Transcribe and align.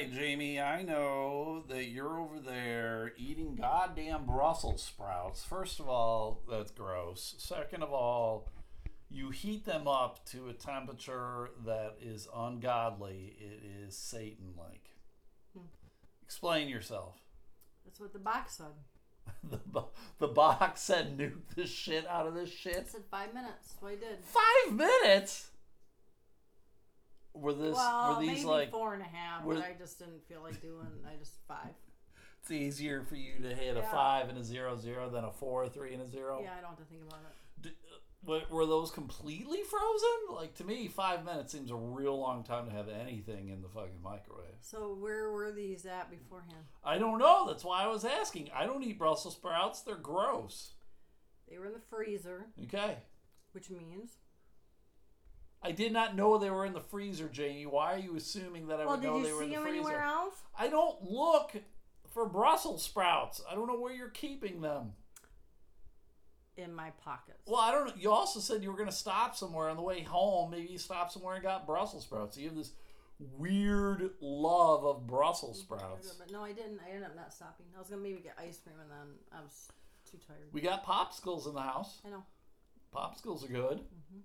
right, 0.00 0.12
Jamie, 0.12 0.60
I 0.60 0.82
know 0.82 1.62
that 1.68 1.86
you're 1.86 2.18
over 2.20 2.40
there 2.40 3.12
eating 3.18 3.54
goddamn 3.56 4.24
Brussels 4.24 4.82
sprouts. 4.82 5.44
First 5.44 5.78
of 5.78 5.88
all, 5.88 6.42
that's 6.48 6.70
gross. 6.70 7.34
Second 7.38 7.82
of 7.82 7.92
all, 7.92 8.48
you 9.10 9.30
heat 9.30 9.66
them 9.66 9.86
up 9.86 10.24
to 10.26 10.48
a 10.48 10.52
temperature 10.52 11.50
that 11.66 11.96
is 12.00 12.28
ungodly. 12.34 13.36
It 13.38 13.62
is 13.86 13.96
Satan 13.96 14.54
like. 14.56 14.88
Hmm. 15.54 15.66
Explain 16.22 16.68
yourself. 16.68 17.16
That's 17.84 18.00
what 18.00 18.12
the 18.12 18.18
box 18.18 18.56
said. 18.56 18.66
The, 19.48 19.58
bo- 19.58 19.90
the 20.18 20.28
box 20.28 20.80
said 20.82 21.16
nuke 21.16 21.54
the 21.54 21.66
shit 21.66 22.06
out 22.08 22.26
of 22.26 22.34
this 22.34 22.50
shit. 22.50 22.76
It 22.76 22.88
said 22.88 23.02
five 23.10 23.32
minutes. 23.32 23.74
That's 23.74 23.82
what 23.82 23.92
I 23.92 23.94
did. 23.94 24.18
Five 24.24 24.74
minutes? 24.76 25.49
Were 27.32 27.52
this 27.54 27.74
well, 27.76 28.14
were 28.16 28.20
these 28.20 28.30
maybe 28.38 28.44
like 28.44 28.70
four 28.70 28.92
and 28.94 29.02
a 29.02 29.06
half, 29.06 29.44
were- 29.44 29.54
but 29.54 29.64
I 29.64 29.74
just 29.78 29.98
didn't 29.98 30.26
feel 30.28 30.42
like 30.42 30.60
doing. 30.60 30.86
I 31.06 31.16
just 31.16 31.34
five. 31.46 31.74
it's 32.42 32.50
easier 32.50 33.04
for 33.04 33.14
you 33.16 33.38
to 33.42 33.54
hit 33.54 33.76
a 33.76 33.82
five 33.82 34.28
and 34.28 34.36
a 34.38 34.42
zero 34.44 34.76
zero 34.76 35.08
than 35.10 35.24
a 35.24 35.30
four, 35.32 35.68
three, 35.68 35.92
and 35.94 36.02
a 36.02 36.06
zero? 36.08 36.40
Yeah, 36.42 36.50
I 36.58 36.60
don't 36.60 36.70
have 36.70 36.78
to 36.78 36.84
think 36.84 37.02
about 37.06 37.20
it. 37.22 37.62
D- 37.62 37.70
uh, 38.28 38.40
were 38.50 38.66
those 38.66 38.90
completely 38.90 39.62
frozen? 39.62 40.34
Like 40.34 40.54
to 40.56 40.64
me, 40.64 40.88
five 40.88 41.24
minutes 41.24 41.52
seems 41.52 41.70
a 41.70 41.76
real 41.76 42.18
long 42.18 42.42
time 42.44 42.66
to 42.66 42.72
have 42.72 42.88
anything 42.88 43.48
in 43.48 43.62
the 43.62 43.68
fucking 43.68 44.02
microwave. 44.02 44.56
So 44.60 44.94
where 44.94 45.30
were 45.30 45.52
these 45.52 45.86
at 45.86 46.10
beforehand? 46.10 46.64
I 46.84 46.98
don't 46.98 47.18
know. 47.18 47.46
That's 47.46 47.64
why 47.64 47.84
I 47.84 47.86
was 47.86 48.04
asking. 48.04 48.50
I 48.54 48.66
don't 48.66 48.82
eat 48.82 48.98
Brussels 48.98 49.34
sprouts. 49.36 49.82
They're 49.82 49.94
gross. 49.96 50.72
They 51.48 51.58
were 51.58 51.66
in 51.66 51.72
the 51.72 51.80
freezer, 51.80 52.46
Okay. 52.64 52.98
which 53.52 53.70
means. 53.70 54.18
I 55.62 55.72
did 55.72 55.92
not 55.92 56.16
know 56.16 56.38
they 56.38 56.50
were 56.50 56.64
in 56.64 56.72
the 56.72 56.80
freezer, 56.80 57.28
Jamie. 57.28 57.66
Why 57.66 57.94
are 57.94 57.98
you 57.98 58.16
assuming 58.16 58.68
that 58.68 58.80
I 58.80 58.86
Well, 58.86 58.96
would 58.96 59.02
know 59.02 59.22
they 59.22 59.32
were 59.32 59.42
in 59.42 59.48
see 59.50 59.54
the 59.54 59.60
them 59.60 59.68
freezer? 59.68 59.88
anywhere 59.88 60.02
else? 60.02 60.34
I 60.58 60.68
don't 60.68 61.02
look 61.02 61.54
for 62.08 62.26
Brussels 62.26 62.82
sprouts. 62.82 63.42
I 63.50 63.54
don't 63.54 63.66
know 63.66 63.78
where 63.78 63.92
you're 63.92 64.08
keeping 64.08 64.62
them. 64.62 64.92
In 66.56 66.74
my 66.74 66.90
pockets. 67.02 67.42
Well, 67.46 67.60
I 67.60 67.70
don't 67.72 67.86
know. 67.88 67.92
You 67.96 68.10
also 68.10 68.40
said 68.40 68.62
you 68.62 68.70
were 68.70 68.76
going 68.76 68.88
to 68.88 68.94
stop 68.94 69.36
somewhere 69.36 69.68
on 69.68 69.76
the 69.76 69.82
way 69.82 70.02
home. 70.02 70.50
Maybe 70.50 70.68
you 70.68 70.78
stopped 70.78 71.12
somewhere 71.12 71.34
and 71.34 71.42
got 71.42 71.66
Brussels 71.66 72.04
sprouts. 72.04 72.36
You 72.36 72.48
have 72.48 72.56
this 72.56 72.72
weird 73.18 74.10
love 74.20 74.84
of 74.84 75.06
Brussels 75.06 75.60
sprouts. 75.60 76.10
But 76.18 76.30
no, 76.32 76.42
I 76.42 76.52
didn't. 76.52 76.80
I 76.86 76.90
ended 76.90 77.04
up 77.04 77.16
not 77.16 77.32
stopping. 77.32 77.66
I 77.74 77.78
was 77.78 77.88
gonna 77.88 78.02
maybe 78.02 78.20
get 78.20 78.34
ice 78.38 78.58
cream, 78.58 78.76
and 78.80 78.90
then 78.90 79.16
I 79.32 79.40
was 79.42 79.68
too 80.10 80.18
tired. 80.26 80.48
We 80.52 80.60
got 80.60 80.84
popsicles 80.84 81.46
in 81.46 81.54
the 81.54 81.62
house. 81.62 82.00
I 82.06 82.10
know. 82.10 82.24
Popsicles 82.94 83.44
are 83.44 83.52
good. 83.52 83.78
Mm-hmm. 83.78 84.20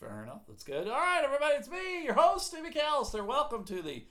Fair 0.00 0.22
enough. 0.22 0.42
That's 0.46 0.62
good. 0.62 0.88
All 0.88 0.94
right, 0.94 1.22
everybody. 1.24 1.54
It's 1.54 1.70
me, 1.70 2.04
your 2.04 2.12
host, 2.14 2.48
Steve 2.48 2.64
McAllister. 2.64 3.24
Welcome 3.26 3.64
to 3.64 3.80
the 3.80 4.04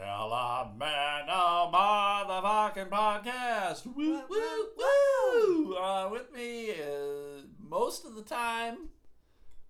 Alabama 0.00 1.70
Motherfucking 1.72 2.88
Podcast. 2.88 3.84
Woo, 3.86 4.22
woo, 4.28 4.66
woo. 4.76 5.74
Uh, 5.74 6.08
with 6.12 6.32
me 6.32 6.70
uh, 6.70 7.42
most 7.58 8.04
of 8.04 8.14
the 8.14 8.22
time, 8.22 8.90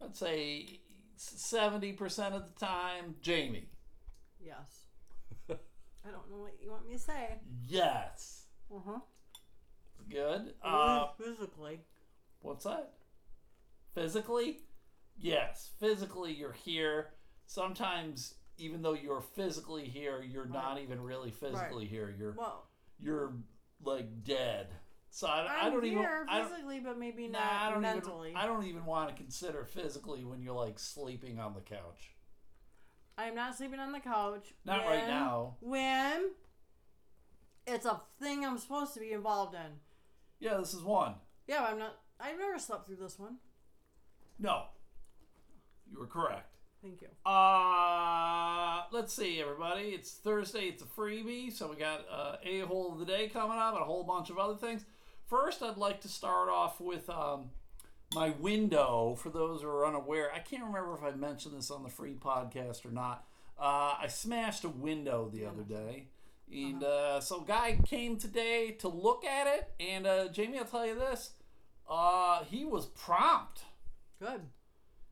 I'd 0.04 0.14
say 0.14 0.80
70% 1.18 1.98
of 2.32 2.46
the 2.46 2.66
time, 2.66 3.14
Jamie. 3.22 3.70
Yes. 4.44 4.84
I 5.50 6.10
don't 6.10 6.30
know 6.30 6.42
what 6.42 6.56
you 6.62 6.70
want 6.70 6.86
me 6.86 6.92
to 6.92 6.98
say. 7.00 7.38
Yes. 7.66 8.44
Uh 8.70 8.80
huh. 8.86 8.98
Good. 10.10 10.52
Uh, 10.62 11.06
Physically. 11.18 11.80
What's 12.40 12.64
that? 12.64 12.92
Physically? 13.94 14.58
Yes, 15.20 15.70
physically 15.80 16.32
you're 16.32 16.52
here. 16.52 17.10
Sometimes 17.46 18.34
even 18.58 18.82
though 18.82 18.94
you're 18.94 19.20
physically 19.20 19.84
here, 19.84 20.22
you're 20.22 20.46
not 20.46 20.80
even 20.80 21.00
really 21.00 21.30
physically 21.30 21.86
here. 21.86 22.14
You're 22.16 22.34
Well, 22.36 22.66
you're 23.00 23.32
like 23.82 24.24
dead. 24.24 24.68
So 25.10 25.26
I, 25.26 25.66
I 25.66 25.70
don't 25.70 25.84
even 25.84 25.98
here 25.98 26.26
I 26.28 26.40
don't, 26.40 26.50
physically, 26.50 26.80
but 26.80 26.98
maybe 26.98 27.28
nah, 27.28 27.38
not 27.38 27.52
I 27.52 27.70
don't 27.70 27.82
mentally. 27.82 28.30
even 28.30 28.40
I 28.40 28.46
don't 28.46 28.66
even 28.66 28.84
want 28.84 29.08
to 29.08 29.14
consider 29.14 29.64
physically 29.64 30.24
when 30.24 30.42
you're 30.42 30.54
like 30.54 30.78
sleeping 30.78 31.38
on 31.40 31.54
the 31.54 31.60
couch. 31.60 32.14
I'm 33.16 33.34
not 33.34 33.56
sleeping 33.56 33.80
on 33.80 33.92
the 33.92 34.00
couch. 34.00 34.54
Not 34.64 34.86
right 34.86 35.06
now. 35.06 35.56
When 35.60 36.30
it's 37.66 37.86
a 37.86 38.00
thing 38.20 38.44
I'm 38.44 38.58
supposed 38.58 38.94
to 38.94 39.00
be 39.00 39.12
involved 39.12 39.54
in. 39.54 39.80
Yeah, 40.40 40.58
this 40.58 40.74
is 40.74 40.82
one. 40.82 41.14
Yeah, 41.46 41.64
I'm 41.64 41.78
not. 41.78 41.98
I've 42.20 42.38
never 42.38 42.58
slept 42.58 42.86
through 42.86 42.96
this 42.96 43.18
one. 43.18 43.36
No. 44.38 44.64
You 45.90 45.98
were 45.98 46.06
correct. 46.06 46.56
Thank 46.82 47.02
you. 47.02 47.08
Uh, 47.30 48.82
let's 48.92 49.12
see, 49.12 49.40
everybody. 49.40 49.88
It's 49.88 50.12
Thursday. 50.12 50.66
It's 50.66 50.82
a 50.82 50.86
freebie, 50.86 51.52
so 51.52 51.68
we 51.68 51.76
got 51.76 52.04
uh, 52.10 52.36
a 52.44 52.60
hole 52.60 52.92
of 52.92 53.00
the 53.00 53.04
day 53.04 53.28
coming 53.28 53.58
up 53.58 53.74
and 53.74 53.82
a 53.82 53.84
whole 53.84 54.04
bunch 54.04 54.30
of 54.30 54.38
other 54.38 54.54
things. 54.54 54.84
First, 55.26 55.62
I'd 55.62 55.76
like 55.76 56.00
to 56.02 56.08
start 56.08 56.48
off 56.48 56.80
with 56.80 57.10
um, 57.10 57.50
my 58.14 58.30
window. 58.30 59.16
For 59.18 59.28
those 59.28 59.62
who 59.62 59.68
are 59.68 59.86
unaware, 59.86 60.30
I 60.32 60.38
can't 60.38 60.62
remember 60.62 60.94
if 60.94 61.02
I 61.02 61.16
mentioned 61.16 61.56
this 61.56 61.70
on 61.70 61.82
the 61.82 61.88
free 61.88 62.14
podcast 62.14 62.86
or 62.86 62.90
not. 62.90 63.26
Uh, 63.58 63.96
I 64.00 64.06
smashed 64.08 64.62
a 64.62 64.68
window 64.68 65.28
the 65.32 65.46
other 65.46 65.64
day, 65.64 66.06
and 66.52 66.84
uh, 66.84 67.20
so 67.20 67.40
guy 67.40 67.76
came 67.84 68.16
today 68.18 68.70
to 68.78 68.88
look 68.88 69.24
at 69.24 69.48
it. 69.48 69.68
And 69.80 70.06
uh, 70.06 70.28
Jamie, 70.28 70.58
I'll 70.58 70.64
tell 70.64 70.86
you 70.86 70.94
this: 70.94 71.32
uh, 71.90 72.44
he 72.44 72.64
was 72.64 72.86
prompt 72.86 73.62
Good. 74.20 74.40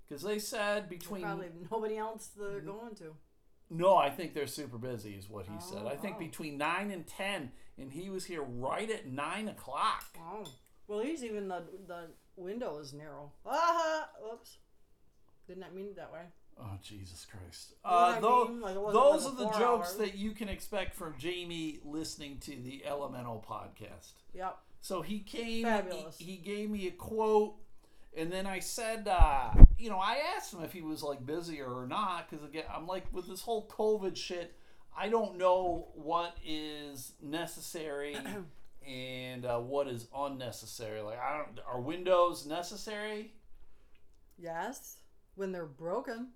Because 0.09 0.23
they 0.23 0.39
said 0.39 0.89
between 0.89 1.23
Probably 1.23 1.49
nobody 1.71 1.97
else 1.97 2.31
they're 2.39 2.61
going 2.61 2.95
to. 2.97 3.15
no, 3.71 3.97
I 3.97 4.11
think 4.11 4.35
they're 4.35 4.47
super 4.47 4.79
busy, 4.79 5.13
is 5.13 5.29
what 5.29 5.47
he 5.47 5.59
said. 5.61 5.83
Oh, 5.85 5.89
I 5.89 5.97
think 5.97 6.17
oh. 6.17 6.21
between 6.21 6.59
nine 6.59 6.91
and 6.91 7.07
ten, 7.07 7.53
and 7.79 7.93
he 7.93 8.09
was 8.11 8.25
here 8.25 8.43
right 8.43 8.91
at 8.91 9.07
nine 9.07 9.49
o'clock. 9.49 10.05
Oh. 10.19 10.45
Well, 10.89 11.01
he's 11.01 11.25
even 11.25 11.49
the 11.49 11.63
the 11.87 12.09
window 12.37 12.79
is 12.79 12.93
narrow. 12.93 13.33
Ah, 13.45 14.09
whoops. 14.23 14.59
Did 15.47 15.59
not 15.59 15.75
mean 15.75 15.87
it 15.87 15.97
that 15.97 16.13
way. 16.13 16.23
Oh 16.59 16.79
Jesus 16.83 17.27
Christ! 17.27 17.75
Uh, 17.85 18.19
mean? 18.49 18.61
Like, 18.61 18.75
those 18.75 19.27
are 19.27 19.35
the 19.35 19.51
jokes 19.51 19.95
hour. 19.95 20.07
that 20.07 20.17
you 20.17 20.31
can 20.31 20.49
expect 20.49 20.95
from 20.95 21.15
Jamie 21.19 21.81
listening 21.85 22.39
to 22.41 22.53
the 22.57 22.85
Elemental 22.87 23.45
podcast. 23.47 24.13
Yep. 24.33 24.57
So 24.81 25.03
he 25.03 25.21
came, 25.21 25.65
Fabulous. 25.65 26.17
He, 26.19 26.25
he 26.25 26.37
gave 26.37 26.71
me 26.71 26.87
a 26.87 26.93
quote, 26.93 27.57
and 28.17 28.33
then 28.33 28.47
I 28.47 28.61
said, 28.61 29.07
uh, 29.09 29.51
you 29.79 29.91
know, 29.91 29.99
I 29.99 30.19
asked 30.37 30.55
him 30.55 30.63
if 30.63 30.73
he 30.73 30.81
was 30.81 31.03
like 31.03 31.25
busy 31.25 31.61
or 31.61 31.87
not, 31.87 32.31
because 32.31 32.45
again, 32.45 32.65
I'm 32.75 32.87
like 32.87 33.05
with 33.13 33.29
this 33.29 33.43
whole 33.43 33.69
COVID 33.69 34.17
shit, 34.17 34.55
I 34.97 35.09
don't 35.09 35.37
know 35.37 35.89
what 35.95 36.37
is 36.45 37.13
necessary 37.23 38.17
and 38.87 39.45
uh, 39.45 39.59
what 39.59 39.89
is 39.89 40.09
unnecessary. 40.17 41.03
Like, 41.03 41.19
I 41.21 41.37
don't, 41.37 41.61
are 41.71 41.81
windows 41.81 42.47
necessary? 42.47 43.33
Yes. 44.39 44.99
When 45.35 45.53
they're 45.53 45.67
broken. 45.67 46.29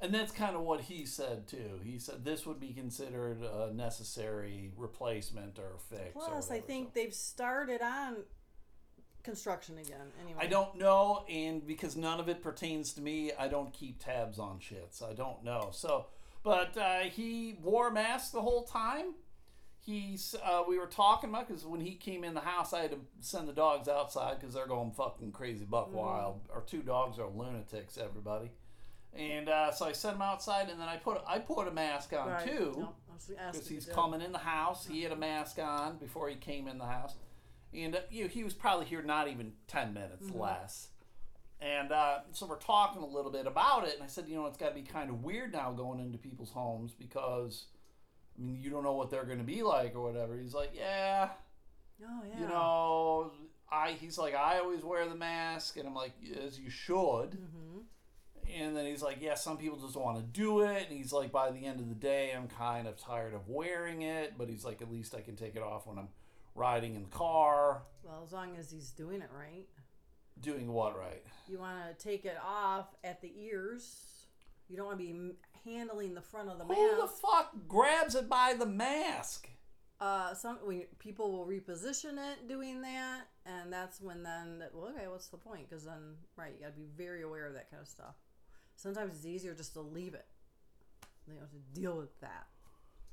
And 0.00 0.12
that's 0.12 0.32
kind 0.32 0.56
of 0.56 0.62
what 0.62 0.80
he 0.80 1.06
said 1.06 1.46
too. 1.46 1.78
He 1.84 1.98
said 1.98 2.24
this 2.24 2.44
would 2.44 2.58
be 2.58 2.72
considered 2.72 3.42
a 3.42 3.72
necessary 3.72 4.72
replacement 4.76 5.58
or 5.58 5.78
fix. 5.90 6.16
or 6.16 6.22
Plus, 6.28 6.50
I 6.50 6.58
think 6.58 6.88
so. 6.88 6.90
they've 6.94 7.14
started 7.14 7.82
on 7.82 8.16
construction 9.22 9.78
again. 9.78 10.12
Anyway. 10.22 10.38
I 10.40 10.46
don't 10.46 10.76
know, 10.78 11.24
and 11.28 11.66
because 11.66 11.96
none 11.96 12.20
of 12.20 12.28
it 12.28 12.42
pertains 12.42 12.92
to 12.94 13.00
me, 13.00 13.32
I 13.38 13.48
don't 13.48 13.72
keep 13.72 14.02
tabs 14.02 14.38
on 14.38 14.58
shit, 14.60 14.88
so 14.90 15.08
I 15.08 15.14
don't 15.14 15.42
know. 15.44 15.70
So, 15.72 16.06
but 16.42 16.76
uh, 16.76 17.00
he 17.00 17.58
wore 17.62 17.88
a 17.88 17.92
mask 17.92 18.32
the 18.32 18.42
whole 18.42 18.64
time. 18.64 19.14
He's 19.84 20.36
uh, 20.44 20.62
we 20.68 20.78
were 20.78 20.86
talking 20.86 21.30
about 21.30 21.48
because 21.48 21.66
when 21.66 21.80
he 21.80 21.94
came 21.96 22.22
in 22.22 22.34
the 22.34 22.40
house, 22.40 22.72
I 22.72 22.82
had 22.82 22.92
to 22.92 22.98
send 23.20 23.48
the 23.48 23.52
dogs 23.52 23.88
outside 23.88 24.38
because 24.38 24.54
they're 24.54 24.66
going 24.68 24.92
fucking 24.92 25.32
crazy 25.32 25.64
buck 25.64 25.92
wild. 25.92 26.40
Our 26.54 26.60
two 26.60 26.82
dogs 26.82 27.18
are 27.18 27.26
lunatics, 27.28 27.98
everybody. 27.98 28.52
And 29.14 29.48
uh, 29.48 29.72
so 29.72 29.86
I 29.86 29.92
sent 29.92 30.16
him 30.16 30.22
outside, 30.22 30.70
and 30.70 30.80
then 30.80 30.88
I 30.88 30.96
put 30.96 31.22
I 31.26 31.38
put 31.38 31.66
a 31.68 31.70
mask 31.72 32.12
on 32.12 32.28
Right. 32.28 32.46
too 32.46 32.74
Yep. 32.78 32.94
I 33.10 33.14
was 33.14 33.30
asking 33.30 33.52
because 33.52 33.70
you 33.70 33.76
he's 33.76 33.86
coming 33.86 34.20
in 34.22 34.32
the 34.32 34.38
house. 34.38 34.86
He 34.86 35.02
had 35.02 35.12
a 35.12 35.16
mask 35.16 35.58
on 35.58 35.98
before 35.98 36.28
he 36.28 36.36
came 36.36 36.66
in 36.68 36.78
the 36.78 36.86
house, 36.86 37.16
and 37.74 37.96
uh, 37.96 38.00
you 38.10 38.24
know, 38.24 38.28
he 38.28 38.44
was 38.44 38.54
probably 38.54 38.86
here 38.86 39.02
not 39.02 39.28
even 39.28 39.52
ten 39.66 39.92
minutes 39.94 40.26
Mm-hmm. 40.28 40.38
less. 40.40 40.88
And 41.60 41.92
uh, 41.92 42.18
so 42.32 42.46
we're 42.46 42.58
talking 42.58 43.02
a 43.02 43.06
little 43.06 43.30
bit 43.30 43.46
about 43.46 43.86
it, 43.86 43.94
and 43.94 44.02
I 44.02 44.08
said, 44.08 44.24
you 44.28 44.34
know, 44.34 44.46
it's 44.46 44.56
got 44.56 44.70
to 44.70 44.74
be 44.74 44.82
kind 44.82 45.10
of 45.10 45.22
weird 45.22 45.52
now 45.52 45.70
going 45.70 46.00
into 46.00 46.18
people's 46.18 46.50
homes 46.50 46.90
because, 46.92 47.66
I 48.36 48.42
mean, 48.42 48.58
you 48.60 48.68
don't 48.68 48.82
know 48.82 48.94
what 48.94 49.10
they're 49.10 49.24
going 49.24 49.38
to 49.38 49.44
be 49.44 49.62
like 49.62 49.94
or 49.94 50.02
whatever. 50.02 50.36
He's 50.36 50.54
like, 50.54 50.70
yeah, 50.74 51.28
Oh 52.04 52.20
yeah. 52.28 52.40
you 52.40 52.48
know, 52.48 53.30
I. 53.70 53.92
He's 53.92 54.18
like, 54.18 54.34
I 54.34 54.58
always 54.58 54.82
wear 54.82 55.08
the 55.08 55.14
mask, 55.14 55.76
and 55.76 55.86
I'm 55.86 55.94
like, 55.94 56.12
as 56.44 56.58
you 56.58 56.68
should. 56.68 56.96
Mm-hmm. 57.38 57.78
And 58.60 58.76
then 58.76 58.84
he's 58.84 59.02
like, 59.02 59.18
yeah, 59.20 59.34
some 59.34 59.56
people 59.56 59.78
just 59.78 59.96
want 59.96 60.16
to 60.16 60.22
do 60.24 60.62
it. 60.62 60.86
And 60.90 60.98
he's 60.98 61.12
like, 61.12 61.30
by 61.30 61.52
the 61.52 61.64
end 61.64 61.78
of 61.80 61.88
the 61.88 61.94
day, 61.94 62.32
I'm 62.36 62.48
kind 62.48 62.86
of 62.88 62.96
tired 62.98 63.34
of 63.34 63.48
wearing 63.48 64.02
it. 64.02 64.34
But 64.36 64.48
he's 64.48 64.64
like, 64.64 64.82
at 64.82 64.90
least 64.90 65.14
I 65.14 65.20
can 65.20 65.36
take 65.36 65.54
it 65.54 65.62
off 65.62 65.86
when 65.86 65.96
I'm 65.96 66.08
riding 66.54 66.94
in 66.94 67.02
the 67.02 67.08
car. 67.08 67.82
Well, 68.02 68.22
as 68.24 68.32
long 68.32 68.56
as 68.56 68.70
he's 68.70 68.90
doing 68.90 69.20
it 69.22 69.30
right. 69.36 69.66
Doing 70.40 70.72
what 70.72 70.98
right? 70.98 71.22
You 71.48 71.58
want 71.58 71.76
to 71.86 72.04
take 72.04 72.24
it 72.24 72.36
off 72.44 72.86
at 73.04 73.20
the 73.20 73.32
ears. 73.36 74.26
You 74.68 74.76
don't 74.76 74.86
want 74.86 74.98
to 74.98 75.04
be 75.04 75.34
handling 75.64 76.14
the 76.14 76.22
front 76.22 76.48
of 76.48 76.58
the 76.58 76.64
Who 76.64 76.72
mask. 76.72 76.94
Who 76.94 77.00
the 77.02 77.08
fuck 77.08 77.52
grabs 77.68 78.14
it 78.14 78.28
by 78.28 78.54
the 78.58 78.66
mask? 78.66 79.48
uh, 80.02 80.34
some 80.34 80.58
we, 80.66 80.86
people 80.98 81.30
will 81.30 81.46
reposition 81.46 82.14
it 82.14 82.48
doing 82.48 82.82
that, 82.82 83.20
and 83.46 83.72
that's 83.72 84.00
when 84.00 84.24
then 84.24 84.58
that, 84.58 84.74
well, 84.74 84.90
okay, 84.90 85.06
what's 85.06 85.28
the 85.28 85.36
point? 85.36 85.68
Because 85.68 85.84
then, 85.84 86.16
right, 86.36 86.52
you 86.58 86.64
got 86.64 86.74
to 86.74 86.80
be 86.80 86.88
very 86.96 87.22
aware 87.22 87.46
of 87.46 87.54
that 87.54 87.70
kind 87.70 87.80
of 87.80 87.86
stuff. 87.86 88.16
Sometimes 88.74 89.14
it's 89.14 89.26
easier 89.26 89.54
just 89.54 89.74
to 89.74 89.80
leave 89.80 90.14
it. 90.14 90.26
You 91.28 91.34
know, 91.34 91.42
to 91.42 91.80
deal 91.80 91.96
with 91.96 92.18
that. 92.20 92.46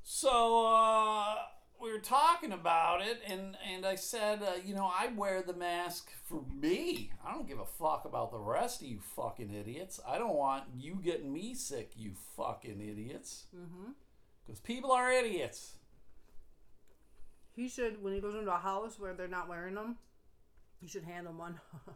So 0.01 0.65
uh, 0.65 1.35
we 1.81 1.91
were 1.91 1.99
talking 1.99 2.51
about 2.51 3.01
it, 3.01 3.21
and 3.25 3.57
and 3.67 3.85
I 3.85 3.95
said, 3.95 4.41
uh, 4.41 4.53
you 4.65 4.73
know, 4.75 4.85
I 4.85 5.07
wear 5.15 5.41
the 5.41 5.53
mask 5.53 6.11
for 6.25 6.43
me. 6.61 7.11
I 7.25 7.33
don't 7.33 7.47
give 7.47 7.59
a 7.59 7.65
fuck 7.65 8.05
about 8.05 8.31
the 8.31 8.39
rest 8.39 8.81
of 8.81 8.87
you 8.87 8.99
fucking 9.15 9.53
idiots. 9.53 9.99
I 10.07 10.17
don't 10.17 10.35
want 10.35 10.65
you 10.77 10.99
getting 11.03 11.31
me 11.31 11.53
sick, 11.53 11.91
you 11.95 12.11
fucking 12.35 12.81
idiots. 12.81 13.45
Mm-hmm. 13.55 13.91
Because 14.45 14.59
people 14.59 14.91
are 14.91 15.11
idiots. 15.11 15.73
He 17.55 17.67
should, 17.67 18.01
when 18.01 18.13
he 18.13 18.21
goes 18.21 18.35
into 18.35 18.53
a 18.53 18.57
house 18.57 18.99
where 18.99 19.13
they're 19.13 19.27
not 19.27 19.49
wearing 19.49 19.75
them, 19.75 19.97
he 20.79 20.87
should 20.87 21.03
hand 21.03 21.27
them 21.27 21.37
one. 21.37 21.59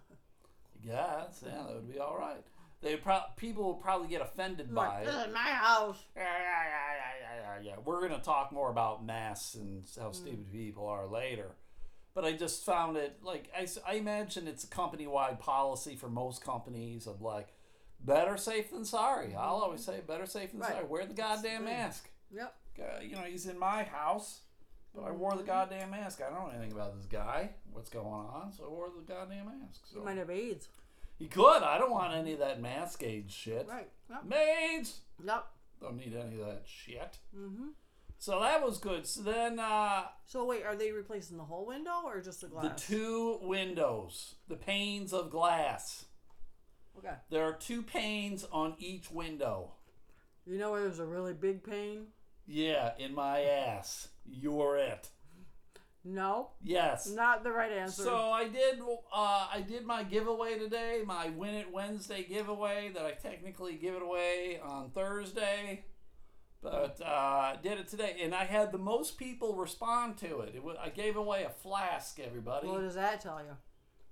Yeah, 0.86 1.16
that's, 1.20 1.42
yeah, 1.42 1.64
that 1.66 1.76
would 1.76 1.92
be 1.92 2.00
all 2.00 2.18
right. 2.18 2.44
They 2.84 2.98
pro- 2.98 3.22
people 3.38 3.64
will 3.64 3.74
probably 3.76 4.08
get 4.10 4.22
offended 4.22 4.74
by 4.76 4.88
like, 4.88 5.04
it. 5.04 5.06
this 5.06 5.16
is 5.28 5.34
my 5.34 5.40
house. 5.40 5.98
Yeah, 6.16 6.24
yeah, 6.24 6.30
yeah, 6.30 6.94
yeah, 7.00 7.62
yeah, 7.64 7.70
yeah. 7.72 7.76
We're 7.84 8.02
gonna 8.08 8.22
talk 8.22 8.52
more 8.52 8.70
about 8.70 9.06
masks 9.06 9.56
and 9.56 9.84
how 10.00 10.10
Mm. 10.10 10.16
stupid 10.16 10.52
people 10.52 10.88
are 10.88 11.08
later. 11.08 11.56
But 12.14 12.26
I 12.26 12.34
just 12.34 12.64
found 12.66 12.98
it 12.98 13.20
like 13.24 13.50
I, 13.58 13.68
I 13.88 13.94
imagine 13.96 14.48
it's 14.48 14.64
a 14.66 14.68
company 14.68 15.08
wide 15.08 15.40
policy 15.40 15.96
for 15.96 16.10
most 16.10 16.44
companies 16.44 17.08
of 17.08 17.22
like 17.22 17.54
better 18.02 18.38
safe 18.38 18.70
than 18.72 18.86
sorry. 18.86 19.34
I'll 19.34 19.56
always 19.64 19.84
say 19.84 20.02
better 20.06 20.26
safe 20.26 20.52
than 20.52 20.60
Mm-hmm. 20.60 20.70
Right. 20.70 20.74
sorry. 20.80 20.86
Wear 20.86 21.06
the 21.06 21.14
goddamn 21.14 21.66
mask. 21.66 22.10
Yep. 22.32 22.54
Uh, 22.80 23.00
you 23.02 23.16
know 23.16 23.22
he's 23.22 23.46
in 23.48 23.58
my 23.58 23.84
house, 23.84 24.42
but 24.94 25.04
I 25.06 25.12
wore 25.12 25.32
Mm-hmm. 25.32 25.40
the 25.40 25.46
goddamn 25.46 25.90
mask. 25.92 26.22
I 26.22 26.30
don't 26.30 26.40
know 26.44 26.50
anything 26.54 26.74
about 26.74 26.96
this 26.98 27.06
guy. 27.06 27.52
What's 27.72 27.90
going 27.90 28.06
on? 28.06 28.52
So 28.52 28.66
I 28.66 28.68
wore 28.68 28.90
the 28.96 29.02
goddamn 29.12 29.46
mask. 29.46 29.82
So. 29.92 30.00
You 30.00 30.06
might 30.06 30.18
have 30.18 30.30
AIDS. 30.30 30.68
He 31.24 31.30
could. 31.30 31.64
I 31.64 31.78
don't 31.78 31.90
want 31.92 32.14
any 32.14 32.34
of 32.34 32.40
that 32.40 32.62
mask 32.62 33.02
age 33.02 33.32
shit. 33.32 33.66
Right. 33.70 33.88
Yep. 34.10 34.26
Maids 34.26 35.00
Yep. 35.26 35.46
don't 35.80 35.96
need 35.96 36.14
any 36.14 36.42
of 36.42 36.46
that 36.48 36.64
shit. 36.66 37.18
Mm-hmm. 37.34 37.70
So 38.18 38.42
that 38.42 38.62
was 38.62 38.78
good. 38.78 39.08
So 39.08 39.22
then 39.22 39.58
uh, 39.58 40.04
So 40.26 40.44
wait, 40.44 40.66
are 40.66 40.76
they 40.76 40.92
replacing 40.92 41.38
the 41.38 41.46
whole 41.46 41.66
window 41.66 42.02
or 42.04 42.20
just 42.20 42.42
the 42.42 42.48
glass? 42.48 42.66
the 42.66 42.96
two 42.96 43.40
windows, 43.42 44.36
the 44.50 44.58
panes 44.58 45.14
of 45.14 45.30
glass. 45.30 46.06
Okay. 46.98 47.16
There 47.30 47.46
are 47.46 47.54
two 47.54 47.84
panes 47.84 48.46
on 48.52 48.76
each 48.78 49.10
window. 49.10 49.72
You 50.46 50.58
know 50.58 50.72
where 50.72 50.82
there's 50.82 51.00
a 51.00 51.06
really 51.06 51.34
big 51.34 51.64
pain? 51.64 52.08
Yeah, 52.46 52.92
in 53.00 53.16
my 53.16 53.44
ass. 53.44 54.10
You're 54.26 54.76
it. 54.76 55.08
No, 56.06 56.50
Yes. 56.62 57.08
not 57.08 57.44
the 57.44 57.52
right 57.52 57.72
answer. 57.72 58.04
So 58.04 58.16
I 58.32 58.50
did. 58.50 58.80
Uh, 58.82 59.48
I 59.54 59.62
did 59.66 59.86
my 59.86 60.04
giveaway 60.04 60.60
today, 60.60 61.02
my 61.06 61.30
Win 61.30 61.56
It 61.56 61.72
Wednesday 61.72 62.24
giveaway 62.24 62.92
that 62.94 63.06
I 63.06 63.12
technically 63.12 63.76
give 63.76 63.96
it 63.96 64.02
away 64.02 64.60
on 64.62 64.90
Thursday, 64.92 65.86
but 66.62 67.00
uh, 67.02 67.06
I 67.06 67.58
did 67.62 67.80
it 67.80 67.88
today, 67.88 68.18
and 68.22 68.36
I 68.36 68.44
had 68.44 68.72
the 68.74 68.78
most 68.78 69.18
people 69.18 69.56
respond 69.56 70.18
to 70.18 70.42
it. 70.42 70.56
it 70.56 70.64
wa- 70.64 70.76
I 70.82 70.90
gave 70.90 71.16
away 71.16 71.44
a 71.44 71.50
flask, 71.50 72.20
everybody. 72.20 72.68
what 72.68 72.82
does 72.82 72.96
that 72.96 73.22
tell 73.22 73.40
you? 73.42 73.56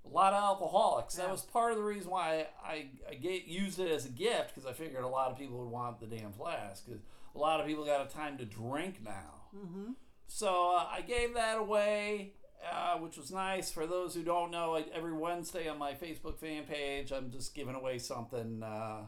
a 0.04 0.08
lot 0.08 0.32
of 0.32 0.42
alcoholics. 0.42 1.14
That 1.14 1.30
was 1.30 1.42
part 1.42 1.70
of 1.70 1.78
the 1.78 1.84
reason 1.84 2.10
why 2.10 2.48
I, 2.64 2.88
I 3.08 3.14
get, 3.14 3.44
used 3.44 3.78
it 3.78 3.88
as 3.88 4.04
a 4.04 4.08
gift 4.08 4.48
because 4.52 4.66
I 4.66 4.72
figured 4.72 5.04
a 5.04 5.08
lot 5.08 5.30
of 5.30 5.38
people 5.38 5.58
would 5.58 5.70
want 5.70 6.00
the 6.00 6.06
damn 6.06 6.32
flask 6.32 6.84
because 6.86 7.02
a 7.36 7.38
lot 7.38 7.60
of 7.60 7.66
people 7.66 7.84
got 7.84 8.04
a 8.04 8.12
time 8.12 8.36
to 8.38 8.44
drink 8.44 8.96
now. 9.04 9.42
Mm-hmm. 9.56 9.92
So 10.34 10.74
uh, 10.76 10.86
I 10.90 11.02
gave 11.06 11.34
that 11.34 11.58
away, 11.58 12.32
uh, 12.72 12.96
which 12.98 13.16
was 13.18 13.30
nice. 13.30 13.70
For 13.70 13.86
those 13.86 14.14
who 14.14 14.22
don't 14.22 14.50
know, 14.50 14.76
I, 14.76 14.84
every 14.94 15.12
Wednesday 15.12 15.68
on 15.68 15.78
my 15.78 15.92
Facebook 15.92 16.38
fan 16.38 16.64
page, 16.64 17.12
I'm 17.12 17.30
just 17.30 17.54
giving 17.54 17.74
away 17.74 17.98
something 17.98 18.62
uh, 18.62 19.06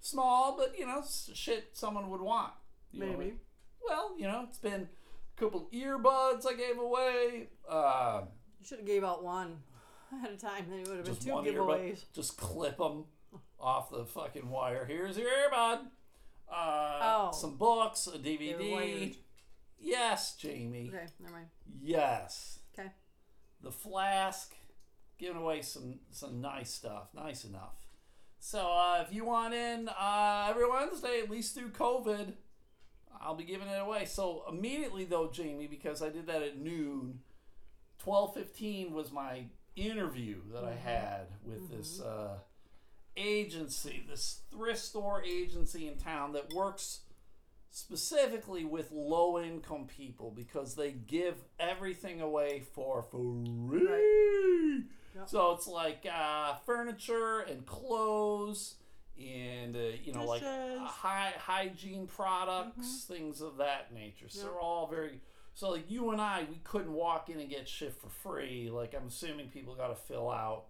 small, 0.00 0.56
but 0.56 0.78
you 0.78 0.86
know, 0.86 1.02
shit 1.34 1.70
someone 1.74 2.08
would 2.10 2.22
want. 2.22 2.52
You 2.90 3.00
know, 3.04 3.16
Maybe. 3.18 3.34
well, 3.86 4.14
you 4.18 4.24
know, 4.26 4.46
it's 4.48 4.58
been 4.58 4.88
a 5.36 5.40
couple 5.40 5.68
earbuds 5.74 6.46
I 6.46 6.54
gave 6.54 6.78
away. 6.78 7.48
Uh, 7.68 8.22
You 8.58 8.66
should 8.66 8.78
have 8.78 8.86
gave 8.86 9.04
out 9.04 9.22
one 9.22 9.58
at 10.24 10.32
a 10.32 10.36
time. 10.38 10.66
Then 10.70 10.80
it 10.80 10.88
would 10.88 10.96
have 10.98 11.04
been 11.06 11.16
two 11.16 11.30
giveaways. 11.32 11.92
earbud. 11.92 12.12
Just 12.14 12.38
clip 12.38 12.78
them 12.78 13.04
off 13.60 13.90
the 13.90 14.06
fucking 14.06 14.48
wire. 14.48 14.86
Here's 14.86 15.18
your 15.18 15.28
earbud. 15.28 15.80
Uh, 16.50 16.98
Oh. 17.04 17.30
Some 17.32 17.56
books, 17.56 18.06
a 18.06 18.18
DVD. 18.18 19.16
Yes, 19.82 20.36
Jamie. 20.36 20.90
Okay, 20.94 21.06
never 21.20 21.34
mind. 21.34 21.46
Yes. 21.82 22.60
Okay. 22.78 22.88
The 23.60 23.72
flask, 23.72 24.54
giving 25.18 25.42
away 25.42 25.62
some 25.62 25.98
some 26.10 26.40
nice 26.40 26.70
stuff. 26.72 27.08
Nice 27.14 27.44
enough. 27.44 27.74
So 28.38 28.60
uh, 28.60 29.04
if 29.06 29.14
you 29.14 29.24
want 29.24 29.54
in 29.54 29.88
uh, 29.88 30.46
every 30.48 30.68
Wednesday, 30.68 31.20
at 31.20 31.30
least 31.30 31.54
through 31.54 31.70
COVID, 31.70 32.32
I'll 33.20 33.36
be 33.36 33.44
giving 33.44 33.68
it 33.68 33.80
away. 33.80 34.04
So 34.04 34.44
immediately 34.48 35.04
though, 35.04 35.30
Jamie, 35.32 35.66
because 35.66 36.00
I 36.00 36.10
did 36.10 36.26
that 36.26 36.42
at 36.42 36.58
noon, 36.58 37.20
twelve 37.98 38.34
fifteen 38.34 38.92
was 38.92 39.12
my 39.12 39.44
interview 39.74 40.36
that 40.52 40.64
I 40.64 40.74
had 40.74 41.28
with 41.44 41.70
this 41.70 42.00
uh, 42.00 42.38
agency, 43.16 44.04
this 44.08 44.40
thrift 44.50 44.80
store 44.80 45.22
agency 45.24 45.88
in 45.88 45.96
town 45.96 46.32
that 46.32 46.52
works 46.52 47.00
specifically 47.72 48.64
with 48.64 48.92
low 48.92 49.40
income 49.40 49.86
people 49.86 50.30
because 50.30 50.74
they 50.76 50.92
give 50.92 51.34
everything 51.58 52.20
away 52.20 52.62
for 52.74 53.02
free. 53.02 54.84
Yep. 55.14 55.28
So 55.28 55.52
it's 55.52 55.66
like 55.66 56.06
uh, 56.10 56.54
furniture 56.64 57.40
and 57.40 57.66
clothes 57.66 58.76
and 59.18 59.76
uh, 59.76 59.80
you 60.02 60.12
know 60.12 60.24
like 60.24 60.40
Dishes. 60.42 60.80
uh, 60.80 60.84
high 60.86 61.32
hygiene 61.38 62.06
products, 62.06 63.04
things 63.08 63.40
of 63.40 63.56
that 63.58 63.92
nature. 63.92 64.28
So 64.28 64.40
Yep. 64.42 64.50
they're 64.50 64.60
all 64.60 64.86
very 64.86 65.20
so 65.54 65.70
like 65.70 65.90
you 65.90 66.10
and 66.10 66.20
I, 66.20 66.46
we 66.48 66.60
couldn't 66.64 66.92
walk 66.92 67.28
in 67.28 67.38
and 67.40 67.48
get 67.50 67.68
shit 67.68 67.94
for 68.00 68.08
free. 68.08 68.70
Like 68.70 68.94
I'm 68.94 69.08
assuming 69.08 69.48
people 69.48 69.74
got 69.74 69.88
to 69.88 69.94
fill 69.94 70.30
out 70.30 70.64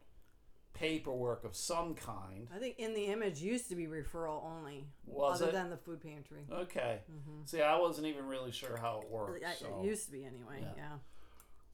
paperwork 0.75 1.45
of 1.45 1.55
some 1.55 1.95
kind. 1.95 2.49
I 2.55 2.59
think 2.59 2.79
in 2.79 2.95
the 2.95 3.05
image 3.07 3.41
used 3.41 3.69
to 3.69 3.75
be 3.77 3.87
referral 3.87 4.45
only, 4.45 4.87
Was 5.07 5.41
other 5.43 5.51
it? 5.51 5.55
than 5.55 5.71
the 5.71 5.77
food 5.77 6.01
pantry. 6.03 6.45
Okay. 6.51 7.01
See, 7.45 7.61
I 7.61 7.79
wasn't 7.79 8.07
even 8.07 8.27
really 8.27 8.51
sure 8.53 8.77
how 8.77 9.01
it 9.03 9.09
worked. 9.11 9.45
I- 9.45 9.55
So, 9.55 9.81
It 9.81 9.85
used 9.87 10.07
to 10.07 10.13
be 10.13 10.25
anyway. 10.25 10.61
Yeah. 10.61 10.73
Yeah. 10.77 10.99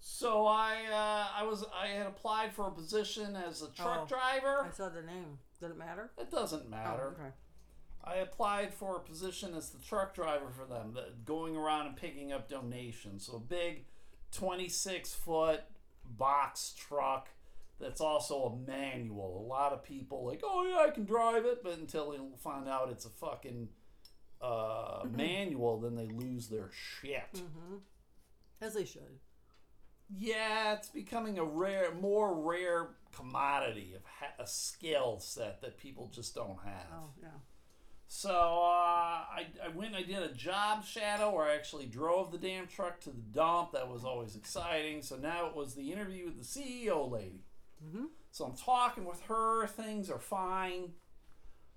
so 0.00 0.46
I, 0.46 0.76
uh, 0.92 1.40
I 1.40 1.42
was, 1.44 1.64
I 1.74 1.88
had 1.88 2.06
applied 2.06 2.52
for 2.54 2.66
a 2.68 2.70
position 2.70 3.34
as 3.36 3.62
a 3.62 3.68
truck 3.72 4.00
Oh. 4.02 4.06
driver. 4.06 4.64
I 4.64 4.70
saw 4.70 4.88
the 4.88 5.02
name. 5.02 5.38
Did 5.60 5.70
it 5.72 5.76
matter? 5.76 6.10
It 6.18 6.30
doesn't 6.30 6.64
Oh, 6.66 6.70
matter. 6.70 7.16
okay. 7.18 7.32
I 8.04 8.16
applied 8.16 8.72
for 8.72 8.96
a 8.96 9.00
position 9.00 9.54
as 9.54 9.70
the 9.70 9.78
truck 9.84 10.14
driver 10.14 10.50
for 10.50 10.64
them, 10.64 10.96
going 11.24 11.56
around 11.56 11.86
and 11.88 11.96
picking 11.96 12.32
up 12.32 12.48
donations. 12.48 13.26
So 13.26 13.36
a 13.36 13.40
big, 13.40 13.86
twenty-six 14.30 15.12
foot 15.14 15.62
box 16.04 16.74
truck 16.78 17.28
that's 17.80 18.00
also 18.00 18.44
a 18.44 18.70
manual. 18.70 19.44
A 19.44 19.46
lot 19.46 19.72
of 19.72 19.84
people 19.84 20.26
like, 20.26 20.42
oh 20.44 20.66
yeah, 20.68 20.86
I 20.86 20.90
can 20.90 21.04
drive 21.04 21.44
it, 21.44 21.62
but 21.62 21.78
until 21.78 22.10
they 22.10 22.18
find 22.42 22.68
out 22.68 22.90
it's 22.90 23.04
a 23.04 23.10
fucking 23.10 23.68
uh, 24.40 25.04
manual, 25.10 25.80
then 25.80 25.94
they 25.94 26.08
lose 26.08 26.48
their 26.48 26.70
shit. 26.72 27.34
Mm-hmm. 27.34 27.76
As 28.60 28.74
they 28.74 28.84
should. 28.84 29.20
Yeah, 30.10 30.74
it's 30.74 30.88
becoming 30.88 31.38
a 31.38 31.44
rare, 31.44 31.92
more 31.92 32.34
rare 32.34 32.88
commodity 33.14 33.94
of 33.94 34.02
ha- 34.04 34.42
a 34.42 34.46
skill 34.46 35.18
set 35.20 35.60
that 35.60 35.78
people 35.78 36.10
just 36.12 36.34
don't 36.34 36.58
have. 36.64 36.86
Oh, 36.92 37.10
yeah. 37.20 37.28
So 38.10 38.30
uh, 38.30 38.32
I, 38.32 39.46
I 39.62 39.68
went 39.74 39.94
and 39.94 39.96
I 39.96 40.02
did 40.02 40.22
a 40.22 40.32
job 40.32 40.82
shadow 40.82 41.34
where 41.34 41.44
I 41.44 41.54
actually 41.54 41.84
drove 41.84 42.32
the 42.32 42.38
damn 42.38 42.66
truck 42.66 43.00
to 43.00 43.10
the 43.10 43.20
dump. 43.20 43.72
That 43.72 43.90
was 43.90 44.02
always 44.02 44.34
exciting. 44.34 45.02
So 45.02 45.16
now 45.16 45.46
it 45.46 45.54
was 45.54 45.74
the 45.74 45.92
interview 45.92 46.24
with 46.24 46.38
the 46.38 46.42
CEO 46.42 47.10
lady. 47.10 47.44
Mm-hmm. 47.86 48.04
So 48.30 48.44
I'm 48.44 48.56
talking 48.56 49.04
with 49.04 49.20
her. 49.22 49.66
Things 49.66 50.10
are 50.10 50.18
fine. 50.18 50.92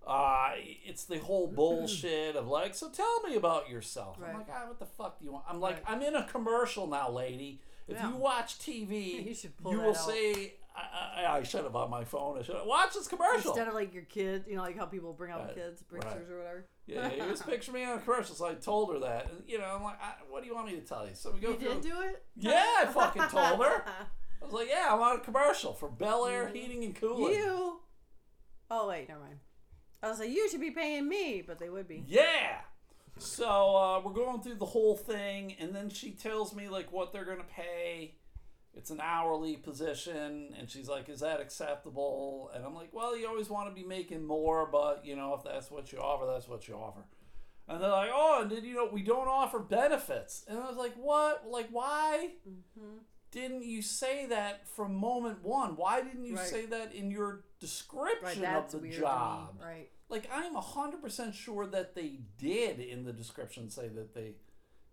Uh, 0.06 0.52
it's 0.86 1.06
the 1.06 1.20
whole 1.20 1.48
bullshit 1.56 2.36
of 2.36 2.48
like, 2.48 2.74
so 2.76 2.90
tell 2.90 3.22
me 3.24 3.36
about 3.36 3.70
yourself. 3.70 4.18
I'm 4.26 4.34
like, 4.38 4.48
ah, 4.52 4.68
what 4.68 4.80
the 4.80 4.86
fuck 4.86 5.20
do 5.20 5.26
you 5.26 5.32
want? 5.34 5.46
I'm 5.48 5.60
like, 5.60 5.76
Right. 5.88 5.96
I'm 5.96 6.02
in 6.02 6.16
a 6.16 6.24
commercial 6.26 6.88
now, 6.88 7.10
lady. 7.10 7.62
If 7.88 7.98
Yeah. 7.98 8.10
you 8.10 8.16
watch 8.16 8.58
TV, 8.60 9.26
You 9.28 9.34
should 9.36 9.56
pull 9.58 9.72
you 9.74 9.80
will 9.80 9.90
out. 9.92 9.96
see. 9.98 10.54
I, 10.74 11.24
I, 11.26 11.38
I 11.40 11.44
should 11.44 11.66
have 11.66 11.76
on 11.76 11.90
my 11.90 12.06
phone. 12.06 12.40
I 12.40 12.44
should 12.44 12.56
have 12.56 12.66
watch 12.66 12.94
this 12.94 13.08
commercial. 13.08 13.52
Instead 13.52 13.68
of 13.68 13.74
like 13.74 13.94
your 13.94 14.04
kids. 14.04 14.48
you 14.48 14.56
know, 14.56 14.62
like 14.62 14.78
how 14.78 14.86
people 14.86 15.12
bring 15.14 15.32
out 15.32 15.46
Right, 15.48 15.56
kids, 15.56 15.84
right. 15.92 16.02
pictures 16.02 16.30
or 16.32 16.38
whatever. 16.38 16.66
Yeah, 16.88 17.12
you 17.12 17.30
just 17.30 17.46
picture 17.46 17.72
me 17.74 17.84
on 17.84 17.98
a 17.98 18.02
commercial. 18.02 18.36
So 18.36 18.48
I 18.48 18.54
told 18.54 18.94
her 18.94 19.00
that. 19.02 19.30
And, 19.30 19.44
you 19.48 19.58
know, 19.60 19.66
I'm 19.76 19.84
like, 19.84 20.02
I, 20.02 20.14
what 20.30 20.42
do 20.42 20.48
you 20.48 20.56
want 20.56 20.68
me 20.68 20.76
to 20.76 20.82
tell 20.82 21.06
you? 21.06 21.14
So 21.14 21.32
we 21.32 21.40
go 21.42 21.50
You 21.50 21.56
through. 21.58 21.74
did 21.74 21.82
do 21.84 22.02
it? 22.02 22.24
Yeah, 22.38 22.66
I 22.80 22.86
fucking 22.86 23.24
told 23.24 23.64
her. 23.66 23.84
I 24.42 24.46
was 24.46 24.54
like, 24.54 24.70
yeah, 24.70 24.88
I'm 24.90 25.02
on 25.02 25.18
a 25.18 25.20
commercial 25.20 25.74
for 25.74 25.88
Bel 25.90 26.26
Air 26.26 26.48
Heating 26.48 26.84
and 26.84 26.96
Cooling. 26.96 27.36
You. 27.36 27.80
Oh 28.70 28.88
wait, 28.88 29.08
never 29.08 29.22
mind. 29.22 29.40
I 30.02 30.10
was 30.10 30.20
like, 30.20 30.30
you 30.30 30.50
should 30.50 30.62
be 30.62 30.72
paying 30.72 31.08
me, 31.08 31.44
but 31.46 31.60
they 31.60 31.70
would 31.70 31.88
be. 31.88 32.04
Yeah. 32.08 32.62
So 33.18 33.76
uh, 33.76 34.02
we're 34.04 34.14
going 34.14 34.42
through 34.42 34.56
the 34.56 34.66
whole 34.66 34.96
thing, 34.96 35.56
and 35.60 35.76
then 35.76 35.90
she 35.90 36.12
tells 36.12 36.56
me 36.56 36.70
like 36.70 36.92
what 36.92 37.14
they're 37.14 37.26
gonna 37.26 37.44
pay. 37.44 38.16
It's 38.74 38.90
an 38.90 39.02
hourly 39.02 39.58
position, 39.58 40.56
and 40.58 40.70
she's 40.70 40.88
like, 40.88 41.10
"Is 41.10 41.20
that 41.20 41.42
acceptable?" 41.42 42.50
And 42.56 42.66
I'm 42.66 42.74
like, 42.74 42.90
"Well, 42.94 43.16
you 43.16 43.28
always 43.28 43.50
want 43.50 43.70
to 43.70 43.76
be 43.76 43.86
making 43.86 44.24
more, 44.26 44.66
but 44.66 45.06
you 45.06 45.16
know, 45.16 45.36
if 45.36 45.44
that's 45.44 45.70
what 45.70 45.92
you 45.92 46.00
offer, 46.00 46.26
that's 46.26 46.48
what 46.48 46.68
you 46.68 46.76
offer." 46.76 47.02
And 47.68 47.82
they're 47.84 47.90
like, 47.90 48.10
"Oh, 48.12 48.40
and 48.42 48.50
did 48.50 48.64
you 48.64 48.74
know 48.74 48.90
we 48.92 49.04
don't 49.04 49.28
offer 49.28 49.60
benefits?" 49.60 50.46
And 50.48 50.58
I 50.58 50.68
was 50.68 50.78
like, 50.78 50.96
"What? 50.96 51.46
Like, 51.48 51.68
why 51.70 52.30
Mm-hmm. 52.50 52.98
Didn't 53.32 53.64
you 53.64 53.82
say 53.82 54.26
that 54.28 54.68
from 54.68 54.94
moment 54.96 55.42
one? 55.44 55.76
Why 55.78 56.02
didn't 56.02 56.26
you 56.26 56.36
Right. 56.36 56.46
say 56.48 56.66
that 56.68 56.94
in 56.94 57.10
your 57.12 57.44
description 57.60 58.44
Right, 58.44 58.66
of 58.66 58.72
the 58.82 58.90
job?" 58.90 59.58
Right. 59.62 59.90
like 60.10 60.30
I'm 60.32 60.54
hundred 60.56 61.02
percent 61.02 61.34
sure 61.34 61.66
that 61.68 61.96
they 61.96 62.20
did 62.38 62.80
in 62.80 63.06
the 63.06 63.14
description 63.14 63.70
say 63.70 63.88
that 63.90 64.14
they 64.14 64.36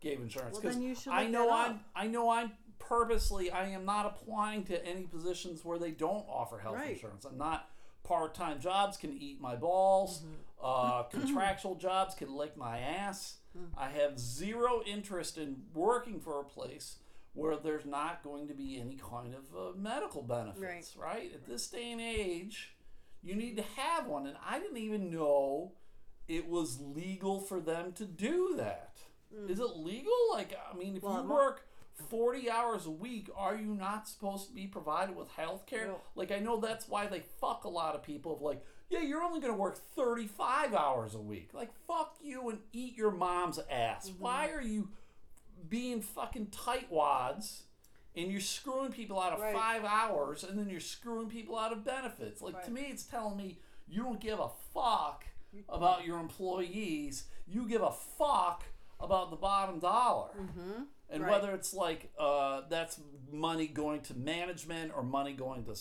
gave 0.00 0.20
insurance 0.20 0.54
Well, 0.62 0.72
then 0.72 0.80
you 0.82 0.94
should 0.94 1.12
I 1.12 1.26
know 1.26 1.50
I'm. 1.50 1.80
I 1.94 2.06
know 2.06 2.30
I'm 2.30 2.52
purposely 2.78 3.50
I 3.50 3.68
am 3.70 3.84
not 3.84 4.06
applying 4.06 4.64
to 4.66 4.86
any 4.86 5.02
positions 5.02 5.64
where 5.64 5.78
they 5.78 5.90
don't 5.90 6.24
offer 6.28 6.58
health 6.58 6.76
Right. 6.76 6.92
insurance. 6.92 7.24
I'm 7.24 7.36
not 7.36 7.68
part-time 8.04 8.60
jobs 8.60 8.96
can 8.96 9.12
eat 9.12 9.40
my 9.40 9.56
balls. 9.56 10.20
Mm-hmm. 10.20 10.34
Uh, 10.62 11.02
contractual 11.10 11.74
jobs 11.74 12.14
can 12.14 12.34
lick 12.34 12.56
my 12.56 12.78
ass. 12.78 13.38
Hmm. 13.52 13.64
I 13.76 13.88
have 13.88 14.18
zero 14.18 14.82
interest 14.86 15.36
in 15.36 15.64
working 15.74 16.20
for 16.20 16.40
a 16.40 16.44
place 16.44 16.96
where 17.38 17.56
there's 17.56 17.86
not 17.86 18.22
going 18.24 18.48
to 18.48 18.54
be 18.54 18.80
any 18.80 18.96
kind 18.96 19.32
of 19.34 19.44
uh, 19.56 19.76
medical 19.78 20.22
benefits, 20.22 20.96
right. 20.96 21.30
At 21.32 21.46
this 21.46 21.68
day 21.68 21.92
and 21.92 22.00
age, 22.00 22.74
you 23.22 23.36
need 23.36 23.56
to 23.56 23.64
have 23.76 24.06
one. 24.06 24.26
And 24.26 24.36
I 24.44 24.58
didn't 24.58 24.78
even 24.78 25.10
know 25.10 25.72
it 26.26 26.48
was 26.48 26.80
legal 26.80 27.40
for 27.40 27.60
them 27.60 27.92
to 27.92 28.04
do 28.04 28.54
that. 28.56 28.98
Is 29.48 29.60
it 29.60 29.76
legal? 29.76 30.12
Like, 30.32 30.58
I 30.72 30.76
mean, 30.76 30.96
if. 30.96 31.02
Well, 31.02 31.22
you 31.22 31.28
work 31.28 31.66
40 32.08 32.50
hours 32.50 32.86
a 32.86 32.90
week, 32.90 33.28
are 33.36 33.56
you 33.56 33.74
not 33.74 34.08
supposed 34.08 34.48
to 34.48 34.54
be 34.54 34.66
provided 34.66 35.14
with 35.14 35.28
health 35.28 35.66
care? 35.66 35.88
Well- 35.88 36.02
like, 36.16 36.32
I 36.32 36.38
know 36.38 36.58
that's 36.58 36.88
why 36.88 37.06
they 37.06 37.20
fuck 37.40 37.64
a 37.64 37.68
lot 37.68 37.94
of 37.94 38.02
people 38.02 38.34
of 38.34 38.42
like, 38.42 38.64
yeah, 38.90 39.02
you're 39.02 39.22
only 39.22 39.38
going 39.40 39.52
to 39.52 39.58
work 39.58 39.78
35 39.94 40.74
hours 40.74 41.14
a 41.14 41.20
week. 41.20 41.50
Like, 41.52 41.70
fuck 41.86 42.16
you 42.22 42.48
and 42.48 42.60
eat 42.72 42.96
your 42.96 43.10
mom's 43.10 43.60
ass. 43.70 44.08
Mm-hmm. 44.08 44.22
Why 44.22 44.48
are 44.48 44.62
you 44.62 44.88
being 45.68 46.00
fucking 46.00 46.46
tightwads 46.46 47.62
and 48.16 48.30
you're 48.30 48.40
screwing 48.40 48.90
people 48.92 49.20
out 49.20 49.32
of 49.32 49.40
Right. 49.40 49.54
five 49.54 49.84
hours 49.84 50.44
and 50.44 50.58
then 50.58 50.68
you're 50.68 50.80
screwing 50.80 51.28
people 51.28 51.58
out 51.58 51.72
of 51.72 51.84
benefits? 51.84 52.40
Like, 52.42 52.64
to 52.64 52.70
me, 52.70 52.82
it's 52.90 53.04
telling 53.04 53.36
me 53.36 53.58
you 53.86 54.02
don't 54.02 54.20
give 54.20 54.38
a 54.40 54.50
fuck 54.74 55.24
about 55.68 56.04
your 56.04 56.18
employees. 56.18 57.24
You 57.46 57.66
give 57.68 57.82
a 57.82 57.92
fuck 57.92 58.64
about 59.00 59.30
the 59.30 59.36
bottom 59.36 59.78
dollar. 59.78 60.30
Mm-hmm. 60.38 60.82
And 61.10 61.22
Right. 61.22 61.30
whether 61.30 61.52
it's 61.54 61.72
like 61.72 62.10
uh, 62.18 62.62
that's 62.68 63.00
money 63.30 63.66
going 63.66 64.02
to 64.02 64.14
management 64.14 64.92
or 64.94 65.02
money 65.02 65.32
going 65.32 65.64
to 65.64 65.74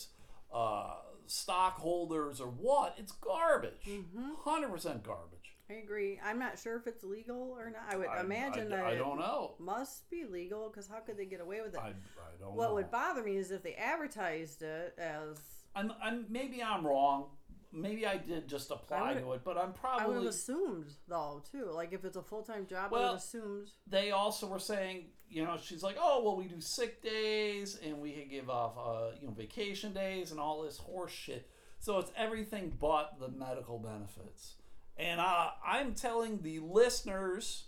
uh, 0.56 0.96
stockholders 1.26 2.40
or 2.40 2.48
what, 2.48 2.96
it's 2.98 3.12
garbage. 3.14 3.84
Mm-hmm. 3.88 4.32
100% 4.46 5.04
garbage. 5.04 5.37
I 5.70 5.74
agree. 5.76 6.20
I'm 6.24 6.40
not 6.40 6.58
sure 6.58 6.78
if 6.78 6.88
it's 6.88 7.04
legal 7.04 7.56
or 7.58 7.70
not. 7.70 7.82
I 7.90 7.98
would 7.98 8.08
I- 8.08 8.22
imagine 8.22 8.72
I, 8.72 8.78
that 8.78 8.86
I 8.86 8.96
don't 8.96 9.20
know. 9.20 9.56
must 9.60 10.10
be 10.10 10.24
legal 10.26 10.70
because 10.70 10.88
how 10.88 11.00
could 11.00 11.18
they 11.18 11.26
get 11.26 11.42
away 11.42 11.62
with 11.62 11.74
it? 11.74 11.80
I, 11.80 11.90
I 11.90 11.94
don't 12.40 12.56
what 12.56 12.70
know. 12.70 12.76
would 12.76 12.90
bother 12.92 13.22
me 13.24 13.36
is 13.38 13.52
if 13.52 13.64
they 13.64 13.74
advertised 13.76 14.62
it 14.62 14.96
as. 14.98 15.38
I'm, 15.76 15.92
I'm, 16.02 16.26
maybe 16.30 16.64
I'm 16.64 16.86
wrong. 16.88 17.26
Maybe 17.74 18.08
I 18.08 18.16
did 18.18 18.48
just 18.48 18.72
apply 18.72 19.14
would- 19.16 19.22
to 19.24 19.34
it, 19.34 19.42
but 19.44 19.58
I'm 19.58 19.74
probably. 19.74 20.06
I 20.06 20.08
would 20.08 20.18
have 20.18 20.26
assumed 20.34 20.94
though 21.10 21.44
too. 21.52 21.66
Like 21.70 21.92
if 21.92 22.06
it's 22.06 22.16
a 22.16 22.22
full 22.24 22.44
time 22.44 22.66
job, 22.66 22.86
I 22.86 22.94
Well- 22.94 23.02
would 23.02 23.08
have 23.10 23.18
assumed. 23.18 23.68
they 23.88 24.12
also 24.12 24.48
were 24.48 24.60
saying, 24.60 25.08
you 25.30 25.44
know, 25.44 25.58
she's 25.62 25.84
like, 25.84 25.98
oh, 26.00 26.24
well, 26.24 26.38
we 26.38 26.46
do 26.48 26.62
sick 26.62 27.04
days 27.04 27.78
and 27.84 28.00
we 28.00 28.14
can 28.14 28.30
give 28.30 28.50
off, 28.50 28.78
uh, 28.78 29.16
you 29.20 29.28
know, 29.28 29.34
vacation 29.34 29.92
days 29.92 30.32
and 30.32 30.40
all 30.40 30.62
this 30.64 30.78
horse 30.78 31.12
shit. 31.12 31.50
So 31.80 32.00
it's 32.00 32.12
everything 32.16 32.74
but 32.80 33.20
the 33.20 33.28
medical 33.28 33.78
benefits. 33.80 34.54
And 34.98 35.20
uh, 35.20 35.50
I'm 35.66 35.94
telling 35.94 36.42
the 36.42 36.60
listeners 36.60 37.66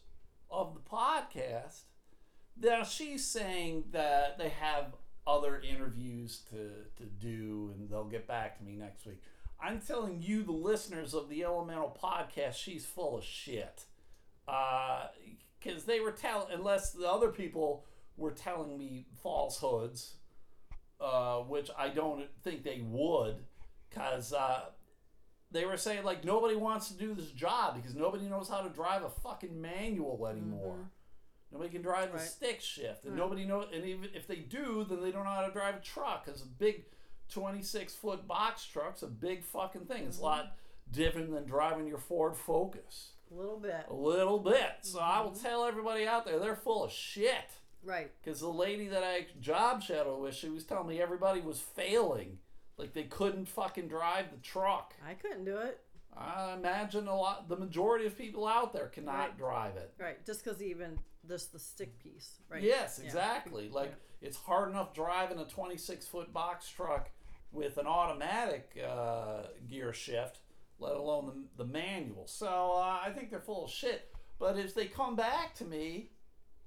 of 0.50 0.74
the 0.74 0.80
podcast 0.80 1.82
that 2.58 2.88
she's 2.88 3.24
saying 3.24 3.86
that 3.92 4.38
they 4.38 4.50
have 4.50 4.96
other 5.28 5.62
interviews 5.62 6.42
to, 6.50 6.72
to 6.98 7.10
do 7.10 7.74
and 7.76 7.90
they'll 7.90 8.06
get 8.06 8.28
back 8.28 8.58
to 8.58 8.64
me 8.64 8.76
next 8.76 9.06
week. 9.06 9.22
I'm 9.62 9.80
telling 9.80 10.22
you, 10.22 10.44
the 10.44 10.52
listeners 10.52 11.14
of 11.14 11.30
the 11.30 11.44
Elemental 11.44 11.96
podcast, 12.02 12.56
she's 12.56 12.86
full 12.86 13.18
of 13.18 13.24
shit 13.24 13.86
because 14.46 15.84
they 15.86 16.00
were 16.00 16.12
telling, 16.12 16.48
unless 16.54 16.92
the 16.92 17.08
other 17.08 17.30
people 17.30 17.86
were 18.18 18.32
telling 18.32 18.78
me 18.78 19.06
falsehoods, 19.22 20.16
uh, 21.00 21.38
which 21.40 21.70
I 21.78 21.90
don't 21.90 22.26
think 22.44 22.64
they 22.64 22.82
would, 22.84 23.44
because 23.90 24.34
uh, 24.34 24.62
they 25.52 25.66
were 25.66 25.78
saying 25.78 26.04
like 26.04 26.24
nobody 26.24 26.56
wants 26.56 26.90
to 26.90 26.94
do 26.94 27.14
this 27.14 27.32
job 27.32 27.76
because 27.76 27.96
nobody 27.96 28.26
knows 28.26 28.50
how 28.50 28.62
to 28.62 28.70
drive 28.70 29.04
a 29.04 29.10
fucking 29.10 29.60
manual 29.60 30.28
anymore. 30.28 30.76
Mm-hmm. 30.76 30.84
Nobody 31.52 31.70
can 31.72 31.82
drive 31.82 32.12
the 32.12 32.20
Right. 32.20 32.28
stick 32.28 32.62
shift, 32.62 33.06
and 33.06 33.14
Right. 33.14 33.20
nobody 33.20 33.46
knows. 33.46 33.70
And 33.74 33.84
even 33.84 34.10
if 34.14 34.28
they 34.28 34.38
do, 34.38 34.84
then 34.84 35.02
they 35.02 35.12
don't 35.12 35.24
know 35.24 35.32
how 35.32 35.46
to 35.46 35.52
drive 35.52 35.76
a 35.76 35.80
truck 35.80 36.26
because 36.26 36.44
a 36.44 36.46
big 36.46 36.86
twenty-six 37.30 37.96
foot 37.96 38.28
box 38.28 38.66
truck's 38.66 39.02
a 39.02 39.08
big 39.08 39.44
fucking 39.44 39.86
thing. 39.86 40.04
It's 40.04 40.18
a 40.18 40.20
mm-hmm. 40.20 40.26
lot 40.26 40.58
different 40.92 41.32
than 41.32 41.46
driving 41.46 41.88
your 41.88 41.98
Ford 41.98 42.36
Focus. 42.36 43.12
A 43.32 43.36
little 43.36 43.60
bit. 43.60 43.86
A 43.90 43.94
little 43.94 44.40
bit. 44.40 44.78
So 44.82 45.00
I 45.00 45.22
will 45.22 45.32
mm-hmm. 45.32 45.44
tell 45.44 45.66
everybody 45.66 46.08
out 46.08 46.26
there, 46.26 46.40
they're 46.40 46.56
full 46.56 46.84
of 46.84 46.92
shit. 46.92 47.50
Right. 47.84 48.12
Because 48.22 48.40
the 48.40 48.48
lady 48.48 48.88
that 48.88 49.04
I 49.04 49.28
job 49.40 49.82
shadow 49.82 50.20
with, 50.20 50.36
she 50.36 50.50
was 50.50 50.66
telling 50.66 50.88
me 50.88 51.02
everybody 51.02 51.40
was 51.40 51.60
failing. 51.60 52.40
Like 52.80 52.94
they 52.94 53.04
couldn't 53.04 53.46
fucking 53.46 53.90
drive 53.90 54.32
the 54.32 54.38
truck. 54.38 54.94
I 55.06 55.14
couldn't 55.14 55.44
do 55.46 55.58
it. 55.58 55.82
I 56.18 56.54
imagine 56.54 57.08
a 57.08 57.16
lot, 57.16 57.48
the 57.50 57.58
majority 57.58 58.06
of 58.06 58.18
people 58.18 58.48
out 58.48 58.74
there 58.74 58.88
cannot 58.88 59.14
Right. 59.30 59.38
drive 59.38 59.76
it. 59.78 59.94
Right. 60.00 60.26
Just 60.26 60.44
because 60.44 60.62
even 60.64 60.98
just 61.28 61.52
the 61.52 61.60
stick 61.60 62.00
piece. 62.00 62.40
Right. 62.50 62.64
Yes, 62.64 62.98
Yeah. 63.00 63.06
exactly. 63.06 63.70
Like 63.70 63.94
it's 64.22 64.38
hard 64.38 64.70
enough 64.70 64.94
driving 64.94 65.38
a 65.40 65.46
26 65.46 66.08
foot 66.08 66.34
box 66.34 66.68
truck 66.70 67.12
with 67.52 67.78
an 67.78 67.86
automatic 67.88 68.72
uh, 68.84 69.44
gear 69.70 69.92
shift, 69.94 70.40
let 70.80 70.96
alone 70.96 71.48
the, 71.58 71.64
the 71.64 71.70
manual. 71.72 72.28
So 72.28 72.48
uh, 72.76 73.00
I 73.04 73.12
think 73.16 73.30
they're 73.30 73.40
full 73.42 73.66
of 73.66 73.72
shit. 73.72 74.14
But 74.40 74.58
if 74.58 74.74
they 74.74 74.86
come 74.86 75.16
back 75.16 75.54
to 75.56 75.66
me 75.66 76.12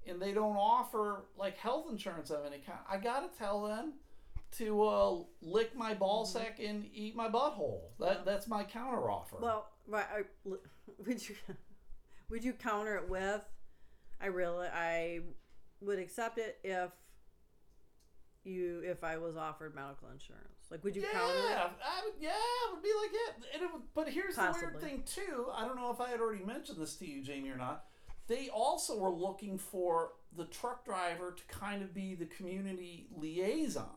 and 0.07 0.21
they 0.21 0.33
don't 0.33 0.57
offer 0.57 1.25
like 1.37 1.57
health 1.57 1.87
insurance 1.91 2.31
of 2.31 2.45
any 2.45 2.59
kind, 2.59 2.79
I 2.89 2.99
gotta 2.99 3.29
tell 3.39 3.63
them 3.63 3.95
to 4.59 4.83
uh, 4.83 5.19
lick 5.41 5.75
my 5.77 5.95
ball 5.95 6.25
sack 6.25 6.61
and 6.63 6.87
eat 6.93 7.17
my 7.17 7.29
butthole. 7.29 7.81
That 7.99 8.25
that's 8.25 8.49
my 8.49 8.65
counter 8.65 9.11
offer. 9.11 9.37
Well, 9.41 9.69
right. 9.87 10.07
I, 10.15 10.23
would 11.07 11.29
you 11.29 11.35
would 12.31 12.45
you 12.45 12.53
counter 12.53 12.97
it 12.97 13.09
with? 13.09 13.41
I 14.21 14.27
really 14.27 14.69
I 14.69 15.21
would 15.81 15.99
accept 15.99 16.39
it 16.39 16.59
if 16.63 16.91
you 18.45 18.83
if 18.85 19.05
I 19.05 19.19
was 19.19 19.37
offered 19.37 19.75
medical 19.75 20.09
insurance. 20.09 20.47
Like, 20.71 20.85
would 20.85 20.97
you 20.97 21.03
yeah, 21.03 21.19
counter 21.19 21.35
it? 21.35 21.57
I 21.59 22.05
would, 22.05 22.15
yeah, 22.21 22.31
it 22.31 22.75
would 22.75 22.83
be 22.83 22.93
like 23.01 23.11
yeah. 23.13 23.45
And 23.55 23.63
it 23.63 23.73
would, 23.73 23.83
but 23.95 24.09
here's 24.09 24.37
the 24.37 24.55
weird 24.61 24.81
thing 24.81 25.03
too. 25.07 25.47
I 25.55 25.67
don't 25.67 25.77
know 25.77 25.91
if 25.91 26.01
I 26.01 26.11
had 26.11 26.21
already 26.21 26.45
mentioned 26.45 26.81
this 26.81 26.97
to 26.97 27.09
you, 27.09 27.23
Jamie, 27.23 27.51
or 27.51 27.57
not. 27.57 27.85
They 28.29 28.49
also 28.49 28.99
were 28.99 29.11
looking 29.11 29.59
for 29.59 30.13
the 30.37 30.45
truck 30.47 30.85
driver 30.85 31.33
to 31.37 31.55
kind 31.55 31.83
of 31.83 31.93
be 31.93 32.15
the 32.15 32.27
community 32.27 33.09
liaison, 33.15 33.91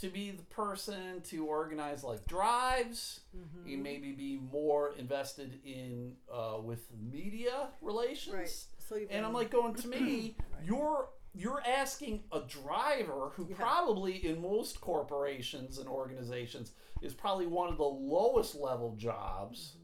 to 0.00 0.08
be 0.08 0.30
the 0.30 0.42
person 0.44 1.20
to 1.30 1.46
organize 1.46 2.02
like 2.04 2.26
drives, 2.26 3.20
Mm-hmm. 3.36 3.72
and 3.72 3.82
maybe 3.82 4.12
be 4.12 4.40
more 4.52 4.94
invested 4.98 5.60
in 5.64 6.14
uh, 6.32 6.56
with 6.62 6.80
media 7.12 7.68
relations. 7.80 8.34
Right. 8.34 8.64
So 8.88 8.96
you 8.96 9.06
And 9.10 9.24
I'm 9.24 9.32
like 9.32 9.50
going 9.50 9.74
to 9.74 9.88
me, 9.96 10.36
you're 10.64 11.08
you're 11.32 11.62
asking 11.64 12.24
a 12.32 12.40
driver 12.40 13.30
who 13.36 13.46
Yeah. 13.48 13.54
probably 13.56 14.16
in 14.26 14.42
most 14.42 14.80
corporations 14.80 15.78
and 15.78 15.88
organizations 15.88 16.72
is 17.02 17.14
probably 17.14 17.46
one 17.46 17.68
of 17.70 17.76
the 17.78 17.84
lowest 17.84 18.56
level 18.56 18.96
jobs. 18.96 19.76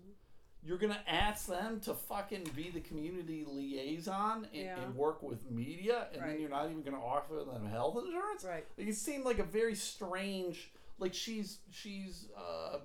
You're 0.66 0.78
gonna 0.78 1.02
ask 1.06 1.46
them 1.46 1.78
to 1.80 1.94
fucking 1.94 2.50
be 2.56 2.70
the 2.70 2.80
community 2.80 3.44
liaison 3.46 4.46
and, 4.52 4.62
Yeah. 4.64 4.80
and 4.82 4.96
work 4.96 5.23
with 5.23 5.49
media, 5.50 6.08
and 6.12 6.23
then 6.23 6.40
you're 6.40 6.50
not 6.50 6.64
even 6.70 6.82
gonna 6.82 7.02
offer 7.04 7.44
them 7.44 7.66
health 7.66 7.96
insurance. 8.04 8.44
Right. 8.44 8.66
Like, 8.76 8.88
it 8.88 8.96
seemed 8.96 9.25
like 9.25 9.38
a 9.38 9.44
very 9.44 9.75
strange. 9.76 10.73
Like 10.99 11.14
she's 11.14 11.61
she's 11.70 12.28
uh, 12.37 12.78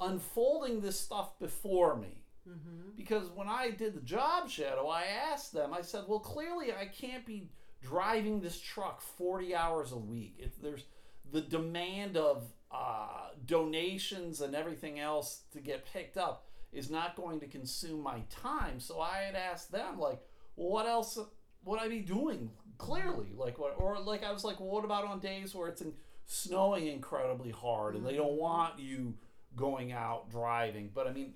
unfolding 0.00 0.80
this 0.80 0.98
stuff 0.98 1.38
before 1.38 1.96
me 1.96 2.18
Mm-hmm. 2.48 2.96
because 2.96 3.30
when 3.30 3.46
I 3.46 3.70
did 3.70 3.94
the 3.94 4.00
job 4.00 4.50
shadow, 4.50 4.88
I 4.88 5.04
asked 5.04 5.52
them. 5.52 5.72
I 5.72 5.80
said, 5.80 6.06
"Well, 6.08 6.18
clearly 6.18 6.72
I 6.72 6.86
can't 6.86 7.24
be 7.24 7.52
driving 7.80 8.40
this 8.40 8.58
truck 8.60 9.00
forty 9.00 9.54
hours 9.54 9.92
a 9.92 9.96
week. 9.96 10.34
If 10.40 10.60
there's 10.60 10.82
the 11.30 11.40
demand 11.40 12.16
of 12.16 12.52
uh, 12.72 13.28
donations 13.46 14.40
and 14.40 14.56
everything 14.56 14.98
else 14.98 15.42
to 15.52 15.60
get 15.60 15.84
picked 15.86 16.16
up, 16.16 16.48
is 16.72 16.90
not 16.90 17.16
going 17.16 17.38
to 17.40 17.46
consume 17.46 18.00
my 18.02 18.20
time. 18.30 18.80
So 18.80 19.00
I 19.00 19.18
had 19.18 19.34
asked 19.34 19.70
them, 19.72 19.98
like, 19.98 20.20
well, 20.56 20.70
what 20.70 20.86
else 20.86 21.18
would 21.64 21.80
I 21.80 21.88
be 21.88 22.00
doing? 22.00 22.50
Clearly, 22.78 23.28
like, 23.36 23.58
what, 23.58 23.74
or 23.78 23.98
like, 24.00 24.24
I 24.24 24.32
was 24.32 24.44
like, 24.44 24.58
well, 24.58 24.70
what 24.70 24.84
about 24.84 25.04
on 25.04 25.20
days 25.20 25.54
where 25.54 25.68
it's 25.68 25.82
in, 25.82 25.92
snowing 26.26 26.86
incredibly 26.86 27.50
hard 27.50 27.94
and 27.94 28.06
they 28.06 28.16
don't 28.16 28.38
want 28.38 28.78
you 28.78 29.14
going 29.54 29.92
out 29.92 30.30
driving? 30.30 30.90
But 30.94 31.06
I 31.06 31.12
mean, 31.12 31.34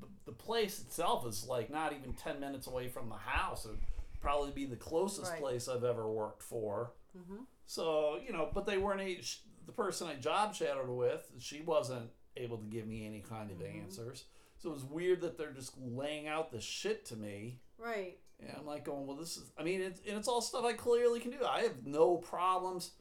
the, 0.00 0.06
the 0.26 0.32
place 0.32 0.80
itself 0.80 1.26
is 1.26 1.46
like 1.48 1.70
not 1.70 1.92
even 1.92 2.12
10 2.12 2.38
minutes 2.38 2.66
away 2.66 2.88
from 2.88 3.08
the 3.08 3.16
house. 3.16 3.64
It 3.64 3.70
would 3.70 3.80
probably 4.20 4.52
be 4.52 4.66
the 4.66 4.76
closest 4.76 5.30
Right. 5.32 5.40
place 5.40 5.68
I've 5.68 5.84
ever 5.84 6.06
worked 6.08 6.42
for. 6.42 6.92
Mm-hmm. 7.18 7.42
So, 7.66 8.18
you 8.24 8.32
know, 8.32 8.50
but 8.52 8.66
they 8.66 8.76
weren't, 8.78 9.00
a, 9.00 9.18
the 9.66 9.72
person 9.72 10.06
I 10.08 10.14
job 10.16 10.54
shadowed 10.54 10.88
with, 10.90 11.26
she 11.38 11.62
wasn't 11.62 12.10
able 12.36 12.58
to 12.58 12.66
give 12.66 12.86
me 12.86 13.06
any 13.06 13.20
kind 13.20 13.50
of 13.50 13.56
Mm-hmm. 13.58 13.80
answers. 13.82 14.24
So 14.64 14.72
it's 14.72 14.82
weird 14.82 15.20
that 15.20 15.36
they're 15.36 15.52
just 15.52 15.74
laying 15.78 16.26
out 16.26 16.50
this 16.50 16.64
shit 16.64 17.04
to 17.06 17.16
me. 17.16 17.60
Right. 17.76 18.16
And 18.40 18.50
I'm 18.58 18.64
like 18.64 18.82
going, 18.82 19.06
well, 19.06 19.14
this 19.14 19.36
is, 19.36 19.52
I 19.58 19.62
mean, 19.62 19.82
it's, 19.82 20.00
and 20.08 20.16
it's 20.16 20.26
all 20.26 20.40
stuff 20.40 20.64
I 20.64 20.72
clearly 20.72 21.20
can 21.20 21.32
do. 21.32 21.44
I 21.46 21.60
have 21.60 21.84
no 21.84 22.16
problems 22.16 22.92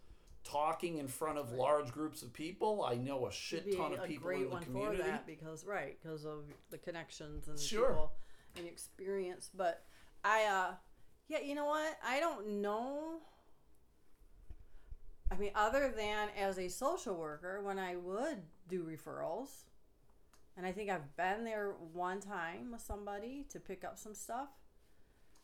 talking 0.43 0.97
in 0.97 1.07
front 1.07 1.37
of 1.37 1.53
large 1.53 1.89
groups 1.93 2.21
of 2.21 2.33
people. 2.33 2.83
I 2.85 2.95
know 2.95 3.27
a 3.27 3.31
shit 3.31 3.77
ton 3.77 3.93
of 3.93 3.99
a 3.99 4.07
people 4.07 4.25
great 4.27 4.39
in 4.41 4.43
the 4.43 4.49
one 4.49 4.63
community. 4.63 4.97
for 4.97 5.03
that 5.03 5.25
because 5.25 5.65
right 5.65 5.97
because 6.03 6.25
of 6.25 6.43
the 6.69 6.77
connections 6.77 7.47
and 7.47 7.57
Sure. 7.57 7.87
people 7.91 8.11
and 8.57 8.67
experience. 8.67 9.49
But 9.55 9.85
I, 10.25 10.43
uh, 10.43 10.73
yeah, 11.29 11.39
you 11.39 11.55
know 11.55 11.65
what? 11.65 11.97
I 12.05 12.19
don't 12.19 12.61
know. 12.61 13.21
I 15.31 15.37
mean, 15.37 15.51
other 15.55 15.93
than 15.95 16.27
as 16.37 16.59
a 16.59 16.67
social 16.67 17.15
worker, 17.15 17.61
when 17.63 17.79
I 17.79 17.95
would 17.95 18.39
do 18.67 18.83
referrals, 18.83 19.63
and 20.57 20.65
I 20.65 20.71
think 20.71 20.89
I've 20.89 21.15
been 21.15 21.43
there 21.45 21.73
one 21.93 22.19
time 22.19 22.71
with 22.71 22.81
somebody 22.81 23.45
to 23.49 23.59
pick 23.59 23.83
up 23.83 23.97
some 23.97 24.13
stuff. 24.13 24.49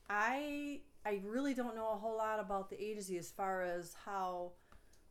I 0.10 0.82
I 1.06 1.22
really 1.26 1.54
don't 1.54 1.76
know 1.76 1.92
a 1.94 1.96
whole 1.98 2.18
lot 2.18 2.40
about 2.40 2.70
the 2.70 2.82
agency 2.84 3.18
as 3.18 3.32
far 3.32 3.62
as 3.62 3.96
how 4.06 4.52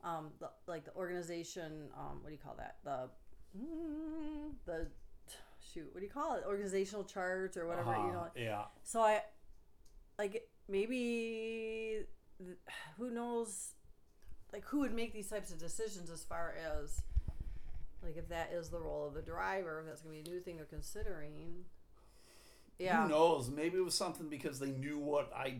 um, 0.04 0.30
the, 0.38 0.50
like 0.66 0.84
the 0.84 0.94
organization, 0.94 1.88
um, 1.96 2.18
what 2.22 2.28
do 2.28 2.32
you 2.34 2.38
call 2.42 2.54
that? 2.58 2.76
The 2.84 3.08
mm, 3.58 4.52
the 4.66 4.86
shoot, 5.72 5.88
what 5.92 6.00
do 6.00 6.06
you 6.06 6.12
call 6.12 6.36
it? 6.36 6.44
Organizational 6.46 7.04
charts 7.04 7.56
or 7.56 7.66
whatever 7.66 7.90
you 7.92 7.96
Uh-huh, 7.96 8.12
know. 8.12 8.26
Yeah. 8.36 8.64
So 8.84 9.00
I 9.00 9.22
like 10.18 10.48
maybe 10.68 12.04
who 12.96 13.10
knows, 13.10 13.74
like 14.52 14.64
who 14.66 14.80
would 14.80 14.94
make 14.94 15.12
these 15.12 15.28
types 15.28 15.50
of 15.52 15.58
decisions 15.58 16.10
as 16.10 16.22
far 16.24 16.54
as 16.76 17.02
like 18.02 18.16
if 18.16 18.28
that 18.28 18.50
is 18.52 18.68
the 18.68 18.80
role 18.80 19.06
of 19.06 19.14
the 19.14 19.22
driver, 19.22 19.80
if 19.80 19.86
that's 19.86 20.02
gonna 20.02 20.14
be 20.14 20.20
a 20.28 20.32
new 20.32 20.40
thing 20.40 20.56
they're 20.56 20.64
considering. 20.64 21.64
Yeah. 22.78 23.02
Who 23.02 23.08
knows? 23.08 23.50
Maybe 23.50 23.76
it 23.76 23.84
was 23.84 23.94
something 23.94 24.28
because 24.28 24.60
they 24.60 24.70
knew 24.70 24.98
what 24.98 25.32
I 25.34 25.58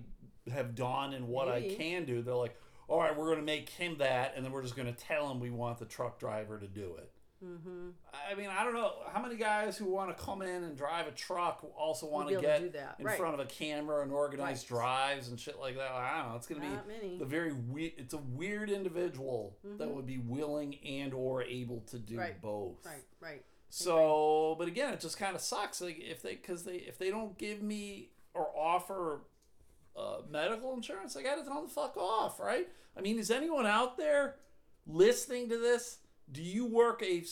have 0.53 0.75
done 0.75 1.15
and 1.15 1.29
what 1.29 1.49
I 1.49 1.75
can 1.75 2.05
do. 2.05 2.23
They're 2.23 2.35
like, 2.35 2.57
all 2.87 3.01
right, 3.01 3.17
we're 3.17 3.27
going 3.27 3.39
to 3.39 3.45
make 3.45 3.69
him 3.69 3.97
that, 3.99 4.35
and 4.37 4.45
then 4.45 4.53
we're 4.53 4.63
just 4.63 4.77
going 4.77 4.93
to 4.93 4.99
tell 4.99 5.31
him 5.31 5.41
we 5.41 5.51
want 5.51 5.79
the 5.79 5.85
truck 5.85 6.19
driver 6.19 6.59
to 6.59 6.67
do 6.67 6.95
it. 6.97 7.11
Mm-hmm. 7.45 7.91
I 8.31 8.35
mean, 8.35 8.49
I 8.51 8.65
don't 8.65 8.75
know 8.75 8.93
how 9.13 9.23
many 9.23 9.37
guys 9.37 9.77
who 9.77 9.85
want 9.87 10.17
to 10.17 10.23
come 10.25 10.43
in 10.43 10.65
and 10.65 10.77
drive 10.77 11.07
a 11.07 11.13
truck 11.13 11.65
also 11.77 12.07
want 12.07 12.29
to 12.31 12.35
to 12.37 12.41
get 12.41 12.73
that, 12.73 12.97
in 12.99 13.05
right. 13.05 13.17
front 13.17 13.35
of 13.35 13.41
a 13.41 13.45
camera 13.47 14.03
and 14.03 14.11
organize 14.11 14.63
Right. 14.63 14.81
drives 14.81 15.29
and 15.29 15.39
shit 15.39 15.59
like 15.61 15.77
that. 15.77 15.91
I 15.93 16.19
don't 16.23 16.31
know. 16.31 16.37
It's 16.37 16.47
going 16.49 16.61
to 16.61 16.67
be 16.67 16.75
many. 16.89 17.19
the 17.19 17.25
very 17.25 17.53
weird. 17.53 17.93
It's 17.97 18.13
a 18.15 18.19
weird 18.19 18.71
individual 18.71 19.57
that 19.63 19.89
Mhm. 19.89 19.95
would 19.95 20.07
be 20.07 20.19
willing 20.19 20.77
and 20.85 21.15
or 21.15 21.43
able 21.45 21.81
to 21.83 21.99
do 21.99 22.19
Right. 22.19 22.41
both. 22.43 22.85
Right. 22.85 23.05
Right. 23.21 23.45
So, 23.71 24.57
but 24.59 24.67
again, 24.67 24.93
it 24.95 25.01
just 25.01 25.17
kind 25.19 25.37
of 25.37 25.41
sucks. 25.41 25.81
Like 25.81 25.99
if 26.01 26.23
they, 26.23 26.35
because 26.35 26.65
they, 26.65 26.77
if 26.77 26.99
they 26.99 27.11
don't 27.11 27.39
give 27.39 27.63
me 27.63 28.11
or 28.35 28.51
offer 28.57 29.21
uh, 29.97 30.23
medical 30.31 30.75
insurance, 30.75 31.17
I 31.17 31.23
got 31.23 31.37
to 31.37 31.43
them 31.43 31.67
to 31.67 31.69
fuck 31.69 31.97
off, 31.97 32.39
right? 32.41 32.69
I 32.97 33.01
mean, 33.01 33.19
is 33.19 33.31
anyone 33.31 33.67
out 33.67 33.97
there 33.97 34.37
listening 34.87 35.49
to 35.51 35.59
this? 35.59 35.99
Do 36.31 36.43
you 36.43 36.67
work 36.67 37.03
a 37.03 37.23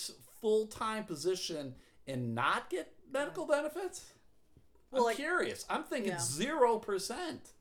full 0.40 0.66
time 0.66 1.04
position 1.04 1.74
and 2.06 2.34
not 2.34 2.70
get 2.70 2.92
medical 3.12 3.46
benefits? 3.46 4.04
Well, 4.90 5.02
I'm 5.02 5.06
like- 5.06 5.16
curious. 5.16 5.64
I'm 5.68 5.84
thinking 5.84 6.12
Yeah. 6.12 6.20
zero 6.20 6.78
percent. 6.78 7.52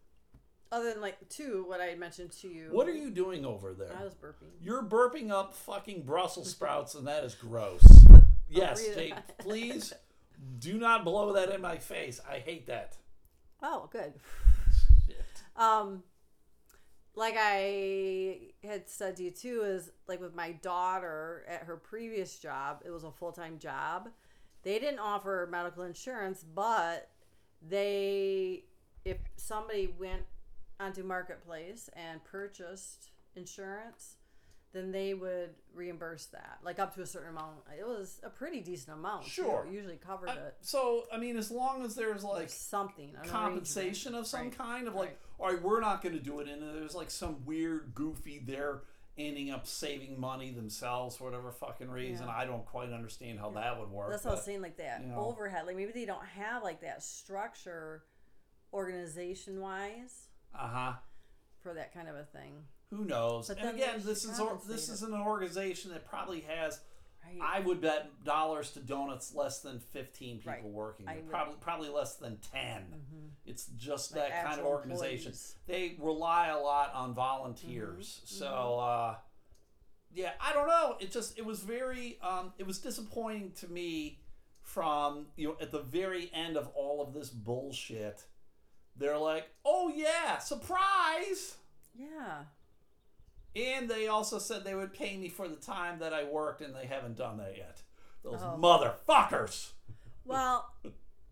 Other 0.72 0.92
than 0.94 1.02
like 1.02 1.30
two, 1.30 1.64
what 1.68 1.80
I 1.80 1.86
had 1.86 2.00
mentioned 2.00 2.32
to 2.42 2.48
you. 2.48 2.70
What 2.72 2.88
are 2.88 2.94
you 2.94 3.10
doing 3.12 3.46
over 3.46 3.74
there? 3.74 3.96
I 3.98 4.04
was 4.04 4.14
burping. 4.16 4.50
You're 4.62 4.84
burping 4.84 5.32
up 5.32 5.54
fucking 5.54 6.04
Brussels 6.04 6.50
sprouts, 6.52 6.96
and 6.96 7.08
that 7.08 7.24
is 7.24 7.36
gross. 7.36 7.84
Yes, 8.48 8.86
Jake, 8.94 9.16
please 9.40 9.92
do 10.60 10.78
not 10.78 11.04
blow 11.04 11.34
that 11.34 11.50
in 11.50 11.62
my 11.62 11.78
face. 11.80 12.22
I 12.30 12.38
hate 12.38 12.68
that. 12.68 12.96
Oh, 13.62 13.90
good. 13.92 14.14
Shit. 15.08 15.26
Um, 15.56 16.04
like 17.16 17.36
I 17.38 18.40
had 18.64 18.90
said 18.90 19.18
to 19.18 19.24
you 19.24 19.32
too, 19.32 19.62
is 19.64 19.92
like 20.08 20.20
with 20.20 20.36
my 20.36 20.52
daughter 20.52 21.46
at 21.48 21.64
her 21.64 21.78
previous 21.78 22.38
job, 22.38 22.82
it 22.86 22.92
was 22.92 23.04
a 23.04 23.12
full 23.12 23.32
time 23.32 23.58
job. 23.58 24.10
They 24.64 24.80
didn't 24.80 25.00
offer 25.00 25.48
medical 25.50 25.84
insurance, 25.84 26.44
but 26.44 27.10
they, 27.68 28.64
if 29.06 29.18
somebody 29.38 29.94
went 29.98 30.24
onto 30.80 31.04
Marketplace 31.04 31.90
and 31.94 32.24
purchased 32.24 33.12
insurance, 33.36 34.18
then 34.76 34.92
they 34.92 35.14
would 35.14 35.52
reimburse 35.74 36.26
that, 36.28 36.60
like 36.64 36.80
up 36.80 36.94
to 36.96 37.02
a 37.02 37.06
certain 37.06 37.30
amount. 37.30 37.56
It 37.80 37.86
was 37.88 38.20
a 38.24 38.30
pretty 38.30 38.60
decent 38.62 38.98
amount. 38.98 39.24
too. 39.24 39.30
Sure. 39.32 39.66
It 39.68 39.74
usually 39.74 39.96
covered 39.98 40.30
I- 40.30 40.34
it. 40.36 40.58
so, 40.62 41.06
I 41.12 41.18
mean, 41.18 41.38
as 41.38 41.50
long 41.50 41.84
as 41.86 41.96
there's 41.96 42.24
like 42.24 42.50
Something 42.50 43.16
compensation 43.26 44.14
of 44.16 44.28
some 44.28 44.42
Right. 44.50 44.58
kind, 44.58 44.88
of 44.88 44.96
like, 44.96 45.10
Right. 45.10 45.18
all 45.40 45.54
right, 45.54 45.62
we're 45.62 45.80
not 45.82 46.02
going 46.02 46.16
to 46.16 46.22
do 46.22 46.40
it, 46.42 46.48
and 46.50 46.62
there's 46.62 46.94
like 46.96 47.10
some 47.10 47.46
weird, 47.46 47.94
goofy, 47.96 48.40
they're 48.40 48.82
ending 49.18 49.50
up 49.50 49.66
saving 49.66 50.20
money 50.20 50.52
themselves 50.52 51.16
for 51.16 51.24
whatever 51.24 51.50
fucking 51.52 51.90
reason. 51.90 52.28
Yeah. 52.28 52.36
I 52.36 52.44
don't 52.46 52.66
quite 52.66 52.92
understand 52.92 53.40
how 53.40 53.50
that 53.52 53.80
would 53.80 53.90
work. 53.90 54.12
That's 54.12 54.26
what 54.26 54.32
I 54.32 54.36
was 54.36 54.44
saying, 54.44 54.62
like 54.62 54.76
that 54.78 55.02
you 55.02 55.08
know. 55.08 55.20
overhead. 55.26 55.66
Like 55.66 55.78
maybe 55.78 55.94
they 55.94 56.04
don't 56.06 56.26
have 56.26 56.64
like 56.64 56.82
that 56.82 57.02
structure, 57.02 58.04
organization 58.74 59.62
wise, 59.62 60.28
Uh 60.54 60.68
huh. 60.68 60.94
for 61.62 61.74
that 61.74 61.94
kind 61.94 62.10
of 62.10 62.16
a 62.18 62.26
thing. 62.26 62.66
Who 62.92 63.06
knows? 63.06 63.48
But 63.48 63.60
and 63.60 63.70
again, 63.76 64.02
this 64.04 64.26
is 64.26 64.40
or, 64.40 64.60
this 64.68 64.90
is 64.90 65.02
an 65.04 65.14
organization 65.14 65.92
that 65.92 66.06
probably 66.08 66.42
has 66.42 66.80
Right. 67.28 67.40
I 67.42 67.60
would 67.62 67.82
bet 67.82 68.24
dollars 68.24 68.70
to 68.74 68.80
donuts 68.80 69.34
less 69.34 69.60
than 69.62 69.80
15 69.80 70.38
people 70.38 70.52
Right. 70.54 70.64
working. 70.64 71.08
I 71.08 71.16
there. 71.16 71.24
would- 71.24 71.32
Probably 71.32 71.56
probably 71.60 71.90
less 71.90 72.18
than 72.18 72.38
10. 72.38 72.84
Mhm. 72.94 73.30
It's 73.48 73.66
just 73.76 74.12
Like 74.16 74.30
that 74.30 74.46
kind 74.46 74.60
of 74.60 74.68
organization. 74.68 75.32
employees. 75.32 75.56
They 75.66 75.96
rely 76.00 76.50
a 76.50 76.60
lot 76.60 76.94
on 76.94 77.16
volunteers. 77.16 78.18
Mm-hmm. 78.20 78.36
So 78.36 78.78
uh 78.80 79.18
yeah, 80.12 80.34
I 80.40 80.54
don't 80.54 80.68
know. 80.68 80.98
It 81.00 81.12
just 81.12 81.36
it 81.40 81.44
was 81.46 81.62
very 81.62 82.20
um 82.22 82.54
it 82.60 82.68
was 82.68 82.78
disappointing 82.80 83.54
to 83.54 83.68
me 83.70 84.22
from, 84.62 85.32
you 85.36 85.48
know, 85.48 85.58
at 85.60 85.72
the 85.72 85.82
very 85.82 86.32
end 86.32 86.58
of 86.58 86.68
all 86.76 87.02
of 87.02 87.14
this 87.16 87.30
bullshit. 87.32 88.28
They're 88.96 89.18
like, 89.18 89.50
"Oh 89.66 89.90
yeah, 89.90 90.38
surprise!" 90.38 91.58
Yeah. 91.96 92.46
And 93.56 93.90
they 93.90 94.08
also 94.08 94.38
said 94.40 94.64
they 94.64 94.76
would 94.76 94.94
pay 94.94 95.16
me 95.18 95.30
for 95.30 95.48
the 95.48 95.56
time 95.56 96.00
that 96.00 96.14
I 96.14 96.24
worked, 96.26 96.62
and 96.62 96.76
they 96.76 96.86
haven't 96.88 97.16
done 97.18 97.38
that 97.38 97.56
yet. 97.58 97.82
Those 98.24 98.42
Oh. 98.42 98.58
motherfuckers. 98.60 99.72
Well, 100.26 100.70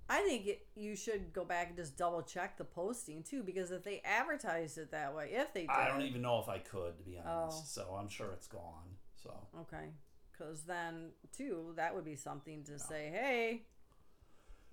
I 0.10 0.22
think 0.22 0.46
it, 0.48 0.68
you 0.76 0.96
should 0.96 1.34
go 1.34 1.44
back 1.44 1.68
and 1.68 1.76
just 1.76 1.98
double 1.98 2.22
check 2.22 2.58
the 2.58 2.64
posting 2.64 3.24
too, 3.24 3.42
because 3.44 3.72
if 3.72 3.84
they 3.84 4.02
advertised 4.06 4.78
it 4.78 4.92
that 4.92 5.16
way, 5.16 5.32
if 5.34 5.54
they 5.54 5.62
did, 5.62 5.70
I 5.72 5.88
don't 5.88 6.04
even 6.04 6.22
know 6.22 6.40
if 6.40 6.48
I 6.50 6.60
could, 6.60 6.98
to 6.98 7.04
be 7.04 7.18
honest. 7.18 7.58
Oh. 7.62 7.64
So 7.66 7.98
I'm 8.00 8.10
sure 8.10 8.32
it's 8.32 8.48
gone. 8.48 8.98
So 9.16 9.32
Okay, 9.62 9.90
because 10.32 10.64
then 10.64 11.12
too, 11.36 11.74
that 11.78 11.96
would 11.96 12.06
be 12.06 12.16
something 12.16 12.64
to 12.66 12.78
say, 12.78 13.10
hey, 13.12 13.64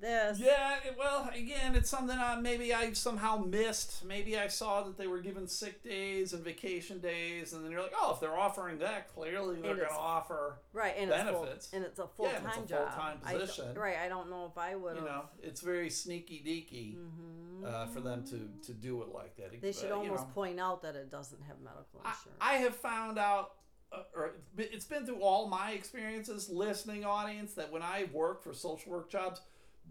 this. 0.01 0.39
yeah, 0.39 0.79
it- 0.85 0.97
well, 0.99 1.31
again, 1.35 1.75
it's 1.75 1.89
something 1.91 2.17
I, 2.19 2.37
maybe 2.41 2.73
I 2.75 2.93
somehow 2.93 3.37
missed. 3.37 4.05
Maybe 4.05 4.39
I 4.39 4.49
saw 4.49 4.83
that 4.83 4.97
they 4.99 5.07
were 5.07 5.21
given 5.21 5.47
sick 5.47 5.83
days 5.83 6.33
and 6.33 6.43
vacation 6.45 6.99
days, 7.01 7.53
and 7.53 7.65
then 7.65 7.71
you're 7.73 7.83
like, 7.83 7.93
oh, 8.01 8.13
if 8.15 8.21
they're 8.21 8.37
offering 8.39 8.79
that, 8.79 9.09
clearly 9.15 9.57
they're 9.61 9.77
going 9.77 9.89
to 9.89 9.95
offer. 9.95 10.61
Right, 10.73 10.95
and 10.99 11.11
benefits. 11.11 11.67
it's 11.67 11.67
full, 11.69 11.77
and 11.77 11.85
it's 11.87 11.99
a 11.99 12.07
full 12.07 12.27
a 12.27 12.33
time 12.41 12.67
job. 12.67 12.89
full-time 12.91 13.19
I 13.25 13.33
don't- 13.33 13.41
position. 13.43 13.75
right, 13.75 13.97
I 14.05 14.09
don't 14.09 14.31
know 14.31 14.47
if 14.47 14.57
I 14.59 14.75
would 14.77 14.97
You 14.97 15.03
know, 15.03 15.25
it's 15.43 15.61
very 15.61 15.91
sneaky 15.91 16.43
deaky 16.47 16.97
Mhm. 16.97 17.65
uh, 17.67 17.87
for 17.87 18.01
them 18.01 18.25
to 18.27 18.49
to 18.67 18.73
do 18.73 19.03
it 19.03 19.09
like 19.15 19.37
that. 19.37 19.61
They 19.61 19.73
should 19.73 19.91
Uh, 19.91 19.97
almost 19.99 20.27
know. 20.27 20.33
point 20.35 20.59
out 20.61 20.83
that 20.83 20.97
it 20.97 21.11
doesn't 21.11 21.43
have 21.43 21.59
medical 21.61 22.01
insurance. 22.01 22.39
I 22.41 22.55
have 22.55 22.77
found 22.77 23.19
out, 23.19 23.57
uh, 23.93 24.03
or 24.15 24.27
it's 24.27 24.49
been- 24.55 24.69
it's 24.73 24.85
been 24.87 25.05
through 25.07 25.21
all 25.23 25.49
my 25.49 25.73
experiences, 25.73 26.49
listening 26.49 27.05
audience, 27.05 27.55
that 27.55 27.71
when 27.73 27.83
I 27.83 28.05
work 28.13 28.43
for 28.43 28.53
social 28.55 28.93
work 28.93 29.11
jobs, 29.11 29.41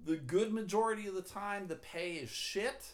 the 0.06 0.16
good 0.18 0.54
majority 0.54 1.08
of 1.08 1.16
the 1.16 1.22
time 1.22 1.68
the 1.68 1.76
pay 1.76 2.14
is 2.14 2.30
shit, 2.30 2.94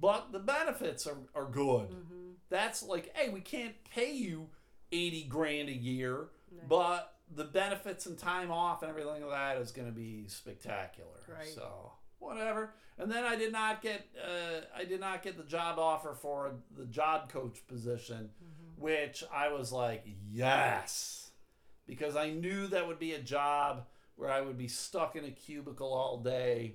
but 0.00 0.32
the 0.32 0.38
benefits 0.38 1.06
are, 1.06 1.18
are 1.34 1.46
good. 1.46 1.88
mm-hmm. 1.90 2.14
That's 2.50 2.82
like, 2.82 3.14
hey, 3.16 3.28
we 3.28 3.40
can't 3.40 3.74
pay 3.94 4.12
you 4.12 4.48
80 4.92 5.24
grand 5.24 5.68
a 5.68 5.72
year, 5.74 6.28
Right. 6.50 6.68
but 6.68 7.14
the 7.34 7.44
benefits 7.44 8.06
and 8.06 8.16
time 8.16 8.50
off 8.50 8.82
and 8.82 8.88
everything 8.88 9.20
like 9.22 9.30
that 9.30 9.58
is 9.58 9.70
going 9.70 9.86
to 9.88 9.92
be 9.94 10.24
spectacular. 10.28 11.10
Right. 11.28 11.48
So 11.48 11.92
whatever. 12.20 12.72
And 12.96 13.12
then 13.12 13.24
I 13.24 13.36
did 13.36 13.52
not 13.52 13.82
get 13.82 14.06
uh, 14.18 14.60
I 14.76 14.84
did 14.84 14.98
not 15.00 15.22
get 15.22 15.36
the 15.36 15.44
job 15.44 15.78
offer 15.78 16.14
for 16.14 16.52
the 16.76 16.86
job 16.86 17.28
coach 17.28 17.58
position, 17.68 18.30
which 18.76 19.22
I 19.32 19.52
was 19.52 19.70
like 19.72 20.04
yes, 20.32 21.30
because 21.86 22.16
I 22.16 22.30
knew 22.30 22.66
that 22.68 22.88
would 22.88 22.98
be 22.98 23.12
a 23.12 23.20
job 23.20 23.84
where 24.18 24.30
I 24.30 24.40
would 24.40 24.58
be 24.58 24.66
stuck 24.66 25.14
in 25.14 25.24
a 25.24 25.30
cubicle 25.30 25.94
all 25.94 26.18
day, 26.18 26.74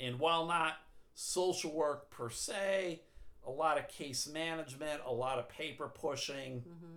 and 0.00 0.18
while 0.18 0.46
not 0.46 0.74
social 1.14 1.72
work 1.72 2.10
per 2.10 2.28
se, 2.28 3.02
a 3.46 3.50
lot 3.52 3.78
of 3.78 3.86
case 3.86 4.28
management, 4.28 5.00
a 5.06 5.12
lot 5.12 5.38
of 5.38 5.48
paper 5.48 5.88
pushing 5.88 6.64
Mm-hmm. 6.66 6.96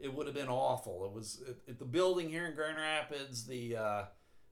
it 0.00 0.12
would 0.12 0.26
have 0.26 0.34
been 0.34 0.48
awful. 0.48 1.04
It 1.06 1.12
was 1.12 1.40
at, 1.48 1.56
at 1.68 1.78
the 1.78 1.84
building 1.84 2.28
here 2.28 2.46
in 2.46 2.56
Grand 2.56 2.76
Rapids. 2.76 3.46
The 3.46 3.76
uh, 3.76 4.02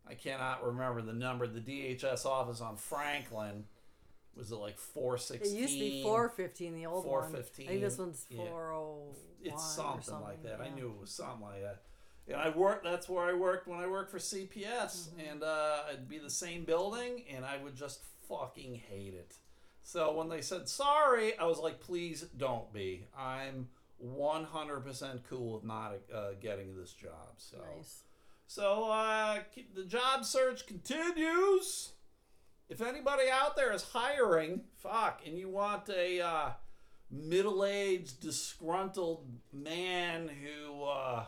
I 0.08 0.14
cannot 0.14 0.64
remember 0.64 1.02
the 1.02 1.12
number. 1.12 1.48
The 1.48 1.60
DHS 1.60 2.24
office 2.24 2.60
on 2.60 2.76
Franklin 2.76 3.64
was 4.36 4.52
it 4.52 4.56
like 4.56 4.78
416? 4.78 5.56
It 5.56 5.60
used 5.60 5.74
to 5.74 5.80
be 5.80 6.02
415, 6.02 6.74
the 6.74 6.86
old 6.86 7.04
one. 7.04 7.30
415. 7.32 7.66
I 7.66 7.68
think 7.68 7.80
this 7.80 7.98
one's 7.98 8.26
yeah. 8.28 8.44
401. 8.44 9.16
It's 9.42 9.54
or 9.54 9.58
something, 9.58 10.02
something 10.02 10.24
like 10.24 10.42
that. 10.44 10.60
I 10.60 10.68
knew 10.70 10.88
it 10.88 11.00
was 11.00 11.10
something 11.10 11.42
like 11.42 11.62
that. 11.62 11.82
And 12.26 12.36
I 12.36 12.48
worked. 12.48 12.84
That's 12.84 13.08
where 13.08 13.24
I 13.24 13.34
worked 13.34 13.68
when 13.68 13.80
I 13.80 13.86
worked 13.86 14.10
for 14.10 14.18
CPS, 14.18 15.08
Mm-hmm. 15.10 15.20
and 15.20 15.42
uh, 15.42 15.82
it'd 15.90 16.08
be 16.08 16.18
the 16.18 16.30
same 16.30 16.64
building, 16.64 17.24
and 17.34 17.44
I 17.44 17.58
would 17.62 17.76
just 17.76 18.00
fucking 18.28 18.76
hate 18.88 19.14
it. 19.14 19.36
So 19.82 20.14
when 20.14 20.30
they 20.30 20.40
said 20.40 20.68
sorry, 20.68 21.38
I 21.38 21.44
was 21.44 21.58
like, 21.58 21.80
please 21.80 22.22
don't 22.38 22.72
be. 22.72 23.06
I'm 23.18 23.68
100% 24.02 25.20
cool 25.28 25.54
with 25.54 25.64
not 25.64 25.92
uh, 26.14 26.30
getting 26.40 26.74
this 26.76 26.92
job. 26.92 27.34
So. 27.36 27.58
Nice. 27.76 28.02
So 28.46 28.90
uh, 28.90 29.38
the 29.74 29.84
job 29.84 30.24
search 30.24 30.66
continues. 30.66 31.92
If 32.68 32.80
anybody 32.80 33.24
out 33.30 33.56
there 33.56 33.72
is 33.72 33.82
hiring, 33.82 34.62
fuck, 34.76 35.20
and 35.26 35.38
you 35.38 35.48
want 35.50 35.88
a 35.90 36.20
uh, 36.20 36.50
middle-aged, 37.10 38.20
disgruntled 38.20 39.26
man 39.52 40.28
who 40.28 40.84
uh, 40.84 41.24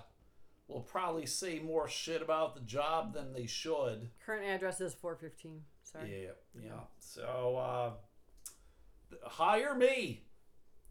will 0.68 0.80
probably 0.80 1.26
say 1.26 1.60
more 1.60 1.88
shit 1.88 2.22
about 2.22 2.54
the 2.54 2.60
job 2.60 3.14
than 3.14 3.32
they 3.32 3.46
should. 3.46 4.10
Current 4.24 4.46
address 4.46 4.80
is 4.80 4.94
415. 4.94 5.62
Sorry. 5.82 6.24
Yeah, 6.24 6.62
yeah. 6.62 6.80
So 6.98 7.56
uh, 7.56 7.90
hire 9.28 9.74
me. 9.74 10.22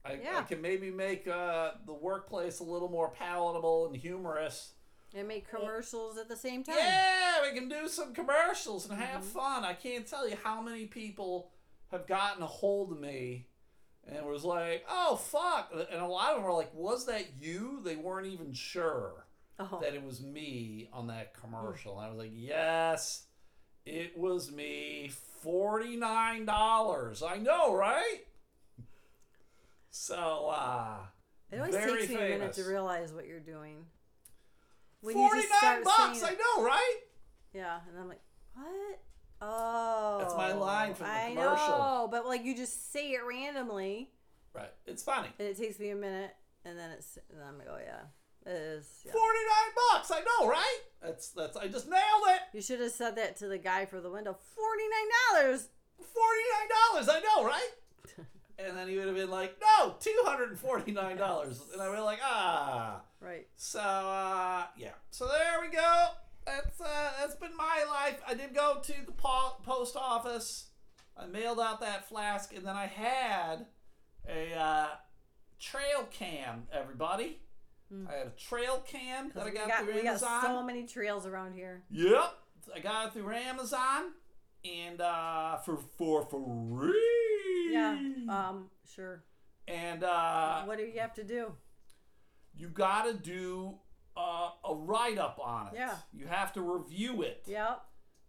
I, 0.05 0.19
I 0.37 0.41
can 0.43 0.61
maybe 0.61 0.91
make 0.91 1.27
uh, 1.27 1.71
the 1.85 1.93
workplace 1.93 2.59
a 2.59 2.63
little 2.63 2.89
more 2.89 3.09
palatable 3.09 3.87
and 3.87 3.95
humorous. 3.95 4.73
And 5.15 5.27
make 5.27 5.49
commercials 5.49 6.17
at 6.17 6.27
the 6.27 6.35
same 6.35 6.63
time. 6.63 6.75
Yeah, 6.77 7.41
we 7.41 7.57
can 7.57 7.69
do 7.69 7.87
some 7.87 8.13
commercials 8.13 8.89
and 8.89 8.99
have 8.99 9.23
fun. 9.23 9.63
I 9.63 9.73
can't 9.73 10.05
tell 10.05 10.27
you 10.29 10.35
how 10.43 10.61
many 10.61 10.85
people 10.85 11.51
have 11.91 12.05
gotten 12.05 12.43
a 12.43 12.47
hold 12.47 12.91
of 12.91 12.99
me 12.99 13.47
and 14.05 14.25
was 14.25 14.43
like, 14.43 14.85
"Oh 14.89 15.15
fuck," 15.15 15.71
and 15.73 16.01
a 16.01 16.05
lot 16.05 16.31
of 16.31 16.37
them 16.37 16.45
were 16.45 16.53
like, 16.53 16.73
"Was 16.73 17.05
that 17.05 17.27
you?" 17.39 17.79
They 17.83 17.95
weren't 17.95 18.27
even 18.27 18.51
sure 18.51 19.24
Oh, 19.57 19.79
that 19.81 19.93
it 19.93 20.03
was 20.03 20.21
me 20.21 20.89
on 20.91 21.07
that 21.07 21.33
commercial. 21.33 21.97
And 21.99 22.05
I 22.07 22.09
was 22.09 22.17
like, 22.17 22.31
"Yes, 22.33 23.23
it 23.85 24.17
was 24.17 24.51
me. 24.51 25.09
Forty 25.41 25.95
nine 25.95 26.45
dollars. 26.45 27.23
I 27.23 27.37
know, 27.37 27.73
right?" 27.75 28.25
So, 29.89 30.49
uh, 30.53 30.97
it 31.51 31.57
always 31.59 31.75
takes 31.75 32.09
me 32.09 32.15
a 32.15 32.19
minute 32.19 32.53
to 32.53 32.63
realize 32.63 33.13
what 33.13 33.27
you're 33.27 33.39
doing. 33.39 33.85
When 35.01 35.13
forty 35.13 35.37
you 35.37 35.43
just 35.43 35.63
nine 35.63 35.83
start 35.83 35.83
bucks. 35.83 36.23
I 36.23 36.31
know, 36.31 36.63
right? 36.63 36.97
Yeah, 37.53 37.79
and 37.89 37.97
I'm 37.97 38.09
like, 38.09 38.19
what? 38.55 38.99
Oh, 39.41 40.17
That's 40.19 40.35
my 40.35 40.51
line 40.53 40.93
from 40.95 41.07
the 41.07 41.13
I 41.13 41.29
commercial. 41.29 41.67
know, 41.77 42.07
but 42.11 42.25
like 42.25 42.43
you 42.43 42.55
just 42.55 42.91
say 42.91 43.11
it 43.11 43.21
randomly, 43.27 44.09
Right. 44.53 44.71
It's 44.85 45.03
funny. 45.03 45.27
and 45.39 45.47
it 45.47 45.57
takes 45.57 45.79
me 45.79 45.89
a 45.91 45.95
minute, 45.95 46.35
and 46.65 46.77
then 46.77 46.91
it's, 46.91 47.17
and 47.31 47.41
I'm 47.41 47.57
like, 47.57 47.67
oh 47.69 47.77
yeah, 47.81 48.01
is. 48.45 49.01
Yeah. 49.05 49.11
Forty 49.11 49.39
nine 49.39 49.73
bucks. 49.91 50.11
I 50.11 50.19
know, 50.21 50.47
right? 50.47 50.79
That's 51.01 51.29
that's. 51.29 51.57
I 51.57 51.67
just 51.67 51.89
nailed 51.89 52.23
it. 52.27 52.41
You 52.53 52.61
should 52.61 52.79
have 52.79 52.91
said 52.91 53.15
that 53.17 53.37
to 53.37 53.47
the 53.47 53.57
guy 53.57 53.85
for 53.85 54.01
the 54.01 54.09
window. 54.09 54.37
Forty 54.55 54.83
nine 54.83 55.43
dollars. 55.43 55.69
Forty 55.97 56.41
nine 56.59 56.69
dollars. 56.91 57.09
I 57.09 57.19
know, 57.21 57.45
right? 57.45 57.69
And 58.57 58.77
then 58.77 58.87
he 58.87 58.95
would 58.97 59.07
have 59.07 59.17
been 59.17 59.29
like, 59.29 59.57
"No, 59.59 59.95
two 59.99 60.17
hundred 60.23 60.47
and 60.49 60.57
forty 60.57 60.93
nine 60.93 61.17
dollars," 61.17 61.61
and 61.73 61.81
I 61.81 61.89
would 61.89 61.99
like, 61.99 62.19
"Ah." 62.23 63.01
Right. 63.19 63.47
So 63.57 63.81
uh, 63.81 64.63
yeah. 64.77 64.91
So 65.11 65.27
there 65.27 65.59
we 65.59 65.67
go. 65.75 66.05
That's 66.45 66.79
uh, 66.79 67.11
that's 67.19 67.35
been 67.35 67.55
my 67.57 67.83
life. 67.89 68.21
I 68.25 68.33
did 68.33 68.55
go 68.55 68.79
to 68.81 68.93
the 69.05 69.11
po- 69.11 69.57
post 69.63 69.97
office. 69.97 70.69
I 71.17 71.25
mailed 71.25 71.59
out 71.59 71.81
that 71.81 72.07
flask, 72.07 72.55
and 72.55 72.65
then 72.65 72.77
I 72.77 72.85
had 72.85 73.65
a 74.25 74.53
uh, 74.57 74.87
trail 75.59 76.07
cam. 76.09 76.67
Everybody, 76.71 77.39
I 78.09 78.13
had 78.13 78.27
a 78.27 78.31
trail 78.31 78.83
cam 78.87 79.31
that 79.35 79.45
I 79.45 79.49
got, 79.51 79.67
got, 79.67 79.83
through 79.83 79.95
we 79.95 80.03
got 80.03 80.19
so 80.19 80.63
many 80.63 80.85
trails 80.87 81.25
around 81.25 81.53
here. 81.53 81.83
Yep, 81.91 82.33
I 82.75 82.79
got 82.79 83.07
it 83.07 83.13
through 83.13 83.31
Amazon, 83.33 84.11
and 84.63 84.99
uh, 85.01 85.57
for 85.57 85.77
for 85.97 86.25
free. 86.25 87.71
Yeah. 87.71 87.97
Um. 88.29 88.69
Sure. 88.93 89.23
And 89.67 90.03
uh, 90.03 90.63
what 90.65 90.77
do 90.77 90.83
you 90.83 90.99
have 90.99 91.13
to 91.15 91.23
do? 91.23 91.53
you 92.57 92.69
got 92.69 93.03
to 93.03 93.13
do 93.13 93.75
uh, 94.15 94.49
a 94.63 94.73
write 94.73 95.17
up 95.17 95.39
on 95.43 95.67
it. 95.67 95.73
Yeah. 95.75 95.95
You 96.13 96.27
have 96.27 96.53
to 96.53 96.61
review 96.61 97.21
it, 97.21 97.43
Yep. 97.47 97.81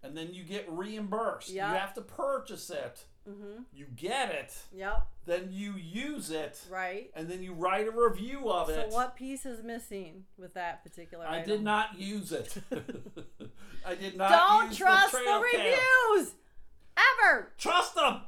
and 0.02 0.16
then 0.16 0.34
you 0.34 0.42
get 0.44 0.66
reimbursed. 0.68 1.50
Yeah. 1.50 1.70
You 1.72 1.78
have 1.78 1.94
to 1.94 2.00
purchase 2.00 2.70
it. 2.70 3.04
Mm-hmm. 3.28 3.62
You 3.74 3.86
get 3.96 4.30
it, 4.30 4.54
Yep. 4.74 5.06
then 5.26 5.48
you 5.50 5.72
use 5.72 6.30
it, 6.30 6.60
Right. 6.70 7.10
and 7.14 7.28
then 7.28 7.42
you 7.42 7.52
write 7.54 7.88
a 7.88 7.90
review 7.90 8.50
of 8.50 8.68
it. 8.70 8.90
So 8.90 8.94
what 8.96 9.16
piece 9.16 9.44
is 9.44 9.62
missing 9.64 10.24
with 10.38 10.54
that 10.54 10.82
particular? 10.84 11.26
I 11.26 11.38
item? 11.38 11.48
did 11.48 11.62
not 11.62 11.98
use 11.98 12.30
it. 12.32 12.56
I 13.86 13.94
did 13.96 14.16
not. 14.16 14.30
Don't 14.30 14.76
trust 14.76 15.12
the, 15.12 15.18
the, 15.18 15.24
trail 15.24 15.42
cam. 15.52 15.60
reviews 15.60 16.32
ever. 16.96 17.52
Trust 17.58 17.94
them. 17.96 18.20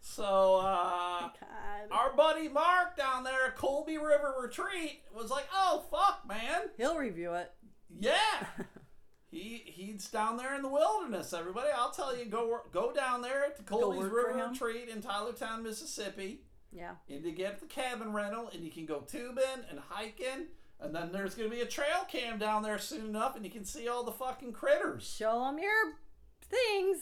So 0.00 0.56
uh, 0.56 1.28
God. 1.28 1.90
our 1.90 2.12
buddy 2.16 2.48
Mark 2.48 2.96
down 2.96 3.24
there 3.24 3.46
at 3.48 3.56
Colby 3.56 3.98
River 3.98 4.34
Retreat 4.40 5.02
was 5.14 5.30
like, 5.30 5.46
"Oh 5.52 5.84
fuck, 5.90 6.22
man, 6.26 6.70
He'll 6.76 6.96
review 6.96 7.34
it. 7.34 7.52
yeah." 7.98 8.14
he 9.30 9.62
he's 9.66 10.08
down 10.08 10.36
there 10.36 10.54
in 10.54 10.62
the 10.62 10.68
wilderness. 10.68 11.32
Everybody, 11.32 11.68
I'll 11.74 11.90
tell 11.90 12.16
you, 12.16 12.24
go 12.24 12.60
go 12.72 12.92
down 12.92 13.22
there 13.22 13.50
to 13.56 13.62
Colby's 13.62 13.98
work 14.10 14.12
River? 14.28 14.48
Retreat 14.50 14.88
in 14.88 15.02
Tylertown, 15.02 15.62
Mississippi, 15.62 16.42
Yeah. 16.72 16.94
and 17.08 17.22
to 17.24 17.30
get 17.32 17.60
the 17.60 17.66
cabin 17.66 18.12
rental, 18.12 18.48
and 18.52 18.62
you 18.64 18.70
can 18.70 18.86
go 18.86 19.00
tubing 19.00 19.44
and 19.70 19.78
hiking. 19.88 20.46
And 20.80 20.94
then 20.94 21.10
there's 21.12 21.34
gonna 21.34 21.48
be 21.48 21.60
a 21.60 21.66
trail 21.66 22.06
cam 22.08 22.38
down 22.38 22.62
there 22.62 22.78
soon 22.78 23.06
enough, 23.06 23.34
and 23.34 23.44
you 23.44 23.50
can 23.50 23.64
see 23.64 23.88
all 23.88 24.04
the 24.04 24.12
fucking 24.12 24.52
critters. 24.52 25.02
Show 25.08 25.40
them 25.44 25.58
your 25.58 25.94
things 26.40 26.98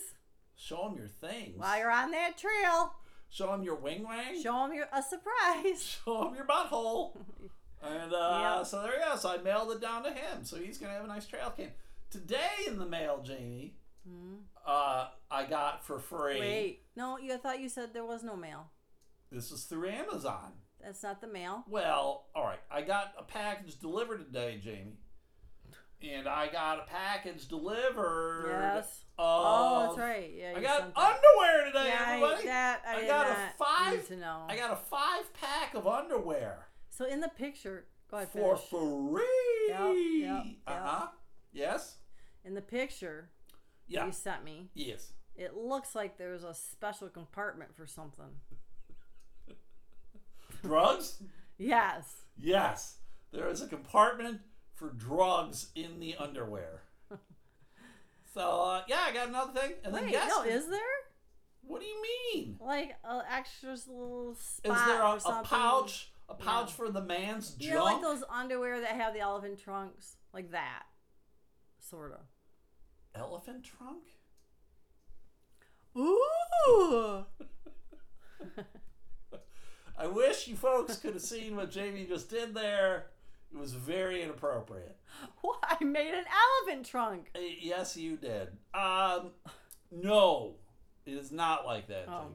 Show 0.57 0.89
them 0.89 0.97
your 0.97 1.09
things. 1.09 1.59
while 1.59 1.79
you're 1.79 1.91
on 1.91 2.11
that 2.13 2.39
trail. 2.39 2.95
Show 3.29 3.49
them 3.49 3.63
your 3.63 3.75
wing 3.75 4.05
wang. 4.09 4.43
Show 4.43 4.53
them 4.67 4.73
your 4.73 4.89
a 4.93 5.03
surprise. 5.03 5.83
show 6.05 6.29
him 6.29 6.35
your 6.35 6.47
butthole. 6.47 7.13
And 7.83 8.13
uh, 8.13 8.39
Yeah. 8.41 8.63
so 8.63 8.83
there 8.83 8.95
you 8.99 9.05
go. 9.05 9.17
So 9.17 9.29
I 9.29 9.37
mailed 9.37 9.71
it 9.71 9.81
down 9.83 10.03
to 10.05 10.11
him. 10.11 10.45
So 10.45 10.57
he's 10.57 10.79
gonna 10.79 10.95
have 10.95 11.05
a 11.05 11.09
nice 11.09 11.27
trail 11.27 11.51
cam. 11.55 11.69
Today 12.11 12.51
in 12.67 12.79
the 12.79 12.87
mail, 12.87 13.21
Jamie, 13.23 13.75
uh, 14.67 15.09
I 15.31 15.45
got 15.47 15.85
for 15.85 15.99
free. 15.99 16.39
Wait. 16.41 16.83
No, 16.97 17.19
you 17.19 17.35
I 17.35 17.37
thought 17.37 17.61
you 17.61 17.69
said 17.69 17.93
there 17.93 18.05
was 18.05 18.23
no 18.23 18.37
mail. 18.37 18.71
This 19.31 19.51
is 19.51 19.65
through 19.65 19.89
Amazon. 19.89 20.53
That's 20.83 21.03
not 21.03 21.21
the 21.21 21.27
mail. 21.27 21.65
Well, 21.69 22.27
all 22.35 22.45
right. 22.45 22.61
I 22.71 22.83
got 22.83 23.13
a 23.19 23.23
package 23.25 23.79
delivered 23.81 24.19
today, 24.25 24.61
Jamie. 24.63 24.99
And 26.03 26.29
I 26.29 26.49
got 26.49 26.79
a 26.79 26.83
package 26.83 27.49
delivered. 27.49 28.47
Yes. 28.51 29.05
Of, 29.19 29.25
Oh, 29.27 29.83
that's 29.87 29.99
right. 29.99 30.31
Yeah. 30.37 30.53
I 30.57 30.61
got 30.61 30.83
underwear 30.95 31.65
today, 31.67 31.89
Yeah, 31.89 32.05
I, 32.07 32.13
everybody. 32.15 32.45
that 32.47 32.83
I, 32.87 32.97
I 33.03 33.07
got 33.07 33.27
a 33.31 33.37
five- 33.59 34.07
to 34.09 34.17
know. 34.17 34.43
I 34.49 34.57
got 34.57 34.73
a 34.73 34.77
five 34.77 35.33
pack 35.33 35.75
of 35.75 35.87
underwear. 35.87 36.67
so 36.91 37.07
in 37.07 37.21
the 37.21 37.29
picture, 37.31 37.87
go 38.11 38.19
ahead. 38.19 38.29
for 38.29 38.57
Finish. 38.57 38.69
free. 38.71 39.69
Yep, 39.71 39.95
yep, 40.21 40.45
Uh 40.67 40.73
huh. 40.81 41.07
Yes. 41.57 41.97
In 42.45 42.55
the 42.55 42.61
picture 42.61 43.31
Yeah. 43.89 44.07
you 44.07 44.13
sent 44.13 44.45
me, 44.45 44.69
Yes. 44.75 45.13
it 45.35 45.57
looks 45.57 45.95
like 45.95 46.19
there's 46.19 46.45
a 46.45 46.53
special 46.55 47.09
compartment 47.09 47.75
for 47.75 47.87
something. 47.87 48.41
Drugs. 50.63 51.23
Yes. 51.59 52.23
yes. 52.37 52.99
There 53.33 53.49
is 53.49 53.63
a 53.63 53.67
compartment 53.69 54.41
for 54.75 54.91
drugs 54.91 55.71
in 55.75 56.01
the 56.01 56.15
underwear. 56.17 56.83
so 58.35 58.41
uh, 58.63 58.83
yeah, 58.87 59.01
I 59.07 59.13
got 59.13 59.29
another 59.29 59.59
thing, 59.59 59.73
and 59.85 59.95
then 59.95 60.05
Wait, 60.05 60.13
yes. 60.13 60.29
no, 60.31 60.43
is 60.43 60.69
there 60.69 60.81
what 61.63 61.81
do 61.81 61.87
you 61.87 62.03
mean? 62.35 62.59
like 62.61 62.95
an 63.05 63.23
extra 63.31 63.71
little 63.89 64.33
Is 64.33 64.39
spot 64.39 64.87
there 64.87 65.01
a, 65.03 65.11
or 65.13 65.17
a 65.17 65.21
something? 65.21 65.45
pouch 65.59 66.13
A 66.29 66.35
pouch 66.35 66.73
for 66.73 66.91
the 66.91 67.01
man's 67.03 67.57
You 67.59 67.71
junk. 67.73 67.79
know, 67.79 67.85
like 67.85 68.03
those 68.03 68.25
underwear 68.31 68.81
that 68.81 68.91
have 68.91 69.15
the 69.15 69.21
elephant 69.21 69.59
trunks, 69.63 70.17
like 70.35 70.51
that, 70.53 70.83
sort 71.89 72.13
of. 72.13 72.21
Elephant 73.15 73.65
trunk? 73.65 74.03
Ooh. 75.97 77.25
I 79.99 80.07
wish 80.07 80.47
you 80.47 80.57
folks 80.57 80.97
could 80.99 81.15
have 81.15 81.23
seen 81.23 81.57
what 81.57 81.71
Jamie 81.71 82.05
just 82.05 82.29
did 82.29 82.53
there. 82.55 83.07
It 83.53 83.59
was 83.59 83.73
very 83.73 84.23
inappropriate. 84.23 84.97
What? 85.41 85.59
I 85.63 85.83
made 85.85 86.13
an 86.13 86.25
elephant 86.67 86.85
trunk. 86.87 87.31
Uh, 87.35 87.39
Yes, 87.61 87.97
you 87.97 88.17
did. 88.17 88.49
Um, 88.75 89.31
no, 89.91 90.57
it 91.07 91.13
is 91.15 91.33
not 91.33 91.65
like 91.65 91.87
that, 91.89 92.05
Oh. 92.09 92.25
Jamie. 92.25 92.35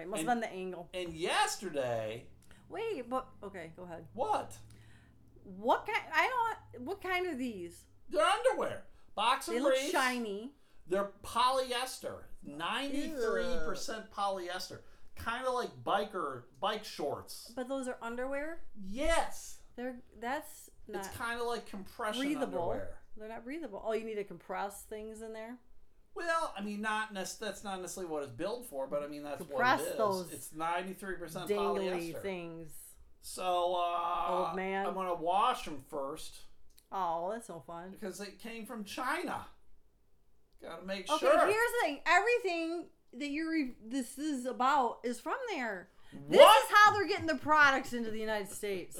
Okay, 0.00 0.04
must 0.08 0.22
have 0.22 0.28
been 0.28 0.40
the 0.40 0.50
angle. 0.52 0.88
And 0.94 1.12
yesterday, 1.14 2.24
Wait, 2.68 3.08
but 3.10 3.26
okay, 3.42 3.72
go 3.76 3.82
ahead. 3.84 4.04
what? 4.14 4.52
What 5.44 5.86
kind? 5.86 5.98
I 6.14 6.28
don't. 6.28 6.84
What 6.84 7.02
kind 7.02 7.26
are 7.26 7.34
these? 7.34 7.84
They're 8.10 8.24
underwear. 8.24 8.84
Boxer 9.14 9.52
They 9.52 9.60
look 9.60 9.76
shiny. 9.76 10.52
They're 10.86 11.10
polyester. 11.24 12.22
93% 12.46 14.08
polyester. 14.16 14.78
Kind 15.16 15.46
of 15.46 15.54
like 15.54 15.70
biker 15.84 16.42
bike 16.60 16.84
shorts. 16.84 17.52
But 17.56 17.68
those 17.68 17.88
are 17.88 17.96
underwear. 18.00 18.60
Yes. 18.88 19.58
They're 19.76 19.96
that's 20.20 20.70
not 20.86 21.04
It's 21.04 21.16
kind 21.16 21.40
of 21.40 21.46
like 21.46 21.66
compression 21.66 22.22
breathable. 22.22 22.70
underwear. 22.70 22.90
They're 23.16 23.28
not 23.28 23.44
breathable. 23.44 23.82
Oh, 23.84 23.92
you 23.92 24.04
need 24.04 24.14
to 24.14 24.24
compress 24.24 24.82
things 24.88 25.22
in 25.22 25.32
there. 25.32 25.56
Well, 26.14 26.52
I 26.56 26.62
mean, 26.62 26.80
not 26.80 27.12
nec- 27.12 27.28
that's 27.40 27.62
not 27.64 27.80
necessarily 27.80 28.10
what 28.12 28.22
it's 28.22 28.32
built 28.32 28.66
for, 28.66 28.86
but 28.86 29.02
I 29.02 29.08
mean 29.08 29.22
that's 29.24 29.38
Compress 29.38 29.80
what 29.80 29.88
it 29.88 29.92
is. 29.92 29.98
those 29.98 30.32
it's 30.32 30.52
ninety 30.54 30.92
three 30.92 31.16
percent 31.16 31.48
polyester. 31.50 32.22
things. 32.22 32.70
So, 33.20 33.74
uh, 33.76 34.46
Old 34.46 34.56
man. 34.56 34.86
I'm 34.86 34.94
gonna 34.94 35.14
wash 35.14 35.64
them 35.64 35.82
first 35.90 36.38
Oh, 36.90 37.30
that's 37.32 37.48
no 37.48 37.60
fun. 37.66 37.90
because 37.90 38.20
it 38.20 38.38
came 38.38 38.64
from 38.66 38.84
China. 38.84 39.44
Got 40.62 40.80
to 40.80 40.86
make 40.86 41.08
Okay, 41.10 41.18
sure. 41.18 41.38
Okay, 41.42 41.52
here's 41.52 41.70
the 41.72 41.86
thing. 41.86 42.00
Everything 42.06 42.84
that 43.18 43.28
you're 43.30 43.50
re- 43.50 43.74
this 43.86 44.18
is 44.18 44.44
about 44.46 44.98
is 45.04 45.20
from 45.20 45.36
there. 45.50 45.88
What? 46.12 46.30
This 46.30 46.40
is 46.40 46.70
how 46.74 46.92
they're 46.92 47.06
getting 47.06 47.26
the 47.26 47.36
products 47.36 47.92
into 47.92 48.10
the 48.10 48.18
United 48.18 48.50
States 48.50 48.98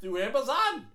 Through 0.00 0.18
Amazon. 0.20 0.86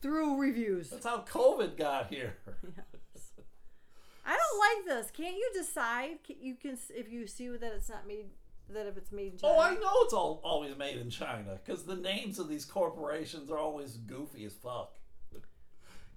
through 0.00 0.38
reviews. 0.40 0.90
That's 0.90 1.04
how 1.04 1.22
COVID 1.22 1.76
got 1.76 2.06
here. 2.08 2.36
Yes. 2.64 3.30
I 4.24 4.36
don't 4.36 4.86
like 4.86 4.86
this. 5.02 5.10
Can't 5.10 5.34
you 5.36 5.50
decide? 5.54 6.18
You 6.28 6.54
can 6.54 6.72
s- 6.72 6.90
if 6.94 7.10
you 7.10 7.26
see 7.26 7.48
that 7.48 7.72
it's 7.74 7.88
not 7.88 8.06
made 8.06 8.26
that 8.68 8.86
if 8.86 8.96
it's 8.96 9.10
made 9.10 9.32
in 9.32 9.38
China. 9.38 9.54
Oh, 9.56 9.60
I 9.60 9.74
know 9.74 9.90
it's 10.04 10.14
all 10.14 10.40
always 10.44 10.76
made 10.78 10.96
in 10.96 11.10
China 11.10 11.58
because 11.64 11.82
the 11.84 11.96
names 11.96 12.38
of 12.38 12.48
these 12.48 12.64
corporations 12.64 13.50
are 13.50 13.58
always 13.58 13.96
goofy 13.96 14.44
as 14.44 14.54
fuck, 14.54 14.94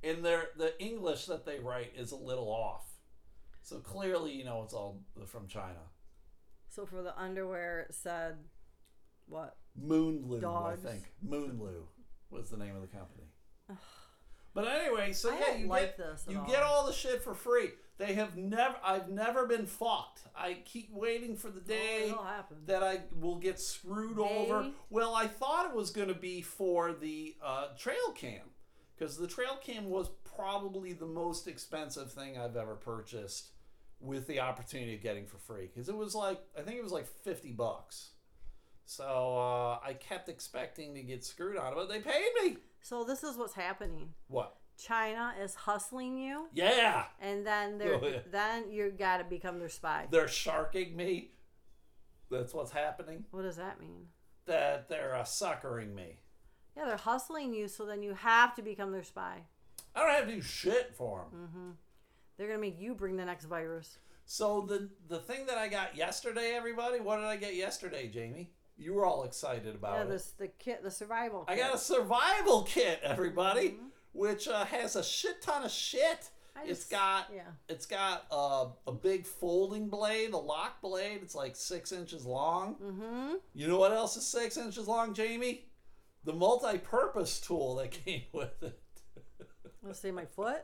and 0.03 0.23
their 0.23 0.49
the 0.57 0.79
English 0.81 1.25
that 1.25 1.45
they 1.45 1.59
write 1.59 1.93
is 1.95 2.11
a 2.11 2.17
little 2.17 2.49
off. 2.49 2.85
So 3.61 3.79
clearly, 3.79 4.31
you 4.33 4.43
know 4.43 4.61
it's 4.63 4.73
all 4.73 5.01
from 5.27 5.47
China. 5.47 5.89
So 6.69 6.85
for 6.85 7.01
the 7.01 7.17
underwear, 7.19 7.81
it 7.81 7.95
said 7.95 8.35
what? 9.27 9.57
Moonloo, 9.81 10.41
Dogs. 10.41 10.85
I 10.85 10.89
think. 10.89 11.03
Moonloo 11.25 11.83
was 12.29 12.49
the 12.49 12.57
name 12.57 12.75
of 12.75 12.81
the 12.81 12.87
company. 12.87 13.23
But 14.53 14.67
anyway, 14.67 15.13
so 15.13 15.33
I 15.33 15.39
yeah, 15.39 15.55
you 15.55 15.67
like 15.67 15.81
get 15.81 15.97
this 15.97 16.25
you 16.29 16.39
all. 16.39 16.45
get 16.45 16.61
all 16.61 16.85
the 16.85 16.93
shit 16.93 17.23
for 17.23 17.33
free. 17.33 17.69
They 17.97 18.13
have 18.13 18.37
never. 18.37 18.75
I've 18.83 19.09
never 19.09 19.47
been 19.47 19.65
fucked. 19.65 20.21
I 20.35 20.57
keep 20.65 20.91
waiting 20.91 21.35
for 21.35 21.49
the 21.49 21.59
day 21.59 22.09
it'll 22.09 22.25
that 22.65 22.83
I 22.83 23.01
will 23.19 23.37
get 23.37 23.59
screwed 23.59 24.19
over. 24.19 24.69
Well, 24.89 25.15
I 25.15 25.27
thought 25.27 25.71
it 25.71 25.75
was 25.75 25.89
going 25.91 26.07
to 26.09 26.13
be 26.13 26.41
for 26.41 26.93
the 26.93 27.35
uh, 27.43 27.69
trail 27.77 28.11
cam 28.15 28.41
because 28.97 29.17
the 29.17 29.27
trail 29.27 29.57
cam 29.63 29.89
was 29.89 30.09
probably 30.35 30.93
the 30.93 31.05
most 31.05 31.47
expensive 31.47 32.11
thing 32.11 32.37
I've 32.37 32.55
ever 32.55 32.75
purchased 32.75 33.49
with 33.99 34.27
the 34.27 34.39
opportunity 34.41 34.95
of 34.95 35.01
getting 35.01 35.25
for 35.25 35.37
free 35.37 35.67
because 35.67 35.87
it 35.89 35.95
was 35.95 36.13
like 36.13 36.41
I 36.57 36.61
think 36.61 36.77
it 36.77 36.83
was 36.83 36.91
like 36.91 37.07
fifty 37.07 37.51
bucks. 37.51 38.11
So 38.85 39.37
uh, 39.37 39.79
I 39.85 39.93
kept 39.93 40.27
expecting 40.27 40.93
to 40.95 41.01
get 41.01 41.23
screwed 41.23 41.57
on 41.57 41.71
it, 41.71 41.75
but 41.75 41.87
they 41.89 41.99
paid 41.99 42.29
me. 42.43 42.57
So 42.81 43.05
this 43.05 43.23
is 43.23 43.37
what's 43.37 43.53
happening. 43.53 44.09
What? 44.27 44.57
China 44.77 45.33
is 45.41 45.55
hustling 45.55 46.17
you, 46.17 46.47
Yeah, 46.53 47.05
and 47.21 47.45
then 47.47 47.77
they're 47.77 47.93
Oh, 47.95 48.05
yeah. 48.07 48.19
then 48.29 48.71
you 48.71 48.91
got 48.91 49.17
to 49.19 49.23
become 49.23 49.59
their 49.59 49.69
spy. 49.69 50.07
they're 50.11 50.27
sharking 50.27 50.95
me. 50.97 51.31
That's 52.29 52.53
what's 52.53 52.71
happening. 52.71 53.23
What 53.31 53.43
does 53.43 53.55
that 53.57 53.79
mean? 53.79 54.07
That 54.47 54.89
they're 54.89 55.15
uh, 55.15 55.23
suckering 55.23 55.93
me. 55.95 56.17
Yeah, 56.75 56.85
they're 56.85 56.97
hustling 56.97 57.53
you, 57.53 57.67
so 57.67 57.85
then 57.85 58.01
you 58.01 58.13
have 58.15 58.55
to 58.55 58.61
become 58.61 58.91
their 58.91 59.03
spy. 59.03 59.43
I 59.95 59.99
don't 59.99 60.09
have 60.09 60.27
to 60.27 60.35
do 60.35 60.41
shit 60.41 60.93
for 60.95 61.19
them. 61.31 61.39
Mm-hmm. 61.47 61.69
They're 62.37 62.47
gonna 62.47 62.59
make 62.59 62.79
you 62.79 62.95
bring 62.95 63.15
the 63.15 63.25
next 63.25 63.45
virus. 63.45 63.97
So 64.25 64.61
the 64.61 64.89
the 65.07 65.19
thing 65.19 65.45
that 65.47 65.57
I 65.57 65.67
got 65.67 65.95
yesterday, 65.95 66.53
everybody, 66.55 66.99
what 66.99 67.17
did 67.17 67.25
I 67.25 67.35
get 67.35 67.55
yesterday, 67.55 68.07
Jamie? 68.07 68.51
You 68.75 68.93
were 68.93 69.05
all 69.05 69.23
excited 69.23 69.75
about 69.75 69.97
yeah, 69.97 70.03
it. 70.03 70.09
this 70.09 70.31
the 70.39 70.47
kit, 70.47 70.81
the 70.83 70.89
survival. 70.89 71.45
I 71.47 71.55
got 71.55 71.75
a 71.75 71.77
survival 71.77 72.63
kit, 72.63 73.01
everybody, 73.03 73.75
which 74.13 74.47
uh, 74.47 74.65
has 74.65 74.95
a 74.95 75.03
shit 75.03 75.41
ton 75.43 75.63
of 75.63 75.71
shit. 75.71 76.29
I 76.55 76.61
It's 76.65 76.79
just- 76.79 76.91
got 76.91 77.29
yeah. 77.35 77.41
it's 77.69 77.85
got 77.85 78.25
uh, 78.31 78.65
a 78.87 78.91
big 78.91 79.27
folding 79.27 79.89
blade, 79.89 80.33
a 80.33 80.37
lock 80.37 80.81
blade. 80.81 81.19
It's 81.21 81.35
like 81.35 81.55
six 81.55 81.91
inches 81.91 82.25
long. 82.25 82.75
Mm-hmm. 82.83 83.33
You 83.53 83.67
know 83.67 83.77
what 83.77 83.91
else 83.91 84.17
is 84.17 84.25
six 84.25 84.57
inches 84.57 84.87
long, 84.87 85.13
Jamie? 85.13 85.65
The 86.25 86.33
multi-purpose 86.33 87.39
tool 87.41 87.75
that 87.75 87.91
came 87.91 88.23
with 88.33 88.61
it. 88.63 88.79
Let's 89.81 89.99
say 89.99 90.11
my 90.11 90.25
foot. 90.25 90.61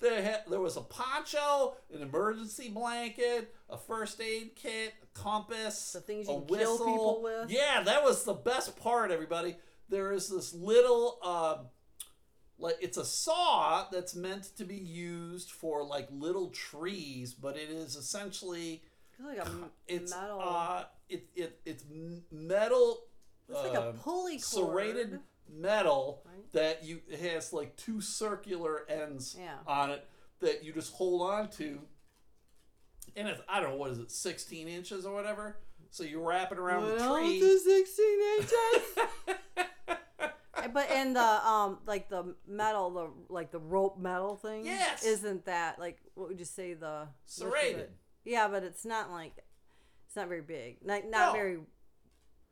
There, 0.00 0.22
ha- 0.22 0.42
there 0.48 0.60
was 0.60 0.76
a 0.76 0.80
poncho, 0.82 1.74
an 1.92 2.02
emergency 2.02 2.68
blanket, 2.68 3.52
a 3.68 3.76
first 3.76 4.20
aid 4.20 4.54
kit, 4.54 4.94
a 5.02 5.18
compass, 5.18 5.90
The 5.92 6.00
things 6.00 6.28
a 6.28 6.32
you 6.34 6.44
kill 6.46 6.56
whistle. 6.56 6.78
people 6.86 7.20
with. 7.24 7.50
Yeah, 7.50 7.82
that 7.82 8.04
was 8.04 8.22
the 8.22 8.34
best 8.34 8.76
part, 8.78 9.10
everybody. 9.10 9.56
There 9.88 10.12
is 10.12 10.28
this 10.28 10.54
little, 10.54 11.18
uh, 11.20 11.56
like 12.60 12.76
it's 12.80 12.96
a 12.96 13.04
saw 13.04 13.86
that's 13.90 14.14
meant 14.14 14.56
to 14.58 14.64
be 14.64 14.76
used 14.76 15.50
for 15.50 15.82
like 15.84 16.06
little 16.12 16.50
trees, 16.50 17.34
but 17.34 17.56
it 17.56 17.68
is 17.68 17.96
essentially 17.96 18.84
It's 19.18 19.20
like 19.26 19.38
a 19.48 19.50
it's 19.88 20.14
metal. 20.14 20.40
uh, 20.40 20.84
it, 21.08 21.26
it 21.34 21.60
it's 21.64 21.82
metal. 22.30 23.00
It's 23.48 23.58
like 23.62 23.74
a 23.74 23.88
um, 23.90 23.94
pulley 23.94 24.32
cord. 24.34 24.42
serrated 24.42 25.20
metal 25.50 26.22
Right. 26.26 26.52
that 26.52 26.84
you 26.84 27.00
it 27.08 27.20
has 27.20 27.52
like 27.52 27.76
two 27.76 28.00
circular 28.00 28.82
ends 28.88 29.36
Yeah. 29.38 29.56
on 29.66 29.90
it 29.90 30.06
that 30.40 30.62
you 30.62 30.72
just 30.72 30.92
hold 30.94 31.22
on 31.22 31.48
to 31.52 31.80
and 33.16 33.26
it's 33.28 33.40
i 33.48 33.58
don't 33.60 33.70
know 33.70 33.76
what 33.76 33.90
is 33.90 33.98
it 33.98 34.10
16 34.10 34.68
inches 34.68 35.06
or 35.06 35.14
whatever 35.14 35.56
so 35.90 36.04
you 36.04 36.20
wrap 36.20 36.52
it 36.52 36.58
around 36.58 36.84
the 36.86 36.96
tree 36.98 37.40
the 37.40 37.58
sixteen 37.58 38.20
inches. 38.36 39.48
but 40.72 40.90
in 40.90 41.14
the 41.14 41.20
um, 41.48 41.78
like 41.86 42.10
the 42.10 42.34
metal, 42.46 42.90
the 42.90 43.08
like 43.32 43.50
the 43.50 43.58
rope 43.58 43.98
metal 43.98 44.36
thing. 44.36 44.66
Yes. 44.66 45.02
Isn't 45.04 45.46
that 45.46 45.78
like 45.78 45.98
what 46.14 46.28
would 46.28 46.38
you 46.38 46.44
say 46.44 46.74
the 46.74 47.08
width 47.30 47.42
of 47.42 47.52
Serrated. 47.54 47.90
Yeah, 48.24 48.48
but 48.48 48.64
it's 48.64 48.84
not 48.84 49.10
like 49.10 49.32
it's 50.06 50.16
not 50.16 50.28
very 50.28 50.42
big. 50.42 50.84
Not 50.84 51.04
not 51.08 51.28
No. 51.28 51.32
very 51.32 51.58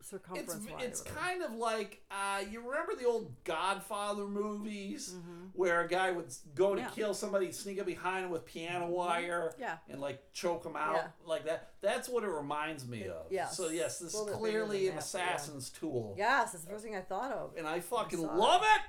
it's 0.06 0.10
circumference 0.10 0.70
wide. 0.70 0.82
it's 0.84 1.02
kind 1.02 1.42
of 1.42 1.52
like 1.54 2.00
uh, 2.10 2.40
you 2.50 2.60
remember 2.60 2.94
the 2.94 3.06
old 3.06 3.32
Godfather 3.44 4.26
movies 4.26 5.14
where 5.52 5.80
a 5.82 5.88
guy 5.88 6.12
would 6.12 6.32
go 6.54 6.74
to 6.74 6.80
Mm-hmm. 6.80 6.88
Yeah. 6.90 6.94
kill 7.04 7.14
somebody, 7.14 7.50
sneak 7.52 7.80
up 7.80 7.86
behind 7.86 8.24
him 8.26 8.30
with 8.30 8.44
piano 8.46 8.86
wire, 8.86 9.52
Yeah. 9.58 9.78
and 9.88 10.00
like 10.00 10.32
choke 10.32 10.64
him 10.64 10.76
out 10.76 10.94
Yeah. 10.96 11.06
like 11.24 11.44
that. 11.46 11.70
That's 11.80 12.08
what 12.08 12.22
it 12.24 12.28
reminds 12.30 12.86
me 12.86 13.08
of. 13.08 13.26
yes. 13.30 13.56
So 13.56 13.68
yes, 13.70 13.98
this 13.98 14.08
is 14.12 14.14
little 14.14 14.26
bit 14.26 14.44
bigger 14.44 14.64
clearly 14.66 14.88
an 14.88 14.94
that, 14.96 15.04
assassin's 15.04 15.70
tool, 15.70 16.14
Yes, 16.16 16.52
that's 16.52 16.64
the 16.64 16.70
first 16.70 16.84
thing 16.84 16.94
I 16.94 17.00
thought 17.00 17.32
of. 17.32 17.54
and 17.56 17.66
I 17.66 17.80
fucking 17.80 18.18
saw 18.20 18.34
love 18.34 18.62
it. 18.62 18.82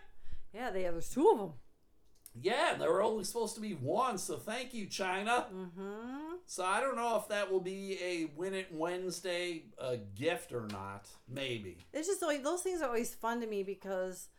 Yeah, 0.58 0.70
they 0.72 0.84
have 0.84 0.94
there's 0.94 1.10
two 1.10 1.30
of 1.30 1.38
them. 1.40 1.54
Yeah, 2.40 2.76
there 2.78 2.92
were 2.92 3.02
only 3.02 3.24
supposed 3.24 3.56
to 3.56 3.62
be 3.62 3.72
one, 3.74 4.20
so 4.20 4.38
thank 4.38 4.72
you, 4.74 4.86
China. 4.86 5.48
Mm-hmm. 5.52 6.27
So 6.50 6.64
I 6.64 6.80
don't 6.80 6.96
know 6.96 7.18
if 7.18 7.28
that 7.28 7.52
will 7.52 7.60
be 7.60 8.00
a 8.02 8.32
Win 8.38 8.54
It 8.54 8.70
Wednesday 8.72 9.64
uh, 9.80 9.98
gift 10.16 10.54
or 10.54 10.66
not. 10.72 11.08
Maybe. 11.28 11.78
It's 11.94 12.08
just 12.08 12.24
always, 12.24 12.42
those 12.42 12.62
things 12.62 12.82
are 12.82 12.88
always 12.88 13.14
fun 13.14 13.42
to 13.42 13.48
me 13.48 13.64
because 13.64 14.30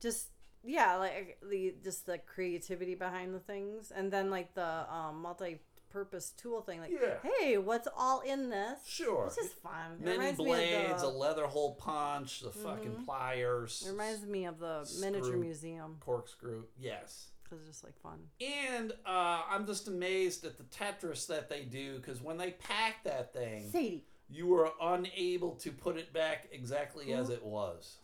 just 0.00 0.28
yeah, 0.64 0.96
like 0.96 1.38
the 1.48 1.74
just 1.84 2.06
the 2.06 2.18
creativity 2.18 2.94
behind 2.94 3.34
the 3.34 3.38
things, 3.38 3.92
and 3.94 4.10
then 4.10 4.28
like 4.30 4.54
the 4.54 4.92
um, 4.92 5.22
multi-purpose 5.22 6.32
tool 6.36 6.62
thing. 6.62 6.80
Like, 6.80 6.90
Yeah. 6.90 7.16
hey, 7.38 7.58
what's 7.58 7.86
all 7.96 8.20
in 8.20 8.50
this? 8.50 8.80
Sure. 8.86 9.26
It's 9.26 9.36
just 9.36 9.52
fun. 9.62 9.98
Many 10.00 10.32
blades, 10.32 11.02
of 11.02 11.08
a 11.08 11.12
Mm-hmm. 11.12 11.18
leather 11.18 11.46
hole 11.46 11.74
punch, 11.74 12.40
the 12.40 12.50
fucking 12.50 13.04
pliers, 13.04 13.84
it 13.86 13.90
reminds 13.92 14.26
me 14.26 14.46
of 14.46 14.58
the 14.58 14.88
miniature 15.00 15.36
museum 15.36 15.96
corkscrew. 16.00 16.64
Yes. 16.78 17.28
Because 17.48 17.66
it's 17.66 17.78
just 17.80 17.84
like 17.84 17.98
fun. 18.00 18.18
And 18.40 18.92
uh, 19.06 19.42
I'm 19.50 19.66
just 19.66 19.88
amazed 19.88 20.44
at 20.44 20.56
the 20.58 20.64
Tetris 20.64 21.26
that 21.28 21.48
they 21.48 21.62
do 21.62 21.96
because 21.96 22.20
when 22.22 22.36
they 22.36 22.52
pack 22.52 23.04
that 23.04 23.32
thing, 23.32 23.70
Sadie, 23.70 24.04
you 24.28 24.46
were 24.46 24.70
unable 24.80 25.52
to 25.56 25.70
put 25.72 25.96
it 25.96 26.12
back 26.12 26.48
exactly 26.52 27.12
as 27.12 27.30
it 27.30 27.44
was. 27.44 27.96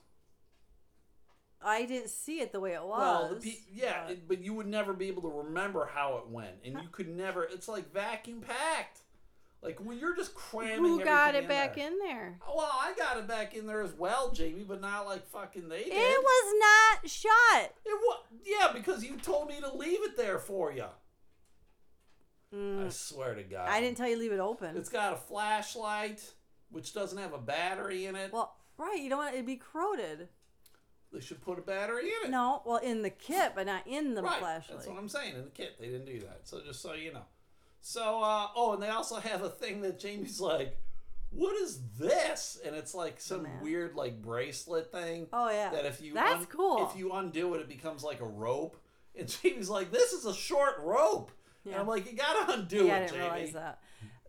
I 1.67 1.87
didn't 1.87 2.11
see 2.11 2.41
it 2.41 2.53
the 2.53 2.61
way 2.61 2.75
it 2.75 2.83
was. 2.85 2.99
Well, 3.01 3.35
the 3.35 3.51
pe- 3.51 3.57
yeah, 3.73 4.03
but- 4.05 4.13
it, 4.13 4.29
but 4.29 4.41
you 4.43 4.53
would 4.55 4.67
never 4.67 4.93
be 4.93 5.09
able 5.09 5.23
to 5.23 5.29
remember 5.29 5.89
how 5.93 6.19
it 6.19 6.29
went, 6.29 6.57
and 6.65 6.75
you 6.75 6.89
could 6.93 7.09
never. 7.09 7.45
It's 7.45 7.69
like 7.69 7.91
vacuum 7.93 8.43
packed. 8.43 9.01
Like 9.65 9.81
when 9.81 9.99
you're 9.99 10.15
just 10.15 10.35
cramming. 10.35 10.79
who 10.85 11.03
got 11.03 11.35
it 11.35 11.49
back 11.49 11.77
there. 11.77 11.87
in 11.87 11.99
there? 11.99 12.39
Well, 12.47 12.71
I 12.71 12.93
got 12.99 13.17
it 13.17 13.27
back 13.27 13.55
in 13.55 13.67
there 13.67 13.81
as 13.81 13.95
well, 13.95 14.31
Jamie, 14.31 14.63
but 14.63 14.81
not 14.83 15.07
like 15.07 15.27
fucking 15.29 15.69
they 15.71 15.85
did. 15.85 15.93
It 15.95 16.23
was 16.23 16.55
not 16.61 17.11
shut. 17.11 17.75
It 17.87 17.99
was 17.99 18.21
yeah, 18.45 18.73
because 18.75 19.03
you 19.03 19.17
told 19.17 19.49
me 19.49 19.61
to 19.61 19.75
leave 19.75 20.01
it 20.03 20.17
there 20.19 20.39
for 20.39 20.71
you. 20.71 20.85
I 22.53 22.57
Mm, 22.57 22.93
swear 22.93 23.35
to 23.35 23.43
God. 23.43 23.69
I 23.69 23.81
didn't 23.81 23.97
tell 23.97 24.07
you 24.09 24.15
to 24.15 24.21
leave 24.21 24.33
it 24.33 24.39
open. 24.39 24.77
It's 24.77 24.89
got 24.89 25.13
a 25.13 25.17
flashlight, 25.17 26.23
which 26.71 26.93
doesn't 26.95 27.19
have 27.19 27.33
a 27.33 27.39
battery 27.39 28.07
in 28.07 28.15
it. 28.15 28.33
well, 28.33 28.55
right. 28.77 28.99
You 29.01 29.09
don't 29.09 29.19
want 29.19 29.35
it 29.35 29.39
to 29.39 29.45
be 29.45 29.57
corroded. 29.57 30.29
they 31.13 31.21
should 31.21 31.41
put 31.41 31.59
a 31.59 31.63
battery 31.63 32.05
in 32.09 32.27
it. 32.29 32.31
No, 32.31 32.63
well, 32.65 32.77
in 32.77 33.03
the 33.03 33.11
kit, 33.11 33.53
but 33.57 33.67
not 33.67 33.87
in 33.89 34.15
the 34.15 34.23
right. 34.23 34.39
flashlight. 34.39 34.79
That's 34.79 34.89
what 34.89 34.99
I'm 34.99 35.09
saying. 35.09 35.35
In 35.35 35.45
the 35.45 35.51
kit, 35.51 35.77
they 35.81 35.87
didn't 35.87 36.07
do 36.07 36.21
that. 36.21 36.41
So 36.45 36.61
just 36.65 36.81
so 36.83 36.93
you 36.95 37.13
know. 37.13 37.25
So, 37.87 38.23
uh, 38.23 38.47
oh, 38.57 38.73
and 38.73 38.83
they 38.83 38.89
also 38.89 39.17
have 39.17 39.43
a 39.43 39.51
thing 39.51 39.83
that 39.83 39.99
Jamie's 39.99 40.41
like, 40.41 40.79
"What 41.29 41.55
is 41.61 41.81
this?" 41.99 42.59
And 42.65 42.75
it's 42.75 42.95
like 42.95 43.21
some 43.21 43.43
man. 43.43 43.61
weird 43.61 43.95
like 43.95 44.23
bracelet 44.23 44.91
thing. 44.91 45.27
Oh 45.35 45.51
yeah, 45.51 45.69
That 45.71 45.85
if 45.85 46.01
you 46.01 46.15
That's 46.15 46.41
un- 46.41 46.47
cool. 46.47 46.89
If 46.91 46.97
you 46.97 47.13
undo 47.13 47.53
it, 47.55 47.61
it 47.61 47.69
becomes 47.69 48.03
like 48.03 48.21
a 48.23 48.27
rope. 48.27 48.79
And 49.15 49.29
Jamie's 49.43 49.69
like, 49.69 49.91
"This 49.91 50.15
is 50.15 50.25
a 50.25 50.33
short 50.33 50.77
rope." 50.81 51.31
And 51.67 51.75
Yeah. 51.75 51.81
I'm 51.81 51.87
like, 51.87 52.11
"You 52.11 52.17
gotta 52.17 52.55
undo 52.55 52.87
yeah, 52.87 52.95
I 52.95 52.97
it, 52.97 53.01
didn't 53.01 53.13
Jamie." 53.13 53.23
realize 53.35 53.53
that. 53.53 53.81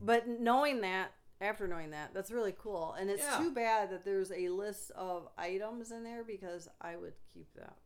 But 0.02 0.28
knowing 0.28 0.82
that, 0.82 1.12
after 1.40 1.66
knowing 1.66 1.92
that, 1.92 2.14
that's 2.14 2.32
really 2.32 2.54
cool. 2.62 2.92
And 3.00 3.10
it's 3.10 3.24
Yeah. 3.24 3.38
too 3.38 3.54
bad 3.54 3.90
that 3.92 4.04
there's 4.04 4.34
a 4.34 4.50
list 4.50 4.92
of 4.98 5.30
items 5.38 5.92
in 5.92 6.04
there 6.04 6.26
because 6.26 6.68
I 6.82 6.98
would 6.98 7.14
keep 7.34 7.48
that. 7.56 7.78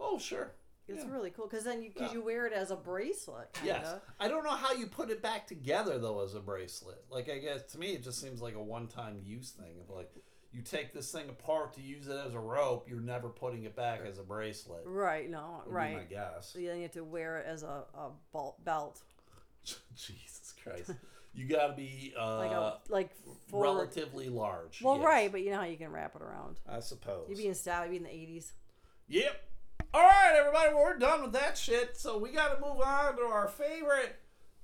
Oh, 0.00 0.18
sure. 0.18 0.50
It's 0.88 1.04
Yeah. 1.04 1.10
really 1.12 1.30
cool 1.30 1.46
because 1.46 1.64
then 1.64 1.82
you 1.82 1.90
because 1.90 2.08
Yeah. 2.12 2.18
you 2.18 2.22
wear 2.24 2.46
it 2.46 2.52
as 2.52 2.70
a 2.70 2.76
bracelet. 2.76 3.52
Kinda. 3.52 3.68
Yes. 3.82 4.00
I 4.18 4.28
don't 4.28 4.42
know 4.44 4.50
how 4.56 4.72
you 4.72 4.86
put 4.86 5.10
it 5.10 5.20
back 5.22 5.46
together 5.46 5.98
though 5.98 6.20
as 6.22 6.34
a 6.34 6.40
bracelet. 6.40 7.04
Like 7.10 7.28
I 7.28 7.38
guess 7.38 7.62
to 7.72 7.78
me 7.78 7.92
it 7.92 8.02
just 8.02 8.20
seems 8.20 8.40
like 8.40 8.54
a 8.54 8.62
one-time 8.62 9.20
use 9.22 9.50
thing. 9.50 9.78
Of 9.80 9.90
like 9.90 10.10
you 10.50 10.62
take 10.62 10.94
this 10.94 11.12
thing 11.12 11.28
apart 11.28 11.74
to 11.74 11.82
use 11.82 12.08
it 12.08 12.16
as 12.26 12.32
a 12.34 12.40
rope, 12.40 12.88
you're 12.88 13.00
never 13.00 13.28
putting 13.28 13.64
it 13.64 13.76
back 13.76 14.00
as 14.00 14.18
a 14.18 14.22
bracelet. 14.22 14.82
Right. 14.86 15.28
No. 15.28 15.62
would 15.66 15.70
be 15.70 15.94
my 15.96 16.04
guess. 16.08 16.48
So 16.54 16.58
then 16.58 16.76
you 16.76 16.82
have 16.84 16.92
to 16.92 17.04
wear 17.04 17.38
it 17.40 17.46
as 17.46 17.62
a, 17.62 17.84
a 17.94 18.10
belt, 18.64 19.02
Jesus 19.94 20.54
Christ. 20.62 20.92
You 21.34 21.46
got 21.46 21.68
to 21.68 21.72
be 21.74 22.14
uh, 22.18 22.36
like 22.38 22.50
a 22.50 22.78
like 22.88 23.10
for. 23.48 23.62
relatively 23.62 24.28
large. 24.30 24.80
Well, 24.82 24.96
yes, 24.96 25.04
right, 25.04 25.30
but 25.30 25.42
you 25.42 25.50
know 25.50 25.58
how 25.58 25.64
you 25.66 25.76
can 25.76 25.92
wrap 25.92 26.16
it 26.16 26.22
around. 26.22 26.58
I 26.66 26.80
suppose. 26.80 27.26
You'd 27.28 27.38
be 27.38 27.46
in 27.46 27.54
style. 27.54 27.84
You'd 27.84 27.90
be 27.90 27.96
in 27.98 28.02
the 28.04 28.14
eighties. 28.14 28.52
Yep. 29.08 29.40
All 29.94 30.02
right, 30.02 30.34
everybody, 30.38 30.74
well, 30.74 30.84
we're 30.84 30.98
done 30.98 31.22
with 31.22 31.32
that 31.32 31.56
shit. 31.56 31.96
So 31.96 32.18
we 32.18 32.30
got 32.30 32.54
to 32.54 32.60
move 32.60 32.80
on 32.80 33.16
to 33.16 33.22
our 33.22 33.48
favorite 33.48 34.16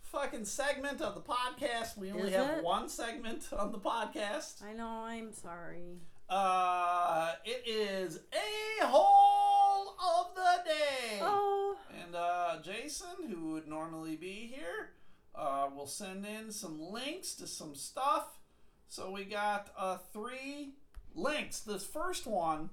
fucking 0.03 0.45
segment 0.45 1.01
of 1.01 1.15
the 1.15 1.23
podcast. 1.23 1.97
We 1.97 2.13
only 2.13 2.29
Is 2.29 2.35
have 2.35 2.59
it? 2.59 2.65
one 2.65 2.91
segment 2.91 3.49
on 3.57 3.73
the 3.73 3.79
podcast. 3.79 4.63
I 4.63 4.75
know. 4.75 4.87
I'm 4.87 5.33
sorry. 5.33 6.01
Uh, 6.29 7.33
it 7.45 7.63
is 7.67 8.21
a 8.33 8.87
hole 8.87 9.97
of 9.99 10.35
the 10.35 10.69
day. 10.69 11.21
Oh. 11.23 11.77
And 12.05 12.15
uh, 12.15 12.61
Jason, 12.63 13.29
who 13.31 13.53
would 13.53 13.67
normally 13.67 14.17
be 14.17 14.53
here, 14.55 14.91
uh, 15.35 15.69
will 15.75 15.87
send 15.87 16.27
in 16.27 16.53
some 16.53 16.79
links 16.79 17.35
to 17.37 17.47
some 17.47 17.75
stuff. 17.75 18.41
So 18.89 19.11
we 19.11 19.25
got 19.25 19.73
uh, 19.79 19.97
three 20.13 20.75
links. 21.15 21.61
This 21.61 21.85
first 21.85 22.27
one 22.27 22.69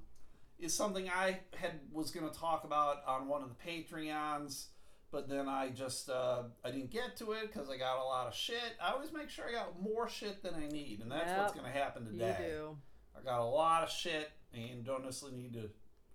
is 0.61 0.73
something 0.73 1.09
I 1.09 1.39
had 1.55 1.79
was 1.91 2.11
going 2.11 2.29
to 2.29 2.37
talk 2.37 2.63
about 2.63 3.03
on 3.07 3.27
one 3.27 3.41
of 3.41 3.49
the 3.49 3.55
Patreons, 3.71 4.67
but 5.11 5.27
then 5.27 5.49
I 5.49 5.69
just 5.69 6.09
uh, 6.09 6.43
I 6.63 6.71
didn't 6.71 6.91
get 6.91 7.17
to 7.17 7.31
it 7.33 7.51
because 7.51 7.69
I 7.69 7.77
got 7.77 7.99
a 8.01 8.05
lot 8.05 8.27
of 8.27 8.35
shit. 8.35 8.77
I 8.81 8.91
always 8.93 9.11
make 9.11 9.29
sure 9.29 9.45
I 9.49 9.51
got 9.51 9.81
more 9.81 10.07
shit 10.07 10.41
than 10.43 10.53
I 10.55 10.67
need, 10.67 10.99
and 11.01 11.11
that's 11.11 11.37
what's 11.37 11.53
going 11.53 11.65
to 11.65 11.71
happen 11.77 12.07
You 12.11 12.19
today. 12.19 12.37
do. 12.39 12.77
I 13.17 13.23
got 13.23 13.39
a 13.41 13.45
lot 13.45 13.83
of 13.83 13.89
shit 13.89 14.31
and 14.53 14.85
don't 14.85 15.03
necessarily 15.03 15.37
need 15.37 15.53
to, 15.53 15.69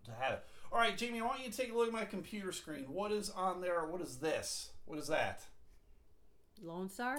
to 0.04 0.10
have 0.18 0.34
it. 0.34 0.44
All 0.72 0.78
right, 0.78 0.96
Jamie, 0.96 1.20
I 1.20 1.24
want 1.24 1.40
you 1.44 1.50
to 1.50 1.56
take 1.56 1.72
a 1.72 1.76
look 1.76 1.88
at 1.88 1.92
my 1.92 2.04
computer 2.04 2.52
screen. 2.52 2.84
What 2.88 3.12
is 3.12 3.30
on 3.30 3.60
there? 3.60 3.84
What 3.86 4.00
is 4.00 4.16
this? 4.18 4.70
What 4.84 4.98
is 4.98 5.08
that? 5.08 5.42
Lone 6.62 6.88
Star. 6.88 7.18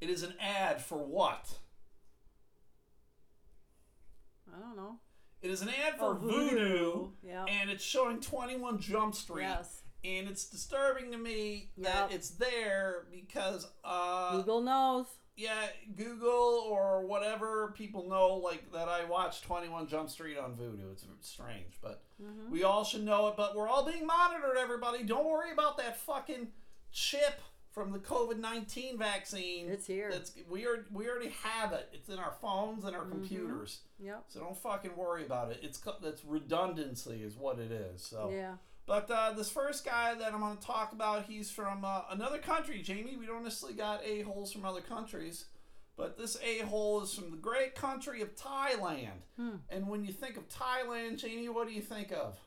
It 0.00 0.10
is 0.10 0.22
an 0.22 0.34
ad 0.40 0.80
for 0.82 0.98
what? 0.98 1.58
I 4.54 4.60
don't 4.60 4.76
know. 4.76 4.98
It 5.42 5.50
is 5.50 5.62
an 5.62 5.68
ad 5.68 5.98
for 5.98 6.12
Oh, 6.12 6.16
Vudu, 6.16 7.12
Yeah. 7.22 7.44
and 7.44 7.70
it's 7.70 7.84
showing 7.84 8.20
21 8.20 8.78
Jump 8.78 9.14
Street. 9.14 9.42
Yes. 9.44 9.82
And 10.04 10.28
it's 10.28 10.44
disturbing 10.48 11.10
to 11.12 11.18
me 11.18 11.70
that 11.78 12.10
Yep. 12.10 12.12
it's 12.12 12.30
there 12.30 13.06
because, 13.10 13.68
uh, 13.84 14.36
Google 14.36 14.60
knows. 14.62 15.06
yeah, 15.36 15.68
Google 15.94 16.30
or 16.68 17.04
whatever 17.06 17.72
people 17.72 18.08
know, 18.08 18.36
like 18.36 18.70
that 18.72 18.88
I 18.88 19.04
watch 19.04 19.42
21 19.42 19.86
Jump 19.88 20.08
Street 20.08 20.38
on 20.38 20.56
Vudu. 20.56 20.92
It's 20.92 21.04
strange, 21.28 21.78
but 21.82 22.02
Mm-hmm. 22.22 22.50
we 22.50 22.62
all 22.64 22.84
should 22.84 23.04
know 23.04 23.28
it. 23.28 23.36
But 23.36 23.54
we're 23.54 23.68
all 23.68 23.84
being 23.84 24.06
monitored, 24.06 24.56
everybody. 24.56 25.02
Don't 25.02 25.26
worry 25.26 25.50
about 25.52 25.76
that 25.78 25.98
fucking 25.98 26.52
chip 26.92 27.40
from 27.76 27.92
the 27.92 27.98
COVID 27.98 28.38
19 28.38 28.96
vaccine. 28.96 29.68
It's 29.68 29.86
here. 29.86 30.08
That's 30.10 30.32
we 30.48 30.64
are 30.64 30.86
we 30.90 31.06
already 31.06 31.34
have 31.42 31.74
it. 31.74 31.90
It's 31.92 32.08
in 32.08 32.18
our 32.18 32.32
phones 32.40 32.84
and 32.86 32.96
our 32.96 33.02
Mm-hmm. 33.02 33.12
computers. 33.12 33.80
Yep. 34.00 34.24
So 34.28 34.40
don't 34.40 34.56
fucking 34.56 34.96
worry 34.96 35.26
about 35.26 35.50
it. 35.50 35.58
It's 35.62 35.78
that's 36.02 36.24
redundancy 36.24 37.22
is 37.22 37.36
what 37.36 37.58
it 37.58 37.70
is. 37.70 38.00
So. 38.02 38.30
Yeah. 38.32 38.54
But 38.86 39.10
uh, 39.10 39.32
this 39.32 39.50
first 39.50 39.84
guy 39.84 40.14
that 40.14 40.32
I'm 40.32 40.40
going 40.40 40.56
to 40.56 40.64
talk 40.64 40.92
about, 40.92 41.24
he's 41.26 41.50
from 41.50 41.84
uh, 41.84 42.02
another 42.10 42.38
country, 42.38 42.80
Jamie. 42.82 43.16
We 43.18 43.26
don't 43.26 43.42
necessarily 43.42 43.76
got 43.76 44.00
a-holes 44.06 44.52
from 44.52 44.64
other 44.64 44.80
countries. 44.80 45.46
But 45.96 46.16
this 46.16 46.38
a-hole 46.42 47.02
is 47.02 47.12
from 47.12 47.30
the 47.32 47.36
great 47.36 47.74
country 47.74 48.22
of 48.22 48.36
Thailand. 48.36 49.22
Hmm. 49.36 49.56
And 49.70 49.88
when 49.88 50.04
you 50.04 50.12
think 50.12 50.36
of 50.36 50.44
Thailand, 50.48 51.18
Jamie, 51.18 51.48
what 51.48 51.66
do 51.66 51.74
you 51.74 51.80
think 51.82 52.12
of? 52.12 52.38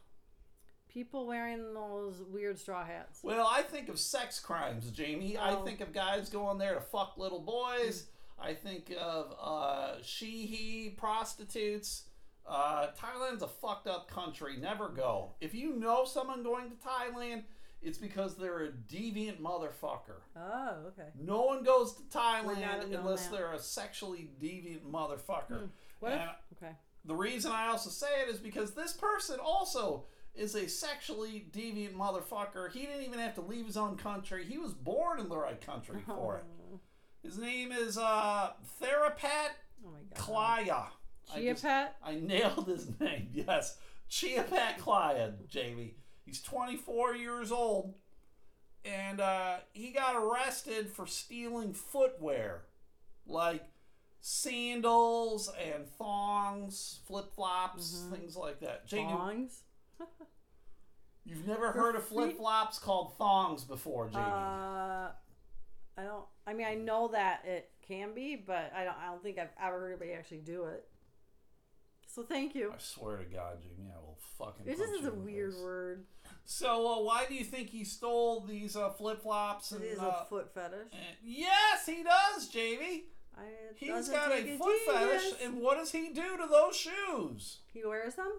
People 0.91 1.27
wearing 1.27 1.73
those 1.73 2.21
weird 2.29 2.57
straw 2.59 2.83
hats. 2.83 3.19
Well, 3.23 3.47
I 3.49 3.61
think 3.61 3.89
of 3.89 3.99
sex 3.99 4.39
crimes, 4.39 4.89
Jamie. 4.91 5.37
I 5.37 5.53
Oh. 5.53 5.63
think 5.63 5.81
of 5.81 5.93
guys 5.93 6.29
going 6.29 6.57
there 6.57 6.73
to 6.75 6.81
fuck 6.81 7.17
little 7.17 7.39
boys. 7.39 8.07
I 8.39 8.53
think 8.53 8.91
of 8.99 9.35
uh, 9.39 10.01
she-he 10.01 10.91
prostitutes. 10.97 12.05
Uh, 12.47 12.87
Thailand's 12.97 13.43
a 13.43 13.47
fucked 13.47 13.85
up 13.87 14.07
country. 14.09 14.57
Never 14.57 14.89
go. 14.89 15.35
If 15.41 15.53
you 15.53 15.75
know 15.75 16.05
someone 16.05 16.41
going 16.41 16.71
to 16.71 16.75
Thailand, 16.77 17.43
it's 17.81 17.97
because 17.99 18.35
they're 18.35 18.63
a 18.63 18.69
deviant 18.71 19.39
motherfucker. 19.39 20.21
Oh, 20.35 20.75
okay. 20.87 21.09
No 21.19 21.41
one 21.43 21.63
goes 21.63 21.93
to 21.95 22.03
Thailand 22.03 22.91
unless 22.97 23.27
that. 23.27 23.37
they're 23.37 23.53
a 23.53 23.59
sexually 23.59 24.31
deviant 24.41 24.81
motherfucker. 24.89 25.69
What 25.99 26.13
if? 26.13 26.21
Okay. 26.57 26.73
the 27.05 27.15
reason 27.15 27.51
I 27.51 27.67
also 27.67 27.89
say 27.89 28.21
it 28.23 28.29
is 28.29 28.39
because 28.39 28.71
this 28.73 28.93
person 28.93 29.39
also 29.39 30.05
is 30.39 30.55
a 30.55 30.67
sexually 30.67 31.47
deviant 31.51 31.93
motherfucker. 31.95 32.71
He 32.71 32.81
didn't 32.85 33.03
even 33.03 33.19
have 33.19 33.35
to 33.35 33.41
leave 33.41 33.65
his 33.65 33.77
own 33.77 33.97
country. 33.97 34.45
He 34.45 34.57
was 34.57 34.73
born 34.73 35.19
in 35.19 35.27
the 35.29 35.37
right 35.37 35.59
country 35.59 35.99
for 36.05 36.37
it. 36.37 36.43
His 37.21 37.37
name 37.37 37.71
is 37.71 37.97
uh, 37.97 38.51
Therapat 38.81 39.49
oh 39.85 39.91
my 39.91 39.99
god. 40.15 40.15
Klaya. 40.15 40.85
I 41.33 41.39
Chia 41.39 41.51
just- 41.51 41.63
pet. 41.63 41.95
I 42.03 42.15
nailed 42.15 42.67
his 42.67 42.89
name. 42.99 43.27
Yes, 43.33 43.77
Chiapat 44.09 44.77
Klaya, 44.79 45.33
Jamie. 45.47 45.95
He's 46.25 46.41
24 46.41 47.15
years 47.15 47.51
old, 47.51 47.95
and 48.85 49.19
uh, 49.19 49.57
he 49.73 49.91
got 49.91 50.15
arrested 50.15 50.89
for 50.89 51.05
stealing 51.05 51.73
footwear, 51.73 52.63
like 53.27 53.63
sandals 54.21 55.51
and 55.73 55.87
thongs, 55.97 56.99
flip 57.07 57.33
flops, 57.35 58.05
things 58.11 58.35
like 58.35 58.59
that. 58.61 58.87
Jamie, 58.87 59.11
Thongs. 59.11 59.61
You've 61.25 61.47
never 61.47 61.71
heard 61.71 61.95
of 61.95 62.03
flip 62.05 62.37
flops 62.37 62.79
called 62.79 63.17
thongs 63.17 63.63
before, 63.63 64.09
Jamie? 64.09 64.23
Uh, 64.23 65.09
I 65.97 66.03
don't. 66.03 66.25
I 66.47 66.53
mean, 66.53 66.67
I 66.67 66.75
know 66.75 67.09
that 67.09 67.43
it 67.45 67.69
can 67.87 68.13
be, 68.13 68.35
but 68.35 68.71
I 68.75 68.83
don't. 68.83 68.95
I 68.97 69.07
don't 69.07 69.21
think 69.23 69.37
I've 69.37 69.49
ever 69.61 69.79
heard 69.79 69.89
anybody 69.91 70.13
actually 70.13 70.39
do 70.39 70.65
it. 70.65 70.85
So 72.07 72.23
thank 72.23 72.55
you. 72.55 72.71
I 72.73 72.77
swear 72.79 73.17
to 73.17 73.23
God, 73.25 73.57
Jamie, 73.61 73.91
I 73.95 73.99
will 73.99 74.17
fucking. 74.37 74.65
Punch 74.65 74.99
is 74.99 75.05
a 75.05 75.11
weird 75.11 75.53
face. 75.53 75.61
word. 75.61 76.05
So, 76.45 76.87
uh, 76.87 77.03
why 77.03 77.25
do 77.27 77.35
you 77.35 77.43
think 77.43 77.69
he 77.69 77.83
stole 77.83 78.41
these 78.41 78.75
uh, 78.75 78.89
flip 78.89 79.21
flops? 79.21 79.71
It 79.71 79.81
And 79.81 79.85
is 79.85 79.99
uh, 79.99 80.21
a 80.21 80.25
foot 80.25 80.51
fetish. 80.53 80.87
and- 80.91 81.15
yes, 81.23 81.85
he 81.85 82.01
does, 82.03 82.47
Jamie. 82.47 83.03
I, 83.37 83.43
He's 83.75 84.09
got 84.09 84.31
a 84.31 84.57
foot 84.57 84.77
fetish, 84.87 85.33
and 85.43 85.61
what 85.61 85.77
does 85.77 85.91
he 85.91 86.09
do 86.09 86.35
to 86.37 86.47
those 86.49 86.75
shoes? 86.75 87.59
he 87.71 87.83
wears 87.85 88.15
them, 88.15 88.31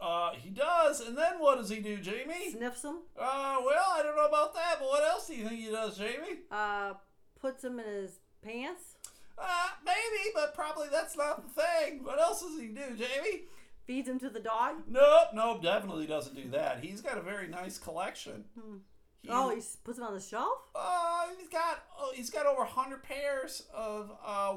Uh, 0.00 0.32
he 0.32 0.50
does, 0.50 1.00
and 1.00 1.16
then 1.16 1.38
what 1.38 1.58
does 1.58 1.68
he 1.68 1.80
do, 1.80 1.98
Jamie? 1.98 2.50
sniffs 2.50 2.82
them, 2.82 3.02
Uh, 3.18 3.56
well, 3.64 3.84
I 3.92 4.02
don't 4.02 4.16
know 4.16 4.26
about 4.26 4.54
that, 4.54 4.76
but 4.80 4.88
what 4.88 5.04
else 5.04 5.26
do 5.28 5.34
you 5.34 5.46
think 5.48 5.60
he 5.60 5.70
does, 5.70 5.96
Jamie? 5.98 6.40
uh, 6.50 6.94
puts 7.40 7.62
them 7.62 7.78
in 7.78 7.86
his 7.86 8.18
pants. 8.42 8.96
Uh, 9.38 9.68
maybe, 9.84 10.30
but 10.34 10.52
probably 10.54 10.88
that's 10.90 11.16
not 11.16 11.42
the 11.54 11.62
thing. 11.62 12.02
What 12.02 12.18
else 12.18 12.42
does 12.42 12.58
he 12.60 12.68
do, 12.68 12.96
Jamie? 12.96 13.42
Feeds 13.86 14.08
him 14.08 14.18
to 14.18 14.28
the 14.30 14.40
dog. 14.40 14.82
Nope, 14.88 15.28
nope, 15.32 15.62
definitely 15.62 16.06
doesn't 16.06 16.34
do 16.34 16.48
that. 16.50 16.82
He's 16.82 17.00
got 17.00 17.16
a 17.18 17.22
very 17.22 17.46
nice 17.46 17.78
collection. 17.78 18.44
He- 19.22 19.28
Oh, 19.30 19.50
he 19.54 19.60
puts 19.84 19.98
him 19.98 20.04
on 20.04 20.14
the 20.14 20.20
shelf. 20.20 20.58
Uh, 20.74 21.26
he's 21.38 21.48
got 21.48 21.84
oh, 21.98 22.12
he's 22.14 22.30
got 22.30 22.46
over 22.46 22.64
hundred 22.64 23.02
pairs 23.02 23.64
of 23.74 24.10
uh, 24.24 24.54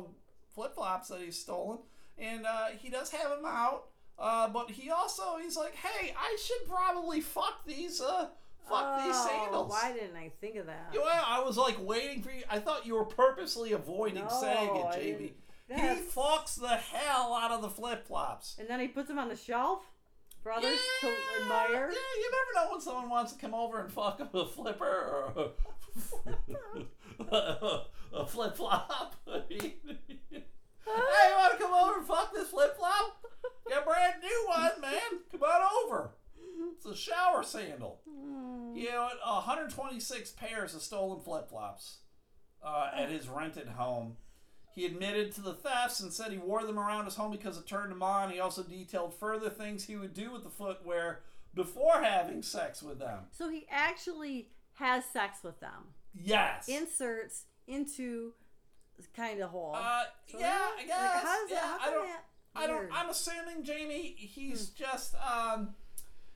flip 0.53 0.73
flops 0.75 1.09
that 1.09 1.19
he's 1.19 1.37
stolen, 1.39 1.79
and 2.17 2.45
uh, 2.45 2.67
he 2.77 2.89
does 2.89 3.11
have 3.11 3.29
them 3.31 3.45
out. 3.45 3.85
Uh, 4.21 4.47
but 4.49 4.69
he 4.69 4.91
also 4.91 5.37
he's 5.41 5.57
like, 5.57 5.73
hey, 5.75 6.13
I 6.15 6.37
should 6.45 6.69
probably 6.69 7.21
fuck 7.21 7.65
these 7.65 7.99
uh 7.99 8.27
fuck 8.69 9.03
these 9.03 9.15
Oh, 9.15 9.27
sandals. 9.27 9.69
Why 9.71 9.91
didn't 9.93 10.15
I 10.15 10.31
think 10.39 10.57
of 10.57 10.67
that? 10.67 10.93
Yeah, 10.93 11.01
I 11.25 11.41
was 11.43 11.57
like 11.57 11.83
waiting 11.83 12.21
for 12.21 12.29
you. 12.31 12.43
I 12.49 12.59
thought 12.59 12.85
you 12.85 12.93
were 12.93 13.05
purposely 13.05 13.71
avoiding 13.73 14.23
No, 14.25 14.29
saying 14.29 14.75
it, 14.75 14.91
didn't. 14.99 15.31
He 15.79 16.01
fucks 16.03 16.59
the 16.59 16.67
hell 16.67 17.33
out 17.33 17.49
of 17.51 17.61
the 17.63 17.69
flip 17.69 18.05
flops. 18.05 18.57
And 18.59 18.67
then 18.69 18.79
he 18.79 18.87
puts 18.89 19.07
them 19.07 19.17
on 19.17 19.29
the 19.29 19.35
shelf 19.35 19.83
for 20.43 20.51
others 20.51 20.77
Yeah, 21.01 21.09
to 21.09 21.15
admire. 21.43 21.89
Yeah, 21.91 22.19
you 22.19 22.31
never 22.31 22.65
know 22.65 22.71
when 22.73 22.81
someone 22.81 23.09
wants 23.09 23.33
to 23.33 23.39
come 23.39 23.53
over 23.55 23.79
and 23.81 23.91
fuck 23.91 24.19
a 24.19 24.45
flipper 24.45 24.85
or 25.35 25.51
a, 27.21 27.31
a 28.13 28.25
flip 28.27 28.55
flop. 28.55 29.15
hey, 29.25 29.73
you 29.81 30.41
want 30.85 31.53
to 31.53 31.57
come 31.59 31.73
over 31.73 31.99
and 31.99 32.07
fuck 32.07 32.33
this 32.33 32.49
flip 32.49 32.77
flop? 32.77 33.20
Got 33.71 33.83
a 33.83 33.85
brand 33.85 34.13
new 34.21 34.45
one, 34.47 34.81
man. 34.81 35.01
Come 35.31 35.43
on 35.43 35.85
over. 35.85 36.11
It's 36.75 36.85
a 36.85 36.95
shower 36.95 37.43
sandal. 37.43 38.01
You 38.75 38.89
know, 38.91 39.09
126 39.25 40.31
pairs 40.31 40.75
of 40.75 40.81
stolen 40.81 41.19
flip 41.21 41.49
flops 41.49 41.99
uh, 42.63 42.89
at 42.95 43.09
his 43.09 43.27
rented 43.27 43.67
home. 43.67 44.17
He 44.73 44.85
admitted 44.85 45.33
to 45.33 45.41
the 45.41 45.53
thefts 45.53 45.99
and 45.99 46.13
said 46.13 46.31
he 46.31 46.37
wore 46.37 46.63
them 46.63 46.79
around 46.79 47.05
his 47.05 47.15
home 47.15 47.31
because 47.31 47.57
it 47.57 47.67
turned 47.67 47.91
him 47.91 48.01
on. 48.03 48.31
He 48.31 48.39
also 48.39 48.63
detailed 48.63 49.13
further 49.13 49.49
things 49.49 49.83
he 49.85 49.95
would 49.97 50.13
do 50.13 50.31
with 50.31 50.43
the 50.43 50.49
footwear 50.49 51.21
before 51.53 52.01
having 52.01 52.41
sex 52.41 52.81
with 52.81 52.99
them. 52.99 53.19
So 53.31 53.49
he 53.49 53.65
actually 53.69 54.49
has 54.75 55.03
sex 55.05 55.39
with 55.43 55.59
them. 55.59 55.89
Yes. 56.13 56.69
Inserts 56.69 57.43
into 57.67 58.31
kind 59.15 59.41
of 59.41 59.49
hole. 59.49 59.73
uh, 59.75 60.03
So 60.27 60.39
yeah, 60.39 60.57
I 60.73 60.75
like, 60.77 60.87
guess. 60.87 60.97
how 61.23 61.41
does 61.41 61.49
yeah, 61.49 61.55
that, 61.59 61.77
how 61.81 61.89
I 61.89 61.91
don't. 61.93 62.07
that 62.07 62.23
I 62.55 62.67
don't. 62.67 62.89
I'm 62.93 63.09
assuming 63.09 63.63
Jamie. 63.63 64.15
He's 64.17 64.69
just. 64.69 65.15
um 65.15 65.75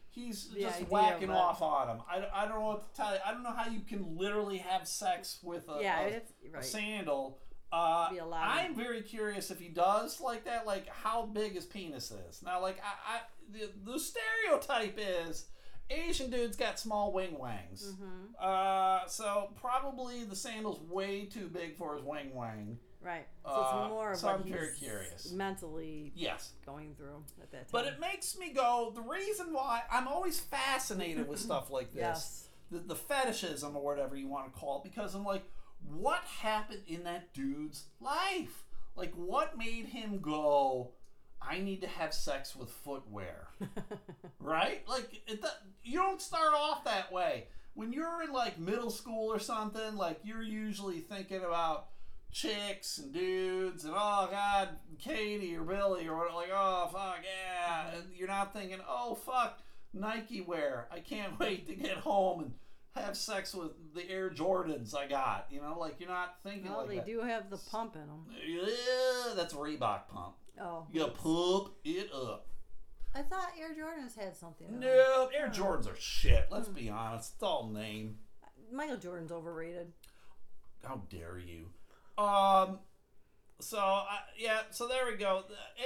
He's 0.10 0.48
The 0.50 0.62
just 0.62 0.80
whacking 0.88 1.30
of 1.30 1.36
off 1.36 1.62
on 1.62 1.90
him. 1.90 1.98
I, 2.10 2.26
I 2.34 2.46
don't 2.48 2.60
know 2.62 2.68
what 2.68 2.90
to 2.90 2.96
tell 3.02 3.12
you. 3.14 3.20
I 3.26 3.32
don't 3.34 3.44
know 3.44 3.52
how 3.52 3.70
you 3.70 3.82
can 3.82 4.16
literally 4.18 4.60
have 4.60 4.88
sex 4.88 5.40
with 5.44 5.68
a, 5.68 5.80
yeah, 5.82 6.00
a- 6.04 6.08
it's 6.08 6.32
a 6.58 6.64
sandal. 6.64 7.40
Uh, 7.74 8.08
I'm 8.50 8.76
very 8.76 9.02
curious 9.02 9.52
if 9.52 9.60
he 9.60 9.68
does 9.68 10.22
like 10.22 10.46
that. 10.46 10.66
Like 10.66 10.88
how 10.88 11.26
big 11.26 11.56
his 11.56 11.66
penis 11.66 12.12
is. 12.30 12.42
Now, 12.42 12.62
like 12.62 12.78
I, 12.82 13.16
I 13.18 13.20
the, 13.52 13.70
the 13.92 14.00
stereotype 14.00 14.98
is 14.98 15.48
Asian 15.90 16.30
dudes 16.32 16.56
got 16.56 16.80
small 16.80 17.12
wing 17.12 17.38
wangs. 17.38 17.94
hmm 18.00 18.32
Uh, 18.42 19.06
so 19.08 19.50
probably 19.60 20.24
the 20.24 20.36
sandal's 20.38 20.80
way 20.90 21.26
too 21.26 21.50
big 21.50 21.76
for 21.76 21.94
his 21.96 22.04
wing 22.06 22.34
wang. 22.34 22.78
Right. 23.06 23.28
So 23.46 23.52
Uh, 23.52 23.62
it's 23.84 23.90
more 23.92 24.12
of 24.14 24.18
so 24.18 24.28
what 24.28 24.36
I'm 24.38 24.44
very 24.52 24.70
he's 24.70 24.80
curious. 24.80 25.32
mentally 25.32 26.12
Yes. 26.16 26.54
going 26.66 26.96
through 26.96 27.24
at 27.42 27.52
that 27.52 27.58
time. 27.60 27.70
But 27.72 27.86
it 27.86 28.00
makes 28.00 28.36
me 28.38 28.50
go. 28.52 28.92
The 28.96 29.02
reason 29.02 29.54
why 29.54 29.84
I'm 29.92 30.08
always 30.08 30.40
fascinated 30.40 31.28
with 31.28 31.40
stuff 31.40 31.70
like 31.70 31.92
this, 31.94 32.00
yes. 32.02 32.48
the, 32.72 32.80
the 32.80 32.96
fetishism 32.96 33.76
or 33.76 33.84
whatever 33.84 34.16
you 34.16 34.28
want 34.28 34.52
to 34.52 34.60
call 34.60 34.78
it, 34.80 34.84
because 34.90 35.14
I'm 35.14 35.24
like, 35.24 35.44
what 35.88 36.22
happened 36.24 36.82
in 36.88 37.04
that 37.04 37.32
dude's 37.34 37.86
life? 38.00 38.64
Like, 38.96 39.14
what 39.14 39.56
made 39.56 39.86
him 39.86 40.20
go? 40.20 40.94
I 41.42 41.60
need 41.60 41.82
to 41.82 41.88
have 41.88 42.12
sex 42.12 42.56
with 42.56 42.72
footwear, 42.72 43.50
right? 44.40 44.82
Like, 44.88 45.22
it, 45.28 45.44
you 45.84 46.00
don't 46.00 46.20
start 46.22 46.54
off 46.56 46.86
that 46.86 47.12
way. 47.12 47.48
When 47.76 47.94
you're 47.94 48.24
in 48.24 48.32
like 48.32 48.58
middle 48.58 48.90
school 48.90 49.32
or 49.32 49.38
something, 49.38 49.96
like 49.96 50.22
you're 50.24 50.42
usually 50.42 51.02
thinking 51.02 51.44
about 51.44 51.88
chicks 52.36 52.98
and 52.98 53.14
dudes 53.14 53.86
and 53.86 53.94
oh 53.96 54.28
god, 54.30 54.70
Katie 55.00 55.56
or 55.56 55.64
Billy 55.64 56.06
or 56.08 56.18
what, 56.18 56.36
like 56.36 56.50
oh 56.54 56.90
fuck 56.92 57.20
yeah, 57.24 57.96
and 57.96 58.14
you're 58.14 58.28
not 58.28 58.52
thinking 58.54 58.80
oh 58.88 59.16
fuck 59.16 59.60
Nike 59.94 60.42
wear. 60.42 60.88
I 60.92 61.00
can't 61.00 61.40
wait 61.40 61.66
to 61.68 61.76
get 61.76 61.98
home 61.98 62.42
and 62.42 62.52
have 62.94 63.16
sex 63.16 63.56
with 63.56 63.72
the 63.94 64.10
Air 64.10 64.30
Jordans 64.30 64.94
I 64.94 65.08
got. 65.08 65.48
You 65.50 65.62
know, 65.62 65.78
like 65.80 65.96
you're 66.00 66.10
not 66.10 66.36
thinking 66.44 66.70
well, 66.70 66.82
like 66.82 66.90
they 66.90 66.96
that. 66.98 67.06
do 67.06 67.22
have 67.22 67.50
the 67.50 67.58
pump 67.58 67.96
in 67.96 68.02
them. 68.02 68.26
Yeah, 68.46 69.34
that's 69.34 69.54
a 69.54 69.58
Reebok 69.58 70.10
pump. 70.10 70.36
Oh. 70.62 70.88
You 70.92 71.08
pump 71.08 71.76
it 71.86 72.10
up. 72.14 72.48
I 73.14 73.22
thought 73.22 73.52
Air 73.58 73.70
Jordans 73.70 74.18
had 74.18 74.36
something. 74.36 74.68
in 74.68 74.74
'em. 74.76 74.80
No, 74.82 75.30
Air 75.34 75.48
Jordans 75.48 75.90
are 75.90 75.96
shit. 75.96 76.48
Let's 76.52 76.68
hmm. 76.68 76.74
be 76.74 76.90
honest. 76.90 77.36
It's 77.36 77.44
all 77.44 77.70
name. 77.70 78.18
Michael 78.74 78.98
Jordan's 78.98 79.32
overrated. 79.32 79.94
How 80.84 81.02
dare 81.10 81.38
you? 81.38 81.68
Um. 82.18 82.80
So 83.60 83.78
uh, 83.78 84.06
yeah. 84.38 84.62
So 84.72 84.88
there 84.88 85.06
we 85.06 85.18
go. 85.18 85.44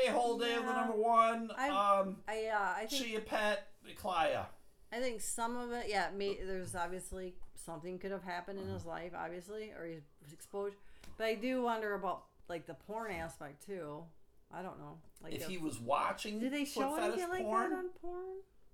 A 0.07 0.11
hole 0.11 0.37
day 0.37 0.55
of 0.55 0.65
the 0.65 0.73
number 0.73 0.95
one. 0.95 1.51
I- 1.57 1.69
um. 1.99 2.17
I 2.27 2.45
uh, 2.47 2.73
I 2.83 2.85
think 2.85 3.03
Chia 3.03 3.19
Pet. 3.21 3.65
Klaya. 4.01 4.45
I 4.91 4.99
think 4.99 5.21
some 5.21 5.57
of 5.57 5.71
it, 5.71 5.85
yeah. 5.87 6.07
May, 6.15 6.35
there's 6.45 6.75
obviously 6.75 7.33
something 7.55 7.97
could 7.99 8.11
have 8.11 8.23
happened 8.23 8.59
in 8.59 8.67
his 8.67 8.85
life, 8.85 9.11
obviously, 9.17 9.71
or 9.77 9.85
he 9.85 9.95
was 10.23 10.33
exposed. 10.33 10.75
But 11.17 11.25
I 11.25 11.35
do 11.35 11.63
wonder 11.63 11.93
about 11.95 12.23
like 12.47 12.65
the 12.67 12.73
porn 12.75 13.11
aspect 13.11 13.65
too. 13.65 14.03
I 14.51 14.61
don't 14.63 14.79
know. 14.79 14.97
Like, 15.23 15.33
If 15.33 15.41
if- 15.43 15.47
he 15.47 15.57
was 15.57 15.79
watching 15.79 16.39
did 16.39 16.53
they 16.53 16.65
show 16.65 16.95
anything 16.95 17.29
like 17.29 17.43
porn, 17.43 17.69
that 17.71 17.75
on 17.77 17.89
porn? 18.01 18.25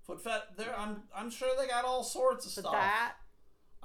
foot 0.06 0.22
fet. 0.22 0.56
There, 0.56 0.74
I'm. 0.78 1.02
I'm 1.14 1.30
sure 1.30 1.48
they 1.58 1.66
got 1.66 1.84
all 1.84 2.02
sorts 2.02 2.46
of 2.46 2.54
But 2.62 2.68
stuff. 2.70 2.72
that, 2.72 3.12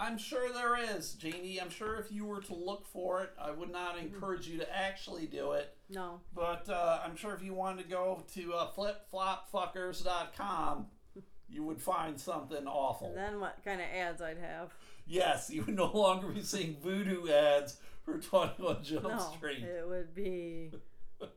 I'm 0.01 0.17
sure 0.17 0.51
there 0.51 0.75
is, 0.97 1.13
Jeannie. 1.13 1.61
I'm 1.61 1.69
sure 1.69 1.95
if 1.97 2.11
you 2.11 2.25
were 2.25 2.41
to 2.41 2.55
look 2.55 2.87
for 2.87 3.21
it, 3.21 3.29
I 3.39 3.51
would 3.51 3.71
not 3.71 3.95
Mm-hmm. 3.97 4.15
encourage 4.15 4.47
you 4.47 4.57
to 4.57 4.75
actually 4.75 5.27
do 5.27 5.51
it. 5.51 5.75
no. 5.89 6.21
But 6.33 6.67
uh, 6.69 7.01
I'm 7.05 7.15
sure 7.15 7.33
if 7.35 7.43
you 7.43 7.53
wanted 7.53 7.83
to 7.83 7.89
go 7.89 8.23
to 8.33 8.53
uh, 8.53 8.71
flipflopfuckers.com, 8.71 10.87
you 11.49 11.63
would 11.63 11.79
find 11.81 12.19
something 12.19 12.65
awful. 12.67 13.09
And 13.09 13.17
then 13.17 13.39
what 13.39 13.57
kind 13.63 13.79
of 13.79 13.87
ads 13.95 14.21
I'd 14.21 14.39
have? 14.39 14.73
yes, 15.05 15.49
you 15.49 15.63
would 15.65 15.75
no 15.75 15.91
longer 15.91 16.27
be 16.29 16.41
seeing 16.41 16.75
Vudu 16.75 17.29
ads 17.29 17.77
for 18.03 18.17
21 18.17 18.83
Jump 18.83 19.03
No, 19.03 19.19
Street. 19.37 19.63
it 19.63 19.87
would 19.87 20.15
be. 20.15 20.71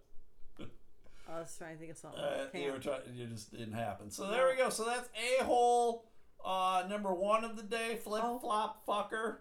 I 1.29 1.41
was 1.41 1.55
trying 1.59 1.75
to 1.75 1.79
think 1.81 1.91
of 1.93 1.99
something. 1.99 2.21
Uh, 2.21 2.47
you, 2.55 2.73
were 2.73 2.79
trying, 2.79 3.01
it 3.19 3.29
just 3.31 3.51
didn't 3.51 3.73
happen. 3.75 4.11
So 4.11 4.31
there 4.31 4.47
we 4.49 4.57
go. 4.57 4.71
So 4.71 4.85
that's 4.85 5.09
a 5.41 5.45
hole 5.45 6.07
uh, 6.45 6.85
number 6.89 7.13
one 7.15 7.45
of 7.45 7.57
the 7.57 7.63
day. 7.63 7.97
Flip 8.03 8.23
Oh. 8.25 8.39
flop 8.39 8.87
fucker. 8.87 9.39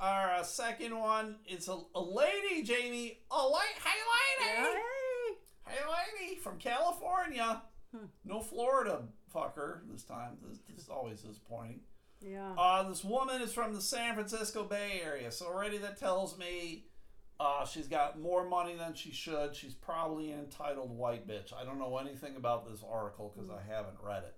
Our 0.00 0.30
uh, 0.34 0.42
second 0.44 0.96
one 0.98 1.36
is 1.48 1.68
a, 1.68 1.76
a 1.94 2.00
lady, 2.00 2.62
Jamie. 2.62 3.18
A 3.30 3.36
la- 3.36 3.58
hey 3.58 4.44
lady, 4.44 4.56
Hey! 4.68 5.34
hey 5.66 5.78
lady 6.22 6.36
from 6.36 6.58
California. 6.58 7.62
Hmm. 7.92 8.04
No 8.24 8.40
Florida 8.40 9.02
fucker 9.34 9.80
this 9.90 10.04
time. 10.04 10.36
This, 10.46 10.58
this 10.68 10.84
is 10.84 10.88
always 10.88 11.20
disappointing. 11.22 11.80
Yeah. 12.20 12.52
Uh, 12.56 12.88
this 12.88 13.02
woman 13.02 13.42
is 13.42 13.52
from 13.52 13.74
the 13.74 13.80
San 13.80 14.14
Francisco 14.14 14.62
Bay 14.64 15.00
Area, 15.04 15.30
so 15.32 15.46
already 15.46 15.78
that 15.78 15.98
tells 15.98 16.36
me 16.38 16.84
uh, 17.40 17.64
she's 17.64 17.86
got 17.88 18.20
more 18.20 18.48
money 18.48 18.74
than 18.76 18.94
she 18.94 19.10
should. 19.12 19.54
She's 19.56 19.74
probably 19.74 20.30
an 20.32 20.40
entitled 20.40 20.90
white 20.96 21.26
bitch. 21.28 21.52
I 21.52 21.64
don't 21.64 21.78
know 21.78 21.98
anything 21.98 22.36
about 22.36 22.68
this 22.68 22.82
article 22.88 23.32
because 23.34 23.50
I 23.50 23.60
haven't 23.72 23.96
read 24.02 24.24
it. 24.24 24.34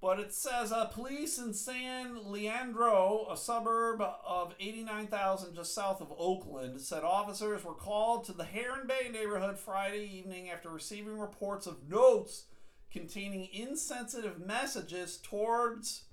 But 0.00 0.20
it 0.20 0.32
says 0.32 0.70
uh, 0.70 0.84
police 0.86 1.38
in 1.38 1.52
San 1.52 2.30
Leandro, 2.30 3.26
a 3.30 3.36
suburb 3.36 4.00
of 4.00 4.54
89,000 4.60 5.56
just 5.56 5.74
south 5.74 6.00
of 6.00 6.12
Oakland, 6.16 6.80
said 6.80 7.02
officers 7.02 7.64
were 7.64 7.74
called 7.74 8.24
to 8.26 8.32
the 8.32 8.44
Heron 8.44 8.86
Bay 8.86 9.08
neighborhood 9.12 9.58
Friday 9.58 10.04
evening 10.04 10.50
after 10.50 10.70
receiving 10.70 11.18
reports 11.18 11.66
of 11.66 11.88
notes 11.88 12.44
containing 12.92 13.48
insensitive 13.52 14.38
messages 14.38 15.16
towards 15.18 16.04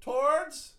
towards 0.00 0.74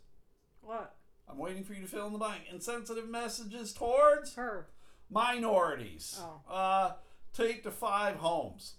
What? 0.61 0.95
I'm 1.29 1.37
waiting 1.37 1.63
for 1.63 1.73
you 1.73 1.81
to 1.81 1.87
fill 1.87 2.07
in 2.07 2.13
the 2.13 2.19
blank. 2.19 2.43
Insensitive 2.51 3.07
messages 3.07 3.73
towards 3.73 4.35
Her. 4.35 4.69
minorities. 5.11 6.19
Oh. 6.19 6.41
Uh, 6.51 6.91
take 7.33 7.63
to 7.63 7.71
five 7.71 8.15
homes. 8.15 8.75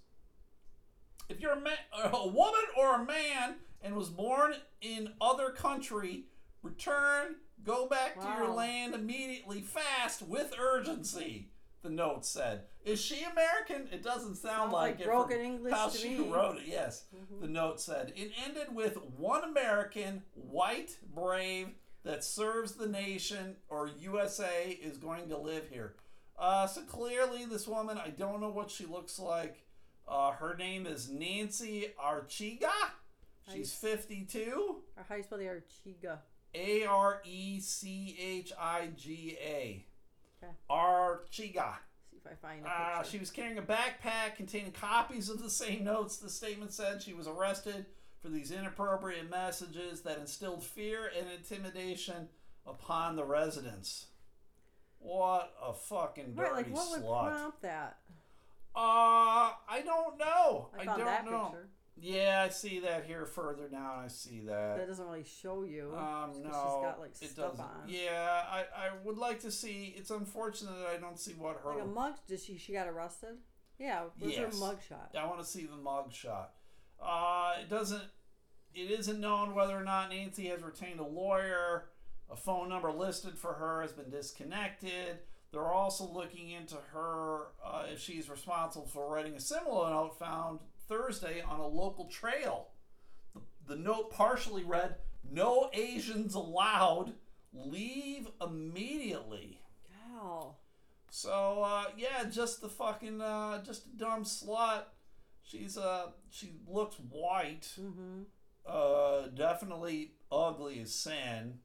If 1.31 1.41
you're 1.41 1.53
a, 1.53 1.61
ma- 1.61 2.11
a 2.13 2.27
woman 2.27 2.61
or 2.77 2.97
a 2.97 3.05
man 3.05 3.55
and 3.83 3.95
was 3.95 4.09
born 4.09 4.55
in 4.83 5.13
other 5.21 5.51
country, 5.51 6.25
return, 6.63 7.37
go 7.65 7.87
back 7.87 8.21
to 8.21 8.27
your 8.37 8.49
land 8.53 8.95
immediately, 8.95 9.61
fast, 9.61 10.23
with 10.23 10.53
urgency. 10.59 11.51
The 11.83 11.89
note 11.89 12.27
said, 12.27 12.65
"Is 12.85 13.01
she 13.01 13.23
American?" 13.23 13.89
It 13.91 14.03
doesn't 14.03 14.35
sound 14.35 14.71
Sounds 14.71 14.73
like, 14.75 14.93
like 14.97 15.01
it 15.01 15.07
broken 15.07 15.41
English 15.41 15.73
how 15.73 15.89
to 15.89 15.97
she 15.97 16.19
me. 16.19 16.29
wrote 16.29 16.57
it. 16.59 16.65
Yes, 16.67 17.05
Mhm. 17.15 17.41
the 17.41 17.47
note 17.49 17.81
said 17.81 18.13
it 18.17 18.33
ended 18.45 18.75
with 18.75 19.01
one 19.03 19.45
American, 19.45 20.23
white, 20.35 20.99
brave, 21.15 21.69
that 22.03 22.23
serves 22.23 22.73
the 22.75 22.87
nation 22.87 23.57
or 23.71 23.87
USA 23.87 24.73
is 24.73 24.99
going 24.99 25.29
to 25.31 25.39
live 25.39 25.69
here. 25.71 25.97
Uh, 26.39 26.67
so 26.67 26.83
clearly, 26.83 27.47
this 27.47 27.67
woman, 27.67 27.97
I 27.97 28.11
don't 28.11 28.41
know 28.43 28.51
what 28.51 28.71
she 28.71 28.85
looks 28.85 29.19
like. 29.19 29.65
Uh, 30.11 30.33
her 30.33 30.57
name 30.57 30.87
is 30.87 31.09
Nancy 31.09 31.89
Archiga. 32.05 32.71
She's 33.53 33.73
52. 33.73 34.77
Or 34.97 35.05
how 35.09 35.15
do 35.15 35.19
you 35.19 35.23
spell 35.25 35.39
the 35.39 35.45
Archiga? 35.45 36.19
A 36.55 36.85
R 36.85 37.23
E 37.25 37.61
C 37.61 38.17
H 38.21 38.53
I 38.59 38.89
G 38.97 39.37
A. 39.41 39.85
Okay. 40.43 40.53
Archiga. 40.69 41.75
See 42.11 42.17
if 42.17 42.27
I 42.27 42.35
find 42.35 42.65
a 42.67 42.69
Uh, 42.69 43.03
she 43.05 43.19
was 43.19 43.31
carrying 43.31 43.59
a 43.59 43.63
backpack 43.63 44.35
containing 44.37 44.73
copies 44.73 45.29
of 45.29 45.41
the 45.43 45.51
same 45.51 45.85
notes. 45.85 46.17
The 46.17 46.29
statement 46.31 46.73
said 46.73 47.03
she 47.03 47.13
was 47.13 47.29
arrested 47.29 47.87
for 48.21 48.29
these 48.29 48.51
inappropriate 48.51 49.31
messages 49.31 50.03
that 50.03 50.19
instilled 50.19 50.65
fear 50.65 51.11
and 51.17 51.29
intimidation 51.31 52.29
upon 52.67 53.15
the 53.17 53.25
residents. 53.25 54.07
What 54.99 55.55
a 55.63 55.73
fucking 55.73 56.35
dirty 56.35 56.51
right, 56.51 56.67
like 56.67 56.75
what 56.75 56.91
would 56.91 57.03
slut. 57.03 57.31
prompt 57.33 57.63
that? 57.63 57.99
Uh, 58.75 59.51
I 59.69 59.83
don't 59.85 60.19
know. 60.19 60.69
I 60.79 60.83
I, 60.83 60.85
don't 60.85 61.31
know. 61.31 61.45
picture. 61.51 61.69
Yeah, 62.03 62.45
I 62.47 62.51
see 62.51 62.81
that 62.81 63.05
here 63.05 63.27
further 63.27 63.69
down. 63.69 64.05
I 64.05 64.09
see 64.09 64.41
That 64.41 64.79
that. 64.79 64.87
doesn't 64.87 65.05
really 65.05 65.25
show 65.25 65.65
you. 65.65 65.93
Um, 65.97 66.31
no, 66.43 66.49
she's 66.49 66.53
got 66.53 66.97
like 67.01 67.11
it 67.21 67.37
doesn't. 67.37 67.61
on. 67.61 67.83
Yeah, 67.89 68.43
I, 68.51 68.61
I 68.75 68.91
would 69.05 69.19
like 69.19 69.41
to 69.41 69.51
see. 69.51 69.95
It's 69.99 70.11
unfortunate 70.11 70.73
that 70.79 70.89
I 70.95 70.97
don't 70.99 71.19
see 71.19 71.33
what 71.33 71.61
her. 71.63 71.75
Like 71.75 71.83
a 71.83 71.87
mug. 71.87 72.15
Did 72.27 72.41
she? 72.41 72.57
She 72.57 72.73
got 72.73 72.87
arrested. 72.89 73.37
Yeah. 73.79 74.05
Where's 74.19 74.35
Yes. 74.37 74.59
her 74.59 74.67
mugshot? 74.67 75.15
I 75.19 75.27
want 75.27 75.41
to 75.41 75.45
see 75.47 75.67
the 75.67 75.77
mug 75.77 76.13
shot. 76.13 76.53
Uh, 77.03 77.55
it 77.61 77.69
doesn't. 77.69 78.05
It 78.75 78.91
isn't 78.91 79.21
known 79.21 79.55
whether 79.55 79.77
or 79.77 79.83
not 79.85 80.11
Nancy 80.11 80.47
has 80.47 80.63
retained 80.63 81.01
a 81.01 81.07
lawyer. 81.07 81.87
A 82.31 82.37
phone 82.37 82.69
number 82.69 82.93
listed 82.93 83.37
for 83.37 83.55
her 83.55 83.83
has 83.83 83.93
been 83.93 84.09
disconnected. 84.11 85.19
They're 85.53 85.73
also 85.73 86.05
looking 86.05 86.51
into 86.51 86.77
her 86.93 87.49
uh, 87.65 87.87
if 87.93 88.01
she's 88.01 88.31
responsible 88.31 88.87
for 88.87 89.13
writing 89.13 89.35
a 89.35 89.41
similar 89.41 89.91
note 89.91 90.19
found 90.19 90.61
Thursday 90.89 91.43
on 91.43 91.59
a 91.59 91.67
local 91.67 92.07
trail. 92.07 92.69
The, 93.35 93.41
the 93.67 93.77
note 93.77 94.11
partially 94.13 94.63
read, 94.63 94.97
"No 95.29 95.71
Asians 95.73 96.35
allowed. 96.35 97.15
Leave 97.53 98.29
immediately." 98.41 99.61
Gal. 99.89 100.59
So 101.11 101.63
uh, 101.65 101.87
yeah, 101.97 102.25
just 102.31 102.61
the 102.61 102.69
fucking 102.69 103.21
uh, 103.21 103.65
just 103.65 103.87
a 103.87 103.99
dumb 103.99 104.23
slut. 104.25 104.85
She's 105.43 105.77
uh 105.77 106.11
she 106.31 106.53
looks 106.69 106.97
white. 107.11 107.69
Mm-hmm. 107.81 108.23
Uh, 108.65 109.27
definitely 109.35 110.13
ugly 110.31 110.81
as 110.81 110.95
sin. 110.95 111.59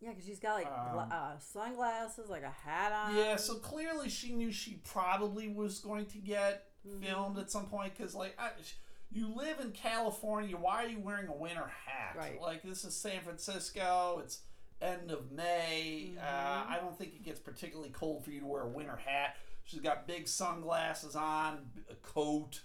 Yeah, 0.00 0.10
because 0.10 0.24
she's 0.24 0.40
got 0.40 0.54
like 0.54 0.66
gla- 0.92 1.02
Um, 1.02 1.12
uh, 1.12 1.38
sunglasses, 1.38 2.30
like 2.30 2.42
a 2.42 2.50
hat 2.50 2.92
on. 2.92 3.16
Yeah, 3.16 3.36
so 3.36 3.56
clearly 3.56 4.08
she 4.08 4.32
knew 4.32 4.50
she 4.50 4.76
probably 4.84 5.48
was 5.48 5.78
going 5.80 6.06
to 6.06 6.18
get 6.18 6.66
Mhm. 6.86 7.04
filmed 7.04 7.38
at 7.38 7.50
some 7.50 7.66
point 7.66 7.94
because 7.96 8.14
like 8.14 8.34
I, 8.38 8.50
you 9.12 9.28
live 9.34 9.60
in 9.60 9.72
California. 9.72 10.56
Why 10.56 10.84
are 10.84 10.88
you 10.88 11.00
wearing 11.00 11.28
a 11.28 11.34
winter 11.36 11.66
hat? 11.66 12.14
Right. 12.16 12.40
Like 12.40 12.62
this 12.62 12.84
is 12.84 12.94
San 12.96 13.20
Francisco. 13.20 14.20
It's 14.24 14.40
end 14.80 15.10
of 15.10 15.30
May. 15.30 16.14
Uh, 16.18 16.22
Mhm. 16.22 16.66
I 16.68 16.78
don't 16.80 16.96
think 16.96 17.14
it 17.14 17.22
gets 17.22 17.38
particularly 17.38 17.90
cold 17.90 18.24
for 18.24 18.30
you 18.30 18.40
to 18.40 18.46
wear 18.46 18.62
a 18.62 18.68
winter 18.68 18.96
hat. 18.96 19.36
She's 19.64 19.80
got 19.80 20.06
big 20.06 20.26
sunglasses 20.26 21.14
on, 21.14 21.70
a 21.90 21.94
coat. 21.96 22.62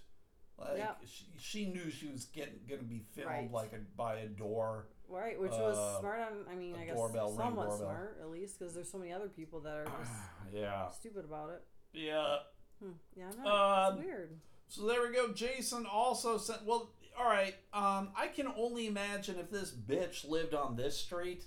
Like 0.57 0.77
Yep. 0.77 1.01
she, 1.05 1.25
she 1.37 1.65
knew 1.65 1.89
she 1.91 2.07
was 2.07 2.23
getting 2.25 2.61
going 2.65 2.79
to 2.79 2.87
be 2.87 2.99
filmed 3.13 3.29
Right. 3.29 3.51
like 3.51 3.73
a, 3.73 3.79
by 3.97 4.19
a 4.19 4.27
door. 4.27 4.87
Right, 5.07 5.39
which 5.39 5.51
was 5.51 5.77
Uh, 5.77 5.99
smart 5.99 6.19
on. 6.19 6.45
I 6.51 6.55
mean, 6.55 6.75
I 6.75 6.85
guess 6.85 6.97
somewhat 6.97 7.73
smart, 7.77 8.17
at 8.21 8.29
least, 8.29 8.59
because 8.59 8.73
there's 8.73 8.91
so 8.91 8.97
many 8.97 9.11
other 9.13 9.27
people 9.29 9.59
that 9.61 9.75
are 9.77 9.85
just 9.85 10.11
yeah. 10.53 10.89
stupid 10.89 11.25
about 11.25 11.51
it. 11.51 11.63
Yeah. 11.93 12.37
Hmm. 12.83 12.91
Yeah, 13.15 13.25
I 13.39 13.43
know. 13.43 13.51
Um, 13.51 13.97
it's 13.97 14.05
weird. 14.05 14.39
So 14.67 14.87
there 14.87 15.01
we 15.07 15.13
go. 15.15 15.31
Jason 15.31 15.85
also 15.85 16.37
sent. 16.37 16.65
Well, 16.65 16.91
all 17.17 17.25
right. 17.25 17.55
Um, 17.73 18.09
I 18.17 18.27
can 18.33 18.47
only 18.57 18.87
imagine 18.87 19.37
if 19.39 19.49
this 19.51 19.71
bitch 19.71 20.27
lived 20.27 20.53
on 20.53 20.75
this 20.75 20.97
street, 20.97 21.45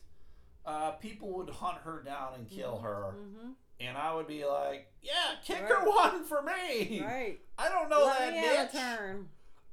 uh, 0.64 0.92
people 0.92 1.32
would 1.34 1.50
hunt 1.50 1.78
her 1.78 2.02
down 2.02 2.34
and 2.34 2.48
kill 2.48 2.78
her, 2.78 3.14
Mm-hmm. 3.16 3.50
and 3.80 3.98
I 3.98 4.14
would 4.14 4.26
be 4.28 4.44
like, 4.44 4.92
"Yeah, 5.02 5.12
kick 5.44 5.60
Right. 5.62 5.68
her 5.68 5.84
one 5.88 6.24
for 6.24 6.42
me." 6.42 7.02
Right. 7.04 7.40
I 7.58 7.68
don't 7.68 7.88
know 7.90 8.04
Let 8.06 8.18
that 8.18 8.32
me 8.32 8.78
bitch. 8.80 8.96
turn. 8.98 9.28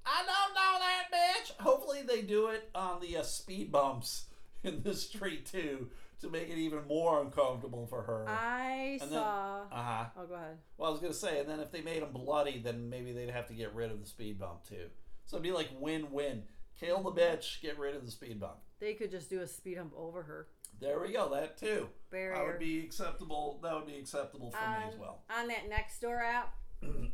I 0.06 0.24
don't 0.26 0.53
know 0.53 0.80
that 0.80 1.06
bitch. 1.12 1.64
Hopefully 1.64 2.01
they 2.08 2.22
do 2.22 2.47
it 2.47 2.70
on 2.76 3.01
the 3.01 3.18
uh, 3.18 3.24
speed 3.24 3.72
bumps 3.72 4.26
in 4.64 4.84
the 4.84 4.93
street 4.93 5.45
too 5.45 5.89
to 6.22 6.30
make 6.30 6.49
it 6.49 6.58
even 6.58 6.88
more 6.88 7.22
uncomfortable 7.22 7.86
for 7.88 8.01
her. 8.03 8.26
I 8.28 8.97
then- 8.99 9.10
saw. 9.10 9.62
Uh 9.72 9.84
huh. 9.84 10.06
oh, 10.18 10.26
go 10.26 10.34
ahead. 10.36 10.58
Well, 10.78 10.89
I 10.89 10.91
was 10.91 11.01
gonna 11.01 11.14
say, 11.14 11.39
and 11.39 11.49
then 11.49 11.60
if 11.60 11.72
they 11.72 11.82
made 11.82 12.01
them 12.01 12.12
bloody, 12.14 12.60
then 12.60 12.89
maybe 12.89 13.12
they'd 13.12 13.30
have 13.30 13.47
to 13.47 13.53
get 13.53 13.74
rid 13.74 13.91
of 13.91 13.99
the 13.99 14.08
speed 14.08 14.39
bump 14.39 14.68
too. 14.68 14.88
So 15.26 15.38
it'd 15.38 15.43
be 15.43 15.51
like 15.51 15.70
win-win. 15.80 16.43
Kill 16.80 17.01
the 17.01 17.12
bitch, 17.12 17.62
get 17.62 17.80
rid 17.80 17.95
of 17.95 18.06
the 18.06 18.12
speed 18.12 18.39
bump. 18.39 18.58
They 18.80 18.93
could 18.93 19.10
just 19.10 19.30
do 19.30 19.41
a 19.41 19.47
speed 19.47 19.78
bump 19.78 19.93
over 19.97 20.24
her 20.24 20.47
There 20.82 20.99
we 20.99 21.14
go. 21.14 21.30
That 21.34 21.58
too. 21.58 21.88
barrier. 22.12 22.36
That 22.36 22.45
would 22.45 22.60
be 22.60 22.80
acceptable. 22.80 23.60
That 23.64 23.74
would 23.76 23.88
be 23.88 23.97
acceptable 23.97 24.51
for 24.51 24.70
me 24.70 24.86
as 24.89 24.97
well. 24.99 25.22
On 25.38 25.47
that 25.47 25.70
next 25.70 25.99
door 26.01 26.22
app, 26.22 26.53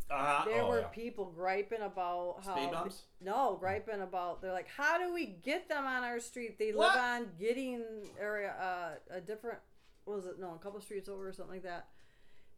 Uh-huh. 0.10 0.44
there 0.46 0.64
oh, 0.64 0.70
were 0.70 0.82
yeah. 0.82 0.88
people 0.88 1.26
griping 1.36 1.82
about 1.82 2.38
how 2.46 2.56
speed 2.56 2.72
bumps. 2.72 3.04
No, 3.22 3.56
griping 3.60 4.02
about 4.02 4.42
they're 4.42 4.52
like, 4.54 4.68
how 4.68 4.98
do 4.98 5.14
we 5.14 5.26
get 5.26 5.70
them 5.70 5.86
on 5.86 6.04
our 6.04 6.20
street? 6.20 6.58
They 6.60 6.72
What? 6.72 6.96
live 6.96 7.04
on 7.04 7.28
getting 7.40 7.84
area, 8.20 8.54
uh, 8.60 9.16
a 9.16 9.22
different 9.22 9.60
what 10.06 10.18
was 10.18 10.26
it? 10.26 10.40
No, 10.40 10.54
a 10.54 10.58
couple 10.58 10.82
streets 10.82 11.08
over 11.08 11.28
or 11.28 11.34
something 11.34 11.56
like 11.56 11.64
that. 11.64 11.88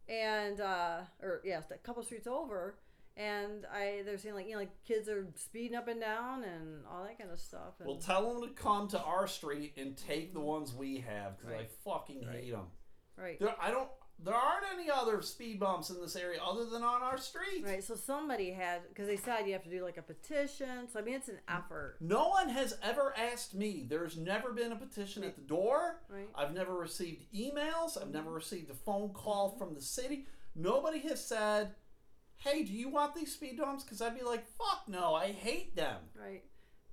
And 0.09 0.59
uh, 0.59 1.01
or 1.22 1.41
yes, 1.45 1.66
a 1.72 1.78
couple 1.78 2.03
streets 2.03 2.28
over. 2.28 2.76
And 3.16 3.68
I 3.72 4.01
they're 4.05 4.18
saying 4.18 4.34
like 4.34 4.47
you 4.47 4.53
know 4.53 4.59
like 4.59 4.84
kids 4.88 5.07
are 5.07 5.28
speeding 5.36 5.78
up 5.78 5.88
and 5.88 6.01
down 6.01 6.43
and 6.43 6.84
all 6.91 7.03
that 7.03 7.20
kind 7.20 7.30
of 7.32 7.39
stuff. 7.39 7.76
And 7.80 7.88
Well, 7.88 7.97
tell 7.97 8.34
them 8.34 8.49
to 8.49 8.55
come 8.55 8.88
to 8.89 8.99
our 9.01 9.28
street 9.28 9.74
and 9.78 9.95
take 9.95 10.34
the 10.34 10.39
ones 10.39 10.74
we 10.74 10.97
have 11.07 11.38
because 11.38 11.53
Right. 11.53 11.61
I 11.70 11.89
fucking 11.89 12.26
Right. 12.26 12.36
hate 12.45 12.51
them. 12.51 12.68
right, 13.16 13.39
There, 13.39 13.55
I 13.61 13.70
don't. 13.70 13.89
There 14.24 14.34
aren't 14.34 14.65
any 14.74 14.89
other 14.89 15.21
speed 15.21 15.59
bumps 15.59 15.89
in 15.89 15.99
this 15.99 16.15
area 16.15 16.39
other 16.41 16.65
than 16.65 16.82
on 16.84 17.01
our 17.01 17.17
street. 17.17 17.63
right. 17.63 17.84
So 17.84 17.95
somebody 17.95 18.51
had 18.51 18.82
because 18.89 19.07
they 19.07 19.17
said 19.17 19.45
you 19.45 19.53
have 19.53 19.63
to 19.63 19.69
do 19.69 19.84
like 19.84 19.97
a 19.97 20.01
petition. 20.01 20.88
So 20.91 20.99
I 20.99 21.01
mean 21.01 21.15
it's 21.15 21.28
an 21.30 21.39
effort, 21.49 21.97
No 21.99 22.30
one 22.30 22.49
has 22.49 22.78
ever 22.82 23.13
asked 23.17 23.53
me. 23.53 23.86
There's 23.89 24.17
never 24.17 24.53
been 24.53 24.71
a 24.71 24.76
petition 24.78 25.24
at 25.24 25.36
the 25.36 25.41
door. 25.41 26.01
right? 26.09 26.30
I've 26.36 26.53
never 26.53 26.74
received 26.76 27.26
emails. 27.34 28.01
I've 28.01 28.11
never 28.11 28.32
received 28.32 28.69
a 28.69 28.76
phone 28.76 29.09
call 29.09 29.57
from 29.57 29.74
the 29.76 29.82
city. 29.82 30.28
Nobody 30.55 30.99
has 30.99 31.26
said, 31.26 31.76
"Hey, 32.38 32.63
do 32.63 32.71
you 32.71 32.89
want 32.89 33.15
these 33.15 33.34
speed 33.34 33.57
bumps?" 33.57 33.84
Because 33.84 34.01
I'd 34.01 34.15
be 34.17 34.24
like, 34.24 34.45
"Fuck 34.47 34.88
no, 34.88 35.13
I 35.15 35.32
hate 35.32 35.76
them." 35.76 35.97
Right. 36.15 36.43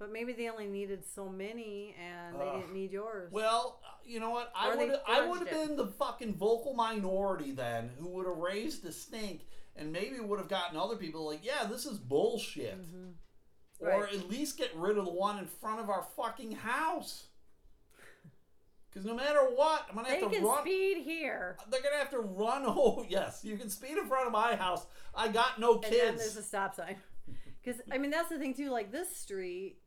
But 0.01 0.11
maybe 0.11 0.32
they 0.32 0.48
only 0.48 0.66
needed 0.66 1.05
so 1.05 1.28
many 1.28 1.94
and 2.01 2.34
they 2.40 2.44
Ugh. 2.48 2.61
didn't 2.62 2.72
need 2.74 2.90
yours. 2.90 3.30
Well, 3.30 3.80
you 4.03 4.18
know 4.18 4.30
what? 4.30 4.51
I 4.57 4.74
would 4.74 4.98
I 5.07 5.28
would 5.28 5.40
have 5.40 5.51
been 5.51 5.76
the 5.76 5.86
fucking 5.88 6.34
vocal 6.36 6.72
minority 6.74 7.53
then 7.53 7.90
who 8.01 8.09
would 8.09 8.26
have 8.26 8.38
raised 8.38 8.82
the 8.82 8.92
stink 8.92 9.42
and 9.76 9.92
maybe 9.92 10.18
would 10.18 10.38
have 10.38 10.48
gotten 10.48 10.78
other 10.78 10.96
people 10.96 11.26
like, 11.26 11.44
"Yeah, 11.44 11.64
this 11.64 11.84
is 11.84 11.98
bullshit." 11.98 12.78
Mhm. 12.80 13.12
Or 13.78 13.88
Right. 14.05 14.14
at 14.14 14.28
least 14.28 14.57
get 14.59 14.74
rid 14.74 14.96
of 14.98 15.05
the 15.05 15.12
one 15.12 15.38
in 15.38 15.46
front 15.46 15.80
of 15.80 15.88
our 15.90 16.03
fucking 16.16 16.53
house. 16.53 17.26
Because 18.90 19.05
no 19.07 19.14
matter 19.14 19.40
what, 19.55 19.86
I'm 19.88 19.94
gonna 19.94 20.09
have 20.09 20.18
They 20.20 20.26
to 20.28 20.34
can 20.34 20.44
run. 20.44 20.62
speed 20.62 21.05
here. 21.05 21.57
They're 21.68 21.80
gonna 21.82 21.98
have 21.98 22.11
to 22.11 22.20
run. 22.20 22.64
Oh 22.66 23.05
yes, 23.09 23.44
you 23.44 23.57
can 23.57 23.68
speed 23.70 23.96
in 23.98 24.07
front 24.09 24.26
of 24.26 24.32
my 24.32 24.57
house. 24.57 24.84
I 25.14 25.28
got 25.28 25.61
no 25.61 25.74
And 25.74 25.82
then 25.84 25.90
kids. 25.92 26.18
there's 26.22 26.36
a 26.36 26.42
stop 26.42 26.74
sign. 26.74 26.96
Because 27.62 27.80
I 27.92 27.98
mean 27.98 28.11
that's 28.11 28.30
the 28.30 28.38
thing 28.38 28.55
too. 28.55 28.70
Like 28.70 28.90
this 28.90 29.14
street, 29.14 29.80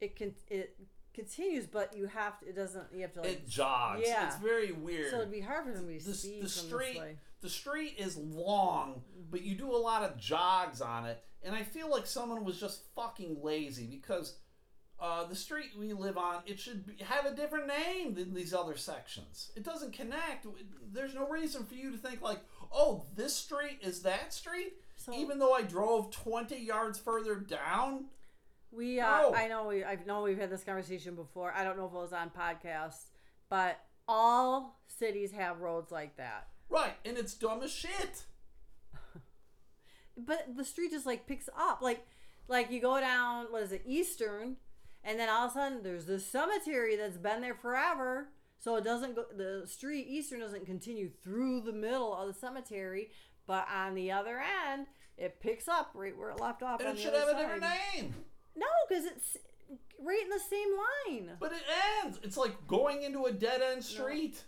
it 0.00 0.16
can 0.16 0.34
it 0.48 0.76
continues, 1.14 1.66
but 1.66 1.96
you 1.96 2.06
have 2.06 2.38
to. 2.40 2.48
It 2.48 2.56
doesn't. 2.56 2.84
You 2.92 3.02
have 3.02 3.12
to 3.14 3.20
like. 3.20 3.30
it 3.30 3.48
jogs. 3.48 4.02
Yeah. 4.04 4.26
It's 4.26 4.36
very 4.36 4.72
weird. 4.72 5.10
so 5.10 5.18
it'd 5.18 5.30
be 5.30 5.40
hard 5.40 5.66
for 5.66 5.72
them 5.72 5.86
to 5.86 6.04
the, 6.04 6.14
speed 6.14 6.42
the 6.42 6.48
street, 6.48 7.00
the 7.40 7.48
street 7.48 7.94
is 7.98 8.16
long, 8.16 9.02
but 9.30 9.42
you 9.42 9.54
do 9.54 9.74
a 9.74 9.76
lot 9.76 10.02
of 10.02 10.18
jogs 10.18 10.80
on 10.80 11.06
it, 11.06 11.22
and 11.42 11.54
I 11.54 11.62
feel 11.62 11.90
like 11.90 12.06
someone 12.06 12.44
was 12.44 12.58
just 12.58 12.82
fucking 12.94 13.38
lazy 13.42 13.86
because 13.86 14.36
uh, 15.00 15.24
the 15.24 15.34
street 15.34 15.70
we 15.78 15.92
live 15.92 16.18
on 16.18 16.42
it 16.46 16.58
should 16.60 16.86
be, 16.86 17.02
have 17.02 17.24
a 17.24 17.34
different 17.34 17.66
name 17.66 18.14
than 18.14 18.34
these 18.34 18.52
other 18.52 18.76
sections. 18.76 19.50
It 19.56 19.64
doesn't 19.64 19.92
connect. 19.92 20.46
There's 20.92 21.14
no 21.14 21.28
reason 21.28 21.64
for 21.64 21.74
you 21.74 21.90
to 21.90 21.96
think 21.96 22.20
like, 22.20 22.40
oh, 22.72 23.06
this 23.16 23.34
street 23.34 23.78
is 23.82 24.02
that 24.02 24.34
street. 24.34 24.74
So 24.96 25.14
Even 25.14 25.38
though 25.38 25.54
I 25.54 25.62
drove 25.62 26.10
20 26.10 26.56
yards 26.58 26.98
further 26.98 27.36
down, 27.36 28.06
we, 28.72 29.00
uh, 29.00 29.22
No. 29.22 29.34
I 29.34 29.48
know 29.48 29.66
we, 29.68 29.84
I 29.84 29.98
know 30.06 30.22
we've 30.22 30.38
had 30.38 30.50
this 30.50 30.64
conversation 30.64 31.14
before. 31.14 31.52
I 31.52 31.64
don't 31.64 31.76
know 31.76 31.86
if 31.86 31.92
it 31.92 31.96
was 31.96 32.12
on 32.12 32.30
podcasts, 32.30 33.06
but 33.48 33.78
all 34.08 34.80
cities 34.86 35.32
have 35.32 35.60
roads 35.60 35.90
like 35.90 36.16
that. 36.16 36.48
right, 36.68 36.94
and 37.04 37.16
it's 37.18 37.34
dumb 37.34 37.62
as 37.62 37.72
shit. 37.72 38.24
But 40.16 40.56
the 40.56 40.64
street 40.64 40.90
just 40.90 41.06
like 41.06 41.26
picks 41.26 41.48
up, 41.58 41.80
like, 41.80 42.06
like 42.48 42.70
you 42.70 42.80
go 42.80 43.00
down, 43.00 43.46
what 43.50 43.62
is 43.62 43.72
it, 43.72 43.82
Eastern, 43.86 44.56
and 45.02 45.18
then 45.18 45.28
all 45.30 45.46
of 45.46 45.52
a 45.52 45.54
sudden 45.54 45.82
there's 45.82 46.04
this 46.06 46.26
cemetery 46.26 46.96
that's 46.96 47.16
been 47.16 47.40
there 47.40 47.54
forever. 47.54 48.28
So 48.58 48.76
it 48.76 48.84
doesn't 48.84 49.14
go. 49.16 49.24
The 49.34 49.66
street 49.66 50.06
Eastern 50.08 50.40
doesn't 50.40 50.66
continue 50.66 51.08
through 51.24 51.62
the 51.62 51.72
middle 51.72 52.14
of 52.14 52.26
the 52.28 52.38
cemetery, 52.38 53.10
but 53.46 53.66
on 53.74 53.94
the 53.94 54.12
other 54.12 54.42
end, 54.68 54.86
it 55.16 55.40
picks 55.40 55.66
up 55.66 55.92
right 55.94 56.14
where 56.16 56.30
it 56.30 56.40
left 56.40 56.62
off. 56.62 56.80
And 56.80 56.90
it 56.90 57.00
should 57.00 57.14
have 57.14 57.28
a 57.28 57.38
different 57.38 57.64
name. 57.94 58.14
No, 58.60 58.66
because 58.88 59.06
it's 59.06 59.36
right 59.98 60.22
in 60.22 60.28
the 60.30 60.38
same 60.38 60.68
line. 61.26 61.36
But 61.40 61.52
it 61.52 61.62
ends. 62.04 62.20
It's 62.22 62.36
like 62.36 62.66
going 62.66 63.02
into 63.02 63.24
a 63.24 63.32
dead 63.32 63.62
end 63.62 63.82
street. 63.82 64.44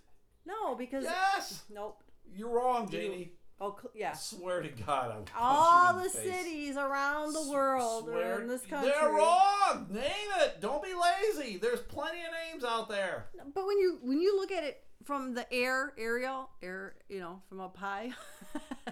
No, 0.46 0.74
because 0.74 1.04
Yes. 1.04 1.62
nope. 1.70 2.02
You're 2.34 2.50
wrong, 2.50 2.90
Jamie. 2.90 3.32
Oh, 3.60 3.76
cl- 3.80 3.92
yeah. 3.94 4.10
I 4.10 4.14
swear 4.16 4.60
to 4.60 4.68
God, 4.68 5.12
punch 5.26 5.30
All 5.38 5.94
the 5.94 6.10
face. 6.10 6.32
cities 6.32 6.76
around 6.76 7.32
the 7.32 7.48
world 7.50 8.04
Swear- 8.06 8.38
or 8.38 8.42
in 8.42 8.48
this 8.48 8.66
country. 8.66 8.90
They're 8.90 9.10
wrong. 9.12 9.86
Name 9.90 10.30
it. 10.40 10.60
Don't 10.60 10.82
be 10.82 10.92
lazy. 10.94 11.58
There's 11.58 11.80
plenty 11.80 12.18
of 12.24 12.32
names 12.50 12.64
out 12.64 12.88
there. 12.88 13.28
But 13.54 13.66
when 13.66 13.78
you 13.78 13.98
when 14.02 14.20
you 14.20 14.36
look 14.36 14.50
at 14.50 14.64
it 14.64 14.82
from 15.04 15.34
the 15.34 15.50
air, 15.52 15.94
aerial, 15.96 16.50
air, 16.60 16.96
you 17.08 17.20
know, 17.20 17.42
from 17.48 17.60
up 17.60 17.76
high, 17.76 18.10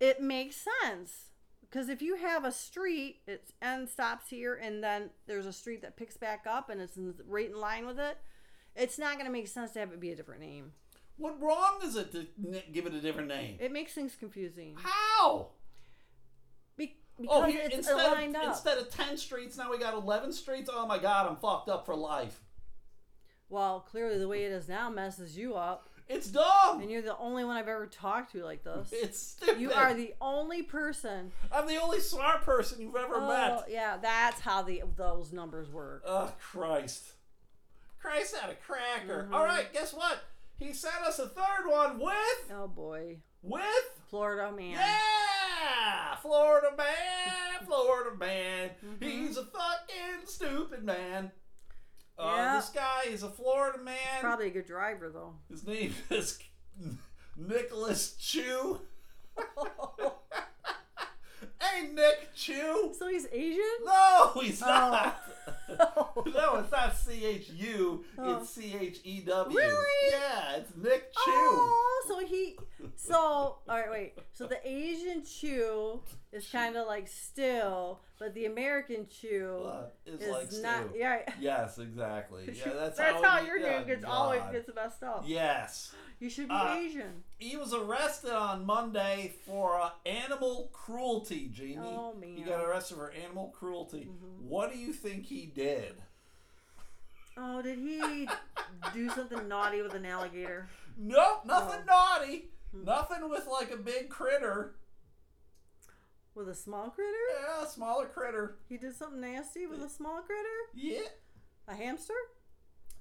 it 0.00 0.20
makes 0.20 0.56
sense. 0.82 1.30
Because 1.72 1.88
if 1.88 2.02
you 2.02 2.16
have 2.16 2.44
a 2.44 2.52
street, 2.52 3.20
its 3.26 3.52
end 3.62 3.88
stops 3.88 4.28
here, 4.28 4.54
and 4.62 4.84
then 4.84 5.08
there's 5.26 5.46
a 5.46 5.52
street 5.54 5.80
that 5.80 5.96
picks 5.96 6.18
back 6.18 6.44
up, 6.46 6.68
and 6.68 6.82
it's 6.82 6.98
in, 6.98 7.14
right 7.26 7.48
in 7.48 7.58
line 7.58 7.86
with 7.86 7.98
it. 7.98 8.18
It's 8.76 8.98
not 8.98 9.14
going 9.14 9.24
to 9.24 9.32
make 9.32 9.48
sense 9.48 9.70
to 9.72 9.78
have 9.78 9.90
it 9.90 9.98
be 9.98 10.10
a 10.10 10.16
different 10.16 10.42
name. 10.42 10.72
What 11.16 11.40
wrong 11.40 11.78
is 11.82 11.96
it 11.96 12.12
to 12.12 12.26
n- 12.46 12.62
give 12.72 12.84
it 12.84 12.92
a 12.92 13.00
different 13.00 13.28
name? 13.28 13.56
It 13.58 13.72
makes 13.72 13.94
things 13.94 14.14
confusing. 14.18 14.76
How? 14.82 15.48
Be- 16.76 16.96
oh, 17.18 17.22
because 17.22 17.42
Oh, 17.42 17.44
here, 17.46 17.62
it's 17.64 17.74
instead 17.76 18.12
lined 18.12 18.36
of, 18.36 18.42
up. 18.42 18.48
instead 18.50 18.76
of 18.78 18.90
ten 18.90 19.16
streets, 19.16 19.56
now 19.56 19.70
we 19.70 19.78
got 19.78 19.94
eleven 19.94 20.30
streets. 20.32 20.68
Oh 20.72 20.86
my 20.86 20.98
God, 20.98 21.26
I'm 21.28 21.36
fucked 21.36 21.70
up 21.70 21.86
for 21.86 21.94
life. 21.96 22.40
well, 23.48 23.80
clearly 23.80 24.18
the 24.18 24.28
way 24.28 24.44
it 24.44 24.52
is 24.52 24.68
now 24.68 24.90
messes 24.90 25.36
you 25.38 25.54
up, 25.54 25.88
It's 26.08 26.26
dumb. 26.30 26.80
and 26.80 26.90
you're 26.90 27.02
the 27.02 27.16
only 27.16 27.44
one 27.44 27.56
I've 27.56 27.68
ever 27.68 27.86
talked 27.86 28.32
to 28.32 28.44
like 28.44 28.64
this. 28.64 28.88
It's 28.92 29.18
stupid. 29.18 29.60
You 29.60 29.72
are 29.72 29.94
the 29.94 30.14
only 30.20 30.62
person 30.62 31.32
I'm 31.50 31.66
the 31.66 31.80
only 31.80 32.00
smart 32.00 32.42
person 32.42 32.80
you've 32.80 32.96
ever 32.96 33.14
Oh, 33.16 33.28
met. 33.28 33.64
yeah, 33.70 33.96
that's 34.00 34.40
how 34.40 34.62
the 34.62 34.82
those 34.96 35.32
numbers 35.32 35.68
work. 35.70 36.02
Oh 36.06 36.32
Christ! 36.40 37.12
Christ 38.00 38.36
had 38.36 38.50
a 38.50 38.54
cracker. 38.56 39.24
Mm-hmm. 39.24 39.34
All 39.34 39.44
right, 39.44 39.72
guess 39.72 39.94
what? 39.94 40.18
He 40.58 40.72
sent 40.72 40.96
us 41.06 41.18
a 41.18 41.28
third 41.28 41.66
one 41.68 41.98
with 41.98 42.52
Oh 42.52 42.68
boy, 42.68 43.18
with 43.42 43.62
Florida 44.10 44.50
man. 44.54 44.72
yeah, 44.72 46.16
Florida 46.20 46.68
man, 46.76 47.66
Florida 47.66 48.16
man. 48.18 48.70
Mm-hmm. 48.84 49.04
He's 49.04 49.36
a 49.36 49.44
fucking 49.44 50.26
stupid 50.26 50.84
man. 50.84 51.30
Uh, 52.22 52.26
Yeah. 52.36 52.56
This 52.56 52.68
guy 52.70 53.02
is 53.08 53.22
a 53.22 53.28
Florida 53.28 53.78
man. 53.82 53.96
Probably 54.20 54.46
a 54.46 54.50
good 54.50 54.66
driver 54.66 55.10
though. 55.10 55.34
His 55.50 55.66
name 55.66 55.94
is 56.10 56.38
Nicholas 57.36 58.12
Chew. 58.18 58.80
hey, 61.60 61.88
Nick 61.92 62.34
Chew. 62.34 62.92
so 62.98 63.08
he's 63.08 63.26
Asian? 63.32 63.60
No, 63.84 64.32
he's 64.40 64.62
Oh. 64.62 64.66
not. 64.66 65.18
No, 66.26 66.56
it's 66.58 66.70
not 66.70 66.96
C 66.96 67.24
H 67.24 67.48
U. 67.50 68.04
Oh. 68.18 68.36
It's 68.38 68.50
C 68.50 68.74
H 68.78 69.00
E 69.04 69.20
W. 69.22 69.56
Really? 69.58 70.10
Yeah, 70.10 70.56
it's 70.56 70.70
Nick 70.76 71.10
Chew. 71.12 71.20
Oh, 71.26 72.04
so 72.06 72.18
he, 72.24 72.56
so 72.96 73.16
all 73.16 73.60
right, 73.68 73.90
wait. 73.90 74.18
So 74.32 74.46
the 74.46 74.58
Asian 74.66 75.24
Chew 75.24 76.00
is 76.32 76.48
kind 76.50 76.76
of 76.76 76.86
like 76.86 77.08
still, 77.08 78.00
but 78.18 78.32
the 78.34 78.46
American 78.46 79.06
Chew 79.06 79.62
Uh, 79.66 79.84
is 80.06 80.20
is 80.20 80.28
like 80.28 80.52
not. 80.62 80.88
Stu. 80.90 80.98
Yeah, 80.98 81.18
Yes, 81.40 81.78
exactly. 81.78 82.44
Yeah, 82.66 82.72
that's, 82.72 82.96
that's 82.98 83.22
how 83.22 83.40
it- 83.42 83.46
your 83.46 83.58
yeah, 83.58 83.78
name 83.78 83.86
gets 83.86 84.04
God. 84.04 84.10
always 84.10 84.42
gets 84.50 84.70
messed 84.74 85.02
up. 85.02 85.24
Yes. 85.26 85.94
You 86.20 86.30
should 86.30 86.48
be 86.48 86.54
Uh, 86.54 86.74
Asian. 86.76 87.24
He 87.38 87.56
was 87.56 87.74
arrested 87.74 88.30
on 88.32 88.64
Monday 88.64 89.34
for 89.44 89.80
uh, 89.80 89.90
animal 90.06 90.70
cruelty, 90.72 91.48
Jamie. 91.52 91.78
Oh, 91.80 92.14
He 92.14 92.20
man. 92.20 92.36
Mm-hmm. 92.38 92.48
got 92.48 92.64
arrested 92.64 92.96
for 92.96 93.10
animal 93.10 93.48
cruelty. 93.48 94.08
What 94.40 94.72
do 94.72 94.78
you 94.78 94.92
think 94.92 95.26
he 95.26 95.46
did? 95.46 95.94
Oh, 97.36 97.60
did 97.62 97.78
he 97.78 98.28
do 98.94 99.08
something 99.10 99.48
naughty 99.48 99.82
with 99.82 99.94
an 99.94 100.04
alligator? 100.06 100.68
Nope, 100.96 101.44
nothing 101.46 101.84
No. 101.86 101.92
naughty. 101.94 102.48
Hmm. 102.72 102.84
Nothing 102.84 103.28
with 103.28 103.46
like 103.46 103.70
a 103.72 103.76
big 103.76 104.08
critter. 104.08 104.74
With 106.34 106.48
a 106.48 106.54
small 106.54 106.88
critter? 106.90 107.12
Yeah, 107.40 107.64
a 107.64 107.68
smaller 107.68 108.06
critter. 108.06 108.56
He 108.68 108.76
did 108.78 108.94
something 108.96 109.20
nasty 109.20 109.66
with 109.66 109.82
a 109.82 109.88
small 109.88 110.22
critter? 110.22 110.48
Yeah. 110.74 111.08
A 111.68 111.74
hamster? 111.74 112.14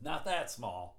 Not 0.01 0.25
that 0.25 0.51
small. 0.51 0.97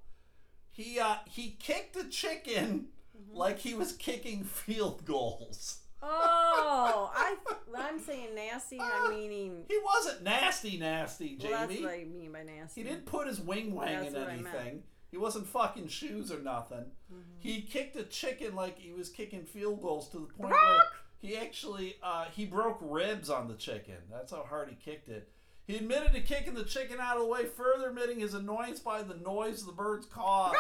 He 0.71 0.99
uh 0.99 1.17
he 1.29 1.57
kicked 1.59 1.97
a 1.97 2.05
chicken 2.09 2.87
Mm-hmm. 3.15 3.37
like 3.37 3.59
he 3.59 3.75
was 3.75 3.93
kicking 3.93 4.43
field 4.45 5.05
goals. 5.05 5.81
Oh, 6.03 7.11
I 7.15 7.37
when 7.69 7.83
I'm 7.83 8.01
saying 8.01 8.35
nasty, 8.35 8.81
I'm 8.81 9.11
meaning. 9.11 9.65
He 9.69 9.79
wasn't 9.85 10.23
nasty 10.25 10.79
nasty, 10.79 11.37
Well, 11.41 11.51
that's 11.53 11.73
Jamie. 11.75 11.85
what 11.85 11.93
I 11.95 12.05
mean 12.05 12.33
by 12.33 12.43
nasty. 12.43 12.83
He 12.83 12.89
didn't 12.89 13.05
put 13.05 13.27
his 13.27 13.39
wing 13.39 13.75
wang 13.75 14.07
in 14.07 14.15
what 14.15 14.29
I 14.31 14.37
meant. 14.37 14.47
anything. 14.55 14.83
He 15.11 15.19
wasn't 15.19 15.47
fucking 15.47 15.89
shoes 15.89 16.33
or 16.33 16.41
nothing. 16.41 16.87
Mm-hmm. 17.13 17.21
He 17.39 17.61
kicked 17.61 17.97
a 17.97 18.05
chicken 18.05 18.55
like 18.57 18.79
he 18.79 18.93
was 18.93 19.11
kicking 19.11 19.45
field 19.45 19.83
goals 19.83 20.09
to 20.09 20.17
the 20.21 20.25
point 20.27 20.49
Brock! 20.49 20.55
where 20.55 20.83
he 21.23 21.37
actually 21.37 21.97
uh, 22.03 22.27
he 22.37 22.45
broke 22.45 22.77
ribs 22.83 23.31
on 23.31 23.49
the 23.49 23.55
chicken. 23.55 23.95
That's 24.11 24.33
how 24.33 24.43
hard 24.43 24.69
he 24.69 24.75
kicked 24.75 25.09
it. 25.09 25.31
He 25.67 25.77
admitted 25.77 26.13
to 26.13 26.21
kicking 26.21 26.55
the 26.55 26.65
chicken 26.65 26.99
out 27.01 27.17
of 27.17 27.23
the 27.23 27.29
way, 27.29 27.45
further 27.47 27.89
admitting 27.89 28.21
his 28.21 28.35
annoyance 28.35 28.81
by 28.81 29.03
the 29.03 29.15
noise 29.15 29.65
the 29.65 29.73
birds 29.73 30.05
caused. 30.07 30.57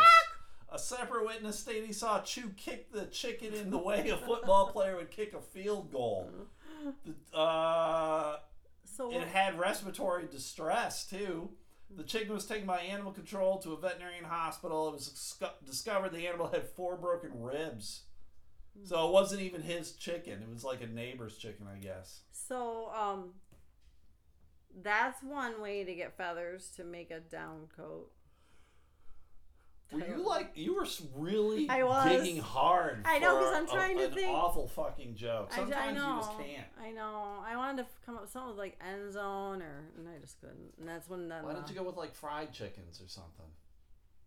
A 0.70 0.78
separate 0.78 1.26
witness 1.26 1.58
stated 1.58 1.84
he 1.84 1.92
saw 1.92 2.20
Chew 2.22 2.50
kick 2.56 2.90
the 2.92 3.04
chicken 3.06 3.52
in 3.52 3.68
the 3.70 3.76
way 3.78 4.08
a 4.08 4.16
football 4.16 4.68
player 4.68 4.96
would 4.96 5.10
kick 5.10 5.34
a 5.34 5.40
field 5.42 5.92
goal. 5.92 6.30
The- 7.04 7.36
Uh, 7.38 8.38
So 8.84 9.10
it 9.12 9.26
had 9.28 9.58
respiratory 9.58 10.26
distress 10.30 11.04
too. 11.06 11.50
The 11.94 12.04
chicken 12.04 12.32
was 12.32 12.46
taken 12.46 12.66
by 12.66 12.78
animal 12.80 13.12
control 13.12 13.58
to 13.58 13.72
a 13.72 13.76
veterinarian 13.76 14.24
hospital. 14.24 14.88
It 14.88 14.92
was 14.92 15.36
discovered 15.66 16.12
the 16.12 16.26
animal 16.26 16.48
had 16.48 16.68
four 16.70 16.96
broken 16.96 17.30
ribs. 17.42 18.02
So 18.84 19.06
it 19.06 19.12
wasn't 19.12 19.42
even 19.42 19.62
his 19.62 19.92
chicken. 19.92 20.42
It 20.42 20.48
was 20.52 20.64
like 20.64 20.82
a 20.82 20.86
neighbor's 20.86 21.36
chicken, 21.36 21.66
I 21.72 21.78
guess. 21.78 22.20
so 22.32 22.90
um, 22.98 23.30
that's 24.82 25.22
one 25.22 25.60
way 25.60 25.84
to 25.84 25.94
get 25.94 26.16
feathers 26.16 26.70
to 26.76 26.84
make 26.84 27.10
a 27.10 27.20
down 27.20 27.68
coat. 27.76 28.10
Were 29.92 30.00
you 30.00 30.26
like 30.26 30.52
you 30.54 30.74
were 30.74 30.86
really 31.14 31.68
I 31.68 31.82
was. 31.82 32.08
digging 32.08 32.40
hard? 32.40 33.02
I 33.04 33.18
know, 33.18 33.38
because 33.38 33.54
I'm 33.54 33.64
a- 33.64 33.68
trying 33.70 33.98
to 33.98 34.06
an 34.06 34.12
think. 34.12 34.34
awful 34.34 34.66
fucking 34.68 35.16
joke. 35.16 35.50
I, 35.52 35.56
Sometimes 35.56 35.86
I 35.86 35.92
know. 35.92 36.14
you 36.14 36.20
just 36.20 36.38
can't. 36.38 36.66
I 36.82 36.90
know. 36.92 37.44
I 37.46 37.56
wanted 37.56 37.82
to 37.82 37.88
come 38.06 38.14
up 38.14 38.22
with 38.22 38.30
something 38.30 38.50
with 38.50 38.58
like 38.58 38.78
end 38.80 39.12
zone 39.12 39.60
or, 39.60 39.84
and 39.98 40.08
I 40.08 40.18
just 40.18 40.40
couldn't. 40.40 40.72
And 40.80 40.88
that's 40.88 41.10
when 41.10 41.28
then. 41.28 41.44
Why 41.44 41.50
uh, 41.50 41.54
don't 41.54 41.68
you 41.68 41.74
go 41.74 41.82
with 41.82 41.96
like 41.96 42.14
fried 42.14 42.52
chickens 42.54 43.02
or 43.02 43.08
something? 43.08 43.44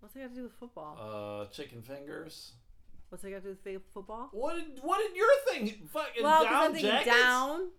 What's 0.02 0.14
that 0.14 0.22
got 0.22 0.30
to 0.30 0.36
do 0.36 0.44
with 0.44 0.54
football? 0.54 0.98
Uh, 1.02 1.52
chicken 1.52 1.82
fingers. 1.82 2.52
What's 3.10 3.24
that 3.24 3.30
got 3.32 3.44
to 3.44 3.54
do 3.54 3.74
with 3.74 3.82
football? 3.94 4.30
What 4.32 4.56
did 4.56 4.80
what 4.84 5.00
did 5.00 5.16
your 5.16 5.28
thing 5.48 5.88
fucking 5.94 6.24
Well, 6.24 6.44
down 6.44 6.54
I'm 6.56 6.72
thinking 6.74 6.90
jackets? 6.92 7.16
down. 7.16 7.70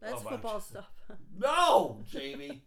That's 0.00 0.14
Oh, 0.14 0.28
football 0.28 0.60
stuff. 0.60 0.90
No, 1.38 2.02
Jamie. 2.10 2.62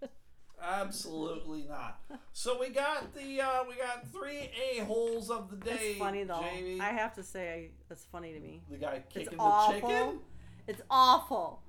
Absolutely 0.62 1.66
not. 1.68 2.00
So 2.34 2.60
we 2.60 2.70
got 2.70 3.14
the 3.14 3.42
uh, 3.42 3.64
we 3.68 3.76
got 3.76 4.08
three 4.12 4.50
a 4.72 4.84
holes 4.86 5.30
of 5.30 5.50
the 5.50 5.58
day. 5.58 5.78
It's 5.92 6.00
funny 6.00 6.24
though. 6.24 6.44
Jamie. 6.54 6.80
I 6.80 6.90
have 6.92 7.14
to 7.16 7.24
say, 7.24 7.72
that's 7.90 8.06
funny 8.12 8.34
to 8.34 8.40
me. 8.40 8.62
the 8.70 8.78
guy 8.78 8.96
It's 8.96 9.14
kicking 9.14 9.38
the 9.38 9.44
awful. 9.44 9.74
chicken. 9.90 10.20
It's 10.68 10.82
awful. 10.90 11.62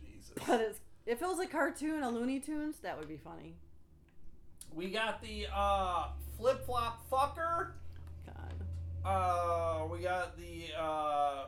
Jesus. 0.00 0.32
But 0.46 0.60
it's 0.60 0.80
if 1.06 1.22
it 1.22 1.26
was 1.26 1.38
a 1.40 1.46
cartoon, 1.46 2.02
a 2.02 2.10
Looney 2.10 2.40
Tunes, 2.40 2.76
that 2.82 2.98
would 2.98 3.08
be 3.08 3.16
funny. 3.16 3.56
We 4.74 4.90
got 4.90 5.22
the 5.22 5.46
uh, 5.54 6.08
flip 6.38 6.64
flop 6.66 7.08
fucker. 7.10 7.72
Uh, 9.06 9.86
we 9.90 10.00
got 10.00 10.36
the 10.36 10.64
uh, 10.76 11.44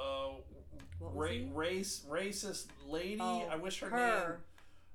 uh, 0.00 0.28
ra- 1.00 1.28
race 1.52 2.04
racist 2.08 2.66
lady. 2.88 3.18
Oh, 3.20 3.46
I 3.50 3.56
wish 3.56 3.80
her, 3.80 3.90
her. 3.90 4.40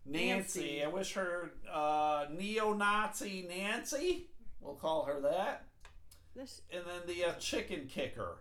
name 0.05 0.37
Nancy. 0.37 0.59
Nancy. 0.61 0.83
I 0.83 0.87
wish 0.87 1.13
her 1.13 1.51
uh, 1.71 2.25
neo-Nazi 2.31 3.45
Nancy. 3.47 4.29
We'll 4.61 4.75
call 4.75 5.05
her 5.05 5.21
that. 5.21 5.65
This, 6.35 6.61
And 6.71 6.83
then 6.85 7.15
the 7.15 7.25
uh, 7.25 7.33
chicken 7.33 7.87
kicker. 7.87 8.37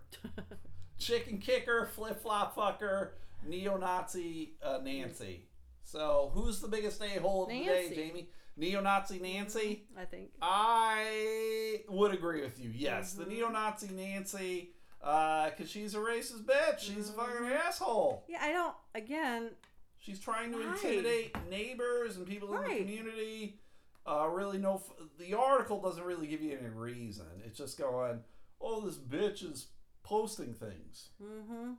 chicken 0.99 1.39
kicker, 1.39 1.87
flip 1.95 2.23
flop 2.23 2.57
fucker, 2.57 3.11
neo 3.47 3.77
Nazi 3.77 4.55
uh, 4.63 4.79
Nancy. 4.83 5.45
So 5.85 6.31
who's 6.35 6.61
the 6.61 6.69
biggest 6.69 7.03
a 7.03 7.21
hole 7.21 7.45
of 7.45 7.51
the 7.51 7.65
day, 7.65 7.93
Jamie? 7.95 8.31
Neo 8.57 8.81
Nazi 8.81 9.19
Nancy? 9.19 9.85
I 9.99 10.05
think. 10.05 10.31
I 10.41 11.83
would 11.89 12.13
agree 12.15 12.41
with 12.43 12.59
you. 12.59 12.71
Yes, 12.75 13.13
the 13.15 13.25
Mhm. 13.25 13.29
neo 13.29 13.49
Nazi 13.51 13.89
Nancy, 13.89 14.73
because 15.01 15.71
she's 15.71 15.95
a 15.95 15.99
racist 15.99 16.45
bitch. 16.45 16.79
She's 16.81 17.11
a 17.11 17.13
fucking 17.13 17.47
asshole. 17.47 18.25
Yeah, 18.29 18.39
I 18.43 18.53
don't. 18.53 18.77
Again, 18.95 19.57
She's 19.99 20.21
trying 20.21 20.53
to 20.53 20.59
Right. 20.59 20.69
intimidate 20.77 21.49
neighbors 21.49 22.17
and 22.17 22.25
people 22.29 22.55
in 22.55 22.63
the 22.63 22.77
community. 22.77 23.59
Uh, 24.07 24.29
really, 24.31 24.57
no. 24.57 24.81
The 25.19 25.35
article 25.35 25.81
doesn't 25.81 26.05
really 26.05 26.29
give 26.29 26.41
you 26.43 26.57
any 26.57 26.69
reason. 26.69 27.27
It's 27.45 27.59
just 27.59 27.77
going, 27.77 28.23
"Oh, 28.61 28.83
this 28.83 28.99
bitch 28.99 29.43
is 29.43 29.67
posting 30.05 30.55
things." 30.55 31.09
Mm-hmm. 31.21 31.73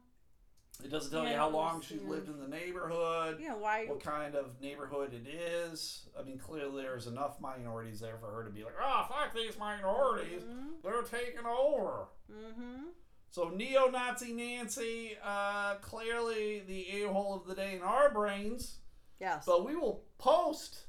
It 0.83 0.91
doesn't 0.91 1.11
tell 1.11 1.27
you 1.27 1.35
how 1.35 1.49
long 1.49 1.81
she's 1.81 2.01
yeah. 2.03 2.09
lived 2.09 2.29
in 2.29 2.39
the 2.39 2.47
neighborhood, 2.47 3.39
Yeah, 3.41 3.55
why? 3.55 3.85
what 3.87 4.03
kind 4.03 4.35
of 4.35 4.61
neighborhood 4.61 5.11
it 5.13 5.27
is. 5.27 6.07
I 6.17 6.23
mean, 6.23 6.37
clearly 6.37 6.83
there's 6.83 7.07
enough 7.07 7.41
minorities 7.41 7.99
there 7.99 8.17
for 8.19 8.31
her 8.31 8.43
to 8.43 8.51
be 8.51 8.63
like, 8.63 8.75
"Oh, 8.79 9.07
fuck 9.09 9.33
these 9.35 9.57
minorities, 9.57 10.43
they're 10.83 11.01
taking 11.01 11.45
over." 11.45 12.09
Mm-hmm. 12.31 12.89
So 13.29 13.49
neo-Nazi 13.49 14.33
Nancy, 14.33 15.17
uh, 15.23 15.75
clearly 15.75 16.63
the 16.65 17.03
a-hole 17.03 17.35
of 17.35 17.47
the 17.47 17.55
day 17.55 17.75
in 17.75 17.81
our 17.81 18.11
brains. 18.11 18.77
Yes. 19.19 19.45
But 19.45 19.65
we 19.65 19.75
will 19.75 20.03
post 20.17 20.85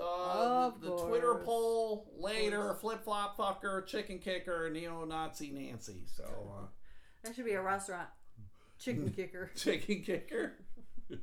uh, 0.00 0.70
the, 0.80 0.88
the 0.88 0.96
Twitter 0.96 1.34
poll 1.44 2.10
later. 2.18 2.74
Flip 2.74 3.04
flop 3.04 3.36
fucker, 3.36 3.86
chicken 3.86 4.18
kicker, 4.18 4.70
neo-Nazi 4.70 5.50
Nancy. 5.50 6.02
So 6.06 6.24
uh, 6.24 6.66
that 7.22 7.34
should 7.34 7.44
be 7.44 7.52
a 7.52 7.62
restaurant. 7.62 8.08
Chicken 8.80 9.12
kicker. 9.16 9.50
chicken 9.54 10.02
kicker. 10.02 10.52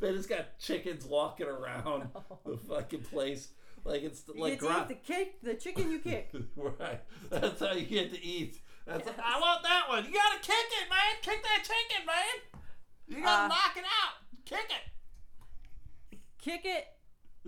they 0.00 0.12
just 0.12 0.28
got 0.28 0.58
chickens 0.58 1.04
walking 1.04 1.46
around 1.46 2.08
the 2.46 2.56
fucking 2.68 3.02
place 3.02 3.48
like 3.84 4.02
it's 4.02 4.24
You 4.34 4.40
like 4.42 4.60
get 4.60 4.70
eat 4.70 4.88
the 4.88 4.94
cake, 4.94 5.40
the 5.42 5.54
chicken 5.54 5.90
you 5.90 5.98
kick. 6.00 6.32
right. 6.56 7.00
That's 7.30 7.60
how 7.60 7.72
you 7.72 7.82
get 7.86 8.12
to 8.12 8.22
eat. 8.24 8.58
That's 8.86 9.06
Yes. 9.06 9.16
I 9.22 9.38
want 9.40 9.62
that 9.62 9.84
one. 9.88 10.04
You 10.04 10.12
gotta 10.12 10.40
kick 10.40 10.54
it, 10.82 10.88
man. 10.90 10.98
Kick 11.22 11.42
that 11.42 11.62
chicken, 11.64 12.06
man. 12.06 12.62
You 13.08 13.22
gotta 13.22 13.44
Uh, 13.44 13.48
knock 13.48 13.76
it 13.76 13.84
out. 13.84 14.14
Kick 14.44 14.70
it. 14.70 16.18
kick 16.40 16.64
it 16.64 16.86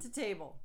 to 0.03 0.11
table, 0.11 0.61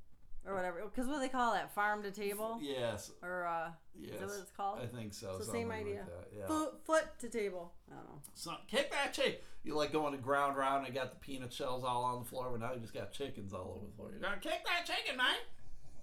or 0.46 0.54
whatever. 0.56 0.82
Because 0.84 1.08
what 1.08 1.16
do 1.16 1.20
they 1.22 1.30
call 1.30 1.54
that? 1.54 1.74
Farm 1.74 2.04
to 2.04 2.12
table, 2.12 2.60
Yes. 2.62 3.12
or 3.22 3.46
uh, 3.48 3.70
Yes. 3.98 4.14
is 4.16 4.20
that 4.20 4.28
what 4.30 4.40
it's 4.42 4.52
called? 4.52 4.80
I 4.82 4.86
think 4.88 5.14
so. 5.14 5.30
It's 5.38 5.46
the 5.46 5.52
same 5.52 5.72
idea. 5.72 6.06
Like. 6.18 6.32
Yeah. 6.38 6.48
Foot, 6.48 6.74
foot 6.86 7.06
to 7.20 7.30
table. 7.30 7.74
I 7.92 7.96
don't 7.96 8.06
know. 8.06 8.22
So 8.34 8.52
kick 8.68 8.92
that 8.92 9.14
chicken. 9.14 9.36
You 9.64 9.76
like 9.76 9.92
going 9.94 10.12
to 10.14 10.18
ground 10.20 10.58
round 10.58 10.86
and 10.86 10.94
got 10.94 11.12
the 11.12 11.20
peanut 11.20 11.54
shells 11.54 11.84
all 11.86 12.04
on 12.04 12.20
the 12.20 12.26
floor, 12.26 12.50
but 12.52 12.60
now 12.60 12.74
you 12.74 12.80
just 12.82 12.94
got 12.94 13.12
chickens 13.14 13.54
all 13.54 13.76
over 13.78 13.86
the 13.86 13.96
floor. 13.96 14.12
You 14.14 14.20
gotta 14.20 14.40
kick 14.40 14.62
that 14.66 14.86
chicken, 14.86 15.16
man. 15.18 15.36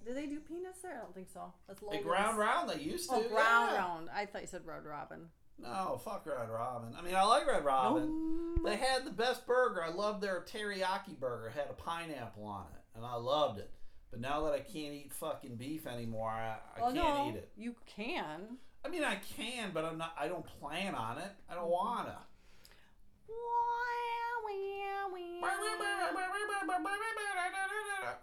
Do 0.03 0.15
they 0.15 0.25
do 0.25 0.39
peanuts 0.39 0.81
there? 0.81 0.95
I 0.95 1.01
don't 1.01 1.13
think 1.13 1.27
so. 1.31 1.53
That's 1.67 1.79
They 1.79 1.85
Logan's. 1.85 2.03
ground 2.05 2.37
round. 2.39 2.69
They 2.71 2.79
used 2.81 3.07
to. 3.11 3.17
Oh, 3.17 3.21
ground 3.29 3.69
yeah. 3.73 3.77
round. 3.77 4.09
I 4.11 4.25
thought 4.25 4.41
you 4.41 4.47
said 4.47 4.61
Red 4.65 4.83
robin. 4.85 5.27
No, 5.59 6.01
fuck 6.03 6.25
Red 6.25 6.49
Robin. 6.49 6.95
I 6.97 7.03
mean, 7.03 7.13
I 7.13 7.21
like 7.23 7.45
Red 7.45 7.63
Robin. 7.63 8.55
No. 8.57 8.63
They 8.67 8.77
had 8.77 9.05
the 9.05 9.11
best 9.11 9.45
burger. 9.45 9.83
I 9.83 9.89
loved 9.89 10.19
their 10.21 10.41
teriyaki 10.41 11.19
burger. 11.19 11.49
It 11.49 11.53
had 11.53 11.67
a 11.69 11.73
pineapple 11.73 12.45
on 12.45 12.65
it, 12.73 12.81
and 12.95 13.05
I 13.05 13.13
loved 13.13 13.59
it. 13.59 13.69
But 14.11 14.19
now 14.19 14.43
that 14.45 14.53
I 14.53 14.59
can't 14.59 14.93
eat 14.93 15.13
fucking 15.13 15.55
beef 15.55 15.87
anymore, 15.87 16.29
I, 16.29 16.57
I 16.77 16.81
Well, 16.81 16.93
can't 16.93 16.95
no, 17.17 17.29
eat 17.29 17.35
it. 17.37 17.49
You 17.57 17.75
can. 17.95 18.57
I 18.83 18.89
mean, 18.89 19.03
I 19.03 19.15
can, 19.15 19.71
but 19.73 19.85
I'm 19.85 19.97
not. 19.97 20.13
I 20.19 20.27
don't 20.27 20.45
plan 20.59 20.95
on 20.95 21.17
it. 21.17 21.31
I 21.49 21.55
don't 21.55 21.69
wanna. 21.69 22.17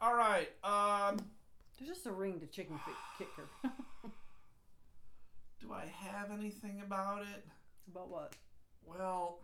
All 0.00 0.14
right. 0.14 0.48
Um, 0.62 1.18
There's 1.78 1.90
just 1.90 2.06
a 2.06 2.12
ring 2.12 2.38
to 2.40 2.46
chicken 2.46 2.78
kicker. 3.18 3.48
do 5.60 5.72
I 5.72 5.86
have 5.86 6.30
anything 6.30 6.82
about 6.84 7.22
it? 7.22 7.44
About 7.90 8.08
what? 8.10 8.34
Well, 8.84 9.38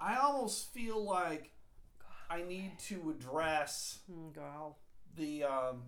I 0.00 0.16
almost 0.16 0.72
feel 0.72 1.02
like 1.04 1.50
I 2.30 2.42
need 2.42 2.78
to 2.88 3.10
address 3.10 3.98
Mm, 4.10 4.34
God. 4.34 4.74
The 5.16 5.44
um, 5.44 5.82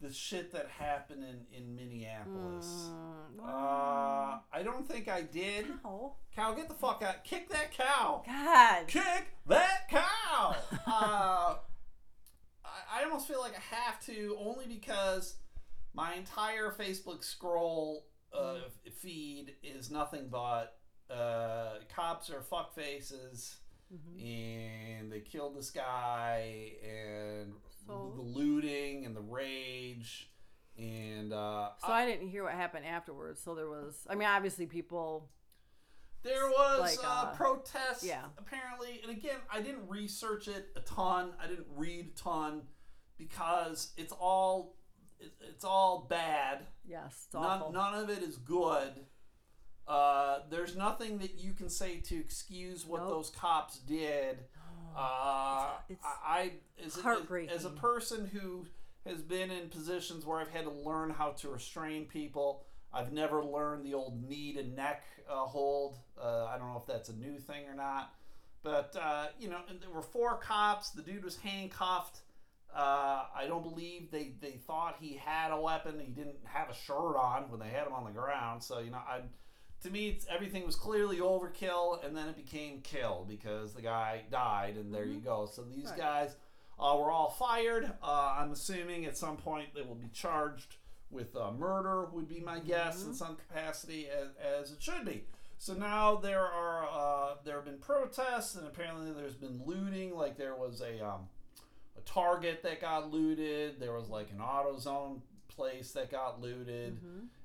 the 0.00 0.12
shit 0.12 0.52
that 0.52 0.68
happened 0.68 1.24
in 1.24 1.46
in 1.56 1.74
Minneapolis. 1.74 2.66
Mm, 2.90 3.40
Uh, 3.42 4.38
I 4.52 4.62
don't 4.62 4.86
think 4.88 5.08
I 5.08 5.22
did. 5.22 5.66
Ow. 5.84 6.14
Cow, 6.34 6.52
get 6.54 6.68
the 6.68 6.74
fuck 6.74 7.02
out! 7.02 7.22
Kick 7.24 7.48
that 7.50 7.72
cow! 7.72 8.22
God. 8.26 8.86
Kick 8.88 9.26
that 9.46 9.88
cow! 9.88 10.56
uh, 10.86 11.56
I, 12.64 13.00
I 13.00 13.04
almost 13.04 13.28
feel 13.28 13.40
like 13.40 13.54
I 13.56 13.74
have 13.76 14.04
to, 14.06 14.36
only 14.40 14.66
because 14.66 15.36
my 15.94 16.14
entire 16.14 16.72
Facebook 16.72 17.22
scroll 17.22 18.06
uh, 18.36 18.56
f- 18.86 18.92
feed 18.94 19.54
is 19.62 19.90
nothing 19.92 20.26
but 20.28 20.76
uh, 21.08 21.74
cops 21.94 22.30
are 22.30 22.42
fuck 22.42 22.74
faces, 22.74 23.58
Mhm. 23.94 24.20
and 25.00 25.12
they 25.12 25.20
killed 25.20 25.56
this 25.56 25.70
guy, 25.70 26.72
and 26.82 27.52
So- 27.86 28.12
the 28.16 28.22
looting 28.22 29.04
and 29.06 29.14
the 29.16 29.20
rage, 29.20 30.30
and 30.78 31.32
uh, 31.32 31.70
So 31.84 31.92
I 31.92 32.06
didn't 32.06 32.28
hear 32.28 32.44
what 32.44 32.54
happened 32.54 32.86
afterwards. 32.86 33.40
So 33.42 33.54
there 33.54 33.68
was. 33.68 34.06
I 34.08 34.14
mean, 34.14 34.28
obviously 34.28 34.66
people. 34.66 35.30
There 36.22 36.48
was 36.48 36.80
Like, 36.80 37.06
uh, 37.06 37.24
uh, 37.26 37.34
protests, 37.34 38.02
yeah. 38.02 38.24
apparently, 38.38 38.98
and 39.02 39.12
again, 39.12 39.36
I 39.52 39.60
didn't 39.60 39.86
research 39.90 40.48
it 40.48 40.68
a 40.74 40.80
ton. 40.80 41.32
I 41.38 41.46
didn't 41.48 41.66
read 41.76 42.12
a 42.14 42.18
ton 42.18 42.62
because 43.18 43.92
it's 43.98 44.12
all 44.12 44.76
it, 45.20 45.32
it's 45.42 45.64
all 45.64 46.06
bad. 46.08 46.66
Yes. 46.86 47.28
None, 47.34 47.72
none 47.74 47.94
of 47.94 48.08
it 48.08 48.22
is 48.22 48.36
good. 48.38 49.04
Uh, 49.86 50.38
there's 50.50 50.74
nothing 50.74 51.18
that 51.18 51.34
you 51.38 51.52
can 51.52 51.68
say 51.68 52.00
to 52.00 52.16
excuse 52.18 52.86
what 52.86 53.02
Nope. 53.02 53.10
those 53.10 53.28
cops 53.30 53.78
did. 53.80 54.38
Uh, 54.96 55.70
It's- 55.88 55.98
it's 55.98 56.04
I, 56.24 56.52
as, 56.84 56.98
a, 56.98 57.02
heartbreaking. 57.02 57.50
as 57.54 57.64
a 57.64 57.70
person 57.70 58.26
who 58.26 58.66
has 59.06 59.22
been 59.22 59.50
in 59.50 59.68
positions 59.68 60.24
where 60.24 60.40
I've 60.40 60.50
had 60.50 60.64
to 60.64 60.70
learn 60.70 61.10
how 61.10 61.30
to 61.32 61.48
restrain 61.50 62.06
people. 62.06 62.64
I've 62.92 63.12
never 63.12 63.44
learned 63.44 63.84
the 63.84 63.94
old 63.94 64.22
knee 64.22 64.52
to 64.54 64.62
neck 64.62 65.02
uh, 65.28 65.44
hold. 65.46 65.96
Uh, 66.20 66.44
I 66.46 66.58
don't 66.58 66.68
know 66.72 66.78
if 66.78 66.86
that's 66.86 67.08
a 67.08 67.16
new 67.16 67.38
thing 67.38 67.66
or 67.68 67.74
not, 67.74 68.14
but 68.62 68.96
uh, 69.00 69.26
you 69.38 69.48
know, 69.48 69.58
and 69.68 69.80
there 69.80 69.90
were 69.90 70.00
four 70.02 70.36
cops. 70.36 70.90
The 70.90 71.02
dude 71.02 71.24
was 71.24 71.36
handcuffed. 71.36 72.20
Uh, 72.74 73.24
I 73.36 73.46
don't 73.46 73.62
believe 73.62 74.10
they, 74.10 74.32
they 74.40 74.52
thought 74.66 74.96
he 75.00 75.14
had 75.14 75.50
a 75.52 75.60
weapon. 75.60 76.00
He 76.00 76.12
didn't 76.12 76.38
have 76.44 76.70
a 76.70 76.74
shirt 76.74 77.16
on 77.16 77.50
when 77.50 77.60
they 77.60 77.68
had 77.68 77.86
him 77.86 77.92
on 77.92 78.04
the 78.04 78.10
ground. 78.10 78.62
So 78.62 78.78
you 78.78 78.90
know, 78.90 78.98
I 78.98 79.20
to 79.84 79.90
me, 79.90 80.08
it's, 80.08 80.26
everything 80.28 80.64
was 80.66 80.74
clearly 80.76 81.18
overkill, 81.18 82.04
and 82.04 82.16
then 82.16 82.28
it 82.28 82.36
became 82.36 82.80
kill 82.80 83.24
because 83.28 83.72
the 83.74 83.82
guy 83.82 84.22
died, 84.30 84.76
and 84.76 84.92
there 84.92 85.04
you 85.04 85.20
go. 85.20 85.46
So 85.46 85.62
these 85.62 85.86
Right. 85.90 85.98
guys 85.98 86.36
uh, 86.80 86.96
were 86.98 87.10
all 87.10 87.30
fired. 87.30 87.92
Uh, 88.02 88.34
I'm 88.38 88.50
assuming 88.52 89.04
at 89.04 89.16
some 89.16 89.36
point 89.36 89.68
they 89.74 89.82
will 89.82 89.94
be 89.94 90.08
charged 90.12 90.76
with 91.10 91.36
uh, 91.36 91.52
murder, 91.52 92.06
would 92.06 92.28
be 92.28 92.40
my 92.40 92.58
guess, 92.58 93.04
in 93.04 93.14
some 93.14 93.36
capacity, 93.36 94.08
as, 94.08 94.28
as 94.42 94.72
it 94.72 94.82
should 94.82 95.04
be. 95.04 95.24
So 95.58 95.74
now 95.74 96.16
there 96.16 96.40
are 96.44 96.88
uh, 96.90 97.34
there 97.44 97.56
have 97.56 97.64
been 97.64 97.78
protests, 97.78 98.56
and 98.56 98.66
apparently 98.66 99.12
there's 99.12 99.36
been 99.36 99.62
looting. 99.64 100.14
Like 100.16 100.36
there 100.36 100.54
was 100.56 100.80
a 100.80 101.06
um, 101.06 101.28
a 101.96 102.00
Target 102.00 102.62
that 102.64 102.80
got 102.80 103.12
looted. 103.12 103.78
There 103.78 103.92
was 103.92 104.08
like 104.08 104.30
an 104.30 104.38
AutoZone 104.38 105.20
place 105.48 105.92
that 105.92 106.10
got 106.10 106.40
looted, 106.40 106.98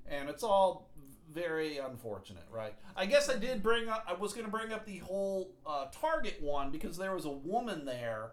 and 0.10 0.28
it's 0.30 0.42
all 0.44 0.89
very 1.34 1.78
unfortunate, 1.78 2.46
right? 2.52 2.74
I 2.96 3.06
guess 3.06 3.30
I 3.30 3.38
did 3.38 3.62
bring 3.64 3.90
up. 3.90 4.06
I 4.08 4.14
was 4.14 4.34
going 4.34 4.46
to 4.46 4.52
bring 4.52 4.74
up 4.74 4.86
the 4.86 4.98
whole 5.00 5.52
uh, 5.66 5.86
Target 5.92 6.42
one 6.42 6.72
because 6.72 6.98
there 6.98 7.14
was 7.14 7.26
a 7.26 7.32
woman 7.32 7.86
there 7.86 8.32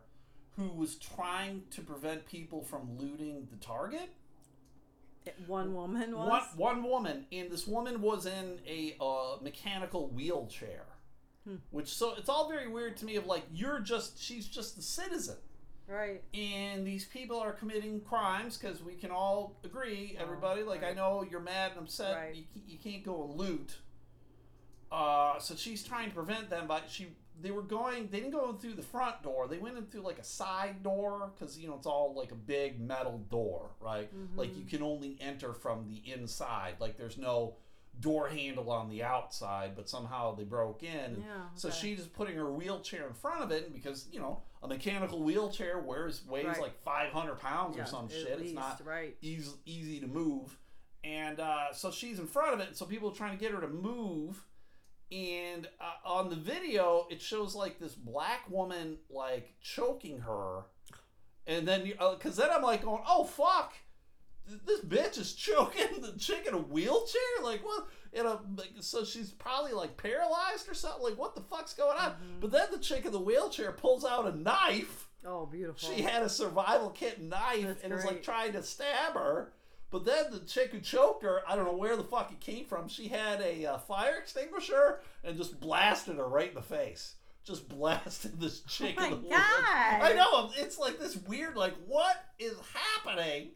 who 0.57 0.69
was 0.69 0.95
trying 0.97 1.63
to 1.71 1.83
prevent 1.83 2.27
people 2.27 2.63
from 2.63 2.97
looting 2.99 3.47
the 3.51 3.57
Target. 3.59 4.09
One 5.47 5.75
woman 5.75 6.17
was. 6.17 6.45
One, 6.57 6.83
one 6.83 6.91
woman, 6.91 7.27
and 7.33 7.51
this 7.51 7.67
woman 7.67 8.01
was 8.01 8.27
in 8.27 8.61
a 8.67 8.97
uh, 9.01 9.37
mechanical 9.43 10.09
wheelchair, 10.09 10.85
which 11.71 11.89
so 11.89 12.15
it's 12.17 12.29
all 12.29 12.49
very 12.49 12.69
weird 12.69 12.97
to 12.99 13.05
me. 13.05 13.17
Of 13.17 13.27
like, 13.27 13.45
you're 13.53 13.81
just 13.81 14.23
she's 14.23 14.47
just 14.47 14.77
the 14.77 14.83
citizen, 14.83 15.37
Right. 15.89 16.23
and 16.35 16.87
these 16.87 17.05
people 17.05 17.39
are 17.39 17.53
committing 17.53 18.01
crimes 18.01 18.57
because 18.59 18.83
we 18.83 18.95
can 18.95 19.11
all 19.11 19.57
agree, 19.65 20.17
everybody. 20.21 20.63
Like, 20.63 20.83
I 20.83 20.93
know 20.93 21.25
you're 21.29 21.41
mad 21.41 21.73
and 21.77 21.83
upset. 21.83 22.17
Right. 22.17 22.35
You, 22.35 22.45
you 22.67 22.79
can't 22.79 23.05
go 23.05 23.25
and 23.25 23.39
loot. 23.39 23.77
Uh, 24.91 25.39
so 25.39 25.55
she's 25.55 25.83
trying 25.83 26.09
to 26.09 26.15
prevent 26.15 26.51
them, 26.51 26.67
but 26.67 26.85
she 26.89 27.09
they 27.41 27.51
were 27.51 27.63
going. 27.63 28.09
They 28.11 28.21
didn't 28.21 28.33
go 28.33 28.49
in 28.51 28.57
through 28.59 28.75
the 28.75 28.83
front 28.83 29.23
door. 29.23 29.47
They 29.47 29.59
went 29.59 29.77
in 29.77 29.85
through 29.87 30.03
like 30.03 30.19
a 30.19 30.25
side 30.25 30.83
door 30.83 31.31
because 31.37 31.59
you 31.59 31.69
know 31.69 31.75
it's 31.75 31.87
all 31.87 32.15
like 32.17 32.33
a 32.33 32.37
big 32.37 32.81
metal 32.81 33.19
door, 33.31 33.71
right? 33.81 34.11
Like 34.37 34.57
you 34.57 34.65
can 34.65 34.83
only 34.83 35.19
enter 35.21 35.53
from 35.53 35.85
the 35.87 36.11
inside. 36.11 36.77
Like 36.81 36.97
there's 36.97 37.19
no 37.19 37.57
door 38.01 38.29
handle 38.29 38.71
on 38.71 38.89
the 38.89 39.03
outside, 39.03 39.73
but 39.75 39.89
somehow 39.89 40.35
they 40.35 40.45
broke 40.45 40.83
in. 40.83 41.23
Yeah, 41.27 41.43
So 41.55 41.69
okay. 41.69 41.77
she's 41.79 42.07
putting 42.07 42.37
her 42.37 42.51
wheelchair 42.51 43.07
in 43.07 43.15
front 43.15 43.43
of 43.43 43.51
it 43.51 43.65
and 43.67 43.75
because 43.75 44.07
you 44.13 44.21
know 44.21 44.43
a 44.63 44.69
mechanical 44.69 45.23
wheelchair 45.23 45.79
wears 45.79 46.25
weighs 46.27 46.47
Right. 46.47 46.61
like 46.61 46.83
500 46.83 47.39
pounds 47.39 47.79
or 47.79 47.87
some 47.87 48.09
shit. 48.09 48.39
it's 48.41 48.53
not 48.53 48.81
right. 48.85 49.17
easy 49.21 49.53
easy 49.65 50.01
to 50.01 50.07
move, 50.07 50.57
and 51.05 51.39
uh, 51.41 51.73
so 51.73 51.91
she's 51.91 52.19
in 52.19 52.27
front 52.27 52.55
of 52.55 52.61
it. 52.61 52.77
So 52.77 52.87
people 52.87 53.11
are 53.11 53.15
trying 53.15 53.37
to 53.37 53.41
get 53.43 53.53
her 53.53 53.61
to 53.61 53.69
move, 53.69 54.43
and 55.13 55.69
uh, 55.81 56.09
on 56.09 56.31
the 56.31 56.37
video 56.37 57.07
it 57.11 57.21
shows 57.23 57.55
like 57.55 57.79
this 57.79 57.95
black 57.95 58.51
woman 58.51 58.99
like 59.11 59.55
choking 59.61 60.21
her 60.21 60.63
and 61.47 61.67
then 61.67 61.87
you 61.87 61.95
because 62.15 62.37
then 62.37 62.51
I'm 62.51 62.63
like 62.63 62.83
going, 62.83 63.03
oh 63.07 63.25
fuck, 63.25 63.75
this 64.65 64.81
bitch 64.81 65.19
is 65.19 65.35
choking 65.35 66.01
the 66.01 66.19
chick 66.19 66.47
in 66.47 66.55
a 66.55 66.59
wheelchair. 66.59 67.21
Like 67.43 67.65
what? 67.65 67.89
In 68.13 68.27
a 68.27 68.41
like, 68.57 68.71
so 68.81 69.05
she's 69.05 69.31
probably 69.31 69.73
like 69.73 69.97
paralyzed 69.97 70.69
or 70.69 70.75
something. 70.75 71.03
Like 71.03 71.19
what 71.19 71.35
the 71.35 71.43
fuck's 71.43 71.75
going 71.75 71.99
on? 71.99 72.11
Mm-hmm. 72.13 72.41
But 72.41 72.53
then 72.53 72.69
the 72.73 72.79
chick 72.79 73.05
in 73.05 73.13
the 73.13 73.21
wheelchair 73.21 73.73
pulls 73.73 74.05
out 74.05 74.27
a 74.27 74.37
knife. 74.37 75.09
Oh, 75.25 75.47
beautiful. 75.47 75.89
She 75.89 76.03
had 76.03 76.23
a 76.23 76.29
survival 76.29 76.91
kit 76.91 77.21
knife 77.21 77.67
That's 77.67 77.83
and 77.83 77.93
was 77.93 78.05
like 78.05 78.23
trying 78.23 78.53
to 78.53 78.63
stab 78.63 79.15
her. 79.15 79.53
But 79.91 80.05
then 80.05 80.27
the 80.31 80.41
chick 80.41 80.73
who 80.73 80.81
choked 80.81 81.23
her, 81.23 81.43
I 81.49 81.55
don't 81.55 81.65
know 81.65 81.77
where 81.77 81.97
the 81.97 82.05
fuck 82.05 82.31
it 82.33 82.41
came 82.41 82.65
from. 82.65 82.89
She 82.89 83.09
had 83.09 83.41
a 83.41 83.67
uh, 83.67 83.79
fire 83.79 84.17
extinguisher 84.19 85.01
and 85.25 85.37
just 85.37 85.61
blasted 85.61 86.17
her 86.17 86.29
right 86.29 86.49
in 86.49 86.55
the 86.55 86.63
face. 86.63 87.15
Just 87.45 87.69
blasted 87.71 88.41
this 88.41 88.61
chick 88.63 88.97
Oh 88.99 89.05
in 89.05 89.11
my 89.11 89.17
the 89.17 89.23
God. 89.29 90.03
I 90.03 90.13
know. 90.15 90.51
It's 90.57 90.79
like 90.79 90.99
this 90.99 91.17
weird, 91.17 91.57
like, 91.57 91.75
what 91.87 92.17
is 92.39 92.55
happening? 92.75 93.51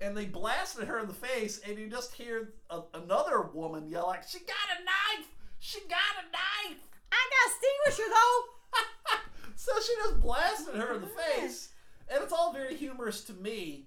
And 0.00 0.16
they 0.16 0.24
blasted 0.24 0.88
her 0.88 0.98
in 0.98 1.08
the 1.08 1.14
face, 1.14 1.60
and 1.66 1.78
you 1.78 1.88
just 1.88 2.14
hear 2.14 2.54
a, 2.70 2.80
another 2.94 3.42
woman 3.42 3.86
yell, 3.88 4.06
like, 4.06 4.26
she 4.26 4.38
got 4.38 4.78
a 4.78 4.84
knife! 4.84 5.28
She 5.58 5.80
got 5.80 5.98
a 6.18 6.24
knife! 6.32 6.80
I 7.12 7.30
got 7.30 7.52
extinguisher 7.86 8.10
though. 8.10 9.18
so 9.56 9.72
she 9.80 9.94
just 9.96 10.20
blasted 10.20 10.76
her 10.76 10.94
in 10.94 11.00
the 11.02 11.06
face, 11.06 11.70
and 12.08 12.22
it's 12.22 12.32
all 12.32 12.52
very 12.52 12.76
humorous 12.76 13.22
to 13.24 13.32
me. 13.34 13.86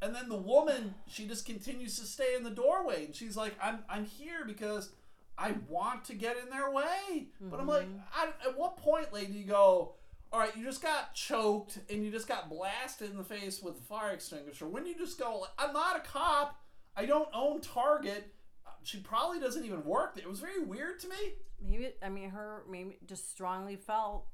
And 0.00 0.14
then 0.14 0.28
the 0.28 0.36
woman, 0.36 0.94
she 1.08 1.26
just 1.26 1.44
continues 1.44 1.98
to 1.98 2.06
stay 2.06 2.34
in 2.36 2.44
the 2.44 2.50
doorway, 2.50 3.06
and 3.06 3.14
she's 3.14 3.36
like, 3.36 3.54
"I'm 3.60 3.80
I'm 3.88 4.04
here 4.04 4.44
because 4.46 4.90
I 5.36 5.54
want 5.68 6.04
to 6.06 6.14
get 6.14 6.36
in 6.36 6.50
their 6.50 6.70
way." 6.70 7.26
But 7.40 7.58
I'm 7.58 7.66
like, 7.66 7.86
mm-hmm. 7.86 7.98
I, 8.14 8.48
at 8.48 8.56
what 8.56 8.76
point, 8.76 9.12
lady, 9.12 9.32
you 9.32 9.44
go? 9.44 9.94
All 10.32 10.38
right, 10.40 10.54
you 10.56 10.64
just 10.64 10.82
got 10.82 11.14
choked 11.14 11.78
and 11.90 12.04
you 12.04 12.10
just 12.10 12.28
got 12.28 12.50
blasted 12.50 13.10
in 13.10 13.16
the 13.16 13.24
face 13.24 13.62
with 13.62 13.78
a 13.78 13.82
fire 13.82 14.10
extinguisher. 14.10 14.66
When 14.68 14.86
you 14.86 14.94
just 14.96 15.18
go, 15.18 15.46
I'm 15.58 15.72
not 15.72 15.96
a 15.96 16.00
cop. 16.00 16.60
I 16.96 17.06
don't 17.06 17.28
own 17.34 17.60
Target. 17.60 18.32
Uh, 18.66 18.70
She 18.82 18.98
probably 18.98 19.40
doesn't 19.40 19.64
even 19.64 19.84
work. 19.84 20.14
there. 20.14 20.24
It 20.24 20.28
was 20.28 20.40
very 20.40 20.62
weird 20.62 21.00
to 21.00 21.08
me. 21.08 21.16
Maybe 21.62 21.92
I 22.02 22.08
mean 22.08 22.30
her 22.30 22.62
maybe 22.70 22.98
just 23.06 23.30
strongly 23.32 23.76
felt 23.76 24.26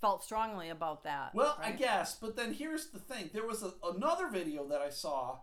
felt 0.00 0.22
strongly 0.24 0.68
about 0.70 1.04
that. 1.04 1.34
Well, 1.34 1.56
I 1.62 1.72
guess, 1.72 2.14
but 2.14 2.36
then 2.36 2.52
here's 2.52 2.88
the 2.88 2.98
thing: 2.98 3.30
there 3.32 3.46
was 3.46 3.62
a, 3.62 3.72
another 3.94 4.28
video 4.28 4.66
that 4.68 4.80
I 4.82 4.90
saw 4.90 5.38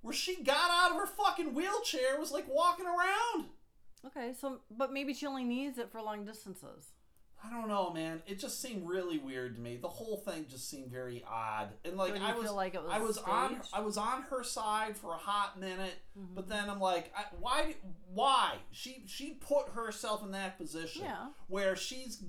where 0.00 0.14
she 0.14 0.42
got 0.42 0.70
out 0.70 0.92
of 0.92 0.96
her 0.96 1.06
fucking 1.06 1.52
wheelchair, 1.54 2.18
was 2.18 2.32
like 2.32 2.46
walking 2.48 2.86
around. 2.86 3.46
Okay, 4.06 4.32
so 4.38 4.60
but 4.70 4.92
maybe 4.92 5.12
she 5.14 5.26
only 5.26 5.44
needs 5.44 5.78
it 5.78 5.90
for 5.92 6.00
long 6.00 6.24
distances. 6.24 6.92
I 7.44 7.50
don't 7.50 7.68
know, 7.68 7.92
man. 7.92 8.22
It 8.26 8.38
just 8.38 8.60
seemed 8.62 8.86
really 8.88 9.18
weird 9.18 9.56
to 9.56 9.60
me. 9.60 9.76
The 9.76 9.88
whole 9.88 10.16
thing 10.16 10.46
just 10.48 10.68
seemed 10.70 10.90
very 10.90 11.24
odd, 11.28 11.70
and 11.84 11.96
like 11.96 12.16
I 12.20 12.34
was, 12.34 12.44
feel 12.44 12.54
like 12.54 12.74
it 12.74 12.82
was 12.82 12.92
I 12.92 12.98
was 13.00 13.18
on. 13.18 13.60
I 13.72 13.80
was 13.80 13.96
on 13.96 14.22
her 14.30 14.44
side 14.44 14.96
for 14.96 15.12
a 15.12 15.16
hot 15.18 15.58
minute, 15.58 15.94
Mm-hmm. 16.18 16.34
but 16.34 16.46
then 16.48 16.68
I'm 16.68 16.78
like, 16.80 17.10
I, 17.16 17.24
why? 17.40 17.74
Why 18.12 18.56
she 18.70 19.04
she 19.06 19.30
put 19.34 19.70
herself 19.70 20.22
in 20.22 20.30
that 20.32 20.58
position 20.58 21.02
Yeah. 21.04 21.28
where 21.48 21.74
she's 21.74 22.22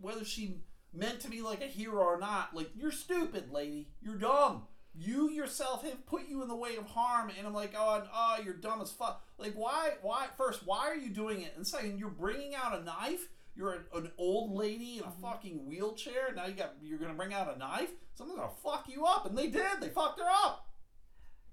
whether 0.00 0.24
she 0.24 0.62
meant 0.94 1.20
to 1.20 1.28
be 1.30 1.40
like 1.42 1.62
a 1.62 1.66
hero 1.66 2.02
or 2.02 2.18
not. 2.18 2.54
Like 2.54 2.70
you're 2.74 2.90
stupid, 2.92 3.52
lady. 3.52 3.88
You're 4.02 4.16
dumb. 4.16 4.62
You 4.94 5.30
yourself 5.30 5.84
have 5.84 6.04
put 6.04 6.28
you 6.28 6.42
in 6.42 6.48
the 6.48 6.56
way 6.56 6.76
of 6.76 6.84
harm, 6.86 7.30
and 7.38 7.46
I'm 7.46 7.54
like, 7.54 7.72
oh, 7.78 7.94
and, 7.96 8.04
oh, 8.14 8.36
you're 8.44 8.52
dumb 8.54 8.82
as 8.82 8.90
fuck. 8.90 9.24
Like, 9.38 9.54
why? 9.54 9.92
Why? 10.02 10.26
First, 10.36 10.66
why 10.66 10.80
are 10.88 10.94
you 10.96 11.08
doing 11.08 11.40
it? 11.40 11.54
And 11.56 11.66
second, 11.66 11.98
you're 11.98 12.10
bringing 12.10 12.54
out 12.54 12.78
a 12.78 12.82
knife. 12.84 13.28
You're 13.54 13.72
an, 13.72 13.84
an 13.94 14.12
old 14.18 14.52
lady 14.56 14.98
in 14.98 15.04
a 15.04 15.06
mm-hmm. 15.06 15.22
fucking 15.22 15.66
wheelchair. 15.66 16.32
Now 16.34 16.46
you 16.46 16.54
got 16.54 16.74
you're 16.82 16.98
gonna 16.98 17.14
bring 17.14 17.34
out 17.34 17.54
a 17.54 17.58
knife. 17.58 17.90
Someone's 18.14 18.40
gonna 18.40 18.52
fuck 18.62 18.88
you 18.88 19.04
up, 19.04 19.26
and 19.26 19.36
they 19.36 19.48
did. 19.48 19.80
They 19.80 19.88
fucked 19.88 20.20
her 20.20 20.28
up. 20.28 20.66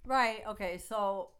Right. 0.06 0.42
Okay. 0.48 0.78
So 0.78 1.32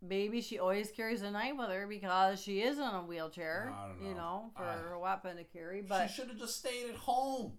maybe 0.00 0.40
she 0.40 0.58
always 0.58 0.90
carries 0.90 1.22
a 1.22 1.30
knife 1.30 1.54
with 1.58 1.68
her 1.68 1.86
because 1.86 2.42
she 2.42 2.60
is 2.60 2.78
in 2.78 2.84
a 2.84 3.02
wheelchair. 3.02 3.72
Don't 3.98 4.08
You 4.08 4.14
know. 4.14 4.20
know, 4.20 4.50
for 4.56 4.64
I- 4.64 4.94
a 4.94 4.98
weapon 4.98 5.36
to 5.36 5.44
carry. 5.44 5.82
But 5.82 6.08
she 6.08 6.14
should 6.14 6.28
have 6.28 6.38
just 6.38 6.58
stayed 6.58 6.90
at 6.90 6.96
home. 6.96 7.58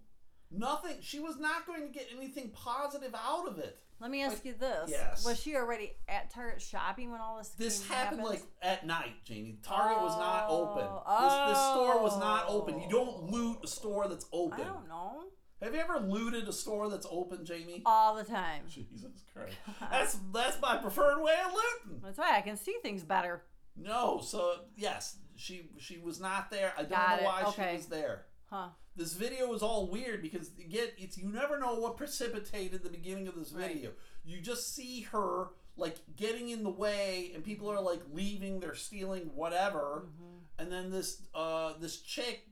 Nothing. 0.55 0.97
She 1.01 1.19
was 1.19 1.37
not 1.39 1.65
going 1.65 1.81
to 1.81 1.87
get 1.91 2.07
anything 2.15 2.51
positive 2.53 3.13
out 3.15 3.47
of 3.47 3.57
it. 3.59 3.77
let 3.99 4.11
me 4.11 4.21
ask 4.23 4.45
you 4.45 4.53
this: 4.53 4.89
yes. 4.89 5.25
Was 5.25 5.39
she 5.39 5.55
already 5.55 5.93
at 6.07 6.29
Target 6.29 6.61
shopping 6.61 7.11
when 7.11 7.19
all 7.21 7.37
this? 7.37 7.49
This 7.49 7.87
happened 7.87 8.21
happened? 8.21 8.39
like 8.39 8.43
at 8.61 8.85
night, 8.85 9.13
Jamie. 9.25 9.57
Target 9.63 10.01
was 10.01 10.17
not 10.17 10.45
oh, 10.49 10.69
open. 10.69 10.85
Oh, 11.07 11.47
This, 11.47 11.57
this 11.57 11.63
store 11.71 12.01
was 12.03 12.19
not 12.19 12.45
oh. 12.47 12.61
open. 12.61 12.79
You 12.79 12.85
oh. 12.87 12.91
don't 12.91 13.31
loot 13.31 13.57
a 13.63 13.67
store 13.67 14.07
that's 14.07 14.25
open. 14.31 14.61
I 14.61 14.63
don't 14.65 14.87
know. 14.87 15.23
Have 15.61 15.73
you 15.73 15.79
ever 15.79 15.99
looted 15.99 16.47
a 16.49 16.51
store 16.53 16.89
that's 16.89 17.07
open, 17.09 17.45
Jamie? 17.45 17.81
All 17.85 18.15
the 18.15 18.23
time. 18.25 18.63
Jesus 18.69 19.23
Christ. 19.33 19.55
That's 19.89 20.17
that's 20.33 20.61
my 20.61 20.75
preferred 20.77 21.21
way 21.23 21.35
of 21.45 21.53
looting. 21.53 22.01
That's 22.03 22.17
why 22.17 22.35
I 22.37 22.41
can 22.41 22.57
see 22.57 22.75
things 22.81 23.01
better. 23.03 23.43
No, 23.77 24.19
so 24.21 24.55
yes, 24.75 25.17
she 25.37 25.69
she 25.79 25.97
was 25.99 26.19
not 26.19 26.51
there. 26.51 26.73
I 26.77 26.81
don't 26.81 26.91
Got 26.91 27.09
know 27.09 27.23
it. 27.23 27.25
why 27.25 27.43
Okay. 27.47 27.69
she 27.71 27.77
was 27.77 27.85
there. 27.85 28.25
Huh. 28.49 28.67
This 28.95 29.13
video 29.13 29.51
is 29.53 29.63
all 29.63 29.87
weird 29.87 30.21
because 30.21 30.51
again, 30.59 30.89
it's 30.97 31.17
you 31.17 31.27
never 31.29 31.57
know 31.59 31.75
what 31.75 31.97
precipitated 31.97 32.83
the 32.83 32.89
beginning 32.89 33.27
of 33.27 33.35
this 33.35 33.51
Right. 33.51 33.73
video. 33.73 33.91
You 34.23 34.39
just 34.39 34.75
see 34.75 35.01
her 35.11 35.47
like 35.75 35.97
getting 36.15 36.49
in 36.49 36.63
the 36.63 36.69
way, 36.69 37.31
and 37.33 37.43
people 37.43 37.69
are 37.71 37.81
like 37.81 38.01
leaving, 38.13 38.59
they're 38.59 38.75
stealing 38.75 39.31
whatever, 39.33 40.05
Mm-hmm. 40.05 40.37
and 40.59 40.71
then 40.71 40.91
this 40.91 41.23
uh 41.33 41.73
this 41.79 42.01
chick 42.01 42.47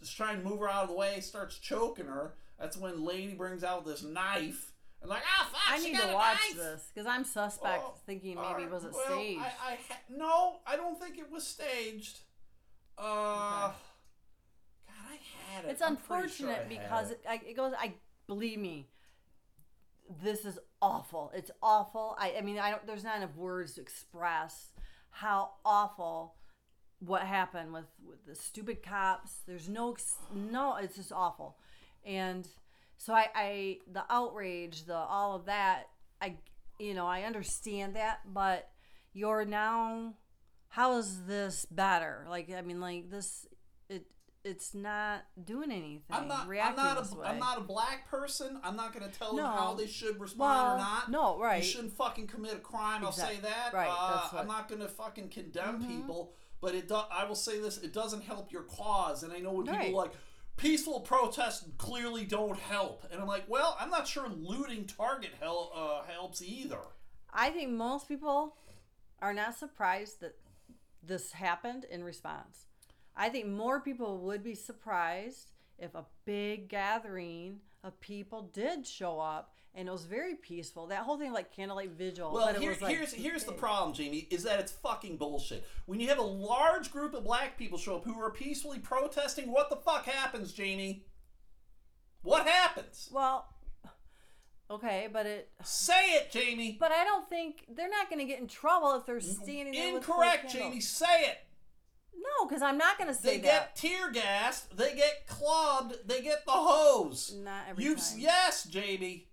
is 0.00 0.10
trying 0.10 0.38
to 0.42 0.48
move 0.48 0.60
her 0.60 0.68
out 0.70 0.84
of 0.84 0.88
the 0.88 0.94
way, 0.96 1.20
starts 1.20 1.58
choking 1.58 2.06
her. 2.06 2.34
That's 2.58 2.76
when 2.76 3.04
Lady 3.04 3.34
brings 3.34 3.62
out 3.62 3.84
this 3.84 4.02
knife 4.02 4.72
and 5.02 5.10
like 5.10 5.22
ah 5.26 5.48
fuck, 5.52 5.60
I 5.68 5.78
she 5.78 5.92
need 5.92 6.00
to 6.00 6.06
watch 6.14 6.38
knife! 6.48 6.56
this 6.56 6.90
because 6.94 7.06
I'm 7.06 7.24
suspect, 7.24 7.82
Oh, 7.86 7.94
thinking 8.06 8.36
maybe 8.36 8.62
right. 8.62 8.70
was 8.70 8.84
it 8.84 8.92
Well, 8.92 9.04
staged? 9.04 9.40
I, 9.40 9.72
I 9.72 9.78
ha- 9.88 10.00
no, 10.08 10.60
I 10.66 10.76
don't 10.76 10.98
think 10.98 11.18
it 11.18 11.30
was 11.30 11.46
staged. 11.46 12.20
Uh, 12.96 13.66
Okay. 13.68 13.76
I 15.12 15.52
had 15.54 15.64
it. 15.64 15.70
It's 15.70 15.82
I'm 15.82 15.96
sure 15.96 16.16
unfortunate 16.18 16.62
I 16.64 16.68
because 16.68 17.10
it. 17.10 17.20
it, 17.24 17.28
I, 17.28 17.40
it 17.50 17.56
goes. 17.56 17.72
I 17.78 17.94
believe 18.26 18.58
me. 18.58 18.88
This 20.22 20.44
is 20.44 20.58
awful. 20.80 21.30
It's 21.34 21.50
awful. 21.62 22.16
I, 22.18 22.34
I 22.38 22.40
mean, 22.42 22.58
I 22.58 22.70
don't. 22.70 22.86
There's 22.86 23.04
not 23.04 23.16
enough 23.16 23.36
words 23.36 23.74
to 23.74 23.80
express 23.80 24.72
how 25.10 25.52
awful 25.64 26.34
what 26.98 27.22
happened 27.22 27.72
with 27.72 27.86
with 28.06 28.24
the 28.26 28.34
stupid 28.34 28.82
cops. 28.82 29.42
There's 29.46 29.68
no 29.68 29.96
no. 30.34 30.76
It's 30.76 30.96
just 30.96 31.12
awful, 31.12 31.56
and 32.04 32.46
so 32.96 33.14
I, 33.14 33.26
I 33.34 33.78
the 33.90 34.04
outrage, 34.10 34.84
the 34.84 34.96
all 34.96 35.34
of 35.34 35.46
that. 35.46 35.88
I 36.20 36.36
you 36.78 36.94
know 36.94 37.06
I 37.06 37.22
understand 37.22 37.96
that, 37.96 38.20
but 38.32 38.70
you're 39.12 39.44
now. 39.44 40.14
How 40.68 40.96
is 40.96 41.26
this 41.26 41.66
better? 41.70 42.26
Like 42.28 42.50
I 42.50 42.62
mean, 42.62 42.80
like 42.80 43.10
this. 43.10 43.46
It 43.88 44.06
it's 44.44 44.74
not 44.74 45.24
doing 45.44 45.70
anything. 45.70 46.02
I'm 46.10 46.26
not. 46.28 46.48
I'm 46.48 46.76
not 46.76 46.98
a. 46.98 47.28
am 47.28 47.38
not 47.38 47.58
a 47.58 47.62
black 47.62 48.08
person. 48.10 48.58
I'm 48.64 48.74
not 48.76 48.92
going 48.92 49.08
to 49.08 49.18
tell 49.18 49.34
No. 49.36 49.42
them 49.44 49.52
how 49.52 49.74
they 49.74 49.86
should 49.86 50.18
respond 50.20 50.50
Well, 50.56 50.74
or 50.74 50.78
not. 50.78 51.10
no, 51.10 51.38
right. 51.38 51.62
You 51.62 51.68
shouldn't 51.68 51.92
fucking 51.92 52.26
commit 52.26 52.54
a 52.54 52.58
crime. 52.58 53.04
I'll 53.04 53.12
say 53.12 53.36
that. 53.42 53.72
right, 53.72 53.88
Uh, 53.88 54.10
that's 54.20 54.32
what- 54.32 54.42
Mm-hmm. 54.42 54.50
I'm 54.50 54.56
not 54.56 54.68
going 54.68 54.80
to 54.80 54.88
fucking 54.88 55.28
condemn 55.28 55.86
people, 55.86 56.32
but 56.60 56.74
it. 56.74 56.88
Do, 56.88 56.96
I 56.96 57.24
will 57.24 57.34
say 57.36 57.60
this: 57.60 57.78
it 57.78 57.92
doesn't 57.92 58.22
help 58.22 58.50
your 58.52 58.62
cause. 58.64 59.22
And 59.22 59.32
I 59.32 59.38
know 59.38 59.52
when 59.52 59.66
Right. 59.66 59.82
people 59.86 60.00
like 60.00 60.12
peaceful 60.56 61.00
protests 61.00 61.64
clearly 61.78 62.24
don't 62.24 62.58
help, 62.58 63.04
and 63.10 63.20
I'm 63.20 63.26
like, 63.28 63.44
well, 63.48 63.76
I'm 63.80 63.90
not 63.90 64.06
sure 64.08 64.28
looting 64.28 64.86
Target 64.86 65.30
hel- 65.40 65.72
uh, 65.74 66.02
helps 66.12 66.42
either. 66.42 66.80
I 67.32 67.50
think 67.50 67.70
most 67.70 68.08
people 68.08 68.56
are 69.22 69.32
not 69.32 69.56
surprised 69.56 70.20
that 70.20 70.36
this 71.02 71.32
happened 71.32 71.84
in 71.90 72.04
response. 72.04 72.66
I 73.16 73.28
think 73.28 73.46
more 73.46 73.80
people 73.80 74.18
would 74.18 74.42
be 74.42 74.54
surprised 74.54 75.52
if 75.78 75.94
a 75.94 76.04
big 76.24 76.68
gathering 76.68 77.60
of 77.84 77.98
people 78.00 78.50
did 78.52 78.86
show 78.86 79.18
up 79.20 79.54
and 79.74 79.88
it 79.88 79.90
was 79.90 80.04
very 80.04 80.34
peaceful. 80.34 80.86
That 80.88 81.00
whole 81.00 81.18
thing 81.18 81.32
like 81.32 81.54
candlelight 81.54 81.92
vigil. 81.92 82.32
Well, 82.32 82.46
but 82.46 82.56
it 82.56 82.60
here, 82.60 82.70
was 82.70 82.82
like, 82.82 82.94
here's 82.94 83.12
here's 83.12 83.44
the 83.44 83.52
problem, 83.64 83.94
Jamie, 83.94 84.26
is 84.30 84.42
that 84.42 84.60
it's 84.60 84.72
fucking 84.72 85.16
bullshit. 85.16 85.66
When 85.86 85.98
you 85.98 86.08
have 86.08 86.18
a 86.18 86.22
large 86.22 86.90
group 86.90 87.14
of 87.14 87.24
black 87.24 87.56
people 87.56 87.78
show 87.78 87.96
up 87.96 88.04
who 88.04 88.20
are 88.20 88.30
peacefully 88.30 88.78
protesting, 88.78 89.50
what 89.50 89.70
the 89.70 89.76
fuck 89.76 90.04
happens, 90.04 90.52
Jamie? 90.52 91.04
What 92.22 92.46
happens? 92.46 93.08
Well, 93.12 93.46
okay, 94.70 95.08
but 95.10 95.26
it. 95.26 95.48
Say 95.64 96.12
it, 96.16 96.30
Jamie. 96.30 96.76
But 96.78 96.92
I 96.92 97.04
don't 97.04 97.28
think 97.28 97.64
they're 97.74 97.90
not 97.90 98.10
going 98.10 98.20
to 98.20 98.26
get 98.26 98.40
in 98.40 98.48
trouble 98.48 98.94
if 98.94 99.06
they're 99.06 99.20
standing 99.20 99.74
Incorrect, 99.74 100.52
Jamie. 100.52 100.80
Say 100.80 101.22
it. 101.22 101.38
No, 102.14 102.46
because 102.46 102.62
I'm 102.62 102.78
not 102.78 102.98
going 102.98 103.08
to 103.08 103.14
say 103.14 103.36
They 103.38 103.42
that. 103.48 103.74
get 103.74 103.76
tear 103.76 104.10
gassed. 104.10 104.76
They 104.76 104.94
get 104.94 105.26
clubbed. 105.26 105.96
They 106.06 106.20
get 106.22 106.44
the 106.46 106.52
hose. 106.52 107.34
Not 107.36 107.64
every 107.70 107.84
You've 107.84 107.98
time. 107.98 108.18
yes, 108.18 108.64
Jamie. 108.64 109.28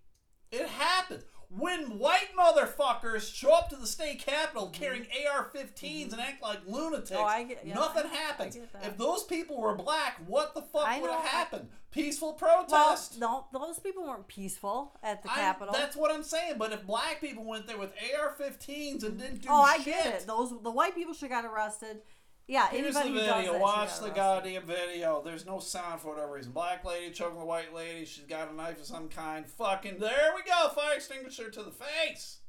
It 0.52 0.68
happens. 0.68 1.24
when 1.52 1.98
white 1.98 2.30
motherfuckers 2.38 3.34
show 3.34 3.54
up 3.54 3.70
to 3.70 3.76
the 3.76 3.88
state 3.88 4.20
capitol 4.20 4.70
carrying 4.70 5.08
AR-15s 5.28 6.12
and 6.12 6.22
act 6.22 6.44
like 6.44 6.60
lunatics, 6.68 7.10
Mm-hmm. 7.10 7.20
Oh, 7.20 7.26
I 7.26 7.44
get- 7.44 7.66
yeah, 7.66 7.74
nothing 7.74 8.06
I- 8.06 8.10
I 8.10 8.16
happens. 8.16 8.56
get 8.56 8.72
that. 8.74 8.86
If 8.86 8.98
those 9.00 9.24
people 9.24 9.60
were 9.60 9.74
black, 9.76 10.18
what 10.28 10.54
the 10.54 10.62
fuck 10.62 10.88
I 10.88 11.00
would 11.02 11.10
have 11.10 11.24
I- 11.24 11.28
happened? 11.28 11.70
Peaceful 11.92 12.38
Well, 12.40 12.66
protest. 12.66 13.18
no, 13.20 13.48
those 13.52 13.80
people 13.80 14.04
weren't 14.04 14.28
peaceful 14.28 14.96
at 15.02 15.24
the 15.24 15.32
I- 15.32 15.36
Capitol. 15.36 15.74
that's 15.74 15.96
what 15.96 16.12
I'm 16.12 16.22
saying. 16.22 16.60
But 16.60 16.72
if 16.72 16.86
black 16.86 17.20
people 17.20 17.44
went 17.44 17.66
there 17.66 17.80
with 17.80 17.94
AR-15s 18.16 19.04
and 19.04 19.18
didn't 19.18 19.42
do 19.42 19.48
oh, 19.50 19.62
I 19.62 19.78
shit, 19.78 19.86
get 19.86 20.06
it. 20.22 20.28
Those 20.28 20.52
the 20.62 20.70
white 20.72 20.94
people 20.94 21.16
should 21.16 21.30
got 21.30 21.46
arrested. 21.46 22.02
Yeah, 22.50 22.68
Here's 22.70 22.96
the 22.96 23.02
anybody 23.02 23.10
who 23.22 23.28
does 23.28 23.36
video. 23.38 23.54
that 23.54 23.62
Watch 23.62 24.00
the 24.00 24.10
goddamn 24.10 24.64
video. 24.64 25.22
There's 25.24 25.46
no 25.46 25.60
sound 25.60 26.02
for 26.02 26.16
whatever 26.16 26.34
reason. 26.34 26.52
Black 26.52 26.84
lady 26.84 27.14
choking 27.14 27.38
the 27.38 27.46
white 27.46 27.76
lady. 27.76 28.06
She's 28.06 28.26
got 28.26 28.52
a 28.52 28.56
knife 28.56 28.80
of 28.80 28.88
some 28.88 29.08
kind. 29.08 29.48
Fucking 29.48 30.00
there 30.00 30.32
we 30.36 30.42
go. 30.42 30.70
Fire 30.70 30.96
extinguisher 30.96 31.52
to 31.52 31.62
the 31.62 31.70
face. 31.70 32.40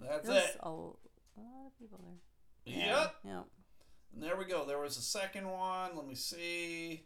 That's 0.00 0.28
There's 0.28 0.44
it. 0.44 0.56
a 0.60 0.70
lot 0.70 0.94
of 1.66 1.76
people 1.80 1.98
there. 2.00 2.72
Yep. 2.72 3.14
Yeah. 3.24 3.40
And 4.14 4.22
there 4.22 4.36
we 4.36 4.44
go. 4.44 4.64
There 4.64 4.78
was 4.78 4.96
a 4.96 5.02
second 5.02 5.50
one. 5.50 5.96
Let 5.96 6.06
me 6.06 6.14
see. 6.14 7.02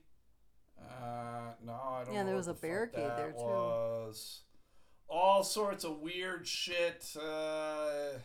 Uh, 0.78 1.52
no, 1.64 1.72
I 1.72 2.04
don't 2.04 2.12
Yeah, 2.14 2.24
there 2.24 2.36
was 2.36 2.46
the 2.46 2.52
a 2.52 2.54
barricade 2.54 3.12
there, 3.16 3.32
too. 3.32 3.44
Was 3.44 4.42
all 5.08 5.42
sorts 5.42 5.84
of 5.84 6.00
weird 6.00 6.46
shit. 6.46 7.16
Uh, 7.16 8.18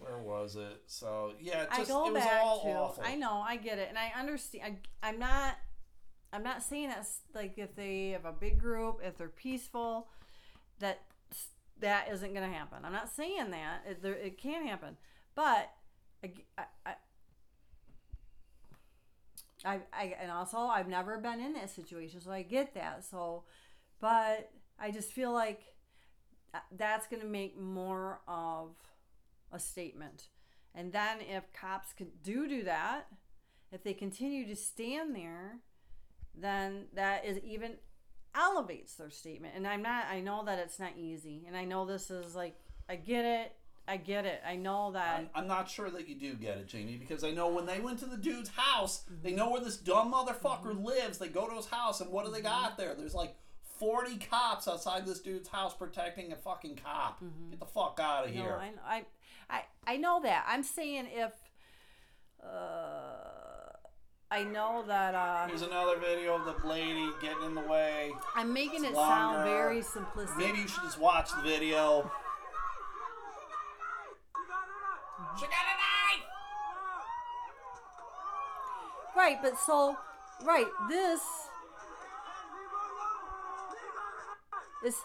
where 0.00 0.18
was 0.18 0.56
it? 0.56 0.82
So 0.86 1.32
yeah, 1.40 1.62
it 1.62 1.68
I 1.70 1.84
go 1.84 2.12
back 2.12 2.42
all 2.42 2.60
to. 2.60 2.68
awful. 2.68 3.04
I 3.04 3.16
know, 3.16 3.42
I 3.46 3.56
get 3.56 3.78
it, 3.78 3.86
and 3.88 3.98
I 3.98 4.12
understand. 4.18 4.78
I, 5.02 5.08
I'm 5.08 5.18
not. 5.18 5.56
I'm 6.32 6.44
not 6.44 6.62
saying 6.62 6.90
that's 6.90 7.20
like 7.34 7.58
if 7.58 7.74
they 7.74 8.10
have 8.10 8.24
a 8.24 8.32
big 8.32 8.58
group, 8.58 9.00
if 9.02 9.18
they're 9.18 9.28
peaceful, 9.28 10.08
that 10.78 11.02
that 11.80 12.08
isn't 12.12 12.34
going 12.34 12.48
to 12.48 12.56
happen. 12.56 12.78
I'm 12.84 12.92
not 12.92 13.08
saying 13.10 13.50
that 13.50 13.82
it, 13.88 14.02
there, 14.02 14.14
it 14.14 14.38
can 14.38 14.66
happen, 14.66 14.96
but 15.34 15.70
I, 16.22 16.32
I, 16.58 16.64
I, 16.86 16.94
I, 19.64 19.80
I, 19.92 20.16
and 20.20 20.30
also 20.30 20.58
I've 20.58 20.88
never 20.88 21.18
been 21.18 21.40
in 21.40 21.54
that 21.54 21.70
situation, 21.70 22.20
so 22.20 22.30
I 22.30 22.42
get 22.42 22.74
that. 22.74 23.04
So, 23.04 23.44
but 24.00 24.50
I 24.78 24.90
just 24.90 25.12
feel 25.12 25.32
like 25.32 25.62
uh, 26.54 26.58
that's 26.76 27.06
going 27.06 27.22
to 27.22 27.28
make 27.28 27.58
more 27.58 28.20
of 28.28 28.70
a 29.52 29.58
statement. 29.58 30.28
And 30.74 30.92
then 30.92 31.18
if 31.20 31.44
cops 31.52 31.88
do 32.22 32.48
do 32.48 32.62
that, 32.64 33.06
if 33.72 33.82
they 33.82 33.92
continue 33.94 34.46
to 34.46 34.56
stand 34.56 35.14
there, 35.14 35.58
then 36.34 36.86
that 36.94 37.24
is 37.24 37.38
even 37.38 37.72
elevates 38.34 38.94
their 38.94 39.10
statement. 39.10 39.54
And 39.56 39.66
I'm 39.66 39.82
not 39.82 40.04
I 40.10 40.20
know 40.20 40.44
that 40.44 40.58
it's 40.58 40.78
not 40.78 40.92
easy. 40.96 41.44
And 41.46 41.56
I 41.56 41.64
know 41.64 41.84
this 41.86 42.10
is 42.10 42.34
like 42.34 42.56
I 42.88 42.96
get 42.96 43.24
it. 43.24 43.52
I 43.88 43.96
get 43.96 44.24
it. 44.24 44.40
I 44.46 44.54
know 44.54 44.92
that 44.92 45.18
I'm, 45.18 45.30
I'm 45.34 45.46
not 45.48 45.68
sure 45.68 45.90
that 45.90 46.06
you 46.08 46.14
do 46.14 46.34
get 46.34 46.58
it, 46.58 46.68
Jamie, 46.68 46.96
because 46.96 47.24
I 47.24 47.32
know 47.32 47.48
when 47.48 47.66
they 47.66 47.80
went 47.80 47.98
to 48.00 48.06
the 48.06 48.16
dude's 48.16 48.50
house, 48.50 49.02
Mm-hmm. 49.10 49.22
they 49.22 49.32
know 49.32 49.50
where 49.50 49.60
this 49.60 49.78
dumb 49.78 50.12
motherfucker 50.12 50.80
lives. 50.84 51.18
They 51.18 51.26
go 51.28 51.48
to 51.48 51.56
his 51.56 51.66
house, 51.66 52.00
and 52.00 52.10
what 52.12 52.24
do 52.24 52.30
they 52.30 52.38
Mm-hmm. 52.38 52.46
got 52.62 52.76
there? 52.78 52.94
There's 52.94 53.14
like 53.14 53.34
40 53.80 54.18
cops 54.18 54.68
outside 54.68 55.06
this 55.06 55.18
dude's 55.20 55.48
house 55.48 55.74
protecting 55.74 56.30
a 56.30 56.36
fucking 56.36 56.76
cop. 56.84 57.20
Get 57.50 57.58
the 57.58 57.66
fuck 57.66 57.98
out 58.00 58.26
of 58.26 58.30
Mm-hmm. 58.30 58.38
No, 58.38 58.44
here. 58.44 58.60
I, 58.86 58.96
I, 58.98 59.02
I, 59.50 59.62
I 59.86 59.96
know 59.96 60.20
that. 60.22 60.44
I'm 60.46 60.62
saying 60.62 61.08
if, 61.12 61.32
uh, 62.42 62.46
I 64.30 64.44
know 64.44 64.84
that 64.86 65.14
uh, 65.14 65.48
Here's 65.48 65.62
another 65.62 65.96
video 65.98 66.36
of 66.36 66.44
the 66.44 66.66
lady 66.66 67.08
getting 67.20 67.42
in 67.44 67.54
the 67.54 67.60
way. 67.62 68.12
I'm 68.36 68.52
making 68.52 68.84
it 68.84 68.88
It's 68.88 68.96
sound 68.96 69.38
longer. 69.38 69.50
very 69.50 69.80
simplistic. 69.80 70.36
Maybe 70.38 70.58
you 70.58 70.68
should 70.68 70.84
just 70.84 70.98
watch 71.00 71.30
the 71.34 71.42
video. 71.42 72.10
She 75.38 75.42
got 75.46 75.52
a 75.52 75.76
knife! 75.76 76.26
Right, 79.16 79.38
but 79.42 79.58
so, 79.58 79.96
right, 80.44 80.66
this 80.88 81.20
is 84.84 84.96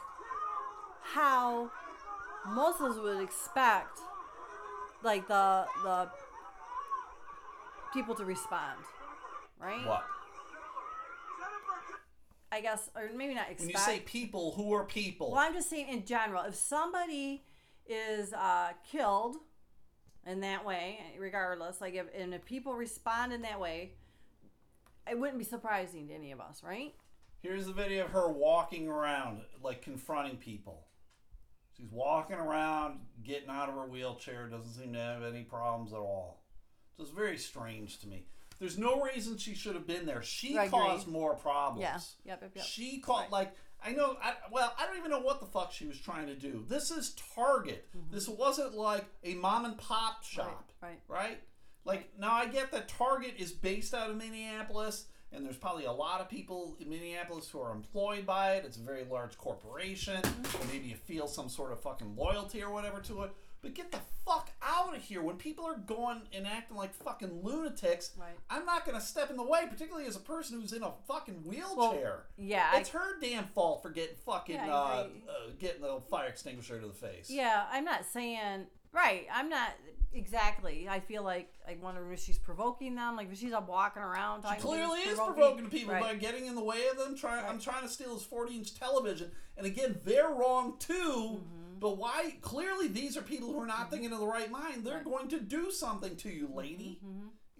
how 1.03 1.69
Muslims 2.47 2.97
would 2.99 3.21
expect, 3.21 3.99
like 5.05 5.27
the 5.27 5.65
the 5.83 6.09
people 7.93 8.15
to 8.15 8.25
respond, 8.25 8.79
right? 9.59 9.85
What? 9.85 10.03
I 12.51 12.61
guess, 12.61 12.89
or 12.95 13.09
maybe 13.15 13.33
not 13.33 13.47
When 13.57 13.69
you 13.69 13.77
say 13.77 13.99
people, 13.99 14.53
who 14.53 14.73
are 14.73 14.85
people? 14.85 15.31
Well, 15.31 15.41
I'm 15.41 15.53
just 15.53 15.69
saying 15.69 15.89
in 15.89 16.05
general, 16.05 16.43
if 16.43 16.55
somebody 16.55 17.43
is 17.85 18.33
uh, 18.33 18.69
killed 18.89 19.35
in 20.25 20.39
that 20.41 20.65
way, 20.65 20.99
regardless, 21.19 21.81
like 21.81 21.95
if 21.95 22.05
and 22.17 22.33
if 22.33 22.45
people 22.45 22.73
respond 22.73 23.33
in 23.33 23.41
that 23.41 23.59
way, 23.59 23.93
it 25.09 25.19
wouldn't 25.19 25.37
be 25.37 25.45
surprising 25.45 26.07
to 26.07 26.13
any 26.13 26.31
of 26.31 26.39
us, 26.39 26.61
right? 26.63 26.93
Here's 27.41 27.67
the 27.67 27.73
video 27.73 28.05
of 28.05 28.11
her 28.11 28.31
walking 28.31 28.87
around, 28.87 29.41
like 29.61 29.81
confronting 29.81 30.37
people. 30.37 30.84
She's 31.77 31.91
walking 31.91 32.37
around, 32.37 32.99
getting 33.23 33.49
out 33.49 33.69
of 33.69 33.75
her 33.75 33.85
wheelchair, 33.87 34.47
doesn't 34.47 34.73
seem 34.73 34.93
to 34.93 34.99
have 34.99 35.23
any 35.23 35.43
problems 35.43 35.91
at 35.91 35.99
all. 35.99 36.43
Just 36.97 37.13
very 37.13 37.37
strange 37.37 37.99
to 37.99 38.07
me. 38.07 38.25
There's 38.59 38.77
no 38.77 39.01
reason 39.01 39.37
she 39.37 39.53
should 39.53 39.75
have 39.75 39.85
been 39.85 40.05
there. 40.05 40.21
She 40.23 40.57
I 40.57 40.65
agree. 40.65 40.79
caused 40.79 41.07
more 41.07 41.35
problems. 41.35 41.81
Yeah. 41.81 42.31
Yep. 42.31 42.41
Yep. 42.43 42.51
Yep. 42.55 42.65
She 42.65 42.99
caught 42.99 43.29
like 43.31 43.53
I 43.85 43.91
know. 43.91 44.15
I, 44.23 44.33
well, 44.51 44.73
I 44.79 44.85
don't 44.85 44.97
even 44.97 45.11
know 45.11 45.19
what 45.19 45.41
the 45.41 45.45
fuck 45.45 45.73
she 45.73 45.85
was 45.85 45.99
trying 45.99 46.27
to 46.27 46.35
do. 46.35 46.63
This 46.69 46.89
is 46.89 47.13
Target. 47.35 47.85
This 48.11 48.29
wasn't 48.29 48.73
like 48.75 49.03
a 49.25 49.33
mom 49.35 49.65
and 49.65 49.77
pop 49.77 50.23
shop, 50.23 50.71
Mm-hmm. 50.81 50.85
Right. 50.85 50.99
right? 51.09 51.39
Like 51.83 52.09
now, 52.17 52.31
I 52.31 52.47
get 52.47 52.71
that 52.71 52.87
Target 52.87 53.33
is 53.37 53.51
based 53.51 53.93
out 53.93 54.09
of 54.09 54.15
Minneapolis, 54.15 55.05
and 55.31 55.45
there's 55.45 55.57
probably 55.57 55.85
a 55.85 55.91
lot 55.91 56.21
of 56.21 56.29
people 56.29 56.75
in 56.79 56.89
Minneapolis 56.89 57.49
who 57.49 57.59
are 57.61 57.71
employed 57.73 58.25
by 58.25 58.53
it. 58.55 58.65
It's 58.65 58.77
a 58.77 58.81
very 58.81 59.03
large 59.09 59.37
corporation, 59.37 60.21
Mm-hmm. 60.21 60.71
maybe 60.71 60.87
you 60.87 60.95
feel 60.95 61.27
some 61.27 61.49
sort 61.49 61.71
of 61.71 61.79
fucking 61.81 62.15
loyalty 62.15 62.61
or 62.63 62.71
whatever 62.71 62.99
to 63.01 63.23
it. 63.23 63.31
But 63.61 63.73
get 63.73 63.91
the 63.91 63.97
fuck 64.25 64.51
out 64.61 64.95
of 64.95 65.01
here. 65.01 65.23
When 65.23 65.37
people 65.37 65.65
are 65.65 65.75
going 65.77 66.21
and 66.33 66.45
acting 66.45 66.77
like 66.77 66.93
fucking 66.93 67.41
lunatics, 67.43 68.11
Right. 68.15 68.35
I'm 68.47 68.63
not 68.63 68.85
going 68.85 68.97
to 68.99 69.03
step 69.03 69.31
in 69.31 69.37
the 69.37 69.43
way, 69.43 69.63
particularly 69.67 70.07
as 70.07 70.15
a 70.15 70.19
person 70.19 70.61
who's 70.61 70.71
in 70.71 70.83
a 70.83 70.91
fucking 71.07 71.41
wheelchair. 71.43 72.25
Yeah. 72.37 72.69
I- 72.71 72.79
It's 72.81 72.89
her 72.89 73.19
damn 73.19 73.45
fault 73.47 73.81
for 73.81 73.89
getting 73.89 74.15
fucking 74.23 74.55
Yeah, 74.55 74.71
uh, 74.71 75.07
uh, 75.27 75.51
getting 75.57 75.81
the 75.81 75.99
fire 76.11 76.27
extinguisher 76.27 76.79
to 76.79 76.85
the 76.87 76.93
face. 76.93 77.29
Yeah, 77.31 77.65
I'm 77.71 77.85
not 77.85 78.05
saying 78.05 78.67
right. 78.95 79.27
I'm 79.33 79.49
not 79.49 79.69
exactly. 80.13 80.87
I 80.89 80.99
feel 80.99 81.23
like 81.23 81.51
I 81.67 81.77
wonder 81.81 82.11
if 82.13 82.19
she's 82.23 82.37
provoking 82.37 82.95
them, 82.95 83.15
like 83.15 83.31
if 83.31 83.37
she's 83.39 83.53
up 83.53 83.67
walking 83.67 84.01
around. 84.01 84.41
She 84.41 84.43
talking 84.47 84.61
to 84.61 84.67
clearly 84.67 84.99
is 85.01 85.19
provoking 85.19 85.69
people 85.69 85.93
Right. 85.93 86.01
by 86.03 86.15
getting 86.15 86.45
in 86.45 86.55
the 86.55 86.63
way 86.63 86.87
of 86.91 86.97
them. 86.97 87.15
Trying, 87.17 87.45
I'm 87.45 87.59
trying 87.59 87.83
to 87.83 87.89
steal 87.89 88.13
his 88.13 88.23
40 88.23 88.55
inch 88.55 88.75
television, 88.79 89.31
and 89.57 89.65
again, 89.67 89.99
they're 90.05 90.29
wrong 90.29 90.75
too. 90.79 90.93
Mm-hmm. 90.93 91.79
But 91.79 91.97
why? 91.97 92.37
Clearly, 92.41 92.87
these 92.87 93.17
are 93.17 93.21
people 93.21 93.51
who 93.51 93.59
are 93.59 93.67
not 93.67 93.91
thinking 93.91 94.11
of 94.13 94.19
the 94.19 94.25
right 94.27 94.49
mind. 94.49 94.85
They're 94.85 95.03
going 95.03 95.27
to 95.27 95.39
do 95.41 95.69
something 95.69 96.15
to 96.17 96.29
you, 96.29 96.49
lady. 96.55 96.99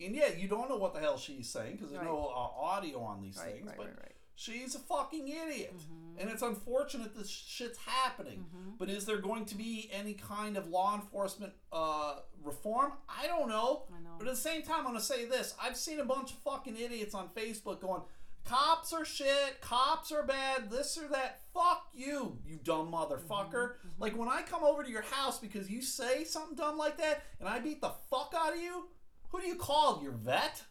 And 0.04 0.16
yeah, 0.16 0.30
you 0.38 0.48
don't 0.48 0.70
know 0.70 0.78
what 0.78 0.94
the 0.94 1.00
hell 1.02 1.18
she's 1.18 1.50
saying 1.50 1.74
because 1.74 1.92
there's 1.92 2.02
Mm-hmm. 2.04 2.12
Right. 2.12 2.20
no 2.22 2.28
uh, 2.28 2.62
audio 2.66 3.00
on 3.02 3.22
these 3.22 3.38
Right, 3.38 3.56
things. 3.56 3.68
right, 3.68 3.78
but 3.78 3.86
right, 3.88 3.96
right. 3.98 4.12
She's 4.36 4.76
a 4.76 4.80
fucking 4.80 5.28
idiot, 5.28 5.74
Mm-hmm. 5.76 6.20
and 6.20 6.30
it's 6.30 6.42
unfortunate 6.42 7.16
this 7.16 7.30
shit's 7.30 7.78
happening. 7.80 8.46
But 8.78 8.90
is 8.90 9.06
there 9.06 9.18
going 9.18 9.46
to 9.46 9.56
be 9.56 9.90
any 9.94 10.14
kind 10.14 10.58
of 10.58 10.68
law 10.68 10.96
enforcement 10.96 11.54
uh, 11.72 12.16
reform? 12.44 12.94
I 13.10 13.28
don't 13.28 13.50
know. 13.50 13.84
I 13.98 14.02
know. 14.04 14.10
But 14.20 14.28
at 14.28 14.34
the 14.36 14.40
same 14.40 14.62
time, 14.62 14.80
I'm 14.80 14.86
gonna 14.86 15.00
say 15.02 15.26
this: 15.26 15.56
I've 15.62 15.78
seen 15.78 16.00
a 16.00 16.06
bunch 16.06 16.32
of 16.32 16.38
fucking 16.38 16.78
idiots 16.78 17.14
on 17.16 17.30
Facebook 17.30 17.82
going, 17.82 18.02
"Cops 18.46 18.94
are 18.94 19.06
shit. 19.06 19.60
Cops 19.62 20.12
are 20.12 20.24
bad. 20.24 20.70
This 20.70 20.98
or 20.98 21.08
that. 21.10 21.40
Fuck 21.54 21.88
you, 21.94 22.38
you 22.46 22.60
dumb 22.64 22.92
motherfucker." 22.92 23.74
Like 24.00 24.18
when 24.18 24.28
I 24.30 24.42
come 24.42 24.64
over 24.64 24.84
to 24.84 24.90
your 24.92 25.04
house 25.04 25.40
because 25.40 25.70
you 25.70 25.82
say 25.82 26.24
something 26.26 26.56
dumb 26.56 26.78
like 26.78 26.98
that, 26.98 27.24
and 27.40 27.48
I 27.50 27.60
beat 27.60 27.82
the 27.82 27.92
fuck 28.10 28.34
out 28.38 28.54
of 28.54 28.60
you. 28.62 28.88
Who 29.30 29.42
do 29.42 29.48
you 29.48 29.56
call? 29.56 30.02
Your 30.04 30.12
vet? 30.14 30.64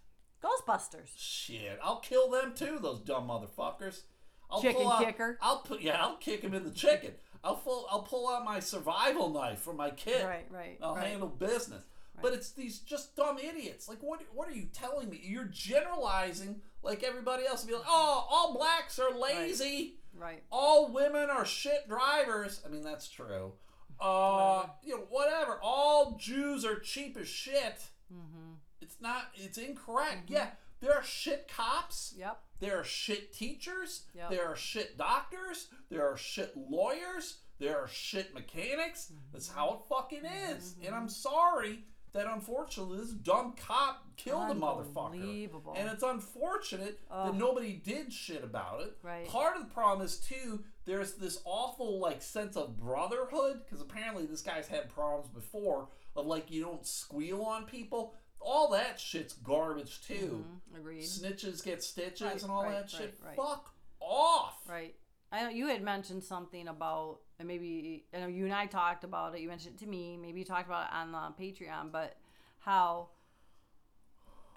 Ghostbusters. 0.44 1.08
Shit, 1.16 1.78
I'll 1.82 2.00
kill 2.00 2.30
them 2.30 2.52
too. 2.54 2.78
Those 2.80 3.00
dumb 3.00 3.28
motherfuckers. 3.28 4.02
I'll 4.50 4.60
Chicken 4.60 4.86
out- 4.86 5.04
kicker. 5.04 5.38
I'll 5.40 5.58
put 5.60 5.80
yeah. 5.80 6.02
I'll 6.02 6.16
kick 6.16 6.42
him 6.42 6.54
in 6.54 6.64
the 6.64 6.70
chicken. 6.70 7.12
I'll 7.42 7.56
pull. 7.56 7.86
I'll 7.90 8.02
pull 8.02 8.28
out 8.28 8.44
my 8.44 8.60
survival 8.60 9.30
knife 9.30 9.60
for 9.60 9.72
my 9.72 9.90
kid. 9.90 10.24
Right, 10.24 10.46
right, 10.50 10.78
I'll 10.82 10.94
right. 10.94 11.06
handle 11.08 11.28
business. 11.28 11.82
But 12.22 12.32
it's 12.32 12.52
these 12.52 12.78
just 12.78 13.16
dumb 13.16 13.38
idiots. 13.38 13.88
Like 13.88 13.98
what? 14.00 14.20
What 14.32 14.48
are 14.48 14.52
you 14.52 14.68
telling 14.72 15.10
me? 15.10 15.20
You're 15.22 15.44
generalizing 15.44 16.60
like 16.82 17.02
everybody 17.02 17.44
else. 17.46 17.62
And 17.62 17.68
be 17.70 17.74
like, 17.74 17.84
oh, 17.88 18.26
all 18.30 18.54
blacks 18.54 18.98
are 18.98 19.10
lazy. 19.10 19.96
Right. 20.16 20.42
All 20.50 20.92
women 20.92 21.28
are 21.28 21.44
shit 21.44 21.88
drivers. 21.88 22.60
I 22.64 22.68
mean, 22.68 22.82
that's 22.82 23.08
true. 23.08 23.52
Uh, 24.00 24.66
you 24.82 24.96
know, 24.96 25.04
whatever. 25.10 25.58
All 25.62 26.16
Jews 26.16 26.64
are 26.64 26.78
cheap 26.78 27.16
as 27.16 27.28
shit. 27.28 27.88
Mm-hmm. 28.12 28.53
It's 28.84 29.00
not. 29.00 29.28
It's 29.34 29.58
incorrect. 29.58 30.26
Mm-hmm. 30.26 30.34
Yeah, 30.34 30.46
there 30.80 30.94
are 30.94 31.02
shit 31.02 31.50
cops. 31.54 32.14
Yep. 32.16 32.38
There 32.60 32.78
are 32.78 32.84
shit 32.84 33.32
teachers. 33.32 34.04
Yep. 34.14 34.30
There 34.30 34.46
are 34.46 34.56
shit 34.56 34.96
doctors. 34.96 35.68
There 35.90 36.06
are 36.06 36.16
shit 36.16 36.54
lawyers. 36.56 37.38
There 37.58 37.78
are 37.78 37.88
shit 37.88 38.34
mechanics. 38.34 39.06
Mm-hmm. 39.06 39.32
That's 39.32 39.48
how 39.48 39.72
it 39.74 39.78
fucking 39.88 40.24
is. 40.24 40.74
And 40.76 40.86
mm-hmm. 40.86 40.94
I'm 40.94 41.08
sorry 41.08 41.80
that 42.14 42.26
unfortunately 42.26 42.98
this 42.98 43.10
dumb 43.10 43.54
cop 43.56 44.06
killed 44.16 44.50
a 44.50 44.54
motherfucker. 44.54 45.14
Unbelievable. 45.14 45.74
And 45.76 45.88
it's 45.88 46.04
unfortunate 46.04 47.00
that 47.10 47.34
nobody 47.34 47.72
did 47.72 48.12
shit 48.12 48.44
about 48.44 48.82
it. 48.82 48.96
Right. 49.02 49.26
Part 49.26 49.56
of 49.56 49.62
the 49.62 49.74
problem 49.74 50.06
is 50.06 50.18
too, 50.18 50.62
there's 50.84 51.14
this 51.14 51.40
awful 51.44 51.98
like 51.98 52.22
sense 52.22 52.56
of 52.56 52.78
brotherhood 52.78 53.62
because 53.64 53.80
apparently 53.80 54.26
this 54.26 54.42
guy's 54.42 54.68
had 54.68 54.88
problems 54.94 55.28
before 55.28 55.88
of 56.14 56.26
like 56.26 56.52
you 56.52 56.62
don't 56.62 56.86
squeal 56.86 57.42
on 57.42 57.64
people. 57.64 58.14
All 58.46 58.68
that 58.72 59.00
shit's 59.00 59.32
garbage 59.32 60.00
too. 60.02 60.44
Mm-hmm. 60.44 60.76
Agreed. 60.80 61.02
Snitches 61.04 61.64
get 61.64 61.82
stitches 61.82 62.22
Right, 62.22 62.42
and 62.42 62.50
all 62.50 62.64
right, 62.64 62.72
that 62.72 62.90
shit. 62.90 63.14
right, 63.22 63.28
right. 63.28 63.36
Fuck 63.36 63.74
off. 64.00 64.58
Right. 64.68 64.94
I 65.32 65.42
know 65.42 65.48
you 65.48 65.66
had 65.66 65.82
mentioned 65.82 66.22
something 66.22 66.68
about, 66.68 67.18
and 67.38 67.48
maybe 67.48 68.04
I 68.14 68.20
know 68.20 68.26
you 68.26 68.44
and 68.44 68.52
I 68.54 68.66
talked 68.66 69.02
about 69.02 69.34
it. 69.34 69.40
You 69.40 69.48
mentioned 69.48 69.76
it 69.76 69.84
to 69.84 69.88
me. 69.88 70.16
Maybe 70.20 70.40
you 70.40 70.44
talked 70.44 70.66
about 70.68 70.88
it 70.88 70.94
on 70.94 71.10
the 71.12 71.42
Patreon, 71.42 71.90
but 71.90 72.16
how, 72.60 73.08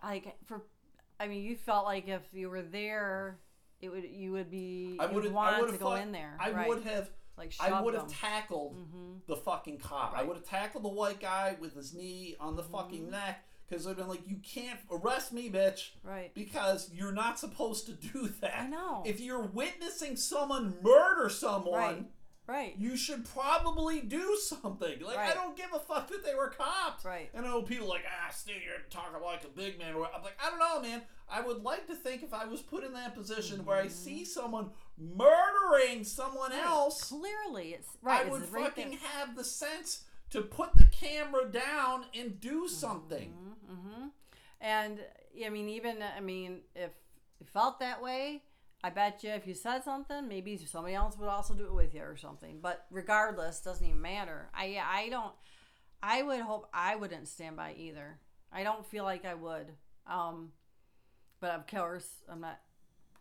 like, 0.03 0.35
for, 0.45 0.61
I 1.19 1.27
mean, 1.27 1.43
you 1.43 1.55
felt 1.55 1.85
like 1.85 2.07
if 2.07 2.21
you 2.33 2.49
were 2.49 2.61
there, 2.61 3.39
it 3.81 3.89
would 3.89 4.03
you 4.03 4.31
would 4.33 4.51
be 4.51 4.97
I 4.99 5.05
would 5.05 5.15
would 5.15 5.23
have. 5.25 5.35
I 5.35 5.59
want 5.59 5.71
to 5.71 5.77
go 5.77 5.95
in 5.95 6.11
there. 6.11 6.37
I 6.39 6.51
right. 6.51 6.67
would 6.67 6.83
have. 6.83 7.09
like 7.37 7.53
I 7.59 7.81
would 7.81 7.93
have 7.93 8.07
tackled 8.07 8.75
mm-hmm. 8.75 9.13
the 9.27 9.35
fucking 9.37 9.77
cop. 9.79 10.13
I 10.15 10.23
would 10.23 10.35
have 10.37 10.45
tackled 10.45 10.83
the 10.83 10.89
white 10.89 11.19
guy 11.19 11.55
with 11.59 11.75
his 11.75 11.93
knee 11.93 12.35
on 12.39 12.55
the 12.55 12.63
Mm-hmm. 12.63 12.71
fucking 12.73 13.09
neck 13.11 13.45
because 13.69 13.85
I've 13.87 13.97
been 13.97 14.07
like, 14.07 14.27
you 14.27 14.37
can't 14.37 14.79
arrest 14.91 15.33
me, 15.33 15.49
bitch. 15.49 15.89
Right. 16.03 16.33
Because 16.33 16.89
you're 16.93 17.11
not 17.11 17.39
supposed 17.39 17.85
to 17.87 17.93
do 17.93 18.27
that. 18.41 18.61
I 18.61 18.67
know. 18.67 19.03
If 19.05 19.19
you're 19.19 19.41
witnessing 19.41 20.15
someone 20.15 20.75
murder 20.81 21.29
someone, 21.29 21.73
Right. 21.73 22.05
Right. 22.47 22.75
you 22.77 22.95
should 22.95 23.25
probably 23.25 23.99
do 23.99 24.37
something. 24.41 25.01
Like 25.01 25.17
I 25.17 25.33
don't 25.33 25.57
give 25.57 25.73
a 25.75 25.79
fuck 25.79 26.07
that 26.09 26.23
they 26.23 26.33
were 26.33 26.47
cops. 26.47 27.03
Right. 27.03 27.29
And 27.33 27.45
I 27.45 27.49
know 27.49 27.61
people 27.61 27.89
like 27.89 28.05
ah 28.07 28.31
stay 28.31 28.53
here 28.53 28.71
talking 28.89 29.21
like 29.21 29.43
a 29.43 29.49
big 29.49 29.77
man. 29.77 29.95
I'm 29.95 30.23
like 30.23 30.37
I 30.41 30.49
don't 30.49 30.59
know, 30.59 30.81
man. 30.81 31.01
I 31.29 31.41
would 31.41 31.61
like 31.63 31.87
to 31.87 31.93
think 31.95 32.23
if 32.23 32.33
I 32.33 32.45
was 32.45 32.61
put 32.61 32.85
in 32.85 32.93
that 32.93 33.15
position 33.15 33.65
where 33.65 33.79
Mm-hmm. 33.79 33.87
I 33.87 33.89
see 33.89 34.23
someone 34.23 34.69
murdering 34.97 36.03
someone 36.03 36.51
else, 36.53 37.03
Clearly, 37.09 37.73
it's 37.73 37.89
right. 38.01 38.25
I 38.25 38.29
would 38.29 38.49
right 38.53 38.65
fucking 38.65 38.91
there. 38.91 38.99
have 39.17 39.35
the 39.35 39.43
sense 39.43 40.03
to 40.31 40.41
put 40.41 40.75
the 40.75 40.85
camera 40.85 41.45
down 41.45 42.05
and 42.17 42.39
do 42.39 42.67
something. 42.67 43.33
Mm-hmm. 43.71 44.07
And 44.59 44.99
I 45.45 45.49
mean, 45.49 45.69
even 45.69 45.97
I 46.01 46.19
mean, 46.19 46.61
if 46.75 46.91
you 47.39 47.45
felt 47.45 47.79
that 47.79 48.01
way, 48.01 48.43
I 48.83 48.89
bet 48.89 49.23
you 49.23 49.31
if 49.31 49.47
you 49.47 49.53
said 49.53 49.83
something, 49.83 50.27
maybe 50.27 50.57
somebody 50.57 50.95
else 50.95 51.17
would 51.17 51.29
also 51.29 51.53
do 51.53 51.65
it 51.65 51.73
with 51.73 51.93
you 51.93 52.01
or 52.01 52.15
something. 52.15 52.59
But 52.61 52.85
regardless, 52.91 53.59
doesn't 53.59 53.85
even 53.85 54.01
matter. 54.01 54.49
I 54.53 54.79
I 54.83 55.09
don't. 55.09 55.33
I 56.01 56.21
would 56.21 56.41
hope 56.41 56.69
I 56.73 56.95
wouldn't 56.95 57.27
stand 57.27 57.55
by 57.55 57.73
either. 57.77 58.19
I 58.51 58.63
don't 58.63 58.85
feel 58.85 59.03
like 59.03 59.25
I 59.25 59.33
would. 59.33 59.73
Um, 60.05 60.49
but 61.39 61.51
of 61.51 61.67
course, 61.67 62.07
I'm 62.29 62.41
not 62.41 62.59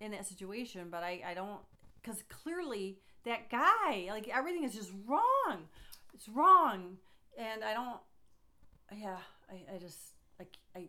in 0.01 0.11
that 0.13 0.27
situation. 0.27 0.89
But 0.91 1.03
I 1.03 1.23
I 1.27 1.35
don't 1.35 1.61
because 2.03 2.23
clearly 2.29 2.99
that 3.25 3.51
guy 3.51 4.07
like 4.11 4.29
everything 4.29 4.65
is 4.65 4.75
just 4.75 4.93
wrong. 5.07 5.69
It's 6.17 6.29
wrong, 6.29 6.97
and 7.39 7.63
I 7.63 7.75
don't 7.75 8.01
yeah 8.97 9.19
i, 9.51 9.75
I 9.75 9.79
just 9.79 9.99
I, 10.41 10.45
I 10.77 10.89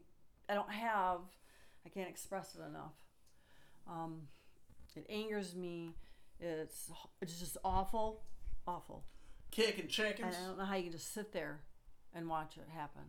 i 0.49 0.53
don't 0.53 0.69
have 0.69 1.21
i 1.83 1.89
can't 1.89 2.07
express 2.09 2.53
it 2.55 2.61
enough 2.61 2.93
um 3.89 4.27
it 4.95 5.05
angers 5.09 5.55
me 5.55 5.95
it's 6.39 6.91
it's 7.21 7.39
just 7.39 7.57
awful 7.63 8.21
awful 8.67 9.03
Kicking 9.49 9.81
and 9.81 9.89
chickens. 9.89 10.35
i 10.35 10.47
don't 10.47 10.57
know 10.59 10.65
how 10.65 10.75
you 10.75 10.83
can 10.83 10.91
just 10.91 11.11
sit 11.13 11.31
there 11.31 11.61
and 12.13 12.29
watch 12.29 12.57
it 12.57 12.67
happen 12.71 13.01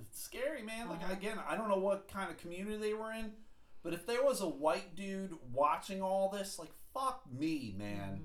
It's 0.00 0.20
scary, 0.20 0.62
man. 0.62 0.88
Like 0.88 1.02
Uh-huh. 1.02 1.12
again, 1.12 1.38
I 1.48 1.54
don't 1.56 1.68
know 1.68 1.78
what 1.78 2.08
kind 2.08 2.30
of 2.30 2.38
community 2.38 2.78
they 2.78 2.94
were 2.94 3.12
in, 3.12 3.32
but 3.84 3.92
if 3.92 4.06
there 4.06 4.24
was 4.24 4.40
a 4.40 4.48
white 4.48 4.96
dude 4.96 5.36
watching 5.52 6.02
all 6.02 6.28
this, 6.28 6.58
like 6.58 6.72
fuck 6.94 7.22
me, 7.30 7.74
man. 7.76 8.22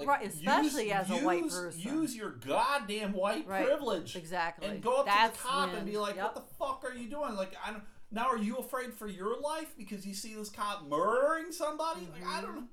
Like, 0.00 0.08
Right, 0.08 0.26
especially 0.26 0.92
as 0.92 1.10
a 1.10 1.18
white 1.18 1.44
use- 1.44 1.54
person. 1.54 1.80
Use 1.80 2.16
your 2.16 2.30
goddamn 2.30 3.12
white 3.12 3.46
Right, 3.46 3.64
privilege. 3.64 4.16
exactly. 4.16 4.66
And 4.68 4.82
go 4.82 4.96
up 4.98 5.06
That's 5.06 5.36
to 5.36 5.42
the 5.42 5.48
cop 5.48 5.72
and 5.74 5.86
be 5.86 5.96
like, 5.98 6.16
yep. 6.16 6.24
"What 6.24 6.34
the 6.34 6.54
fuck 6.54 6.84
are 6.84 6.94
you 6.94 7.08
doing?" 7.08 7.34
Like, 7.36 7.54
I 7.64 7.70
don't. 7.70 7.84
Now, 8.10 8.26
are 8.28 8.38
you 8.38 8.56
afraid 8.56 8.92
for 8.94 9.06
your 9.06 9.38
life 9.40 9.74
because 9.78 10.04
you 10.06 10.14
see 10.14 10.34
this 10.34 10.50
cop 10.50 10.84
murdering 10.84 11.52
somebody? 11.52 12.08
Like, 12.12 12.22
I 12.26 12.42
Mm-hmm. 12.42 12.54
don't. 12.54 12.68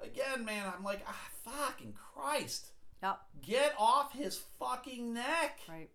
Again, 0.00 0.44
man, 0.44 0.70
I'm 0.76 0.84
like, 0.84 1.00
ah, 1.08 1.28
fucking 1.44 1.94
Christ, 1.94 2.72
yep 3.02 3.18
get 3.40 3.74
off 3.78 4.12
his 4.12 4.36
fucking 4.58 5.12
neck. 5.14 5.58
right 5.68 5.90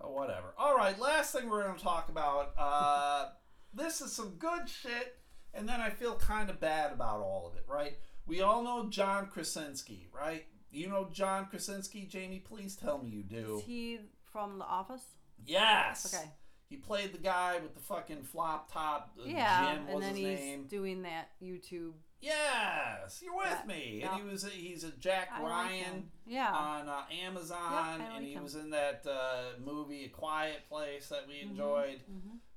Oh, 0.00 0.10
whatever. 0.10 0.54
All 0.56 0.76
right, 0.76 0.98
last 0.98 1.32
thing 1.32 1.48
we're 1.50 1.64
going 1.64 1.76
to 1.76 1.82
talk 1.82 2.08
about. 2.08 2.52
Uh, 2.56 3.30
this 3.74 4.00
is 4.00 4.12
some 4.12 4.36
good 4.36 4.68
shit, 4.68 5.18
and 5.52 5.68
then 5.68 5.80
I 5.80 5.90
feel 5.90 6.14
kind 6.14 6.48
of 6.48 6.60
bad 6.60 6.92
about 6.92 7.20
all 7.20 7.46
of 7.46 7.56
it, 7.56 7.64
right? 7.68 7.98
We 8.26 8.40
all 8.40 8.62
know 8.62 8.88
John 8.88 9.26
Krasinski, 9.26 10.06
right? 10.14 10.46
You 10.70 10.88
know 10.88 11.08
John 11.12 11.46
Krasinski, 11.46 12.06
Jamie? 12.06 12.38
Please 12.38 12.76
tell 12.76 12.98
me 13.02 13.10
you 13.10 13.22
do. 13.22 13.56
is 13.58 13.64
he 13.64 13.98
from 14.32 14.58
the 14.58 14.64
office 14.64 15.02
Yes. 15.44 16.14
Okay. 16.14 16.30
He 16.68 16.76
played 16.76 17.12
the 17.12 17.18
guy 17.18 17.58
with 17.62 17.74
the 17.74 17.80
fucking 17.82 18.22
flop 18.22 18.72
top. 18.72 19.12
Uh, 19.20 19.24
yeah 19.26 19.74
Jim 19.74 19.84
and 19.86 19.94
was 19.96 20.04
then 20.04 20.14
his 20.16 20.38
he's 20.38 20.38
name. 20.48 20.64
doing 20.68 21.02
that 21.02 21.28
youtube 21.42 21.92
Yes, 22.20 23.20
you're 23.22 23.36
with 23.36 23.46
Yeah, 23.50 23.66
me. 23.66 23.98
yeah. 24.00 24.14
And 24.14 24.22
he 24.22 24.30
was 24.30 24.44
a, 24.44 24.48
he's 24.48 24.84
a 24.84 24.92
Jack 24.92 25.28
I 25.34 25.42
Ryan 25.42 25.84
him. 25.84 26.10
yeah 26.26 26.52
on 26.52 26.88
uh, 26.88 27.02
Amazon, 27.26 28.00
and 28.00 28.14
like 28.14 28.22
he 28.22 28.32
him. 28.34 28.44
was 28.44 28.54
in 28.54 28.70
that 28.70 29.04
uh, 29.10 29.58
movie 29.62 30.04
A 30.04 30.08
Quiet 30.08 30.60
Place 30.68 31.08
that 31.08 31.22
Mm-hmm. 31.28 31.30
we 31.30 31.40
enjoyed. 31.50 32.00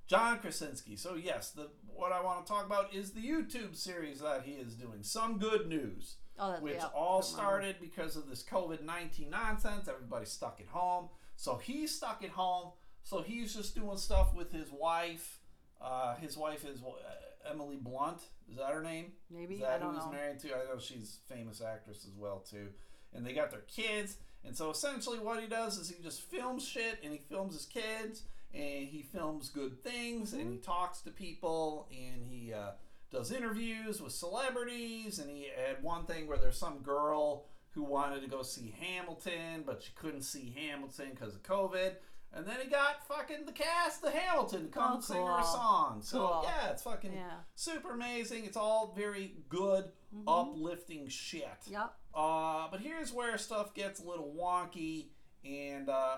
John 0.08 0.38
Krasinski. 0.38 0.96
So 0.98 1.16
yes, 1.16 1.50
the 1.50 1.70
what 1.96 2.12
I 2.12 2.22
want 2.22 2.46
to 2.46 2.52
talk 2.52 2.66
about 2.66 2.94
is 2.94 3.12
the 3.12 3.22
YouTube 3.22 3.76
series 3.76 4.20
that 4.20 4.44
he 4.44 4.54
is 4.54 4.74
doing. 4.76 5.02
Some 5.02 5.38
good 5.38 5.68
news, 5.68 6.16
oh 6.40 6.52
that's 6.52 6.62
which 6.62 6.76
yeah, 6.76 6.88
all 6.96 7.22
started 7.22 7.78
because 7.80 8.16
of 8.16 8.30
this 8.30 8.44
COVID 8.44 8.84
nineteen 8.84 9.30
nonsense. 9.30 9.88
Everybody's 9.88 10.32
stuck 10.32 10.60
at 10.60 10.68
home, 10.68 11.10
so 11.36 11.58
he's 11.58 11.96
stuck 11.96 12.24
at 12.24 12.32
home. 12.32 12.72
So 13.04 13.22
he's 13.22 13.54
just 13.54 13.76
doing 13.76 13.98
stuff 13.98 14.34
with 14.34 14.52
his 14.52 14.72
wife. 14.72 15.40
Uh, 15.80 16.16
his 16.16 16.36
wife 16.36 16.66
is 16.66 16.82
uh, 16.82 17.50
Emily 17.50 17.78
Blunt. 17.80 18.20
Is 18.50 18.58
that 18.58 18.72
her 18.72 18.82
name? 18.82 19.12
maybe 19.30 19.56
Is 19.56 19.62
that 19.62 19.74
i 19.74 19.78
don't 19.78 19.94
who 19.94 19.96
he's 19.96 20.06
know 20.06 20.12
married 20.12 20.40
to? 20.40 20.48
I 20.48 20.64
know 20.66 20.80
she's 20.80 21.20
a 21.30 21.34
famous 21.34 21.62
actress 21.62 22.06
as 22.06 22.16
well 22.18 22.40
too. 22.40 22.70
And 23.14 23.26
they 23.26 23.34
got 23.34 23.52
their 23.52 23.62
kids. 23.62 24.18
And 24.44 24.56
so 24.56 24.70
essentially 24.70 25.20
what 25.20 25.40
he 25.40 25.48
does 25.48 25.78
is 25.78 25.90
he 25.90 26.02
just 26.04 26.22
films 26.22 26.68
shit 26.68 27.00
and 27.04 27.12
he 27.12 27.20
films 27.20 27.54
his 27.54 27.66
kids 27.66 28.24
and 28.56 28.88
he 28.88 29.02
films 29.04 29.50
good 29.50 29.84
things 29.84 30.34
and 30.34 30.42
Mm-hmm. 30.44 30.52
he 30.54 30.58
talks 30.60 31.02
to 31.02 31.12
people 31.12 31.88
and 31.92 32.24
he 32.26 32.54
uh, 32.54 32.72
does 33.12 33.32
interviews 33.32 34.02
with 34.02 34.14
celebrities 34.14 35.20
and 35.20 35.30
he 35.30 35.48
had 35.56 35.84
one 35.84 36.06
thing 36.06 36.28
where 36.28 36.38
there's 36.38 36.58
some 36.58 36.80
girl 36.80 37.46
who 37.72 37.84
wanted 37.84 38.22
to 38.22 38.28
go 38.28 38.42
see 38.42 38.74
Hamilton 38.80 39.64
but 39.66 39.84
she 39.84 39.92
couldn't 39.96 40.22
see 40.24 40.56
Hamilton 40.58 41.10
because 41.12 41.36
of 41.36 41.44
COVID. 41.44 41.92
And 42.34 42.46
then 42.46 42.58
he 42.62 42.68
got 42.70 43.08
fucking 43.08 43.46
the 43.46 43.54
cast 43.54 44.04
of 44.04 44.12
Hamilton 44.14 44.64
to 44.64 44.68
come 44.68 44.96
Oh, 44.98 45.00
sing 45.02 45.26
her 45.26 45.40
a 45.40 45.44
song. 45.44 46.02
So 46.02 46.18
Cool. 46.20 46.42
yeah, 46.44 46.70
it's 46.72 46.84
fucking 46.84 47.14
Yeah. 47.14 47.38
super 47.56 47.92
amazing. 47.92 48.44
It's 48.46 48.58
all 48.58 48.94
very 48.96 49.36
good, 49.48 49.86
uplifting 50.28 51.08
shit. 51.08 51.48
yep 51.68 51.94
Uh, 52.14 52.68
but 52.72 52.80
here's 52.82 53.14
where 53.14 53.38
stuff 53.38 53.74
gets 53.74 54.00
a 54.02 54.04
little 54.08 54.34
wonky, 54.38 55.08
and 55.46 55.88
uh, 55.90 56.18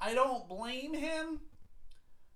I- 0.00 0.14
don't 0.14 0.48
blame 0.48 0.94
him, 0.94 1.40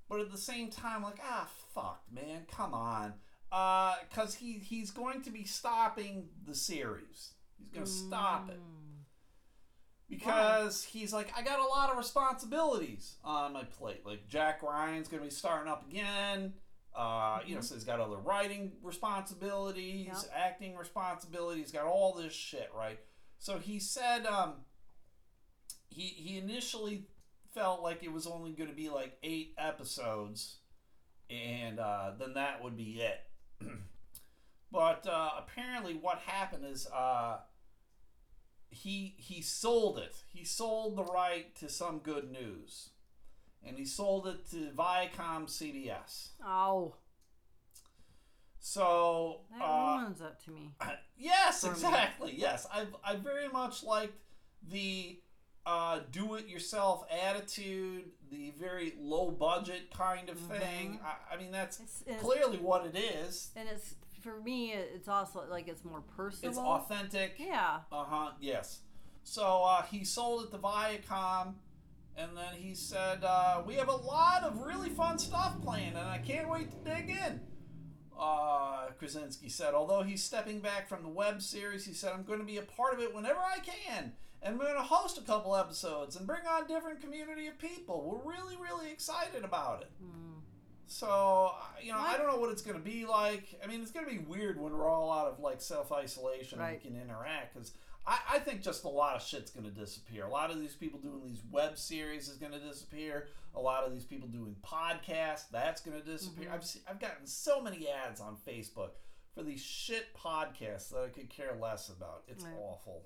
but 0.08 0.20
at 0.20 0.30
the 0.30 0.38
same 0.38 0.70
time, 0.70 1.02
like, 1.02 1.18
ah, 1.22 1.48
fuck, 1.74 2.02
man, 2.10 2.46
come 2.50 2.74
on, 2.74 3.14
Uh, 3.50 3.96
because 4.08 4.34
he 4.34 4.54
he's 4.58 4.90
going 4.90 5.22
to 5.22 5.30
be 5.30 5.44
stopping 5.44 6.28
the 6.46 6.54
series. 6.54 7.34
He's 7.58 7.68
going 7.70 7.84
to 7.86 7.90
stop 7.92 8.48
it 8.48 8.58
because 10.08 10.84
he's 10.84 11.12
like, 11.12 11.32
I 11.36 11.42
got 11.42 11.58
a 11.58 11.64
lot 11.66 11.90
of 11.90 11.96
responsibilities 11.98 13.16
on 13.24 13.52
my 13.52 13.64
plate. 13.64 14.04
Like 14.04 14.26
Jack 14.28 14.62
Ryan's 14.62 15.08
going 15.08 15.22
to 15.22 15.28
be 15.28 15.34
starting 15.34 15.70
up 15.70 15.88
again. 15.88 16.54
Uh, 16.94 17.40
You 17.46 17.54
know, 17.54 17.60
so 17.62 17.74
he's 17.74 17.84
got 17.84 18.00
other 18.00 18.16
writing 18.18 18.72
responsibilities, 18.82 20.06
Yep. 20.08 20.30
acting 20.34 20.76
responsibilities, 20.76 21.72
got 21.72 21.86
all 21.86 22.12
this 22.14 22.34
shit, 22.34 22.70
right? 22.76 22.98
So 23.38 23.58
he 23.58 23.78
said 23.78 24.26
um, 24.26 24.64
he 25.88 26.02
he 26.08 26.38
initially 26.38 27.06
felt 27.52 27.82
like 27.82 28.02
it 28.02 28.12
was 28.12 28.26
only 28.26 28.52
going 28.52 28.70
to 28.70 28.76
be 28.76 28.88
like 28.88 29.18
eight 29.22 29.54
episodes, 29.58 30.56
and 31.30 31.78
uh, 31.78 32.12
then 32.18 32.34
that 32.34 32.62
would 32.62 32.76
be 32.76 33.00
it. 33.02 33.20
but 34.72 35.06
uh, 35.06 35.30
apparently, 35.38 35.94
what 35.94 36.18
happened 36.18 36.64
is 36.66 36.86
uh, 36.88 37.38
he 38.70 39.14
he 39.18 39.42
sold 39.42 39.98
it. 39.98 40.16
He 40.26 40.44
sold 40.44 40.96
the 40.96 41.04
right 41.04 41.54
to 41.56 41.68
some 41.68 41.98
good 41.98 42.30
news, 42.30 42.90
and 43.66 43.76
he 43.76 43.84
sold 43.84 44.26
it 44.26 44.50
to 44.50 44.70
Viacom 44.76 45.46
CBS. 45.46 46.28
oh 46.44 46.94
So 48.60 49.40
That 49.58 49.64
uh, 49.64 49.98
ruins 50.00 50.20
it 50.20 50.40
to 50.46 50.50
me. 50.52 50.70
yes, 51.18 51.60
for 51.60 51.68
me. 51.68 51.72
exactly. 51.72 52.34
Yes, 52.36 52.66
I 52.72 52.86
I 53.04 53.16
very 53.16 53.48
much 53.48 53.82
liked 53.84 54.14
the 54.70 55.18
uh, 55.64 56.00
do-it-yourself 56.10 57.04
attitude, 57.10 58.10
the 58.30 58.52
very 58.58 58.94
low 59.00 59.30
budget 59.30 59.92
kind 59.96 60.28
of 60.28 60.38
thing. 60.38 60.98
I, 61.04 61.34
I 61.34 61.38
mean, 61.38 61.52
that's 61.52 61.76
Mm-hmm. 61.76 61.84
It's, 61.84 62.02
it's, 62.06 62.22
clearly 62.22 62.58
what 62.58 62.86
it 62.86 62.96
is. 62.96 63.50
and 63.56 63.68
it's 63.68 63.94
for 64.22 64.40
me. 64.40 64.72
It's 64.72 65.08
also 65.08 65.44
like 65.50 65.68
it's 65.68 65.84
more 65.84 66.02
personal. 66.16 66.50
It's 66.50 66.58
authentic. 66.58 67.34
Yeah. 67.38 67.80
Uh 67.90 68.04
huh. 68.04 68.30
Yes. 68.40 68.80
So 69.24 69.62
uh, 69.64 69.82
he 69.82 70.04
sold 70.04 70.44
it 70.44 70.50
to 70.52 70.58
Viacom, 70.58 71.54
and 72.16 72.36
then 72.36 72.54
he 72.56 72.74
said, 72.74 73.24
uh, 73.24 73.62
"We 73.66 73.74
have 73.74 73.88
a 73.88 73.96
lot 73.96 74.42
of 74.42 74.62
really 74.62 74.90
fun 74.90 75.18
stuff 75.18 75.60
planned, 75.62 75.96
and 75.96 76.06
I 76.06 76.18
can't 76.18 76.48
wait 76.48 76.70
to 76.70 76.90
dig 76.90 77.10
in." 77.10 77.40
Uh, 78.18 78.90
Krasinski 78.98 79.48
said, 79.48 79.74
although 79.74 80.02
he's 80.02 80.22
stepping 80.22 80.60
back 80.60 80.88
from 80.88 81.02
the 81.02 81.08
web 81.08 81.42
series, 81.42 81.84
he 81.84 81.92
said, 81.92 82.12
"I'm 82.12 82.22
going 82.24 82.38
to 82.38 82.44
be 82.44 82.58
a 82.58 82.62
part 82.62 82.94
of 82.94 83.00
it 83.00 83.14
whenever 83.14 83.40
I 83.40 83.58
can, 83.58 84.12
and 84.42 84.58
we're 84.58 84.64
going 84.66 84.76
to 84.76 84.82
host 84.82 85.18
a 85.18 85.22
couple 85.22 85.54
episodes 85.56 86.16
and 86.16 86.26
bring 86.26 86.46
on 86.46 86.66
different 86.66 87.00
community 87.00 87.46
of 87.46 87.58
people. 87.58 88.02
We're 88.24 88.30
really, 88.32 88.56
really 88.56 88.90
excited 88.90 89.44
about 89.44 89.82
it." 89.82 89.90
Mm. 90.02 90.40
So, 90.86 91.52
you 91.82 91.92
know, 91.92 91.98
I 91.98 92.16
don't 92.18 92.26
know 92.26 92.36
what 92.36 92.50
it's 92.50 92.62
going 92.62 92.76
to 92.76 92.82
be 92.82 93.06
like. 93.06 93.58
I 93.62 93.66
mean, 93.66 93.80
it's 93.80 93.90
going 93.90 94.04
to 94.04 94.10
be 94.12 94.18
weird 94.18 94.60
when 94.60 94.72
we're 94.72 94.88
all 94.90 95.10
out 95.10 95.26
of 95.28 95.40
like 95.40 95.60
self 95.60 95.90
isolation 95.92 96.58
Right. 96.58 96.72
and 96.82 96.82
we 96.82 96.90
can 96.90 97.00
interact 97.00 97.54
because 97.54 97.72
I, 98.06 98.18
I 98.32 98.38
think 98.40 98.62
just 98.62 98.84
a 98.84 98.88
lot 98.88 99.16
of 99.16 99.22
shit's 99.22 99.50
going 99.50 99.64
to 99.64 99.70
disappear. 99.70 100.24
A 100.26 100.30
lot 100.30 100.50
of 100.50 100.60
these 100.60 100.74
people 100.74 100.98
doing 100.98 101.22
these 101.24 101.40
web 101.50 101.78
series 101.78 102.28
is 102.28 102.36
going 102.36 102.52
to 102.52 102.58
disappear. 102.58 103.28
A 103.54 103.60
lot 103.60 103.84
of 103.84 103.92
these 103.92 104.04
people 104.04 104.28
doing 104.28 104.56
podcasts, 104.62 105.44
that's 105.50 105.80
going 105.80 105.98
to 105.98 106.04
disappear. 106.06 106.46
Mm-hmm. 106.46 106.54
I've, 106.54 106.64
se- 106.64 106.80
I've 106.88 107.00
gotten 107.00 107.26
so 107.26 107.62
many 107.62 107.88
ads 107.88 108.20
on 108.20 108.36
Facebook 108.46 108.90
for 109.34 109.42
these 109.42 109.62
shit 109.62 110.06
podcasts 110.16 110.90
that 110.90 111.04
I 111.04 111.08
could 111.08 111.30
care 111.30 111.56
less 111.60 111.88
about. 111.88 112.24
It's 112.28 112.44
Right. 112.44 112.52
awful. 112.58 113.04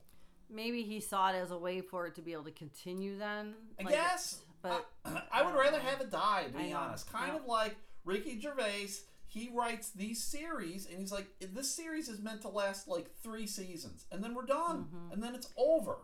Maybe 0.50 0.82
he 0.82 1.00
saw 1.00 1.30
it 1.30 1.36
as 1.36 1.50
a 1.50 1.58
way 1.58 1.80
for 1.80 2.06
it 2.06 2.14
to 2.16 2.22
be 2.22 2.32
able 2.32 2.44
to 2.44 2.50
continue. 2.52 3.18
Then. 3.18 3.54
I 3.80 3.82
Like, 3.84 3.94
guess. 3.94 4.42
But 4.62 4.84
I 5.04 5.42
would 5.44 5.52
don't 5.52 5.60
rather 5.60 5.78
have 5.78 6.00
it 6.00 6.10
die, 6.10 6.46
to 6.50 6.58
I 6.58 6.62
be 6.62 6.72
honest. 6.72 7.08
Kind 7.12 7.32
Yeah. 7.32 7.38
of 7.40 7.46
like 7.46 7.76
Ricky 8.04 8.40
Gervais. 8.40 8.88
He 9.28 9.50
writes 9.52 9.90
these 9.90 10.20
series, 10.22 10.86
and 10.88 10.98
he's 10.98 11.12
like, 11.12 11.26
"This 11.40 11.70
series 11.70 12.08
is 12.08 12.20
meant 12.20 12.40
to 12.42 12.48
last 12.48 12.88
like 12.88 13.14
three 13.22 13.46
seasons, 13.46 14.06
and 14.10 14.24
then 14.24 14.34
we're 14.34 14.46
done, 14.46 14.84
Mm-hmm. 14.86 15.12
and 15.12 15.22
then 15.22 15.34
it's 15.36 15.52
over." 15.56 15.98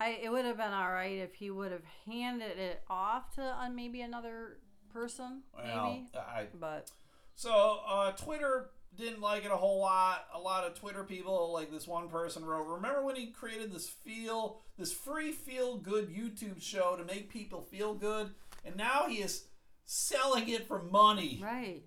I 0.00 0.18
it 0.22 0.32
would 0.32 0.44
have 0.44 0.56
been 0.56 0.72
all 0.72 0.90
right 0.90 1.18
if 1.18 1.34
he 1.34 1.50
would 1.50 1.70
have 1.72 1.84
handed 2.06 2.58
it 2.58 2.82
off 2.88 3.34
to 3.34 3.42
uh, 3.42 3.68
maybe 3.68 4.00
another 4.00 4.58
person, 4.92 5.42
Well, 5.54 5.90
maybe. 5.92 6.08
I, 6.16 6.46
But 6.58 6.90
so 7.34 7.80
uh, 7.86 8.12
Twitter 8.12 8.70
didn't 9.00 9.20
like 9.20 9.44
it 9.44 9.50
a 9.50 9.56
whole 9.56 9.80
lot. 9.80 10.26
A 10.34 10.38
lot 10.38 10.64
of 10.64 10.74
Twitter 10.74 11.02
people, 11.04 11.52
like 11.52 11.70
this 11.70 11.88
one 11.88 12.08
person 12.08 12.44
wrote, 12.44 12.66
"Remember 12.66 13.02
when 13.04 13.16
he 13.16 13.32
created 13.32 13.72
this 13.72 13.88
feel, 13.88 14.60
this 14.78 14.92
free 14.92 15.32
feel 15.32 15.78
good 15.78 16.08
YouTube 16.08 16.62
show 16.62 16.96
to 16.96 17.04
make 17.04 17.30
people 17.30 17.62
feel 17.62 17.94
good, 17.94 18.34
and 18.64 18.76
now 18.76 19.06
he 19.08 19.16
is 19.16 19.46
selling 19.84 20.48
it 20.48 20.66
for 20.68 20.82
money." 20.82 21.40
right, 21.42 21.82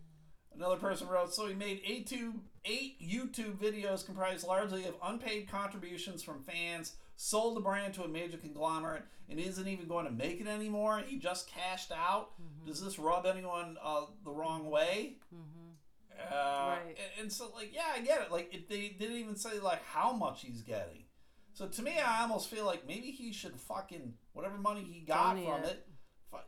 Another 0.55 0.75
person 0.75 1.07
wrote, 1.07 1.33
so 1.33 1.47
he 1.47 1.55
made 1.55 1.81
eight, 1.85 2.05
two, 2.07 2.35
eight 2.65 3.01
YouTube 3.01 3.57
videos 3.57 4.05
comprised 4.05 4.45
largely 4.45 4.85
of 4.85 4.95
unpaid 5.03 5.49
contributions 5.49 6.21
from 6.21 6.43
fans, 6.43 6.93
sold 7.15 7.55
the 7.55 7.61
brand 7.61 7.93
to 7.95 8.03
a 8.03 8.07
major 8.07 8.37
conglomerate, 8.37 9.03
and 9.29 9.39
isn't 9.39 9.67
even 9.67 9.87
going 9.87 10.05
to 10.05 10.11
make 10.11 10.39
it 10.39 10.47
anymore. 10.47 11.01
He 11.05 11.17
just 11.17 11.47
cashed 11.47 11.91
out. 11.91 12.31
Does 12.67 12.83
this 12.83 12.99
rub 12.99 13.25
anyone 13.25 13.77
uh, 13.83 14.05
the 14.23 14.31
wrong 14.31 14.69
way? 14.69 15.15
Uh, 16.19 16.75
Right. 16.77 16.81
and, 16.87 17.21
and 17.21 17.31
so, 17.31 17.51
like, 17.55 17.73
yeah, 17.73 17.83
I 17.95 18.01
get 18.01 18.21
it. 18.21 18.31
Like, 18.31 18.53
if 18.53 18.67
they 18.67 18.89
didn't 18.89 19.17
even 19.17 19.35
say 19.35 19.59
like 19.59 19.83
how 19.85 20.13
much 20.13 20.41
he's 20.41 20.61
getting. 20.61 21.03
So 21.53 21.67
to 21.67 21.81
me, 21.83 21.93
I 21.99 22.21
almost 22.23 22.49
feel 22.49 22.65
like 22.65 22.87
maybe 22.87 23.11
he 23.11 23.31
should 23.31 23.59
fucking 23.59 24.13
whatever 24.33 24.57
money 24.57 24.83
he 24.83 25.01
got 25.01 25.35
Donate 25.35 25.45
from 25.45 25.63
it. 25.63 25.67
it. 25.69 25.87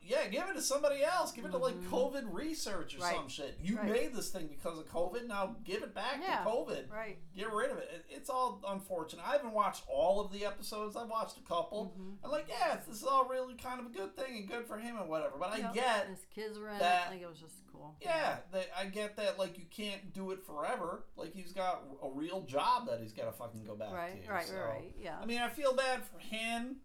Yeah, 0.02 0.28
give 0.28 0.48
it 0.50 0.54
to 0.54 0.62
somebody 0.62 1.04
else. 1.04 1.32
Give 1.32 1.46
it 1.46 1.52
to 1.52 1.58
like 1.58 1.76
COVID 1.90 2.26
research 2.34 2.94
or 2.96 2.98
Mm-hmm. 3.00 3.04
Right. 3.06 3.16
some 3.16 3.28
shit. 3.30 3.58
You 3.62 3.78
Right. 3.78 3.90
made 3.92 4.14
this 4.14 4.30
thing 4.30 4.48
because 4.48 4.78
of 4.78 4.88
COVID. 4.90 5.28
Now 5.28 5.56
give 5.64 5.82
it 5.84 5.94
back 5.96 6.20
Yeah. 6.22 6.44
to 6.44 6.50
COVID. 6.50 6.92
right. 6.92 7.18
Get 7.36 7.52
rid 7.52 7.72
of 7.72 7.78
it. 7.78 7.90
it. 7.94 8.06
It's 8.10 8.30
all 8.30 8.62
unfortunate. 8.68 9.24
I 9.28 9.32
haven't 9.34 9.54
watched 9.54 9.84
all 9.88 10.20
of 10.22 10.32
the 10.32 10.46
episodes. 10.46 10.96
I've 10.96 11.10
watched 11.10 11.38
a 11.38 11.42
couple. 11.42 11.94
Mm-hmm. 11.98 12.26
I'm 12.26 12.32
like, 12.32 12.48
yeah, 12.48 12.78
this 12.88 12.98
is 12.98 13.04
all 13.04 13.26
really 13.28 13.56
kind 13.56 13.80
of 13.80 13.88
a 13.88 13.90
good 13.90 14.16
thing 14.16 14.38
and 14.38 14.48
good 14.48 14.66
for 14.68 14.78
him 14.78 14.98
and 14.98 15.10
whatever. 15.10 15.38
But 15.40 15.50
I 15.54 15.72
get 15.74 16.08
his 16.08 16.26
kids 16.34 16.58
were 16.60 16.70
in 16.70 16.78
that- 16.80 17.08
it. 17.08 17.12
Like 17.16 17.22
it 17.22 17.28
was 17.30 17.40
just 17.40 17.56
cool. 17.72 17.96
yeah, 18.02 18.38
that 18.52 18.68
I 18.78 18.86
get 18.86 19.16
that. 19.18 19.38
Like 19.40 19.58
you 19.58 19.66
can't 19.70 20.14
do 20.14 20.32
it 20.32 20.44
forever. 20.46 21.06
Like 21.18 21.34
he's 21.34 21.52
got 21.54 21.84
a 22.04 22.10
real 22.10 22.42
job 22.44 22.88
that 22.88 23.00
he's 23.02 23.12
got 23.14 23.26
to 23.26 23.32
fucking 23.32 23.64
go 23.66 23.76
back 23.76 23.92
Right, 23.92 24.24
to. 24.26 24.32
right, 24.32 24.46
so. 24.48 24.56
right, 24.56 24.70
right. 24.70 24.96
Yeah. 25.00 25.18
I 25.22 25.26
mean, 25.26 25.40
I 25.42 25.50
feel 25.50 25.74
bad 25.76 26.02
for 26.04 26.20
him, 26.20 26.78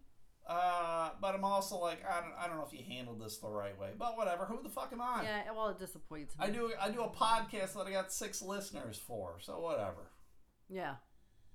uh, 0.47 1.09
but 1.21 1.35
I'm 1.35 1.43
also 1.43 1.77
like, 1.77 1.99
I 2.05 2.21
don't, 2.21 2.33
I 2.39 2.47
don't 2.47 2.57
know 2.57 2.65
if 2.65 2.73
you 2.73 2.83
handled 2.87 3.19
this 3.21 3.37
the 3.37 3.49
right 3.49 3.77
way. 3.79 3.89
But 3.97 4.17
whatever. 4.17 4.45
Who 4.45 4.61
the 4.61 4.69
fuck 4.69 4.89
am 4.91 5.01
I? 5.01 5.23
yeah. 5.23 5.51
Well, 5.55 5.69
it 5.69 5.79
disappoints 5.79 6.37
me. 6.37 6.45
I 6.45 6.49
do, 6.49 6.71
I 6.79 6.89
do 6.89 7.01
a 7.01 7.09
podcast 7.09 7.73
that 7.73 7.87
I 7.87 7.91
got 7.91 8.11
six 8.11 8.41
listeners 8.41 8.97
for. 8.97 9.37
So 9.39 9.59
whatever. 9.59 10.11
Yeah. 10.69 10.95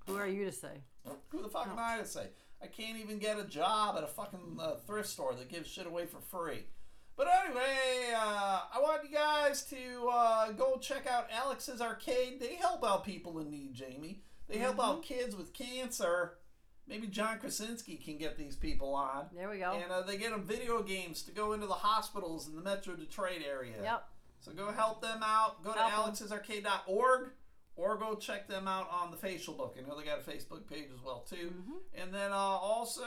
Who 0.06 0.16
are 0.16 0.26
you 0.26 0.44
to 0.44 0.52
say? 0.52 0.82
Who 1.30 1.42
the 1.42 1.48
fuck 1.48 1.68
am 1.68 1.78
I 1.78 1.98
to 1.98 2.06
say? 2.06 2.28
I 2.62 2.66
can't 2.68 2.98
even 2.98 3.18
get 3.18 3.38
a 3.38 3.44
job 3.44 3.96
at 3.96 4.04
a 4.04 4.06
fucking 4.06 4.58
uh, 4.60 4.76
thrift 4.86 5.08
store 5.08 5.34
that 5.34 5.50
gives 5.50 5.68
shit 5.68 5.86
away 5.86 6.06
for 6.06 6.20
free. 6.20 6.64
But 7.16 7.28
anyway, 7.44 8.12
uh, 8.14 8.60
I 8.74 8.78
want 8.80 9.02
you 9.04 9.16
guys 9.16 9.64
to 9.66 10.08
uh, 10.12 10.52
go 10.52 10.76
check 10.78 11.06
out 11.06 11.28
Alex's 11.32 11.80
Arcade. 11.80 12.40
They 12.40 12.54
help 12.54 12.84
out 12.84 13.04
people 13.04 13.38
in 13.38 13.50
need, 13.50 13.74
Jamie. 13.74 14.22
They 14.48 14.58
help 14.58 14.78
out 14.78 15.02
kids 15.02 15.34
with 15.34 15.52
cancer. 15.52 16.34
Maybe 16.88 17.08
John 17.08 17.38
Krasinski 17.38 17.96
can 17.96 18.16
get 18.16 18.38
these 18.38 18.54
people 18.54 18.94
on. 18.94 19.26
There 19.34 19.48
we 19.48 19.58
go. 19.58 19.72
And 19.72 19.90
uh, 19.90 20.02
they 20.02 20.16
get 20.16 20.30
them 20.30 20.44
video 20.44 20.82
games 20.82 21.22
to 21.22 21.32
go 21.32 21.52
into 21.52 21.66
the 21.66 21.74
hospitals 21.74 22.46
in 22.48 22.54
the 22.54 22.62
Metro 22.62 22.94
Detroit 22.94 23.42
area. 23.46 23.74
Yep. 23.82 24.04
So 24.40 24.52
go 24.52 24.70
help 24.70 25.02
them 25.02 25.20
out. 25.24 25.64
Go 25.64 25.72
to 25.72 25.78
Help 25.78 26.08
'em. 26.08 26.14
alexsarcade.org 26.14 27.30
or 27.76 27.96
go 27.96 28.14
check 28.14 28.48
them 28.48 28.68
out 28.68 28.88
on 28.90 29.10
the 29.10 29.16
facial 29.16 29.54
book. 29.54 29.76
I 29.78 29.86
know 29.86 29.98
they 29.98 30.04
got 30.04 30.20
a 30.20 30.30
Facebook 30.30 30.68
page 30.68 30.88
as 30.94 31.02
well 31.04 31.26
too. 31.28 31.52
Mm-hmm. 31.52 32.00
And 32.02 32.14
then 32.14 32.32
uh, 32.32 32.36
also, 32.36 33.02
uh, 33.02 33.06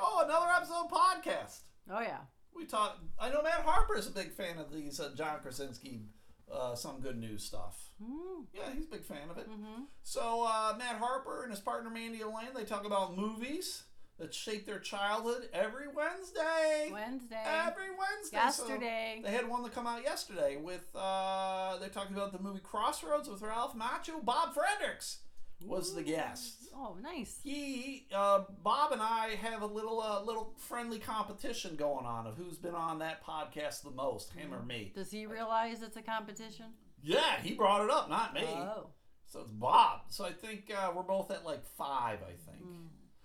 oh, 0.00 0.22
another 0.24 0.48
episode 0.56 0.84
of 0.84 0.90
podcast. 0.90 1.60
Oh 1.90 2.00
yeah. 2.00 2.18
We 2.54 2.66
talk. 2.66 2.98
I 3.18 3.30
know 3.30 3.42
Matt 3.42 3.62
Harper 3.64 3.96
is 3.96 4.06
a 4.06 4.10
big 4.10 4.32
fan 4.32 4.58
of 4.58 4.70
these 4.72 5.00
uh, 5.00 5.10
John 5.16 5.38
Krasinski, 5.40 6.02
uh, 6.50 6.74
some 6.74 7.00
good 7.00 7.18
news 7.18 7.44
stuff. 7.44 7.90
Mm-hmm. 8.02 8.44
Yeah, 8.54 8.74
he's 8.74 8.86
a 8.86 8.90
big 8.90 9.04
fan 9.04 9.30
of 9.30 9.38
it. 9.38 9.48
Mm-hmm. 9.48 9.82
So 10.02 10.46
uh, 10.48 10.74
Matt 10.78 10.96
Harper 10.96 11.42
and 11.42 11.50
his 11.50 11.60
partner 11.60 11.90
Mandy 11.90 12.20
Elaine, 12.20 12.48
they 12.54 12.64
talk 12.64 12.86
about 12.86 13.16
movies 13.16 13.84
that 14.18 14.34
shaped 14.34 14.66
their 14.66 14.78
childhood 14.78 15.48
every 15.52 15.86
Wednesday. 15.88 16.90
Wednesday. 16.92 17.42
Every 17.44 17.90
Wednesday. 17.90 18.38
So 18.50 18.66
Yesterday. 18.68 19.20
they 19.24 19.30
had 19.30 19.48
one 19.48 19.62
that 19.62 19.74
come 19.74 19.86
out 19.86 20.02
yesterday 20.02 20.56
with 20.56 20.84
uh, 20.94 21.78
they're 21.78 21.88
talking 21.88 22.14
about 22.14 22.32
the 22.32 22.38
movie 22.38 22.60
Crossroads 22.62 23.28
with 23.28 23.42
Ralph 23.42 23.76
Macchio. 23.76 24.24
Bob 24.24 24.54
Fredericks 24.54 25.18
was 25.66 25.94
the 25.94 26.02
guest. 26.02 26.54
Oh, 26.74 26.96
nice. 27.02 27.38
He, 27.44 28.06
uh, 28.14 28.44
Bob, 28.62 28.92
and 28.92 29.02
I 29.02 29.36
have 29.40 29.62
a 29.62 29.66
little, 29.66 30.00
uh, 30.00 30.22
little 30.22 30.54
friendly 30.56 30.98
competition 30.98 31.76
going 31.76 32.06
on 32.06 32.26
of 32.26 32.36
who's 32.36 32.56
been 32.58 32.74
on 32.74 32.98
that 33.00 33.24
podcast 33.24 33.82
the 33.82 33.90
most, 33.90 34.32
him 34.32 34.52
or 34.54 34.62
me. 34.62 34.92
Does 34.94 35.10
he 35.10 35.26
realize 35.26 35.82
it's 35.82 35.96
a 35.96 36.02
competition? 36.02 36.66
Yeah, 37.02 37.40
he 37.42 37.54
brought 37.54 37.84
it 37.84 37.90
up, 37.90 38.08
not 38.08 38.32
me. 38.34 38.44
Oh. 38.46 38.88
So 39.26 39.40
it's 39.40 39.50
Bob. 39.50 40.00
So 40.08 40.24
I 40.24 40.32
think 40.32 40.70
uh, 40.76 40.92
we're 40.94 41.02
both 41.02 41.30
at 41.30 41.44
like 41.44 41.64
five, 41.76 42.18
I 42.22 42.32
think. 42.50 42.64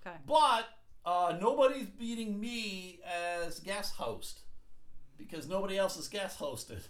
Okay. 0.05 0.15
But 0.26 0.68
uh, 1.05 1.38
nobody's 1.39 1.88
beating 1.88 2.39
me 2.39 2.99
as 3.05 3.59
guest 3.59 3.95
host 3.95 4.41
because 5.18 5.47
nobody 5.47 5.77
else 5.77 5.95
has 5.95 6.07
guest 6.07 6.39
hosted. 6.39 6.81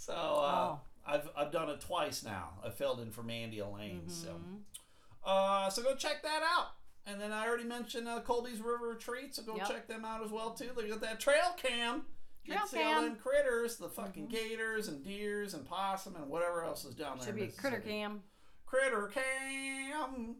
So 0.00 0.12
uh, 0.14 0.16
Oh. 0.76 0.80
I've, 1.08 1.28
I've 1.36 1.50
done 1.50 1.70
it 1.70 1.80
twice 1.80 2.22
now. 2.22 2.50
I 2.64 2.70
filled 2.70 3.00
in 3.00 3.10
for 3.10 3.22
Mandy 3.22 3.58
Elaine. 3.60 4.08
So 4.08 4.28
uh, 5.24 5.70
so 5.70 5.82
go 5.82 5.94
check 5.94 6.22
that 6.22 6.42
out. 6.42 6.68
And 7.06 7.18
then 7.20 7.32
I 7.32 7.46
already 7.48 7.64
mentioned 7.64 8.06
uh, 8.06 8.20
Colby's 8.20 8.60
River 8.60 8.88
Retreat, 8.88 9.34
so 9.34 9.42
go 9.42 9.56
Yep. 9.56 9.66
check 9.68 9.88
them 9.88 10.04
out 10.04 10.22
as 10.22 10.30
well 10.30 10.50
too. 10.50 10.68
They 10.76 10.88
got 10.88 11.00
that 11.00 11.18
trail 11.20 11.54
cam. 11.56 12.02
You 12.44 12.52
Trail 12.54 12.60
can 12.60 12.68
see 12.68 12.82
all 12.82 12.92
cam. 12.94 13.02
them 13.04 13.16
critters, 13.16 13.76
the 13.76 13.88
fucking 13.88 14.26
gators 14.28 14.88
and 14.88 15.02
deers 15.04 15.54
and 15.54 15.64
possum 15.66 16.16
and 16.16 16.28
whatever 16.28 16.62
else 16.64 16.84
is 16.84 16.94
down 16.94 17.16
there. 17.18 17.26
Should 17.28 17.36
be 17.36 17.44
a 17.44 17.48
critter 17.48 17.80
cam. 17.80 18.22
Critter 18.66 19.10
Cam. 19.12 20.36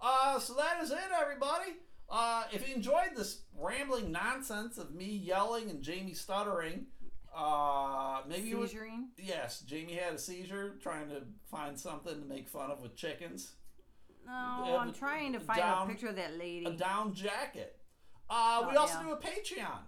Uh, 0.00 0.38
so 0.40 0.54
that 0.54 0.82
is 0.82 0.90
it, 0.90 0.98
everybody. 1.20 1.76
Uh, 2.10 2.44
if 2.52 2.68
you 2.68 2.74
enjoyed 2.74 3.10
this 3.16 3.42
rambling 3.56 4.10
nonsense 4.12 4.76
of 4.78 4.92
me 4.94 5.06
yelling 5.06 5.70
and 5.70 5.80
Jamie 5.82 6.14
stuttering, 6.14 6.86
uh, 7.34 8.20
maybe 8.28 8.48
you 8.48 8.58
would. 8.58 8.70
Seizuring. 8.70 9.06
Yes, 9.18 9.60
Jamie 9.60 9.94
had 9.94 10.14
a 10.14 10.18
seizure 10.18 10.76
trying 10.82 11.08
to 11.08 11.22
find 11.50 11.78
something 11.78 12.20
to 12.20 12.26
make 12.26 12.48
fun 12.48 12.70
of 12.70 12.80
with 12.82 12.94
chickens. 12.96 13.52
No, 14.26 14.78
I'm 14.80 14.92
trying 14.94 15.32
to 15.34 15.40
find 15.40 15.58
down- 15.58 15.86
a 15.86 15.90
picture 15.90 16.08
of 16.08 16.16
that 16.16 16.38
lady. 16.38 16.64
A 16.66 16.70
down 16.72 17.12
jacket. 17.14 17.78
Uh, 18.30 18.66
we 18.70 18.76
Oh, 18.76 18.80
also 18.80 18.94
yeah. 19.00 19.02
do 19.02 19.12
a 19.12 19.16
Patreon. 19.18 19.82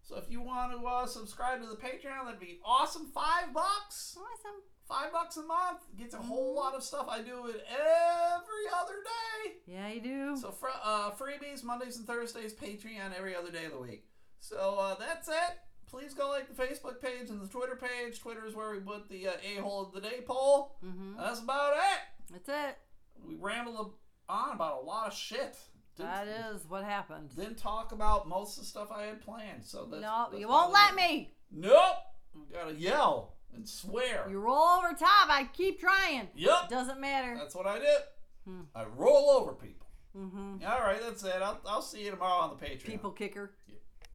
So 0.00 0.16
if 0.16 0.30
you 0.30 0.40
want 0.40 0.72
to 0.72 0.86
uh, 0.86 1.06
subscribe 1.06 1.60
to 1.60 1.66
the 1.66 1.76
Patreon, 1.76 2.24
that'd 2.24 2.40
be 2.40 2.60
awesome. 2.64 3.06
Five 3.12 3.52
bucks, 3.52 4.16
Awesome. 4.18 4.62
five 4.88 5.12
bucks 5.12 5.36
a 5.36 5.42
month 5.42 5.80
gets 5.96 6.14
a 6.14 6.18
whole 6.18 6.48
Mm-hmm. 6.54 6.58
lot 6.58 6.74
of 6.74 6.82
stuff. 6.82 7.06
I 7.08 7.20
do 7.22 7.46
it 7.48 7.64
every 7.68 8.66
other 8.74 8.94
day. 9.04 9.52
Yeah, 9.66 9.88
you 9.88 10.00
do. 10.00 10.36
So 10.36 10.50
fr- 10.52 10.66
uh, 10.82 11.10
freebies 11.12 11.62
Mondays 11.62 11.98
and 11.98 12.06
Thursdays, 12.06 12.54
Patreon 12.54 13.16
every 13.16 13.36
other 13.36 13.50
day 13.50 13.66
of 13.66 13.72
the 13.72 13.78
week. 13.78 14.06
So 14.40 14.76
uh, 14.78 14.94
that's 14.98 15.28
it. 15.28 15.58
Please 15.92 16.14
go 16.14 16.28
like 16.30 16.48
the 16.48 16.60
Facebook 16.60 17.02
page 17.02 17.28
and 17.28 17.40
the 17.40 17.46
Twitter 17.46 17.76
page. 17.76 18.18
Twitter 18.18 18.46
is 18.46 18.54
where 18.54 18.72
we 18.72 18.80
put 18.80 19.08
the 19.10 19.28
uh, 19.28 19.32
a 19.44 19.60
hole 19.60 19.82
of 19.86 19.92
the 19.92 20.00
day 20.00 20.22
poll. 20.26 20.76
mm-hmm. 20.84 21.18
That's 21.18 21.40
about 21.40 21.74
it. 21.74 22.32
That's 22.32 22.48
it. 22.48 22.78
We 23.24 23.34
rambled 23.34 23.92
on 24.28 24.52
about 24.54 24.82
a 24.82 24.86
lot 24.86 25.06
of 25.08 25.12
shit. 25.14 25.56
Didn't, 25.96 26.10
That 26.10 26.26
is 26.54 26.62
what 26.66 26.84
happened. 26.84 27.36
didn't 27.36 27.58
talk 27.58 27.92
about 27.92 28.26
most 28.26 28.56
of 28.56 28.62
the 28.64 28.68
stuff 28.68 28.88
I 28.90 29.02
had 29.04 29.20
planned. 29.20 29.64
So 29.64 29.84
that's, 29.84 30.00
No, 30.02 30.28
that's 30.30 30.40
you 30.40 30.48
won't 30.48 30.72
let 30.72 30.94
me. 30.94 31.34
Nope. 31.50 31.96
We 32.34 32.56
gotta 32.56 32.72
yell 32.74 33.34
and 33.54 33.68
swear. 33.68 34.26
You 34.30 34.38
roll 34.40 34.56
over 34.78 34.94
top. 34.94 35.28
I 35.28 35.46
keep 35.52 35.78
trying. 35.78 36.28
Yep. 36.34 36.70
Doesn't 36.70 36.98
matter. 37.00 37.34
That's 37.36 37.54
what 37.54 37.66
I 37.66 37.78
did. 37.78 37.98
Hmm. 38.46 38.60
I 38.74 38.84
roll 38.96 39.28
over 39.28 39.52
people. 39.52 39.86
Mm-hmm. 40.16 40.56
All 40.66 40.80
right, 40.80 41.00
that's 41.00 41.22
it. 41.24 41.36
I'll, 41.42 41.60
I'll 41.66 41.82
see 41.82 42.04
you 42.04 42.10
tomorrow 42.10 42.42
on 42.42 42.56
the 42.58 42.66
Patreon. 42.66 42.84
People 42.84 43.10
kicker. 43.10 43.52